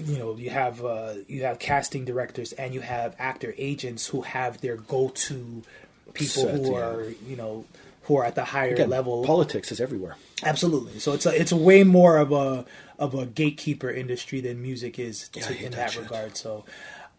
you 0.05 0.17
know 0.17 0.35
you 0.35 0.49
have 0.49 0.83
uh, 0.83 1.13
you 1.27 1.43
have 1.43 1.59
casting 1.59 2.05
directors 2.05 2.53
and 2.53 2.73
you 2.73 2.81
have 2.81 3.15
actor 3.19 3.53
agents 3.57 4.07
who 4.07 4.21
have 4.21 4.61
their 4.61 4.77
go 4.77 5.09
to 5.09 5.63
people 6.13 6.43
Set, 6.43 6.55
who 6.55 6.71
yeah. 6.71 6.77
are 6.79 7.09
you 7.27 7.35
know 7.35 7.65
who 8.03 8.17
are 8.17 8.25
at 8.25 8.35
the 8.35 8.45
higher 8.45 8.73
Again, 8.73 8.89
level 8.89 9.23
politics 9.23 9.71
is 9.71 9.79
everywhere. 9.79 10.15
Absolutely. 10.43 10.99
So 10.99 11.13
it's 11.13 11.25
a 11.25 11.39
it's 11.39 11.51
a 11.51 11.57
way 11.57 11.83
more 11.83 12.17
of 12.17 12.31
a 12.31 12.65
of 12.97 13.13
a 13.13 13.25
gatekeeper 13.25 13.89
industry 13.89 14.41
than 14.41 14.61
music 14.61 14.97
is 14.99 15.29
to, 15.29 15.55
in 15.55 15.71
that 15.71 15.91
that, 15.93 15.97
regard. 15.97 16.35
So 16.35 16.65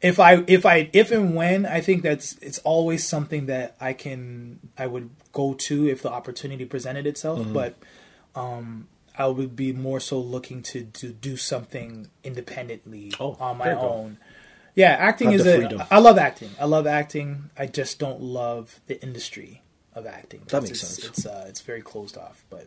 if 0.01 0.19
I 0.19 0.43
if 0.47 0.67
I 0.67 0.91
if 0.93 1.11
and 1.11 1.37
when 1.37 1.65
I 1.67 1.81
think 1.81 2.03
that's 2.03 2.37
it's 2.39 2.59
always 2.61 3.07
something 3.07 3.47
that 3.47 3.77
I 3.81 3.93
can 3.93 4.59
I 4.77 4.87
would 4.87 5.11
go 5.33 5.55
to 5.55 5.89
if 5.89 6.03
the 6.03 6.11
opportunity 6.11 6.65
presented 6.65 7.07
itself, 7.07 7.41
Mm-hmm. 7.41 7.53
but 7.53 7.77
um 8.35 8.89
I 9.17 9.27
would 9.27 9.57
be 9.57 9.73
more 9.73 10.01
so 10.01 10.19
looking 10.21 10.63
to 10.65 10.85
to 10.85 11.09
do 11.11 11.37
something 11.37 12.09
independently 12.25 13.13
Oh, 13.21 13.37
on 13.41 13.59
my 13.59 13.73
own. 13.75 14.19
Yeah, 14.75 14.91
acting 14.99 15.33
Have 15.33 15.41
is 15.41 15.47
a. 15.47 15.87
I 15.91 15.99
love 15.99 16.17
acting. 16.17 16.51
I 16.59 16.65
love 16.65 16.87
acting. 16.87 17.51
I 17.59 17.67
just 17.67 17.99
don't 17.99 18.21
love 18.23 18.81
the 18.87 19.03
industry 19.03 19.63
of 19.95 20.07
acting. 20.07 20.43
That 20.49 20.63
makes 20.63 20.83
it's, 20.83 20.89
sense. 21.03 21.05
It's 21.05 21.27
uh, 21.27 21.45
it's 21.49 21.61
very 21.61 21.83
closed 21.83 22.17
off, 22.17 22.45
but 22.51 22.67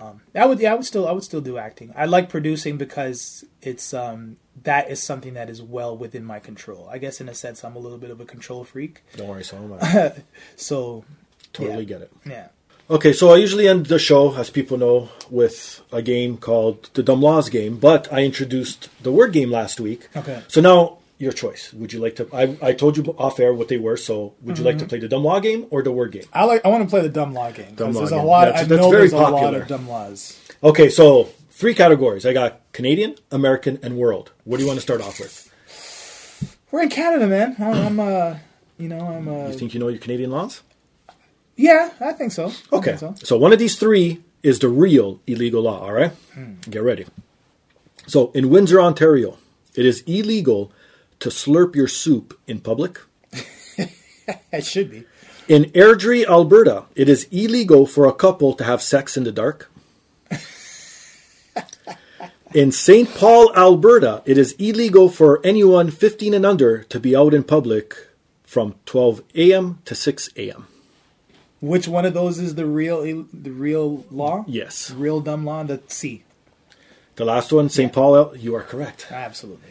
Um, 0.00 0.22
I 0.34 0.44
would, 0.44 0.58
yeah, 0.58 0.72
I 0.72 0.74
would 0.74 0.84
still, 0.84 1.06
I 1.06 1.12
would 1.12 1.22
still 1.22 1.40
do 1.40 1.56
acting. 1.56 1.92
I 1.96 2.06
like 2.06 2.28
producing 2.28 2.76
because 2.78 3.44
it's 3.62 3.94
um, 3.94 4.38
that 4.64 4.90
is 4.90 5.00
something 5.00 5.34
that 5.34 5.48
is 5.48 5.62
well 5.62 5.96
within 5.96 6.24
my 6.24 6.40
control. 6.40 6.88
I 6.90 6.98
guess 6.98 7.20
in 7.20 7.28
a 7.28 7.34
sense, 7.34 7.62
I'm 7.64 7.76
a 7.76 7.78
little 7.78 7.98
bit 7.98 8.10
of 8.10 8.20
a 8.20 8.24
control 8.24 8.64
freak. 8.64 9.02
Don't 9.16 9.28
worry, 9.28 9.44
so 9.44 9.56
am 9.56 9.72
I. 9.80 10.12
So 10.56 11.04
Totally 11.52 11.84
Yeah. 11.84 11.84
get 11.84 12.02
it. 12.02 12.10
yeah, 12.26 12.48
Okay, 12.90 13.12
so 13.14 13.32
I 13.32 13.36
usually 13.36 13.66
end 13.66 13.86
the 13.86 13.98
show, 13.98 14.34
as 14.36 14.50
people 14.50 14.76
know, 14.76 15.08
with 15.30 15.80
a 15.90 16.02
game 16.02 16.36
called 16.36 16.90
the 16.94 17.02
Dumb 17.02 17.22
Laws 17.22 17.48
game, 17.48 17.78
but 17.78 18.12
I 18.12 18.24
introduced 18.24 18.90
the 19.02 19.10
word 19.10 19.32
game 19.32 19.50
last 19.50 19.80
week. 19.80 20.08
Okay. 20.14 20.42
So 20.48 20.60
now, 20.60 20.98
your 21.16 21.32
choice. 21.32 21.72
Would 21.72 21.94
you 21.94 22.00
like 22.00 22.16
to? 22.16 22.28
I, 22.34 22.58
I 22.60 22.72
told 22.74 22.98
you 22.98 23.04
off 23.16 23.40
air 23.40 23.54
what 23.54 23.68
they 23.68 23.78
were, 23.78 23.96
so 23.96 24.34
would 24.42 24.58
you 24.58 24.64
like 24.64 24.74
Mm-hmm. 24.76 24.84
to 24.84 24.88
play 24.88 24.98
the 24.98 25.08
Dumb 25.08 25.24
Law 25.24 25.40
game 25.40 25.66
or 25.70 25.82
the 25.82 25.92
word 25.92 26.12
game? 26.12 26.24
I 26.32 26.44
like. 26.44 26.62
I 26.64 26.68
want 26.68 26.82
to 26.84 26.90
play 26.90 27.00
the 27.00 27.08
dumb 27.08 27.32
law 27.32 27.50
game 27.52 27.74
Dumb 27.74 27.92
law 27.92 28.00
there's 28.00 28.12
a 28.12 28.16
game. 28.16 28.24
lot. 28.26 28.44
That's- 28.46 28.64
I 28.64 28.66
that's 28.66 28.80
know 28.82 28.90
there's 28.90 29.12
a 29.12 29.16
lot 29.18 29.54
of 29.54 29.66
dumb 29.66 29.88
laws. 29.88 30.38
Okay, 30.62 30.90
so 30.90 31.24
three 31.50 31.72
categories. 31.74 32.26
I 32.26 32.32
got 32.34 32.60
Canadian, 32.72 33.14
American, 33.30 33.78
and 33.82 33.96
world. 33.96 34.32
What 34.44 34.58
do 34.58 34.62
you 34.62 34.66
want 34.66 34.76
to 34.78 34.82
start 34.82 35.00
off 35.00 35.18
with? 35.20 35.50
We're 36.70 36.82
in 36.82 36.88
Canada, 36.90 37.26
man. 37.28 37.54
I'm, 37.58 37.98
I'm 37.98 38.00
uh, 38.00 38.36
you 38.76 38.88
know, 38.88 39.00
I'm 39.00 39.28
uh, 39.28 39.46
You 39.46 39.54
think 39.54 39.72
you 39.72 39.80
know 39.80 39.88
your 39.88 40.00
Canadian 40.00 40.30
laws? 40.32 40.60
Yeah, 41.56 41.90
I 42.00 42.12
think 42.12 42.32
so. 42.32 42.46
I 42.72 42.76
Okay. 42.76 42.96
think 42.96 43.18
so. 43.18 43.26
So 43.26 43.36
one 43.38 43.52
of 43.52 43.58
these 43.58 43.76
three 43.76 44.22
is 44.42 44.58
the 44.58 44.68
real 44.68 45.20
illegal 45.26 45.62
law, 45.62 45.80
all 45.80 45.92
right? 45.92 46.12
Hmm. 46.34 46.54
Get 46.68 46.82
ready. 46.82 47.06
So 48.06 48.30
in 48.34 48.50
Windsor, 48.50 48.80
Ontario, 48.80 49.38
it 49.74 49.86
is 49.86 50.02
illegal 50.06 50.70
to 51.20 51.30
slurp 51.30 51.74
your 51.74 51.88
soup 51.88 52.38
in 52.46 52.60
public. 52.60 53.00
It 54.52 54.64
should 54.64 54.90
be. 54.90 55.04
In 55.48 55.64
Airdrie, 55.74 56.24
Alberta, 56.26 56.84
it 56.94 57.08
is 57.10 57.26
illegal 57.30 57.86
for 57.86 58.06
a 58.06 58.12
couple 58.14 58.54
to 58.54 58.64
have 58.64 58.80
sex 58.80 59.16
in 59.18 59.24
the 59.24 59.32
dark. 59.32 59.70
In 62.54 62.70
St. 62.72 63.12
Paul, 63.12 63.52
Alberta, 63.56 64.22
it 64.24 64.38
is 64.38 64.52
illegal 64.60 65.08
for 65.10 65.40
anyone 65.44 65.90
15 65.90 66.32
and 66.34 66.46
under 66.46 66.84
to 66.84 67.00
be 67.00 67.14
out 67.16 67.34
in 67.34 67.42
public 67.42 67.94
from 68.44 68.76
12 68.86 69.22
a.m. 69.34 69.80
to 69.84 69.94
6 69.94 70.30
a.m. 70.36 70.68
Which 71.64 71.88
one 71.88 72.04
of 72.04 72.12
those 72.12 72.38
is 72.38 72.54
the 72.56 72.66
real 72.66 73.24
the 73.32 73.50
real 73.50 74.04
law? 74.10 74.44
Yes. 74.46 74.90
Real 74.90 75.20
dumb 75.20 75.46
law. 75.46 75.62
The 75.64 75.80
C. 75.88 76.22
The 77.16 77.24
last 77.24 77.52
one, 77.52 77.68
St. 77.70 77.90
Paul, 77.92 78.36
you 78.36 78.54
are 78.54 78.62
correct. 78.62 79.06
Absolutely. 79.10 79.70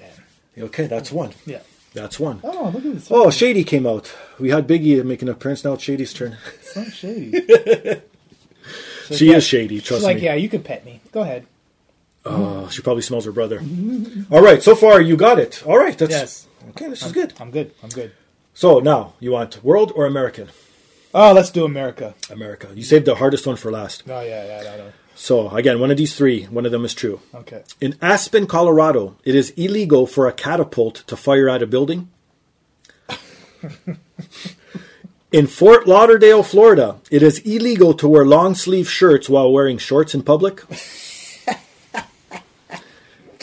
Yeah. 0.55 0.63
Okay, 0.65 0.87
that's 0.87 1.11
one. 1.11 1.33
yeah. 1.45 1.59
That's 1.93 2.19
one. 2.19 2.39
Oh, 2.43 2.71
look 2.73 2.83
at 2.85 2.93
this. 2.95 3.07
Oh, 3.11 3.29
Shady 3.29 3.63
came 3.63 3.85
out. 3.85 4.11
We 4.39 4.49
had 4.49 4.67
Biggie 4.67 5.03
making 5.05 5.27
an 5.27 5.35
appearance. 5.35 5.63
Now 5.63 5.73
it's 5.73 5.83
Shady's 5.83 6.13
turn. 6.13 6.37
so 6.63 6.83
shady. 6.85 7.31
She 9.11 9.31
is 9.31 9.43
shady, 9.43 9.77
She's 9.77 9.87
trust 9.87 10.03
like, 10.03 10.15
me. 10.15 10.21
Like, 10.21 10.23
yeah, 10.23 10.33
you 10.35 10.49
can 10.49 10.63
pet 10.63 10.83
me. 10.85 11.01
Go 11.11 11.21
ahead. 11.21 11.45
Oh, 12.25 12.67
she 12.69 12.81
probably 12.81 13.03
smells 13.03 13.25
her 13.25 13.31
brother. 13.31 13.59
All 14.31 14.41
right, 14.41 14.63
so 14.63 14.75
far 14.75 14.99
you 15.01 15.15
got 15.15 15.37
it. 15.37 15.61
All 15.67 15.77
right, 15.77 15.95
that's 15.95 16.11
Yes. 16.11 16.47
okay. 16.69 16.89
This 16.89 17.05
is 17.05 17.11
good. 17.11 17.33
I'm 17.39 17.51
good. 17.51 17.71
I'm 17.83 17.89
good. 17.89 18.13
So 18.55 18.79
now 18.79 19.13
you 19.19 19.31
want 19.31 19.63
world 19.63 19.91
or 19.95 20.05
American? 20.07 20.49
Oh, 21.13 21.31
let's 21.31 21.51
do 21.51 21.63
America. 21.63 22.15
America. 22.29 22.69
You 22.73 22.83
saved 22.83 23.05
the 23.05 23.15
hardest 23.15 23.45
one 23.45 23.55
for 23.55 23.71
last. 23.71 24.03
Oh 24.07 24.21
yeah, 24.21 24.45
yeah, 24.45 24.63
yeah. 24.63 24.75
yeah. 24.77 24.91
So 25.15 25.49
again, 25.49 25.79
one 25.79 25.91
of 25.91 25.97
these 25.97 26.15
three. 26.15 26.45
One 26.45 26.65
of 26.65 26.71
them 26.71 26.83
is 26.85 26.95
true. 26.95 27.21
Okay. 27.35 27.63
In 27.79 27.95
Aspen, 28.01 28.47
Colorado, 28.47 29.15
it 29.23 29.35
is 29.35 29.51
illegal 29.51 30.07
for 30.07 30.27
a 30.27 30.33
catapult 30.33 31.03
to 31.07 31.15
fire 31.15 31.47
at 31.49 31.61
a 31.61 31.67
building. 31.67 32.09
In 35.31 35.47
Fort 35.47 35.87
Lauderdale, 35.87 36.43
Florida, 36.43 36.99
it 37.09 37.23
is 37.23 37.39
illegal 37.39 37.95
to 37.95 38.07
wear 38.07 38.23
long 38.23 38.53
sleeve 38.53 38.87
shirts 38.87 39.27
while 39.27 39.51
wearing 39.51 39.79
shorts 39.79 40.13
in 40.13 40.21
public. 40.21 40.61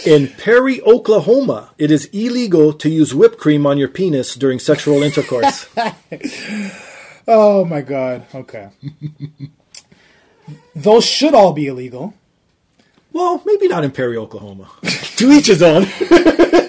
In 0.07 0.29
Perry, 0.29 0.81
Oklahoma, 0.83 1.71
it 1.79 1.91
is 1.91 2.07
illegal 2.13 2.73
to 2.75 2.89
use 2.89 3.13
whipped 3.13 3.39
cream 3.39 3.67
on 3.67 3.77
your 3.77 3.89
penis 3.89 4.37
during 4.37 4.61
sexual 4.61 5.03
intercourse. 5.03 5.69
Oh 7.33 7.65
my 7.65 7.81
god. 7.81 8.27
Okay. 8.35 8.71
Those 10.75 11.05
should 11.05 11.33
all 11.33 11.53
be 11.53 11.69
illegal. 11.69 12.13
well, 13.13 13.41
maybe 13.47 13.69
not 13.69 13.85
in 13.85 13.93
Perry, 13.93 14.17
Oklahoma. 14.17 14.69
to 14.83 15.31
each 15.31 15.47
his 15.47 15.63
own. 15.63 15.87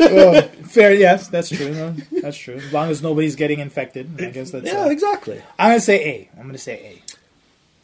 Well, 0.02 0.42
fair. 0.64 0.94
Yes, 0.94 1.28
that's 1.30 1.48
true. 1.48 1.72
No, 1.72 1.96
That's 2.22 2.36
true. 2.36 2.56
As 2.56 2.74
long 2.74 2.90
as 2.90 3.02
nobody's 3.04 3.36
getting 3.36 3.60
infected, 3.60 4.20
I 4.20 4.32
guess 4.32 4.52
that's. 4.52 4.66
Yeah, 4.66 4.86
uh, 4.86 4.90
exactly. 4.90 5.42
I'm 5.60 5.70
gonna 5.70 5.80
say 5.80 6.04
A. 6.04 6.30
I'm 6.38 6.48
gonna 6.48 6.58
say 6.58 6.74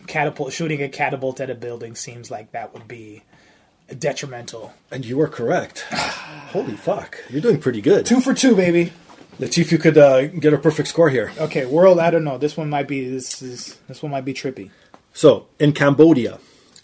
A. 0.02 0.06
Catapult 0.08 0.52
shooting 0.52 0.82
a 0.82 0.90
catapult 0.90 1.40
at 1.40 1.50
a 1.50 1.56
building 1.56 1.96
seems 1.96 2.30
like 2.32 2.52
that 2.52 2.74
would 2.74 2.88
be 2.88 3.22
detrimental. 3.98 4.74
And 4.92 5.06
you 5.06 5.16
were 5.16 5.28
correct. 5.28 5.82
Holy 5.92 6.76
fuck. 6.76 7.20
You're 7.30 7.42
doing 7.42 7.60
pretty 7.62 7.82
good. 7.82 8.06
Two 8.06 8.20
for 8.20 8.34
two, 8.34 8.56
baby. 8.56 8.92
Let's 9.40 9.56
see 9.56 9.62
if 9.62 9.72
you 9.72 9.78
could 9.78 9.98
uh, 9.98 10.28
get 10.28 10.54
a 10.54 10.58
perfect 10.58 10.88
score 10.88 11.10
here. 11.10 11.32
Okay, 11.38 11.66
world. 11.66 12.00
I 12.00 12.10
don't 12.10 12.24
know. 12.24 12.38
This 12.38 12.58
one 12.58 12.70
might 12.70 12.88
be. 12.88 13.08
This 13.08 13.42
is. 13.42 13.78
This 13.88 14.02
one 14.02 14.12
might 14.12 14.26
be 14.26 14.34
trippy. 14.34 14.72
So, 15.14 15.48
in 15.60 15.74
Cambodia, 15.74 16.40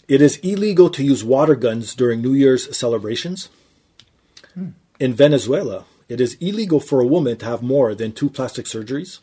it 0.08 0.20
is 0.20 0.36
illegal 0.38 0.90
to 0.90 1.02
use 1.02 1.24
water 1.24 1.54
guns 1.54 1.94
during 1.94 2.20
New 2.20 2.34
Year's 2.34 2.76
celebrations. 2.76 3.48
In 5.00 5.12
Venezuela, 5.14 5.84
it 6.08 6.20
is 6.20 6.34
illegal 6.40 6.78
for 6.78 7.00
a 7.00 7.06
woman 7.06 7.36
to 7.38 7.46
have 7.46 7.62
more 7.62 7.94
than 7.94 8.12
two 8.12 8.30
plastic 8.30 8.66
surgeries. 8.66 9.20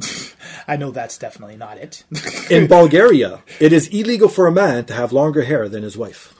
I 0.68 0.76
know 0.76 0.90
that's 0.90 1.18
definitely 1.18 1.56
not 1.56 1.78
it. 1.78 2.04
In 2.50 2.66
Bulgaria, 2.66 3.42
it 3.60 3.72
is 3.72 3.88
illegal 3.88 4.28
for 4.28 4.46
a 4.46 4.52
man 4.52 4.84
to 4.86 4.94
have 4.94 5.12
longer 5.12 5.42
hair 5.42 5.68
than 5.68 5.82
his 5.82 5.96
wife. 5.96 6.34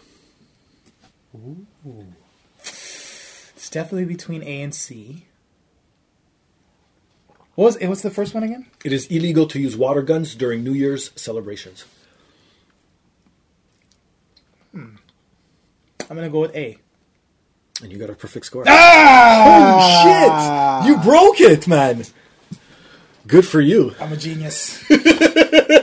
Ooh. 1.34 1.66
it's 2.64 3.68
definitely 3.70 4.06
between 4.06 4.42
A 4.42 4.62
and 4.62 4.74
C. 4.74 5.25
What 7.57 7.64
was 7.64 7.76
it? 7.76 7.88
What's 7.88 8.02
the 8.02 8.11
first 8.11 8.34
one 8.34 8.42
again? 8.42 8.66
It 8.84 8.92
is 8.92 9.07
illegal 9.07 9.46
to 9.48 9.59
use 9.59 9.76
water 9.76 10.02
guns 10.02 10.34
during 10.34 10.62
New 10.62 10.74
Year's 10.74 11.11
celebrations. 11.16 11.84
I'm 14.74 14.98
gonna 16.09 16.28
go 16.28 16.40
with 16.40 16.54
A. 16.54 16.78
And 17.82 17.92
you 17.92 17.98
got 17.98 18.11
a 18.11 18.14
perfect 18.14 18.46
score. 18.46 18.64
Ah! 18.66 20.80
Holy 20.82 20.82
shit! 20.86 20.88
You 20.96 21.02
broke 21.02 21.40
it, 21.40 21.66
man! 21.68 22.04
Good 23.26 23.46
for 23.46 23.61
you. 23.61 23.94
I'm 24.00 24.12
a 24.12 24.16
genius. 24.16 24.82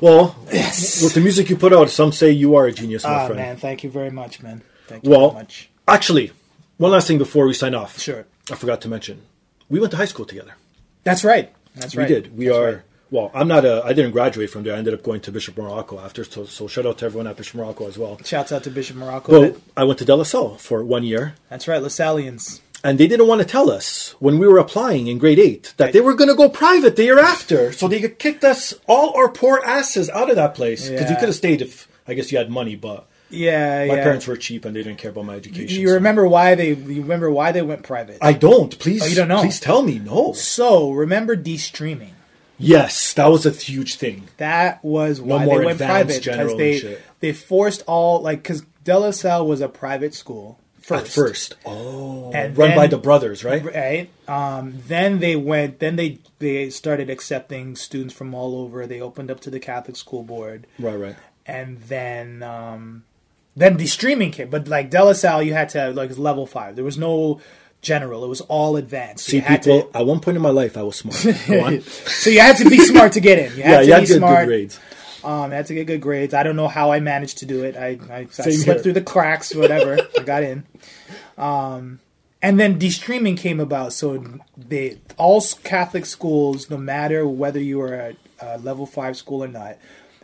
Well, 0.00 0.36
with 0.46 1.12
the 1.14 1.20
music 1.20 1.50
you 1.50 1.56
put 1.56 1.72
out, 1.72 1.90
some 1.90 2.12
say 2.12 2.30
you 2.30 2.54
are 2.54 2.66
a 2.66 2.72
genius, 2.72 3.02
my 3.02 3.10
Ah, 3.10 3.26
friend. 3.26 3.40
man, 3.40 3.56
thank 3.56 3.82
you 3.82 3.90
very 3.90 4.12
much, 4.12 4.40
man. 4.40 4.62
Thank 4.86 5.02
you 5.02 5.10
Well, 5.10 5.30
very 5.30 5.42
much. 5.42 5.70
actually, 5.88 6.30
one 6.76 6.92
last 6.92 7.08
thing 7.08 7.18
before 7.18 7.48
we 7.48 7.52
sign 7.52 7.74
off. 7.74 7.98
Sure. 7.98 8.24
I 8.48 8.54
forgot 8.54 8.80
to 8.82 8.88
mention. 8.88 9.22
We 9.68 9.80
went 9.80 9.90
to 9.90 9.96
high 9.96 10.04
school 10.04 10.24
together. 10.24 10.54
That's 11.08 11.24
right. 11.24 11.52
That's 11.76 11.96
right. 11.96 12.08
We 12.08 12.14
did. 12.14 12.36
We 12.36 12.46
That's 12.46 12.56
are. 12.58 12.64
right. 12.72 12.82
Well, 13.10 13.30
I'm 13.32 13.48
not 13.48 13.64
a. 13.64 13.82
I 13.84 13.94
didn't 13.94 14.10
graduate 14.12 14.50
from 14.50 14.64
there. 14.64 14.74
I 14.74 14.78
ended 14.78 14.92
up 14.92 15.02
going 15.02 15.20
to 15.22 15.32
Bishop 15.32 15.54
Marrocco 15.54 16.02
after. 16.04 16.24
So, 16.24 16.44
so 16.44 16.68
shout 16.68 16.84
out 16.84 16.98
to 16.98 17.06
everyone 17.06 17.26
at 17.26 17.36
Bishop 17.38 17.58
Marrocco 17.58 17.88
as 17.88 17.96
well. 17.96 18.20
Shouts 18.22 18.52
out 18.52 18.64
to 18.64 18.70
Bishop 18.70 18.96
Marrocco. 18.98 19.28
Well, 19.28 19.40
That- 19.42 19.56
I 19.78 19.84
went 19.84 19.98
to 20.00 20.04
De 20.04 20.14
La 20.14 20.24
Salle 20.24 20.56
for 20.58 20.84
one 20.84 21.04
year, 21.04 21.34
That's 21.48 21.66
right, 21.66 21.80
Lasallians. 21.82 22.60
and 22.84 22.98
they 23.00 23.06
didn't 23.08 23.26
want 23.26 23.40
to 23.40 23.46
tell 23.46 23.70
us 23.70 24.14
when 24.18 24.38
we 24.38 24.46
were 24.46 24.58
applying 24.58 25.06
in 25.06 25.16
grade 25.16 25.38
eight 25.38 25.72
that 25.78 25.94
they 25.94 26.02
were 26.02 26.12
going 26.12 26.28
to 26.28 26.36
go 26.36 26.50
private 26.50 26.96
the 26.96 27.04
year 27.04 27.18
after. 27.18 27.72
So 27.72 27.88
they 27.88 28.00
kicked 28.10 28.44
us 28.44 28.74
all 28.86 29.16
our 29.16 29.30
poor 29.30 29.62
asses 29.64 30.10
out 30.10 30.28
of 30.28 30.36
that 30.36 30.54
place 30.54 30.90
because 30.90 31.08
you 31.08 31.16
could 31.16 31.28
have 31.30 31.34
stayed 31.34 31.62
if 31.62 31.88
I 32.06 32.12
guess 32.12 32.30
you 32.30 32.36
had 32.36 32.50
money, 32.50 32.76
but 32.76 33.07
Yeah, 33.30 33.84
my 33.86 33.96
yeah. 33.96 34.02
parents 34.02 34.26
were 34.26 34.36
cheap 34.36 34.64
and 34.64 34.74
they 34.74 34.82
didn't 34.82 34.98
care 34.98 35.10
about 35.10 35.26
my 35.26 35.34
education. 35.34 35.80
You 35.80 35.88
so- 35.88 35.94
remember 35.94 36.26
why 36.26 36.54
they? 36.54 36.68
You 36.74 37.02
remember 37.02 37.30
why 37.30 37.52
they 37.52 37.62
went 37.62 37.82
private? 37.82 38.18
I 38.22 38.32
don't. 38.32 38.78
Please. 38.78 39.02
Oh, 39.02 39.06
you 39.06 39.14
don't 39.16 39.28
know? 39.28 39.40
Please 39.40 39.60
tell 39.60 39.82
me. 39.82 39.98
No. 39.98 40.32
so 40.32 40.90
remember 40.92 41.36
de-streaming. 41.36 42.14
Yes, 42.58 43.12
that 43.14 43.26
was 43.26 43.46
a 43.46 43.50
huge 43.50 43.96
thing. 43.96 44.28
That 44.38 44.82
was 44.84 45.20
why 45.20 45.44
more 45.44 45.60
they 45.60 45.66
went 45.66 45.78
private 45.78 46.24
because 46.24 46.56
they 46.56 46.98
they 47.20 47.32
forced 47.32 47.84
all 47.86 48.20
like 48.20 48.42
because 48.42 48.62
De 48.84 48.98
La 48.98 49.12
Salle 49.12 49.46
was 49.46 49.60
a 49.60 49.68
private 49.68 50.12
school 50.14 50.58
first. 50.80 51.04
At 51.04 51.08
first. 51.08 51.54
Oh. 51.64 52.32
And 52.32 52.58
run 52.58 52.74
by 52.74 52.88
the 52.88 52.98
brothers, 52.98 53.44
right? 53.44 53.62
right? 53.64 54.10
Um, 54.26 54.74
then 54.88 55.20
they 55.20 55.36
went. 55.36 55.78
Then 55.78 55.94
they 55.96 56.18
they 56.40 56.70
started 56.70 57.10
accepting 57.10 57.76
students 57.76 58.12
from 58.14 58.34
all 58.34 58.56
over. 58.56 58.86
They 58.86 59.00
opened 59.00 59.30
up 59.30 59.38
to 59.40 59.50
the 59.50 59.60
Catholic 59.60 59.96
school 59.96 60.24
board, 60.24 60.66
Right, 60.80 60.96
right. 60.96 61.16
and 61.46 61.80
then 61.82 62.42
um, 62.42 63.04
then 63.58 63.76
the 63.76 63.86
streaming 63.86 64.30
came. 64.30 64.50
But 64.50 64.68
like 64.68 64.90
De 64.90 65.02
La 65.02 65.12
Salle, 65.12 65.42
you 65.42 65.52
had 65.54 65.68
to 65.70 65.90
like 65.90 66.16
level 66.18 66.46
five. 66.46 66.76
There 66.76 66.84
was 66.84 66.98
no 66.98 67.40
general. 67.82 68.24
It 68.24 68.28
was 68.28 68.40
all 68.42 68.76
advanced. 68.76 69.26
So 69.26 69.30
See, 69.30 69.36
you 69.36 69.42
had 69.42 69.62
people, 69.62 69.82
to. 69.90 69.98
at 69.98 70.06
one 70.06 70.20
point 70.20 70.36
in 70.36 70.42
my 70.42 70.50
life, 70.50 70.76
I 70.76 70.82
was 70.82 70.96
smart. 70.96 71.16
So 71.84 72.30
you 72.30 72.40
had 72.40 72.56
to 72.58 72.68
be 72.68 72.78
smart 72.78 73.12
to 73.12 73.20
get 73.20 73.38
in. 73.38 73.56
You 73.56 73.62
had 73.64 73.70
yeah, 73.72 73.78
to 73.80 73.86
you 73.86 73.92
had 73.92 74.00
be 74.00 74.06
good, 74.06 74.12
good 74.14 74.18
smart. 74.18 74.46
grades. 74.46 74.80
Um, 75.24 75.50
I 75.52 75.56
had 75.56 75.66
to 75.66 75.74
get 75.74 75.86
good 75.86 76.00
grades. 76.00 76.32
I 76.34 76.42
don't 76.44 76.56
know 76.56 76.68
how 76.68 76.92
I 76.92 77.00
managed 77.00 77.38
to 77.38 77.46
do 77.46 77.64
it. 77.64 77.76
I, 77.76 77.98
I, 78.10 78.18
I 78.20 78.26
slipped 78.26 78.64
here. 78.64 78.78
through 78.78 78.92
the 78.92 79.02
cracks, 79.02 79.54
whatever. 79.54 79.98
I 80.18 80.22
got 80.22 80.42
in. 80.44 80.64
Um, 81.36 81.98
and 82.40 82.58
then 82.58 82.78
de-streaming 82.78 83.34
came 83.36 83.58
about. 83.58 83.92
So 83.92 84.24
they 84.56 84.98
all 85.16 85.42
Catholic 85.64 86.06
schools, 86.06 86.70
no 86.70 86.76
matter 86.76 87.26
whether 87.26 87.60
you 87.60 87.78
were 87.78 87.94
a, 87.94 88.16
a 88.40 88.58
level 88.58 88.86
five 88.86 89.16
school 89.16 89.42
or 89.42 89.48
not, 89.48 89.76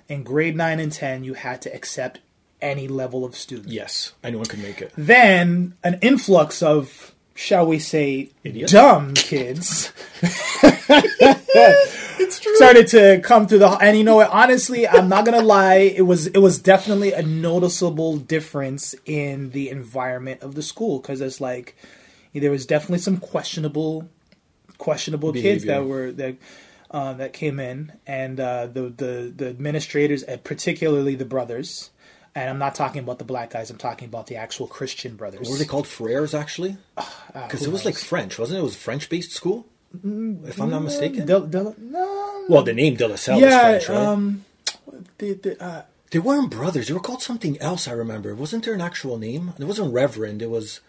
in 0.09 0.23
grade 0.23 0.57
nine 0.57 0.79
and 0.79 0.93
ten, 0.93 1.25
you 1.25 1.35
had 1.35 1.61
to 1.63 1.75
accept 1.75 2.21
any 2.65 2.89
level 2.89 3.25
of 3.25 3.37
student. 3.37 3.69
Yes, 3.69 4.15
anyone 4.25 4.47
could 4.47 4.61
make 4.61 4.81
it. 4.81 4.93
Then 4.97 5.75
an 5.85 5.99
influx 6.01 6.63
of, 6.63 7.15
shall 7.35 7.67
we 7.67 7.79
say, 7.79 8.31
Idiots. 8.43 8.73
dumb 8.73 9.15
kids 9.15 9.93
started 12.57 12.87
to 12.89 13.21
come 13.23 13.47
through 13.47 13.59
the 13.59 13.69
and 13.81 13.99
you 13.99 14.05
know 14.05 14.17
what 14.17 14.31
honestly 14.31 14.87
i'm 14.89 15.09
not 15.09 15.25
gonna 15.25 15.43
lie 15.43 15.75
it 15.75 16.03
was 16.03 16.27
it 16.29 16.39
was 16.39 16.59
definitely 16.59 17.13
a 17.13 17.23
noticeable 17.23 18.17
difference 18.17 18.95
in 19.05 19.51
the 19.51 19.69
environment 19.69 20.41
of 20.43 20.55
the 20.55 20.63
school 20.63 21.01
because 21.01 21.21
it's 21.21 21.41
like 21.41 21.77
there 22.33 22.51
was 22.51 22.67
definitely 22.67 22.99
some 22.99 23.19
questionable 23.19 24.09
questionable 24.79 25.33
kids 25.33 25.65
that 25.65 25.85
were 25.85 26.13
that 26.13 26.37
uh, 26.91 27.13
that 27.15 27.33
came 27.33 27.59
in 27.59 27.93
and 28.07 28.39
uh, 28.39 28.67
the, 28.67 28.83
the 28.83 29.33
the 29.35 29.49
administrators 29.49 30.23
and 30.23 30.43
particularly 30.45 31.17
the 31.17 31.25
brothers 31.25 31.91
and 32.35 32.51
i'm 32.51 32.59
not 32.59 32.75
talking 32.75 33.03
about 33.03 33.19
the 33.19 33.25
black 33.25 33.51
guys 33.51 33.71
i'm 33.71 33.77
talking 33.79 34.07
about 34.09 34.27
the 34.27 34.37
actual 34.37 34.67
christian 34.67 35.17
brothers 35.17 35.41
What 35.41 35.51
were 35.51 35.59
they 35.59 35.65
called? 35.65 35.87
Frères, 35.87 36.39
actually? 36.39 36.77
Because 37.33 37.63
who 37.63 37.71
it 37.71 37.73
was 37.73 37.85
like? 37.85 37.97
French, 37.97 38.39
wasn't 38.39 38.59
it? 38.59 38.61
It 38.61 38.65
was 38.65 38.77
a 38.77 38.79
French-based 38.79 39.33
school, 39.33 39.67
if 39.93 40.61
I'm 40.61 40.71
not 40.71 40.83
mistaken. 40.85 41.27
Del- 41.27 41.47
Del- 41.47 41.75
no 41.79 42.45
well, 42.49 42.63
the 42.63 42.73
name 42.73 42.95
De 42.95 43.09
La 43.09 43.17
Salle 43.17 43.41
yeah 43.41 43.71
is 43.73 43.85
French, 43.85 43.89
right? 43.89 44.07
um 44.07 44.45
the, 45.19 45.33
the, 45.35 45.63
uh, 45.63 45.83
they 46.13 46.21
weren't 46.21 46.51
brothers. 46.51 46.87
They 46.87 46.95
were 46.95 47.01
called 47.01 47.23
something 47.23 47.61
else. 47.61 47.89
I 47.89 47.93
remember. 47.93 48.35
Wasn't 48.37 48.65
there 48.65 48.75
an 48.75 48.81
actual 48.81 49.19
name? 49.19 49.53
It 49.59 49.65
wasn't 49.65 49.93
Reverend. 49.93 50.43
It 50.43 50.51
was. 50.51 50.81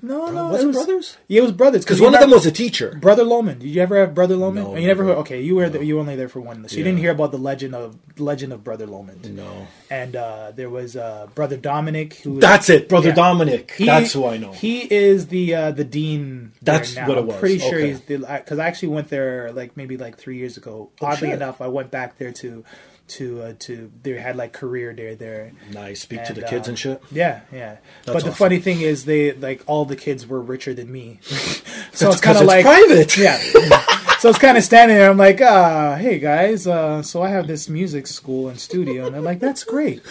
No 0.00 0.30
no 0.30 0.48
was 0.48 0.62
it 0.62 0.66
was, 0.68 0.76
brothers? 0.76 1.16
yeah 1.26 1.38
it 1.38 1.42
was 1.42 1.52
brothers 1.52 1.84
Because 1.84 2.00
one 2.00 2.14
of 2.14 2.20
them 2.20 2.30
was 2.30 2.46
a 2.46 2.52
teacher. 2.52 2.96
Brother 3.00 3.24
Loman. 3.24 3.58
Did 3.58 3.68
you 3.68 3.82
ever 3.82 3.96
have 3.98 4.14
Brother 4.14 4.36
Loman? 4.36 4.62
No, 4.64 4.76
you 4.76 4.86
never 4.86 5.04
heard. 5.04 5.16
Okay, 5.18 5.40
you 5.40 5.56
were 5.56 5.68
the, 5.68 5.84
you 5.84 5.94
were 5.96 6.00
only 6.00 6.14
there 6.16 6.28
for 6.28 6.40
one, 6.40 6.68
so 6.68 6.76
you 6.76 6.84
didn't 6.84 6.98
hear 7.00 7.10
about 7.10 7.30
the 7.32 7.38
legend 7.38 7.74
of 7.74 7.96
legend 8.18 8.52
of 8.52 8.62
Brother 8.62 8.86
Loman. 8.86 9.20
No. 9.34 9.66
And 9.90 10.14
uh, 10.16 10.52
there 10.54 10.70
was 10.70 10.96
uh, 10.96 11.26
Brother 11.34 11.56
Dominic, 11.56 12.14
who 12.14 12.32
was- 12.32 12.40
That's 12.40 12.68
it, 12.70 12.88
Brother 12.88 13.08
Yeah. 13.08 13.14
Dominic. 13.14 13.72
He- 13.76 13.86
That's 13.86 14.12
who 14.12 14.26
I 14.26 14.36
know. 14.36 14.52
He 14.52 14.80
is 14.82 15.26
the 15.28 15.54
uh, 15.54 15.70
the 15.72 15.84
dean. 15.84 16.52
That's 16.62 16.94
what 16.96 17.10
it 17.10 17.18
I'm 17.18 17.26
was. 17.26 17.36
Pretty 17.36 17.58
sure 17.58 17.78
he's 17.78 18.00
the 18.02 18.18
because 18.18 18.58
I 18.58 18.66
actually 18.66 18.88
went 18.88 19.08
there 19.08 19.50
like 19.52 19.76
maybe 19.76 19.96
like 19.96 20.16
three 20.18 20.36
years 20.38 20.56
ago. 20.56 20.90
Oh, 21.00 21.06
Oddly 21.06 21.28
shit. 21.28 21.36
enough, 21.36 21.60
I 21.60 21.68
went 21.68 21.90
back 21.90 22.18
there 22.18 22.32
to 22.32 22.64
to 23.08 23.42
uh, 23.42 23.52
to 23.60 23.90
they 24.02 24.12
had 24.12 24.36
like 24.36 24.52
career 24.52 24.92
day 24.92 25.14
there. 25.14 25.52
nice. 25.72 26.00
Speak 26.00 26.24
to 26.24 26.32
the 26.32 26.42
kids 26.42 26.68
uh, 26.68 26.70
and 26.70 26.78
shit. 26.78 27.02
Yeah, 27.10 27.40
yeah. 27.52 27.76
but 28.04 28.12
the 28.12 28.18
awesome. 28.18 28.32
funny 28.32 28.58
thing 28.58 28.80
is, 28.80 29.04
they 29.04 29.32
like 29.32 29.62
all 29.66 29.84
the 29.84 29.96
kids 29.96 30.26
were 30.26 30.40
richer 30.40 30.74
than 30.74 30.90
me, 30.90 31.18
so 31.22 32.06
That's 32.06 32.16
it's 32.16 32.20
kind 32.20 32.38
of 32.38 32.44
like 32.44 32.64
private. 32.64 33.16
yeah. 33.16 33.38
so 34.18 34.28
it's 34.28 34.38
kind 34.38 34.56
of 34.56 34.64
standing 34.64 34.96
there. 34.96 35.10
I'm 35.10 35.16
like, 35.16 35.40
uh, 35.40 35.96
hey 35.96 36.18
guys, 36.18 36.66
uh, 36.66 37.02
so 37.02 37.22
I 37.22 37.28
have 37.28 37.46
this 37.46 37.68
music 37.68 38.06
school 38.06 38.48
and 38.48 38.58
studio, 38.58 39.06
and 39.06 39.14
they're 39.14 39.22
like, 39.22 39.40
that's 39.40 39.64
great. 39.64 40.02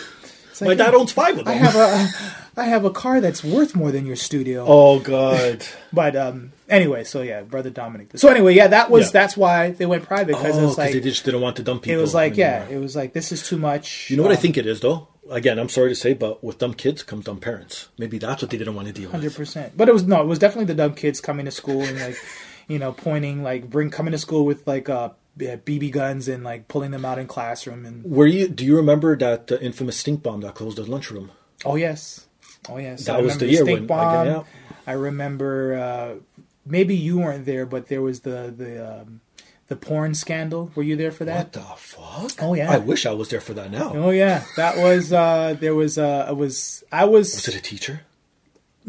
It's 0.52 0.62
like, 0.62 0.78
My 0.78 0.86
dad 0.86 0.96
owns 0.96 1.12
five 1.12 1.38
of 1.38 1.46
them. 1.46 1.54
I 1.54 1.58
have 1.58 1.76
a, 1.76 2.62
I 2.62 2.66
have 2.66 2.84
a 2.84 2.90
car 2.90 3.22
that's 3.22 3.44
worth 3.44 3.76
more 3.76 3.92
than 3.92 4.08
your 4.08 4.16
studio. 4.16 4.66
Oh 4.68 5.00
God. 5.00 5.64
But 5.94 6.16
um, 6.16 6.52
anyway, 6.70 7.04
so 7.04 7.22
yeah, 7.22 7.42
brother 7.42 7.70
Dominic. 7.70 8.12
So 8.16 8.30
anyway, 8.30 8.54
yeah, 8.56 8.68
that 8.68 8.90
was 8.90 9.06
Yeah. 9.08 9.12
that's 9.12 9.38
why 9.38 9.72
they 9.72 9.86
went 9.86 10.04
private 10.04 10.28
because 10.36 10.56
Oh, 10.58 10.64
it 10.64 10.66
was 10.66 10.78
like 10.78 10.94
they 10.94 11.00
just 11.02 11.26
didn't 11.26 11.42
want 11.42 11.56
to 11.58 11.64
dump 11.64 11.84
people. 11.84 11.98
it 11.98 12.02
was 12.02 12.14
like 12.14 12.38
yeah, 12.38 12.66
it 12.70 12.78
was 12.80 12.96
like 12.96 13.14
this 13.14 13.32
is 13.32 13.48
too 13.48 13.58
much. 13.58 14.10
You 14.10 14.18
know 14.18 14.24
what 14.24 14.32
I 14.32 14.36
Um, 14.36 14.42
think 14.42 14.58
it 14.58 14.66
is 14.68 14.80
though. 14.82 15.08
Again, 15.30 15.60
I'm 15.60 15.68
sorry 15.68 15.90
to 15.90 15.96
say, 15.96 16.14
but 16.14 16.42
with 16.42 16.58
dumb 16.58 16.74
kids 16.74 17.04
comes 17.04 17.26
dumb 17.26 17.40
parents. 17.42 17.90
Maybe 17.98 18.18
that's 18.18 18.42
what 18.42 18.50
they 18.50 18.58
didn't 18.58 18.76
want 18.76 18.88
to 18.88 18.94
deal 18.94 19.10
Hundred 19.12 19.26
with. 19.26 19.36
percent. 19.36 19.74
But 19.76 19.90
it 19.90 19.94
was 19.94 20.04
no, 20.08 20.22
it 20.22 20.28
was 20.28 20.40
definitely 20.40 20.66
the 20.66 20.76
dumb 20.76 20.94
kids 20.94 21.20
coming 21.20 21.46
to 21.46 21.52
school 21.52 21.82
and 21.84 22.00
like, 22.00 22.16
you 22.70 22.80
know, 22.80 22.94
pointing 22.94 23.44
like 23.44 23.70
bring 23.70 23.90
coming 23.90 24.12
to 24.14 24.18
school 24.18 24.46
with 24.46 24.66
like 24.68 24.88
uh 24.90 25.10
yeah, 25.40 25.56
BB 25.58 25.92
guns 25.92 26.28
and 26.28 26.44
like 26.44 26.68
pulling 26.68 26.92
them 26.92 27.06
out 27.06 27.20
in 27.20 27.28
classroom 27.28 27.86
and 27.86 28.04
Were 28.06 28.26
you? 28.26 28.48
Do 28.48 28.66
you 28.66 28.76
remember 28.78 29.16
that 29.18 29.52
uh, 29.52 29.58
infamous 29.58 29.98
stink 29.98 30.24
bomb 30.24 30.42
that 30.42 30.56
closed 30.56 30.78
the 30.78 30.84
lunchroom? 30.84 31.32
oh 31.66 31.76
yes, 31.76 32.26
oh 32.70 32.78
yes. 32.78 33.06
That 33.06 33.18
I 33.18 33.22
was 33.22 33.34
remember 33.36 33.46
the 33.46 33.52
year 33.52 33.62
stink 33.64 33.80
when- 33.82 33.88
bomb. 33.88 34.26
yeah. 34.28 34.44
I 34.88 34.94
remember 34.94 35.74
uh, 35.76 36.37
maybe 36.70 36.96
you 36.96 37.20
weren't 37.20 37.46
there, 37.46 37.66
but 37.66 37.88
there 37.88 38.02
was 38.02 38.22
the 38.22 38.54
the 38.56 39.02
um, 39.02 39.22
the 39.68 39.76
porn 39.76 40.14
scandal. 40.14 40.72
Were 40.76 40.84
you 40.84 40.96
there 40.96 41.12
for 41.12 41.26
that? 41.26 41.38
What 41.38 41.54
the 41.54 41.60
fuck? 41.76 42.32
Oh, 42.42 42.54
yeah. 42.54 42.72
I 42.72 42.78
wish 42.78 43.06
I 43.06 43.12
was 43.12 43.30
there 43.30 43.42
for 43.42 43.54
that 43.54 43.70
now. 43.72 43.92
Oh 43.94 44.10
yeah, 44.12 44.46
that 44.56 44.78
was 44.78 45.12
uh 45.12 45.56
there 45.60 45.76
was 45.76 45.98
uh 45.98 46.28
it 46.30 46.36
was 46.38 46.84
I 46.92 47.06
was, 47.06 47.34
Was 47.34 47.48
it 47.48 47.56
a 47.56 47.62
teacher? 47.62 48.02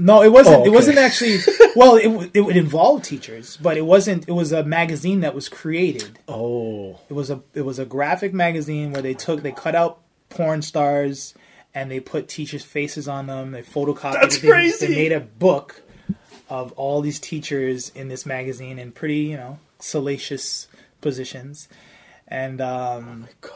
no 0.01 0.23
it 0.23 0.31
wasn't 0.31 0.55
Oh, 0.61 0.65
it 0.65 0.71
wasn't 0.71 0.97
actually 0.99 1.39
well 1.75 1.97
it 1.97 2.31
it 2.33 2.43
would 2.43 2.57
involve 2.57 3.03
teachers 3.03 3.57
but 3.57 3.77
it 3.77 3.85
wasn't 3.85 4.29
it 4.29 4.33
was 4.33 4.53
a 4.53 4.63
magazine 4.63 5.23
that 5.23 5.35
was 5.35 5.49
created 5.49 6.21
Oh, 6.29 7.01
It 7.09 7.15
was 7.15 7.31
a 7.31 7.43
it 7.53 7.63
was 7.63 7.81
a 7.81 7.85
graphic 7.85 8.33
magazine 8.33 8.93
where 8.93 9.03
they 9.03 9.15
took 9.15 9.43
they 9.43 9.51
cut 9.51 9.75
out 9.75 9.99
porn 10.29 10.63
stars 10.63 11.35
and 11.75 11.91
they 11.91 11.99
put 11.99 12.29
teachers' 12.29 12.65
faces 12.65 13.09
on 13.09 13.27
them. 13.27 13.51
They 13.51 13.63
photocopied. 13.63 14.21
That's 14.21 14.37
it. 14.37 14.43
They, 14.43 14.49
crazy. 14.49 14.87
They 14.87 14.95
made 14.95 15.13
a 15.13 15.21
book 15.21 15.83
of 16.49 16.73
all 16.73 17.01
these 17.01 17.19
teachers 17.21 17.91
in 17.95 18.09
this 18.09 18.25
magazine 18.27 18.79
in 18.79 18.93
pretty 18.93 19.17
you 19.19 19.37
know 19.37 19.59
salacious 19.79 20.69
positions. 21.01 21.69
And 22.27 22.61
um, 22.61 23.29
God. 23.41 23.53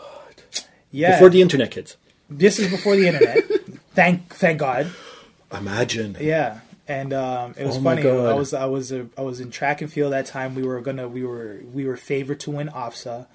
yeah, 0.90 1.12
Before 1.12 1.28
the 1.28 1.42
internet, 1.42 1.70
kids. 1.70 1.96
this 2.30 2.58
is 2.58 2.70
before 2.70 2.96
the 2.96 3.06
internet. 3.08 3.44
thank 3.94 4.32
thank 4.34 4.58
God. 4.58 4.90
Imagine. 5.52 6.16
Yeah, 6.18 6.60
and 6.88 7.12
um, 7.12 7.54
it 7.58 7.66
was 7.66 7.76
Oh 7.76 7.82
funny. 7.82 8.02
God. 8.02 8.30
I 8.30 8.34
was 8.34 8.54
I 8.54 8.64
was 8.66 8.92
uh, 8.92 9.04
I 9.18 9.22
was 9.22 9.40
in 9.40 9.50
track 9.50 9.82
and 9.82 9.92
field 9.92 10.12
that 10.14 10.24
time. 10.26 10.54
We 10.54 10.62
were 10.62 10.80
gonna 10.80 11.06
we 11.08 11.22
were 11.24 11.60
we 11.72 11.86
were 11.86 11.96
favored 11.98 12.40
to 12.40 12.50
win 12.50 12.68
OFSAA, 12.68 13.26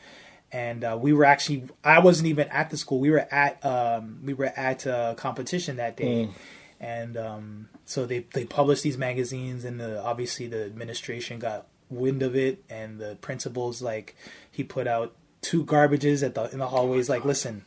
and 0.52 0.84
uh, 0.84 0.98
we 1.00 1.14
were 1.14 1.26
actually 1.26 1.66
I 1.84 2.00
wasn't 2.00 2.30
even 2.30 2.48
at 2.48 2.72
the 2.72 2.78
school. 2.78 3.00
We 3.00 3.12
were 3.12 3.28
at 3.32 3.64
um, 3.64 4.22
we 4.26 4.34
were 4.34 4.52
at 4.58 4.88
a 4.88 5.14
competition 5.18 5.76
that 5.78 5.96
day, 5.98 6.30
and 6.80 7.18
um, 7.18 7.70
so 7.86 8.06
they 8.06 8.20
they 8.34 8.46
published 8.46 8.84
these 8.84 8.98
magazines, 8.98 9.66
and 9.66 9.80
the, 9.80 10.02
obviously 10.04 10.48
the 10.48 10.66
administration 10.66 11.40
got 11.40 11.68
wind 11.90 12.22
of 12.22 12.36
it, 12.36 12.64
and 12.70 13.00
the 13.00 13.18
principal's 13.22 13.82
like 13.82 14.16
he 14.52 14.64
put 14.64 14.88
out 14.88 15.14
two 15.42 15.64
garbages 15.64 16.24
at 16.24 16.36
the 16.36 16.52
in 16.52 16.60
the 16.60 16.68
hallways. 16.68 17.10
Like, 17.10 17.26
listen, 17.26 17.64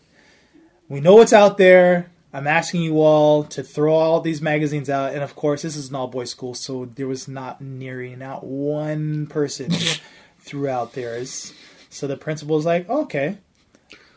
we 0.88 1.00
know 1.00 1.16
what's 1.16 1.32
out 1.32 1.58
there. 1.58 2.10
I'm 2.32 2.46
asking 2.46 2.82
you 2.82 3.00
all 3.00 3.42
to 3.44 3.62
throw 3.62 3.92
all 3.92 4.20
these 4.20 4.40
magazines 4.40 4.88
out, 4.88 5.12
and 5.12 5.22
of 5.22 5.34
course, 5.34 5.62
this 5.62 5.74
is 5.74 5.88
an 5.88 5.96
all 5.96 6.06
boys 6.06 6.30
school, 6.30 6.54
so 6.54 6.84
there 6.84 7.08
was 7.08 7.26
not 7.26 7.60
nearly 7.60 8.14
not 8.14 8.44
one 8.44 9.26
person 9.26 9.72
throughout 10.38 10.80
out 10.82 10.92
theirs. 10.92 11.52
So 11.88 12.06
the 12.06 12.16
principal's 12.16 12.64
like, 12.64 12.88
okay, 12.88 13.38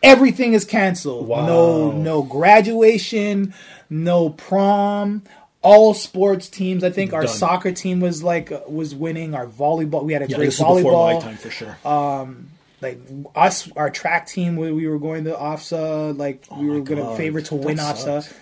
everything 0.03 0.53
is 0.53 0.65
canceled. 0.65 1.27
Wow. 1.27 1.47
No, 1.47 1.91
no 1.91 2.21
graduation, 2.21 3.53
no 3.93 4.29
prom. 4.29 5.21
All 5.61 5.93
sports 5.93 6.49
teams. 6.49 6.83
I 6.83 6.89
think 6.89 7.13
our 7.13 7.23
Done. 7.23 7.33
soccer 7.33 7.71
team 7.71 8.01
was 8.01 8.21
like 8.21 8.51
was 8.67 8.93
winning. 8.93 9.33
Our 9.33 9.47
volleyball. 9.47 10.03
We 10.03 10.11
had 10.13 10.21
a 10.23 10.27
Yeah, 10.27 10.35
great 10.37 10.45
this 10.47 10.55
is 10.55 10.59
before 10.59 10.75
volleyball 10.81 11.13
my 11.15 11.19
time 11.21 11.37
for 11.37 11.49
sure. 11.49 11.77
Um, 11.85 12.49
like 12.81 12.99
us, 13.33 13.71
our 13.77 13.89
track 13.89 14.27
team, 14.27 14.57
we, 14.57 14.73
we 14.73 14.87
were 14.87 14.99
going 14.99 15.23
to 15.23 15.31
OFSAA, 15.31 16.17
like 16.17 16.43
we 16.57 16.67
were 16.67 16.77
Oh 16.77 16.81
going 16.81 16.99
to 16.99 17.15
favor 17.15 17.39
to 17.39 17.55
win 17.55 17.77
that 17.77 17.95
OFSAA, 17.95 18.23
sucks. 18.23 18.33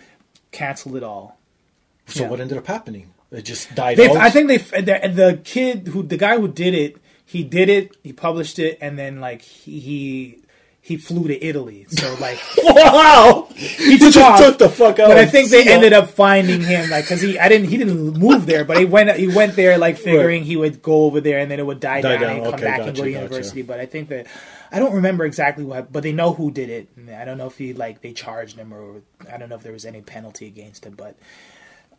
canceled 0.51 0.95
it 0.95 1.03
all. 1.03 1.37
so 2.07 2.23
yeah. 2.23 2.29
what 2.29 2.39
ended 2.39 2.57
up 2.57 2.65
happening? 2.65 3.13
It 3.31 3.43
just 3.43 3.75
died 3.75 3.97
They, 3.97 4.09
out. 4.09 4.17
I 4.17 4.31
think 4.31 4.47
they 4.47 4.57
the, 4.57 5.11
the 5.13 5.39
kid 5.43 5.89
who 5.89 6.01
the 6.01 6.17
guy 6.17 6.37
who 6.39 6.47
did 6.47 6.73
it, 6.73 6.97
he 7.23 7.43
did 7.43 7.69
it, 7.69 7.95
he 8.03 8.11
published 8.13 8.57
it, 8.57 8.79
and 8.81 8.97
then 8.97 9.19
like 9.21 9.43
he 9.43 9.79
he, 9.79 10.39
he 10.83 10.97
flew 10.97 11.27
to 11.27 11.45
Italy. 11.45 11.85
So 11.89 12.15
like 12.19 12.39
wow. 12.63 13.47
he 13.55 13.97
just 13.99 14.13
took 14.17 14.23
off. 14.23 14.39
took 14.39 14.57
the 14.57 14.67
fuck 14.69 14.97
out. 14.99 15.09
But 15.09 15.17
I 15.17 15.25
think 15.27 15.49
they 15.51 15.71
ended 15.71 15.93
up 15.93 16.09
finding 16.09 16.61
him, 16.61 16.89
like, 16.89 17.05
because 17.05 17.21
he, 17.21 17.37
I 17.37 17.47
didn't, 17.49 17.69
he 17.69 17.77
didn't 17.77 18.17
move 18.17 18.47
there, 18.47 18.65
but 18.65 18.77
he 18.77 18.85
went, 18.85 19.15
he 19.15 19.27
went 19.27 19.55
there, 19.55 19.77
like, 19.77 19.97
figuring 19.97 20.43
he 20.43 20.57
would 20.57 20.81
go 20.81 21.03
over 21.03 21.21
there 21.21 21.37
and 21.37 21.51
then 21.51 21.59
it 21.59 21.65
would 21.65 21.79
die, 21.79 22.01
Die 22.01 22.09
down, 22.13 22.21
down. 22.21 22.35
and 22.37 22.43
come 22.45 22.53
Okay, 22.55 22.63
back 22.63 22.79
and 22.79 22.87
go 22.97 23.03
to 23.03 23.11
gotcha. 23.11 23.11
university. 23.11 23.61
But 23.61 23.79
I 23.79 23.85
think 23.85 24.09
that 24.09 24.25
I 24.71 24.79
don't 24.79 24.93
remember 24.95 25.23
exactly 25.25 25.63
what, 25.63 25.93
but 25.93 26.01
they 26.01 26.13
know 26.13 26.33
who 26.33 26.49
did 26.49 26.69
it. 26.69 26.87
And 26.97 27.11
I 27.11 27.25
don't 27.25 27.37
know 27.37 27.47
if 27.47 27.57
he 27.59 27.73
like 27.73 28.01
they 28.01 28.13
charged 28.13 28.57
him 28.57 28.73
or 28.73 29.01
I 29.31 29.37
don't 29.37 29.49
know 29.49 29.55
if 29.55 29.63
there 29.63 29.73
was 29.73 29.85
any 29.85 30.01
penalty 30.01 30.47
against 30.47 30.85
him, 30.85 30.95
but. 30.95 31.15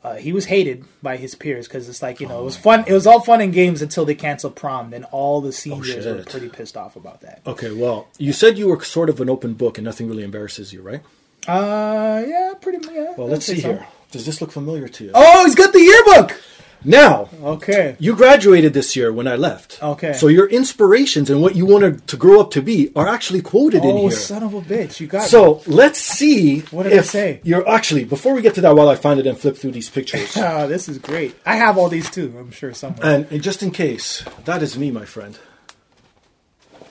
Uh, 0.05 0.17
he 0.17 0.33
was 0.33 0.47
hated 0.47 0.85
by 1.01 1.17
his 1.17 1.37
peers 1.37 1.69
because 1.69 1.89
it's 1.89 2.03
like 2.03 2.21
you 2.21 2.27
know 2.27 2.41
it 2.41 2.45
was 2.45 2.57
fun. 2.57 2.85
It 2.89 2.93
was 2.93 3.07
all 3.07 3.21
fun 3.21 3.41
and 3.41 3.53
games 3.53 3.83
until 3.83 4.05
they 4.05 4.17
canceled 4.17 4.57
prom. 4.57 4.91
Then 4.91 5.05
all 5.05 5.41
the 5.41 5.53
seniors 5.53 6.05
were 6.05 6.25
pretty 6.25 6.49
pissed 6.49 6.77
off 6.77 6.97
about 6.97 7.21
that. 7.21 7.41
Okay, 7.47 7.71
well, 7.71 8.09
you 8.19 8.33
said 8.33 8.59
you 8.59 8.69
were 8.69 8.83
sort 8.83 9.09
of 9.09 9.21
an 9.21 9.31
open 9.31 9.55
book 9.55 9.79
and 9.79 9.85
nothing 9.85 10.09
really 10.09 10.25
embarrasses 10.25 10.73
you, 10.73 10.83
right? 10.83 11.03
Uh, 11.47 12.25
yeah, 12.27 12.55
pretty. 12.61 12.79
much. 12.79 12.95
Yeah. 12.95 13.15
Well, 13.17 13.29
let's 13.29 13.47
see 13.47 13.61
so. 13.61 13.75
here. 13.75 13.87
Does 14.11 14.27
this 14.27 14.41
look 14.41 14.53
familiar 14.53 14.89
to 14.89 15.05
you? 15.05 15.11
Oh, 15.15 15.45
he's 15.45 15.55
got 15.55 15.73
the 15.73 15.81
yearbook. 15.81 16.41
Now, 16.85 17.29
Okay. 17.45 17.95
you 18.01 18.17
graduated 18.17 18.73
this 18.73 18.97
year 18.97 19.13
when 19.13 19.29
I 19.29 19.37
left. 19.37 19.81
Okay. 19.83 20.13
So 20.15 20.27
your 20.27 20.49
inspirations 20.49 21.31
and 21.31 21.41
what 21.41 21.55
you 21.55 21.65
wanted 21.65 22.07
to 22.09 22.17
grow 22.17 22.41
up 22.41 22.51
to 22.53 22.63
be 22.63 22.91
are 22.97 23.07
actually 23.07 23.41
quoted 23.41 23.85
in 23.85 23.91
Oh, 23.97 24.09
here. 24.09 24.11
son 24.11 24.43
of 24.43 24.53
a 24.55 24.61
bitch! 24.61 24.99
You 24.99 25.07
got 25.07 25.23
me. 25.23 25.29
So 25.29 25.63
let's 25.67 26.01
see. 26.01 26.61
What 26.73 26.85
did 26.85 26.99
I 26.99 27.03
say? 27.03 27.41
You're 27.45 27.69
actually 27.69 28.05
before 28.05 28.35
we 28.35 28.43
get 28.43 28.55
to 28.57 28.61
that. 28.63 28.75
While 28.75 28.89
I 28.89 28.97
find 28.97 29.21
it 29.21 29.27
and 29.27 29.39
flip 29.39 29.57
through 29.57 29.73
these 29.73 29.89
pictures, 29.91 30.37
Oh, 30.37 30.67
this 30.75 30.89
is 30.89 30.99
great. 30.99 31.37
I 31.47 31.57
have 31.57 31.79
all 31.79 31.89
these 31.89 32.11
too. 32.11 32.35
I'm 32.39 32.51
sure 32.51 32.75
somewhere. 32.75 33.07
and, 33.07 33.27
and 33.31 33.43
just 33.43 33.63
in 33.63 33.71
case, 33.71 34.25
that 34.45 34.63
is 34.63 34.77
me, 34.77 34.91
my 34.91 35.05
friend. 35.05 35.39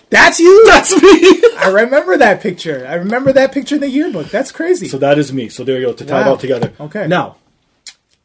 That's 0.10 0.40
you. 0.40 0.66
That's 0.68 0.92
me. 1.02 1.42
I 1.58 1.70
remember 1.70 2.18
that 2.18 2.42
picture. 2.42 2.86
I 2.88 2.96
remember 2.96 3.32
that 3.34 3.52
picture 3.54 3.76
in 3.76 3.82
the 3.82 3.90
yearbook. 3.90 4.28
That's 4.28 4.52
crazy. 4.52 4.88
so 4.88 4.98
that 4.98 5.18
is 5.18 5.32
me. 5.32 5.48
So 5.50 5.64
there 5.64 5.80
you 5.80 5.86
go 5.88 5.94
to 5.94 6.06
tie 6.06 6.22
it 6.22 6.28
all 6.28 6.38
together. 6.38 6.74
Okay. 6.82 7.08
Now, 7.08 7.38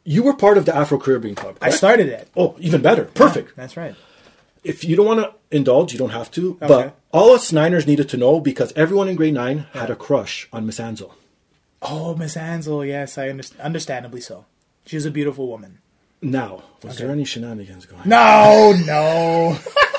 you 0.07 0.23
were 0.23 0.33
part 0.33 0.57
of 0.57 0.65
the 0.65 0.73
Afro 0.73 0.97
Caribbean 0.97 1.35
Club. 1.35 1.57
I 1.61 1.69
started 1.69 2.07
it. 2.07 2.29
Oh, 2.35 2.55
even 2.59 2.81
better. 2.81 3.05
Perfect. 3.05 3.57
That's 3.57 3.75
right. 3.75 3.93
If 4.63 4.85
you 4.85 4.95
don't 4.95 5.05
want 5.05 5.19
to 5.19 5.33
indulge, 5.55 5.91
you 5.91 5.99
don't 5.99 6.11
have 6.11 6.31
to. 6.31 6.57
Okay. 6.61 6.67
But 6.67 6.95
all 7.11 7.31
us 7.31 7.51
Niners 7.51 7.85
needed 7.85 8.07
to 8.09 8.17
know 8.17 8.39
because 8.39 8.71
everyone 8.77 9.09
in 9.09 9.17
grade 9.17 9.33
nine 9.33 9.67
had 9.73 9.89
a 9.89 9.97
crush 9.97 10.47
on 10.53 10.65
Miss 10.65 10.79
Ansel. 10.79 11.13
Oh, 11.81 12.15
Miss 12.15 12.37
Ansel. 12.37 12.85
Yes, 12.85 13.17
I 13.17 13.27
understand. 13.27 13.61
Understandably 13.61 14.21
so. 14.21 14.45
She's 14.85 15.05
a 15.05 15.11
beautiful 15.11 15.49
woman. 15.49 15.79
Now, 16.21 16.63
was 16.81 16.97
there 16.97 17.11
any 17.11 17.25
shenanigans 17.25 17.85
going? 17.85 18.01
on? 18.03 18.09
No, 18.09 18.73
no. 18.85 19.59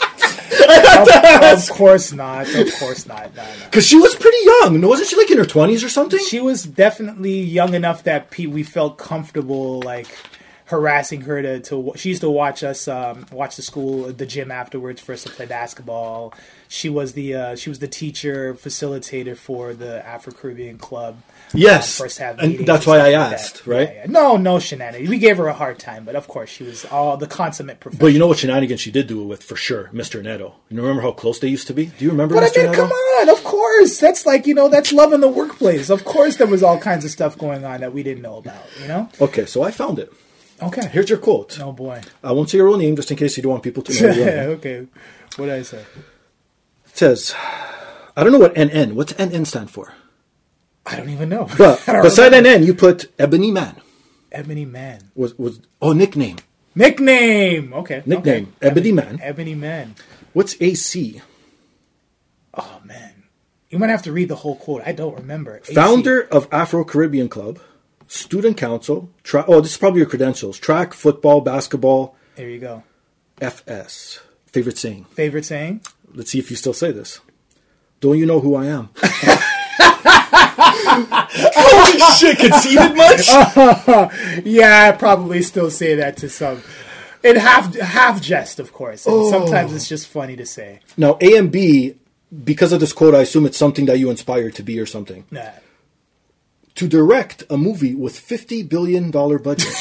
of, 0.51 1.59
of 1.59 1.71
course 1.71 2.13
not. 2.13 2.53
Of 2.55 2.73
course 2.79 3.07
not. 3.07 3.35
No, 3.35 3.43
no. 3.43 3.65
Because 3.65 3.87
she 3.87 3.97
was 3.97 4.15
pretty 4.15 4.39
young. 4.45 4.81
Wasn't 4.81 5.09
she 5.09 5.17
like 5.17 5.31
in 5.31 5.39
her 5.39 5.45
twenties 5.45 5.85
or 5.85 5.89
something? 5.89 6.19
She 6.29 6.41
was 6.41 6.65
definitely 6.65 7.41
young 7.41 7.75
enough 7.75 8.05
that 8.05 8.37
we 8.37 8.63
felt 8.63 8.99
comfortable 8.99 9.81
like 9.83 10.09
harassing 10.69 11.23
her 11.23 11.41
to, 11.41 11.61
to 11.61 11.93
she 11.97 12.11
used 12.11 12.21
to 12.21 12.29
watch 12.31 12.63
us 12.63 12.87
um, 12.89 13.25
watch 13.33 13.57
the 13.57 13.63
school 13.63 14.13
the 14.13 14.27
gym 14.27 14.51
afterwards 14.51 15.01
for 15.01 15.15
us 15.15 15.23
to 15.25 15.31
play 15.31 15.47
basketball 15.47 16.33
she 16.69 16.91
was 16.91 17.15
the 17.15 17.35
uh, 17.35 17.57
she 17.57 17.71
was 17.71 17.79
the 17.79 17.89
teacher 17.89 18.53
facilitator 18.55 19.35
for 19.35 19.73
the 19.73 20.07
Afro 20.07 20.33
Caribbean 20.33 20.77
club 20.79 21.17
Yes, 21.55 21.99
um, 21.99 22.05
first 22.05 22.19
half 22.19 22.39
and 22.39 22.67
that's 22.67 22.87
why 22.87 22.97
I 22.99 23.05
like 23.05 23.13
that. 23.13 23.33
asked, 23.33 23.67
right? 23.67 23.89
Yeah, 23.89 23.95
yeah. 24.01 24.07
no 24.11 24.37
no 24.37 24.59
shenanigans 24.59 25.09
we 25.09 25.17
gave 25.17 25.39
her 25.39 25.47
a 25.49 25.55
hard 25.55 25.79
time 25.79 26.05
but 26.05 26.15
of 26.15 26.29
course 26.29 26.51
she 26.51 26.65
was 26.65 26.85
all 26.85 27.17
the 27.17 27.27
consummate 27.27 27.81
professional 27.81 28.07
But 28.07 28.13
you 28.13 28.19
know 28.19 28.27
what 28.27 28.39
shenanigans 28.39 28.83
she 28.83 28.91
did 28.91 29.07
do 29.07 29.23
it 29.23 29.27
with 29.27 29.43
for 29.43 29.57
sure, 29.57 29.89
Mr. 29.95 30.23
Neto. 30.23 30.55
You 30.69 30.83
remember 30.83 31.01
how 31.01 31.13
close 31.13 31.39
they 31.39 31.49
used 31.49 31.67
to 31.69 31.73
be? 31.73 31.87
Do 31.87 32.05
you 32.05 32.11
remember 32.11 32.35
But 32.35 32.45
I 32.45 32.61
mean, 32.61 32.71
Neto? 32.73 32.83
come 32.83 32.93
on, 32.93 33.29
of 33.31 33.43
course. 33.43 33.99
That's 33.99 34.27
like, 34.27 34.47
you 34.47 34.53
know, 34.55 34.69
that's 34.69 34.93
love 34.93 35.15
in 35.15 35.23
the 35.23 35.29
workplace. 35.29 35.89
Of 35.89 36.05
course 36.05 36.37
there 36.37 36.47
was 36.47 36.63
all 36.63 36.79
kinds 36.79 37.07
of 37.07 37.11
stuff 37.11 37.39
going 37.39 37.65
on 37.65 37.81
that 37.81 37.95
we 37.95 38.03
didn't 38.03 38.23
know 38.23 38.37
about, 38.37 38.67
you 38.83 38.87
know? 38.89 39.09
Okay, 39.19 39.47
so 39.47 39.63
I 39.63 39.71
found 39.71 39.99
it. 39.99 40.13
Okay. 40.63 40.89
Here's 40.89 41.09
your 41.09 41.19
quote. 41.19 41.59
Oh 41.61 41.73
boy. 41.73 42.01
I 42.23 42.33
won't 42.33 42.51
say 42.51 42.59
your 42.59 42.67
real 42.67 42.79
name 42.79 42.97
just 42.97 43.11
in 43.11 43.17
case 43.17 43.37
you 43.37 43.43
don't 43.43 43.53
want 43.53 43.63
people 43.63 43.83
to 43.85 44.03
know. 44.03 44.09
name. 44.25 44.51
okay. 44.51 44.87
What 45.37 45.47
did 45.47 45.55
I 45.55 45.63
say? 45.63 45.85
It 46.87 46.97
says, 46.97 47.35
I 48.17 48.25
don't 48.25 48.33
know 48.33 48.39
what 48.39 48.55
NN. 48.55 48.95
What's 48.95 49.13
NN 49.13 49.47
stand 49.47 49.71
for? 49.71 49.95
I 50.85 50.97
don't 50.97 51.11
even 51.11 51.29
know. 51.29 51.49
But 51.57 51.85
beside. 52.03 52.33
NN, 52.33 52.65
you 52.65 52.75
put 52.75 53.13
Ebony 53.19 53.51
Man. 53.51 53.77
Ebony 54.33 54.65
Man. 54.65 55.11
Was 55.15 55.39
was 55.39 55.61
oh 55.81 55.93
nickname 55.93 56.37
Nickname. 56.75 57.73
Okay. 57.73 58.03
nickname 58.07 58.55
okay. 58.59 58.69
Ebony 58.69 58.93
Man. 58.93 59.19
Ebony 59.23 59.55
Man. 59.55 59.95
What's 60.33 60.57
AC? 60.61 61.21
Oh 62.55 62.81
man. 62.85 63.25
You 63.71 63.79
might 63.79 63.91
have 63.91 64.03
to 64.03 64.13
read 64.13 64.29
the 64.29 64.37
whole 64.37 64.57
quote. 64.57 64.83
I 64.85 64.93
don't 64.93 65.17
remember. 65.17 65.59
AC. 65.59 65.75
Founder 65.75 66.23
of 66.23 66.49
Afro 66.53 66.85
Caribbean 66.85 67.29
Club, 67.29 67.59
student 68.09 68.57
council. 68.57 69.09
Tra- 69.23 69.45
oh, 69.47 69.61
this 69.61 69.71
is 69.73 69.77
probably 69.79 70.01
your 70.01 70.09
credentials: 70.09 70.59
track, 70.59 70.93
football, 70.95 71.41
basketball, 71.41 72.17
There 72.35 72.49
you 72.51 72.59
go. 72.59 72.83
FS. 73.41 74.21
Favorite 74.47 74.79
saying. 74.79 75.05
Favorite 75.13 75.45
saying? 75.45 75.83
Let's 76.15 76.31
see 76.33 76.39
if 76.41 76.51
you 76.51 76.57
still 76.57 76.73
say 76.75 76.91
this. 76.91 77.21
Don't 78.01 78.19
you 78.19 78.27
know 78.27 78.41
who 78.41 78.55
I 78.57 78.67
am? 78.67 78.89
Holy 80.91 81.99
shit! 82.17 82.39
Conceited 82.39 82.97
much? 82.97 83.29
Yeah, 84.45 84.89
I 84.89 84.97
probably 84.97 85.43
still 85.43 85.71
say 85.71 85.95
that 85.97 86.17
to 86.19 86.29
some. 86.29 86.63
In 87.23 87.37
half 87.37 87.75
half 87.77 88.21
jest, 88.23 88.61
of 88.61 88.73
course. 88.73 89.07
And 89.07 89.15
Oh. 89.15 89.31
Sometimes 89.31 89.75
it's 89.75 89.89
just 89.89 90.07
funny 90.09 90.37
to 90.37 90.47
say. 90.47 90.81
Now 90.97 91.19
A 91.21 91.37
and 91.37 91.51
B, 91.51 91.95
because 92.45 92.73
of 92.73 92.81
this 92.81 92.93
quote, 92.93 93.15
I 93.15 93.21
assume 93.23 93.47
it's 93.47 93.59
something 93.59 93.87
that 93.87 93.99
you 93.99 94.11
inspired 94.11 94.55
to 94.57 94.63
be 94.63 94.79
or 94.81 94.87
something. 94.87 95.25
Nah. 95.31 95.51
To 96.79 96.87
direct 96.87 97.43
a 97.51 97.57
movie 97.57 97.95
with 97.97 98.17
fifty 98.19 98.63
billion 98.63 99.11
dollar 99.11 99.39
budget. 99.41 99.67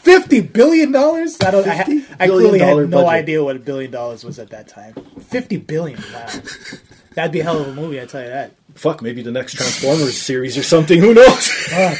Fifty 0.00 0.40
billion 0.40 0.92
dollars? 0.92 1.36
I 1.44 1.50
don't. 1.50 1.66
I, 1.66 1.74
ha- 1.74 2.06
I 2.20 2.26
clearly 2.28 2.58
had 2.60 2.76
no 2.76 2.86
budget. 2.86 3.08
idea 3.08 3.42
what 3.44 3.56
a 3.56 3.58
billion 3.58 3.90
dollars 3.90 4.24
was 4.24 4.38
at 4.38 4.50
that 4.50 4.68
time. 4.68 4.94
Fifty 5.20 5.56
billion. 5.56 6.00
Wow, 6.12 6.26
that'd 7.14 7.32
be 7.32 7.40
a 7.40 7.44
hell 7.44 7.60
of 7.60 7.68
a 7.68 7.74
movie. 7.74 8.00
I 8.00 8.06
tell 8.06 8.22
you 8.22 8.28
that. 8.28 8.52
Fuck, 8.74 9.02
maybe 9.02 9.22
the 9.22 9.32
next 9.32 9.54
Transformers 9.54 10.16
series 10.16 10.56
or 10.56 10.62
something. 10.62 11.00
Who 11.00 11.14
knows? 11.14 11.48
Fuck. 11.48 11.98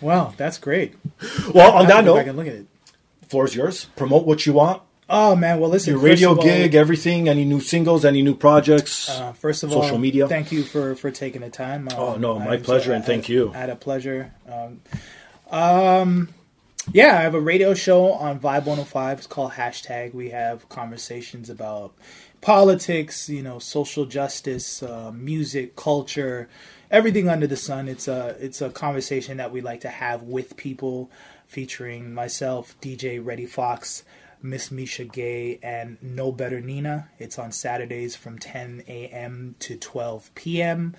wow, 0.00 0.32
that's 0.38 0.56
great. 0.58 0.94
well, 1.54 1.72
on 1.72 1.84
I 1.84 1.88
that 1.88 2.00
to 2.00 2.06
go 2.06 2.14
back 2.16 2.26
note, 2.26 2.36
look 2.36 2.46
at 2.46 2.54
it. 2.54 2.66
floor's 3.28 3.54
yours. 3.54 3.84
Promote 3.96 4.26
what 4.26 4.46
you 4.46 4.54
want. 4.54 4.82
Oh 5.08 5.36
man, 5.36 5.60
well 5.60 5.70
listen. 5.70 5.92
Your 5.94 6.02
radio 6.02 6.30
all- 6.30 6.42
gig, 6.42 6.74
everything. 6.74 7.28
Any 7.28 7.44
new 7.44 7.60
singles? 7.60 8.04
Any 8.04 8.22
new 8.22 8.34
projects? 8.34 9.08
Uh, 9.08 9.32
first 9.34 9.62
of 9.62 9.70
Social 9.70 9.82
all, 9.82 9.86
social 9.88 9.98
media. 9.98 10.26
Thank 10.28 10.50
you 10.50 10.64
for 10.64 10.94
for 10.96 11.10
taking 11.12 11.42
the 11.42 11.50
time. 11.50 11.88
Um, 11.88 11.94
Oh, 11.96 12.16
no, 12.16 12.38
my 12.40 12.54
I- 12.54 12.56
pleasure, 12.56 12.92
and 12.92 13.04
I- 13.04 13.06
thank 13.06 13.28
you. 13.28 13.52
I 13.54 13.58
had 13.58 13.70
a 13.70 13.76
pleasure. 13.76 14.32
Um, 14.50 14.80
um, 15.50 16.28
yeah, 16.92 17.18
I 17.18 17.22
have 17.22 17.34
a 17.34 17.40
radio 17.40 17.72
show 17.74 18.12
on 18.12 18.40
Vibe 18.40 18.64
105. 18.66 19.18
It's 19.18 19.26
called 19.28 19.52
Hashtag. 19.52 20.12
We 20.12 20.30
have 20.30 20.68
conversations 20.68 21.50
about 21.50 21.94
politics, 22.40 23.28
you 23.28 23.42
know, 23.42 23.58
social 23.58 24.06
justice, 24.06 24.82
uh, 24.82 25.12
music, 25.14 25.76
culture, 25.76 26.48
everything 26.90 27.28
under 27.28 27.46
the 27.46 27.56
sun. 27.56 27.88
It's 27.88 28.08
a 28.08 28.36
it's 28.40 28.60
a 28.60 28.70
conversation 28.70 29.36
that 29.36 29.52
we 29.52 29.60
like 29.60 29.80
to 29.82 29.88
have 29.88 30.22
with 30.22 30.56
people, 30.56 31.10
featuring 31.46 32.12
myself, 32.12 32.74
DJ 32.80 33.24
Reddy 33.24 33.46
Fox. 33.46 34.02
Miss 34.46 34.70
Misha 34.70 35.04
Gay 35.04 35.58
and 35.62 35.98
No 36.02 36.32
Better 36.32 36.60
Nina. 36.60 37.08
It's 37.18 37.38
on 37.38 37.52
Saturdays 37.52 38.16
from 38.16 38.38
10 38.38 38.84
a.m. 38.88 39.54
to 39.60 39.76
12 39.76 40.34
p.m. 40.34 40.94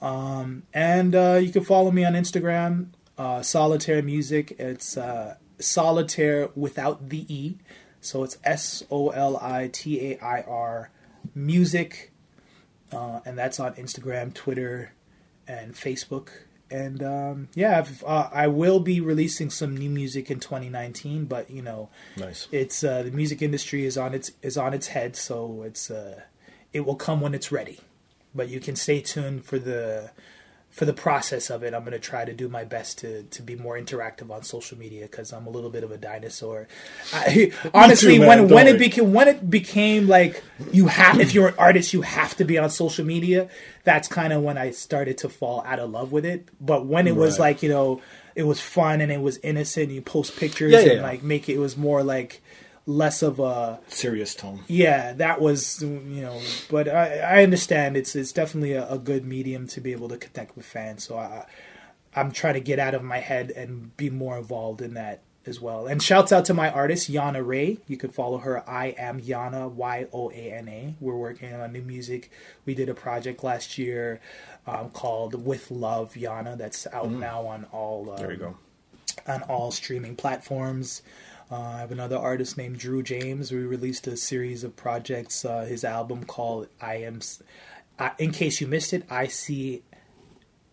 And 0.00 1.14
uh, 1.14 1.40
you 1.42 1.50
can 1.50 1.64
follow 1.64 1.90
me 1.90 2.04
on 2.04 2.14
Instagram, 2.14 2.88
uh, 3.18 3.40
Solitair 3.40 4.04
Music. 4.04 4.54
It's 4.58 4.96
uh, 4.96 5.36
Solitaire 5.58 6.50
without 6.54 7.08
the 7.08 7.24
E. 7.34 7.58
So 8.00 8.22
it's 8.22 8.38
S 8.44 8.82
O 8.90 9.10
L 9.10 9.36
I 9.38 9.68
T 9.72 10.12
A 10.12 10.18
I 10.20 10.42
R 10.42 10.90
Music. 11.34 12.12
Uh, 12.92 13.20
and 13.24 13.36
that's 13.36 13.58
on 13.58 13.74
Instagram, 13.74 14.32
Twitter, 14.32 14.92
and 15.48 15.74
Facebook. 15.74 16.28
And 16.70 17.02
um, 17.02 17.48
yeah, 17.54 17.86
uh, 18.04 18.28
I 18.32 18.48
will 18.48 18.80
be 18.80 19.00
releasing 19.00 19.50
some 19.50 19.76
new 19.76 19.90
music 19.90 20.30
in 20.30 20.40
2019, 20.40 21.26
but 21.26 21.48
you 21.50 21.62
know, 21.62 21.90
nice. 22.16 22.48
it's 22.50 22.82
uh, 22.82 23.04
the 23.04 23.12
music 23.12 23.40
industry 23.40 23.84
is 23.84 23.96
on 23.96 24.14
its 24.14 24.32
is 24.42 24.56
on 24.56 24.74
its 24.74 24.88
head, 24.88 25.14
so 25.14 25.62
it's 25.62 25.90
uh, 25.90 26.22
it 26.72 26.84
will 26.84 26.96
come 26.96 27.20
when 27.20 27.34
it's 27.34 27.52
ready. 27.52 27.80
But 28.36 28.48
you 28.48 28.60
can 28.60 28.76
stay 28.76 29.00
tuned 29.00 29.44
for 29.44 29.58
the 29.58 30.10
for 30.76 30.84
the 30.84 30.92
process 30.92 31.48
of 31.48 31.62
it. 31.62 31.72
I'm 31.72 31.80
going 31.80 31.92
to 31.92 31.98
try 31.98 32.26
to 32.26 32.34
do 32.34 32.50
my 32.50 32.64
best 32.64 32.98
to 32.98 33.22
to 33.22 33.42
be 33.42 33.56
more 33.56 33.78
interactive 33.78 34.30
on 34.30 34.42
social 34.42 34.76
media 34.76 35.06
because 35.06 35.32
I'm 35.32 35.46
a 35.46 35.50
little 35.50 35.70
bit 35.70 35.82
of 35.82 35.90
a 35.90 35.96
dinosaur. 35.96 36.68
I, 37.14 37.50
honestly, 37.74 38.18
man, 38.18 38.28
when 38.28 38.38
don't 38.38 38.50
when 38.50 38.66
it 38.68 38.78
became 38.78 39.12
when 39.14 39.26
it 39.26 39.48
became 39.48 40.06
like 40.06 40.44
you 40.72 40.88
have 40.88 41.18
if 41.18 41.32
you're 41.32 41.48
an 41.48 41.54
artist 41.58 41.94
you 41.94 42.02
have 42.02 42.36
to 42.36 42.44
be 42.44 42.58
on 42.58 42.68
social 42.68 43.06
media. 43.06 43.48
That's 43.84 44.06
kind 44.06 44.34
of 44.34 44.42
when 44.42 44.58
I 44.58 44.72
started 44.72 45.16
to 45.18 45.30
fall 45.30 45.62
out 45.64 45.78
of 45.78 45.90
love 45.90 46.12
with 46.12 46.26
it. 46.26 46.46
But 46.60 46.84
when 46.84 47.06
it 47.06 47.16
was 47.16 47.38
like 47.38 47.62
you 47.62 47.70
know 47.70 48.02
it 48.34 48.42
was 48.42 48.60
fun 48.60 49.00
and 49.00 49.10
it 49.10 49.22
was 49.22 49.38
innocent. 49.38 49.90
You 49.90 50.02
post 50.02 50.36
pictures 50.36 50.72
Yeah, 50.72 50.80
yeah, 50.80 50.90
and 50.90 51.00
yeah. 51.00 51.06
like 51.06 51.22
make 51.22 51.48
it, 51.48 51.54
it 51.54 51.58
was 51.58 51.78
more 51.78 52.02
like 52.02 52.42
less 52.86 53.22
of 53.22 53.40
a 53.40 53.80
Serious 53.88 54.34
tone. 54.34 54.60
yeah. 54.68 55.12
That 55.12 55.40
was 55.40 55.82
you 55.82 56.22
know, 56.22 56.40
but 56.70 56.88
I 56.88 57.18
I 57.18 57.42
understand 57.42 57.96
it's 57.96 58.14
it's 58.16 58.32
definitely 58.32 58.72
a, 58.74 58.88
a 58.88 58.98
good 58.98 59.24
medium 59.24 59.66
to 59.68 59.80
be 59.80 59.92
able 59.92 60.08
to 60.08 60.16
connect 60.16 60.56
with 60.56 60.66
fans. 60.66 61.04
So 61.04 61.18
I 61.18 61.46
I'm 62.14 62.32
trying 62.32 62.54
to 62.54 62.60
get 62.60 62.78
out 62.78 62.94
of 62.94 63.02
my 63.02 63.18
head 63.18 63.50
and 63.50 63.94
be 63.96 64.08
more 64.10 64.38
involved 64.38 64.80
in 64.80 64.94
that 64.94 65.20
as 65.44 65.60
well. 65.60 65.86
And 65.86 66.02
shouts 66.02 66.32
out 66.32 66.44
to 66.46 66.54
my 66.54 66.70
artist 66.70 67.10
Yoana 67.10 67.44
Ray. 67.46 67.78
You 67.86 67.96
could 67.96 68.14
follow 68.14 68.38
her. 68.38 68.68
I 68.68 68.94
am 68.98 69.20
Yoana 69.20 69.70
Y 69.70 70.06
O 70.12 70.30
A 70.30 70.34
N 70.52 70.68
A. 70.68 70.94
We're 71.00 71.16
working 71.16 71.52
on 71.54 71.72
new 71.72 71.82
music. 71.82 72.30
We 72.64 72.74
did 72.74 72.88
a 72.88 72.94
project 72.94 73.44
last 73.44 73.78
year 73.78 74.20
um, 74.66 74.90
called 74.90 75.44
With 75.44 75.70
Love 75.70 76.14
Yoana. 76.14 76.56
That's 76.56 76.86
out 76.92 77.10
now 77.10 77.46
on 77.46 77.64
all. 77.72 78.10
Um, 78.10 78.16
There 78.16 78.32
you 78.32 78.38
go. 78.38 78.56
on 79.26 79.42
all 79.42 79.70
streaming 79.70 80.16
platforms. 80.16 81.02
Uh, 81.50 81.54
I 81.60 81.78
have 81.78 81.92
another 81.92 82.16
artist 82.18 82.56
named 82.56 82.78
Drew 82.78 83.02
James. 83.02 83.52
We 83.52 83.58
released 83.58 84.06
a 84.06 84.16
series 84.16 84.64
of 84.64 84.74
projects. 84.76 85.44
Uh, 85.44 85.64
his 85.64 85.84
album 85.84 86.24
called 86.24 86.68
"I 86.80 86.96
Am." 86.96 87.16
S- 87.16 87.42
Uh, 87.98 88.10
in 88.18 88.30
case 88.30 88.60
you 88.60 88.66
missed 88.66 88.92
it, 88.92 89.04
I 89.10 89.26
see. 89.28 89.82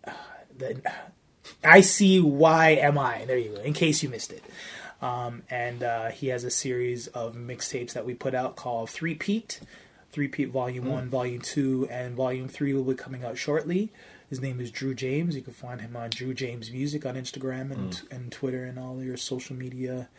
Uh, 0.06 0.12
the, 0.58 0.82
I 1.64 1.82
see. 1.82 2.20
Why 2.20 2.70
am 2.72 2.98
I? 2.98 3.26
There 3.26 3.38
you 3.38 3.50
go. 3.56 3.62
In 3.62 3.74
case 3.74 4.02
you 4.04 4.10
missed 4.10 4.32
it, 4.34 4.44
um, 5.02 5.44
and 5.50 5.84
uh, 5.84 6.10
he 6.10 6.28
has 6.28 6.44
a 6.44 6.50
series 6.52 7.08
of 7.08 7.36
mixtapes 7.36 7.94
that 7.94 8.06
we 8.06 8.14
put 8.14 8.34
out 8.34 8.56
called 8.56 8.90
Three 8.90 9.16
Peat. 9.16 9.60
Three 10.12 10.28
Peat 10.28 10.50
Volume 10.50 10.86
One, 10.86 11.10
Volume 11.10 11.42
Two, 11.42 11.88
and 11.90 12.16
Volume 12.16 12.48
Three 12.48 12.74
will 12.74 12.84
be 12.84 12.94
coming 12.96 13.24
out 13.24 13.38
shortly. 13.38 13.92
His 14.30 14.42
name 14.42 14.60
is 14.60 14.70
Drew 14.72 14.94
James. 14.96 15.36
You 15.36 15.42
can 15.44 15.54
find 15.54 15.82
him 15.82 15.96
on 15.96 16.10
Drew 16.10 16.34
James 16.34 16.72
Music 16.72 17.06
on 17.06 17.16
Instagram 17.16 17.72
and 17.72 18.02
and 18.12 18.32
Twitter 18.32 18.64
and 18.66 18.78
all 18.80 19.04
your 19.04 19.18
social 19.18 19.56
media 19.56 20.10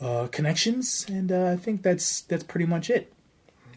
uh, 0.00 0.28
connections. 0.32 1.06
And 1.08 1.30
uh, 1.32 1.46
I 1.52 1.56
think 1.56 1.82
that's 1.82 2.22
that's 2.22 2.44
pretty 2.44 2.66
much 2.66 2.90
it. 2.90 3.12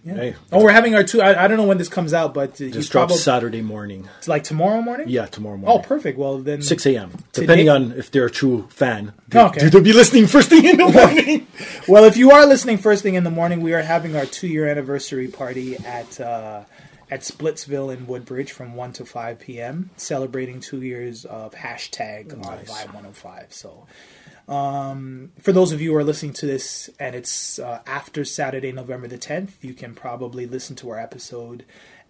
Yeah. 0.05 0.13
Hey. 0.15 0.35
oh, 0.53 0.63
we're 0.63 0.71
having 0.71 0.95
our 0.95 1.03
two. 1.03 1.21
I, 1.21 1.43
I 1.43 1.47
don't 1.49 1.57
know 1.57 1.65
when 1.67 1.77
this 1.77 1.89
comes 1.89 2.13
out, 2.13 2.33
but 2.33 2.51
uh, 2.51 2.71
This 2.71 2.87
drops 2.87 3.19
Saturday 3.21 3.61
morning. 3.61 4.07
It's 4.19 4.29
like 4.29 4.45
tomorrow 4.45 4.81
morning. 4.81 5.09
Yeah, 5.09 5.25
tomorrow 5.25 5.57
morning. 5.57 5.77
Oh, 5.77 5.85
perfect. 5.85 6.17
Well, 6.17 6.37
then 6.39 6.61
6 6.61 6.85
a.m. 6.85 7.09
Today- 7.33 7.45
Depending 7.45 7.69
on 7.69 7.91
if 7.91 8.09
they're 8.09 8.27
a 8.27 8.31
true 8.31 8.65
fan. 8.69 9.11
They, 9.27 9.41
Okay. 9.41 9.67
They'll 9.67 9.83
be 9.83 9.91
listening 9.91 10.27
first 10.27 10.49
thing 10.49 10.63
in 10.63 10.77
the 10.77 10.87
morning. 10.93 11.47
Well, 11.85 12.05
if 12.05 12.15
you 12.15 12.31
are 12.31 12.45
listening 12.45 12.77
first 12.77 13.03
thing 13.03 13.15
in 13.15 13.25
the 13.25 13.29
morning, 13.29 13.59
we 13.59 13.73
are 13.73 13.81
having 13.81 14.15
our 14.15 14.25
two 14.25 14.47
year 14.47 14.69
anniversary 14.69 15.27
party 15.27 15.75
at 15.85 16.17
uh, 16.21 16.63
at 17.11 17.19
Splitsville 17.19 17.93
in 17.93 18.07
Woodbridge 18.07 18.53
from 18.53 18.75
one 18.75 18.93
to 18.93 19.05
five 19.05 19.39
p.m. 19.39 19.89
Celebrating 19.97 20.61
two 20.61 20.81
years 20.81 21.25
of 21.25 21.53
hashtag 21.53 22.31
on 22.31 22.39
Nice. 22.39 22.71
Vibe 22.71 22.93
One 22.93 23.03
Hundred 23.03 23.17
Five. 23.17 23.47
So. 23.51 23.85
Um, 24.49 25.31
for 25.39 25.51
those 25.51 25.71
of 25.71 25.79
you 25.79 25.91
who 25.91 25.97
are 25.97 26.03
listening 26.03 26.33
to 26.33 26.45
this 26.47 26.89
and 26.99 27.15
it's 27.15 27.59
uh, 27.59 27.81
after 27.85 28.25
Saturday, 28.25 28.71
November 28.71 29.07
the 29.07 29.17
10th, 29.17 29.51
you 29.61 29.73
can 29.73 29.93
probably 29.93 30.47
listen 30.47 30.75
to 30.77 30.89
our 30.89 30.99
episode 30.99 31.65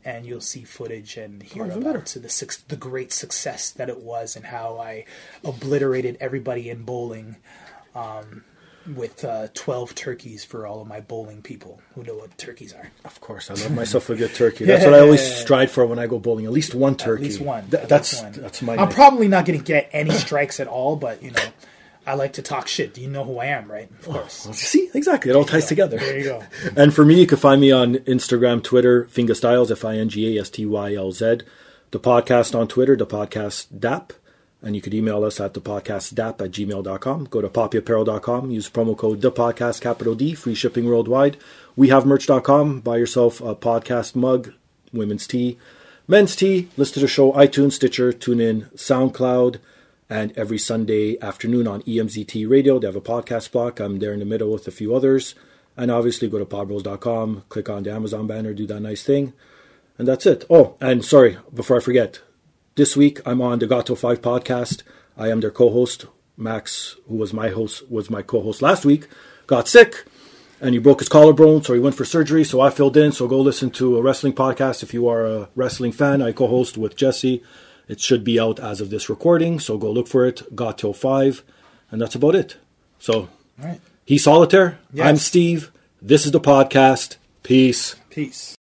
and 0.06 0.26
you'll 0.26 0.40
see 0.40 0.64
footage 0.64 1.18
and 1.18 1.44
hear 1.44 1.66
Oh, 1.70 1.78
about 1.78 2.06
to 2.06 2.20
the 2.20 2.58
the 2.70 2.78
great 2.78 3.12
success 3.12 3.70
that 3.72 3.90
it 3.90 4.00
was 4.00 4.38
and 4.38 4.46
how 4.46 4.78
I 4.80 5.04
obliterated 5.44 6.16
everybody 6.22 6.70
in 6.70 6.84
bowling 6.84 7.36
um, 7.94 8.46
with 8.96 9.26
uh, 9.26 9.50
12 9.54 9.94
turkeys 9.94 10.46
for 10.46 10.66
all 10.66 10.80
of 10.82 10.88
my 10.88 11.02
bowling 11.02 11.42
people 11.42 11.82
who 11.96 12.04
know 12.04 12.16
what 12.16 12.38
turkeys 12.38 12.74
are. 12.74 12.90
Of 13.04 13.20
course, 13.20 13.52
I 13.52 13.56
love 13.56 13.76
myself 13.76 14.10
a 14.10 14.16
good 14.16 14.34
turkey. 14.34 14.64
That's 14.64 14.86
what 14.86 14.94
I 14.94 15.00
always 15.02 15.22
Yeah. 15.22 15.36
strive 15.36 15.72
for 15.72 15.86
when 15.86 16.00
I 16.00 16.08
go 16.08 16.18
bowling. 16.18 16.46
At 16.46 16.54
least 16.54 16.74
one 16.74 16.96
turkey. 16.96 17.24
At 17.26 17.30
least 17.32 17.42
one. 17.42 17.70
Th- 17.70 17.84
At 17.84 17.90
that's 17.90 18.14
least 18.14 18.24
one. 18.24 18.42
that's 18.44 18.62
my. 18.62 18.74
I'm 18.78 18.80
night. 18.88 18.96
probably 18.96 19.28
not 19.28 19.46
going 19.46 19.60
to 19.60 19.66
get 19.66 19.90
any 19.92 20.12
strikes 20.12 20.62
at 20.62 20.68
all, 20.68 20.96
but 20.96 21.22
you 21.22 21.32
know, 21.32 21.44
I 22.10 22.16
like 22.16 22.34
to 22.34 22.42
talk 22.42 22.68
shit. 22.68 22.96
Do 22.96 23.02
you 23.02 23.08
know 23.08 23.24
who 23.24 23.38
I 23.38 23.46
am, 23.46 23.72
right? 23.72 23.88
Of 24.00 24.06
course. 24.06 24.34
See, 24.54 24.90
exactly. 24.96 25.30
It 25.30 25.36
all 25.36 25.46
ties 25.46 25.68
together. 25.68 25.98
There 26.00 26.18
you 26.18 26.24
go. 26.24 26.44
And 26.76 26.92
for 26.92 27.06
me, 27.06 27.20
you 27.20 27.28
can 27.28 27.38
find 27.38 27.62
me 27.62 27.72
on 27.72 27.96
Instagram, 28.00 28.64
Twitter, 28.64 29.06
Fingastylz, 29.06 29.70
F 29.70 29.86
I 29.86 29.96
N 29.98 30.10
G 30.10 30.36
A 30.36 30.42
S 30.42 30.50
T 30.50 30.66
Y 30.66 30.96
L 30.96 31.12
Z. 31.12 31.42
The 31.92 32.00
podcast 32.00 32.58
on 32.60 32.68
Twitter, 32.68 32.96
the 32.96 33.06
podcast 33.06 33.68
DAP. 33.80 34.14
And 34.64 34.76
you 34.76 34.82
could 34.82 34.94
email 34.96 35.24
us 35.24 35.40
at 35.40 35.54
dapodcastdap 35.54 36.42
at 36.42 36.52
gmail.com. 36.52 37.26
Go 37.26 37.42
to 37.42 37.48
poppyapparel.com. 37.48 38.50
Use 38.50 38.70
promo 38.72 38.98
code 38.98 39.22
Dapodcast 39.22 39.80
capital 39.80 40.16
D. 40.16 40.34
Free 40.34 40.56
shipping 40.56 40.86
worldwide. 40.86 41.38
We 41.76 41.90
have 41.90 42.08
merch.com. 42.08 42.80
Buy 42.82 42.98
yourself 42.98 43.40
a 43.40 43.54
podcast 43.56 44.16
mug, 44.16 44.52
women's 44.92 45.28
tea, 45.28 45.60
men's 46.08 46.36
tea. 46.36 46.70
Listen 46.76 46.96
to 46.96 47.00
the 47.02 47.08
show 47.08 47.32
iTunes, 47.34 47.74
Stitcher, 47.74 48.12
TuneIn, 48.12 48.74
SoundCloud, 48.74 49.60
and 50.10 50.32
every 50.38 50.58
Sunday 50.58 51.20
afternoon 51.22 51.68
on 51.68 51.84
EMZT 51.84 52.50
Radio. 52.50 52.80
They 52.80 52.88
have 52.88 52.96
a 52.96 53.02
podcast 53.02 53.52
block. 53.52 53.80
I'm 53.80 54.00
there 54.00 54.14
in 54.14 54.20
the 54.20 54.26
middle 54.26 54.52
with 54.52 54.68
a 54.68 54.72
few 54.72 54.96
others. 54.96 55.36
And 55.78 55.92
obviously 55.92 56.28
go 56.28 56.40
to 56.40 56.46
podbros.com, 56.46 57.44
click 57.48 57.70
on 57.70 57.84
the 57.84 57.94
Amazon 57.94 58.28
banner, 58.28 58.54
do 58.54 58.68
that 58.68 58.82
nice 58.82 59.04
thing. 59.04 59.34
And 59.98 60.08
that's 60.08 60.26
it. 60.26 60.46
Oh, 60.50 60.76
and 60.82 61.06
sorry, 61.06 61.38
before 61.54 61.78
I 61.78 61.82
forget, 61.82 62.22
this 62.76 62.98
week 62.98 63.22
I'm 63.26 63.42
on 63.42 63.60
the 63.60 63.68
Gato 63.68 63.96
5 63.96 64.22
podcast. 64.22 64.84
I 65.16 65.30
am 65.30 65.42
their 65.42 65.52
co-host. 65.52 66.06
Max, 66.36 66.96
who 67.08 67.16
was 67.16 67.34
my 67.34 67.50
host, 67.50 67.90
was 67.92 68.10
my 68.10 68.22
co-host 68.22 68.62
last 68.62 68.86
week, 68.86 69.08
got 69.46 69.68
sick 69.68 70.06
and 70.62 70.74
he 70.74 70.80
broke 70.80 71.00
his 71.00 71.10
collarbone, 71.10 71.64
so 71.64 71.74
he 71.74 71.80
went 71.80 71.96
for 71.96 72.06
surgery. 72.06 72.44
So 72.44 72.60
I 72.60 72.70
filled 72.70 72.98
in. 72.98 73.12
So 73.12 73.28
go 73.28 73.40
listen 73.40 73.70
to 73.72 73.98
a 73.98 74.02
wrestling 74.02 74.34
podcast 74.34 74.84
if 74.84 74.94
you 74.94 75.08
are 75.08 75.26
a 75.26 75.50
wrestling 75.56 75.92
fan. 75.92 76.22
I 76.22 76.32
co-host 76.32 76.78
with 76.78 76.96
Jesse. 76.96 77.44
It 77.90 78.00
should 78.00 78.24
be 78.24 78.40
out 78.40 78.60
as 78.60 78.82
of 78.82 78.92
this 78.92 79.10
recording, 79.10 79.60
so 79.60 79.76
go 79.80 79.92
look 79.92 80.08
for 80.08 80.24
it. 80.24 80.56
Got 80.56 80.78
till 80.78 80.94
five, 80.94 81.44
and 81.90 82.00
that's 82.00 82.14
about 82.14 82.36
it. 82.36 82.56
So 83.00 83.30
right. 83.58 83.82
he's 84.06 84.24
Solitair. 84.24 84.76
Yes. 84.94 85.08
I'm 85.08 85.18
Steve. 85.18 85.72
This 86.00 86.28
is 86.28 86.32
the 86.32 86.40
podcast. 86.40 87.18
Peace. 87.42 87.96
Peace. 88.12 88.59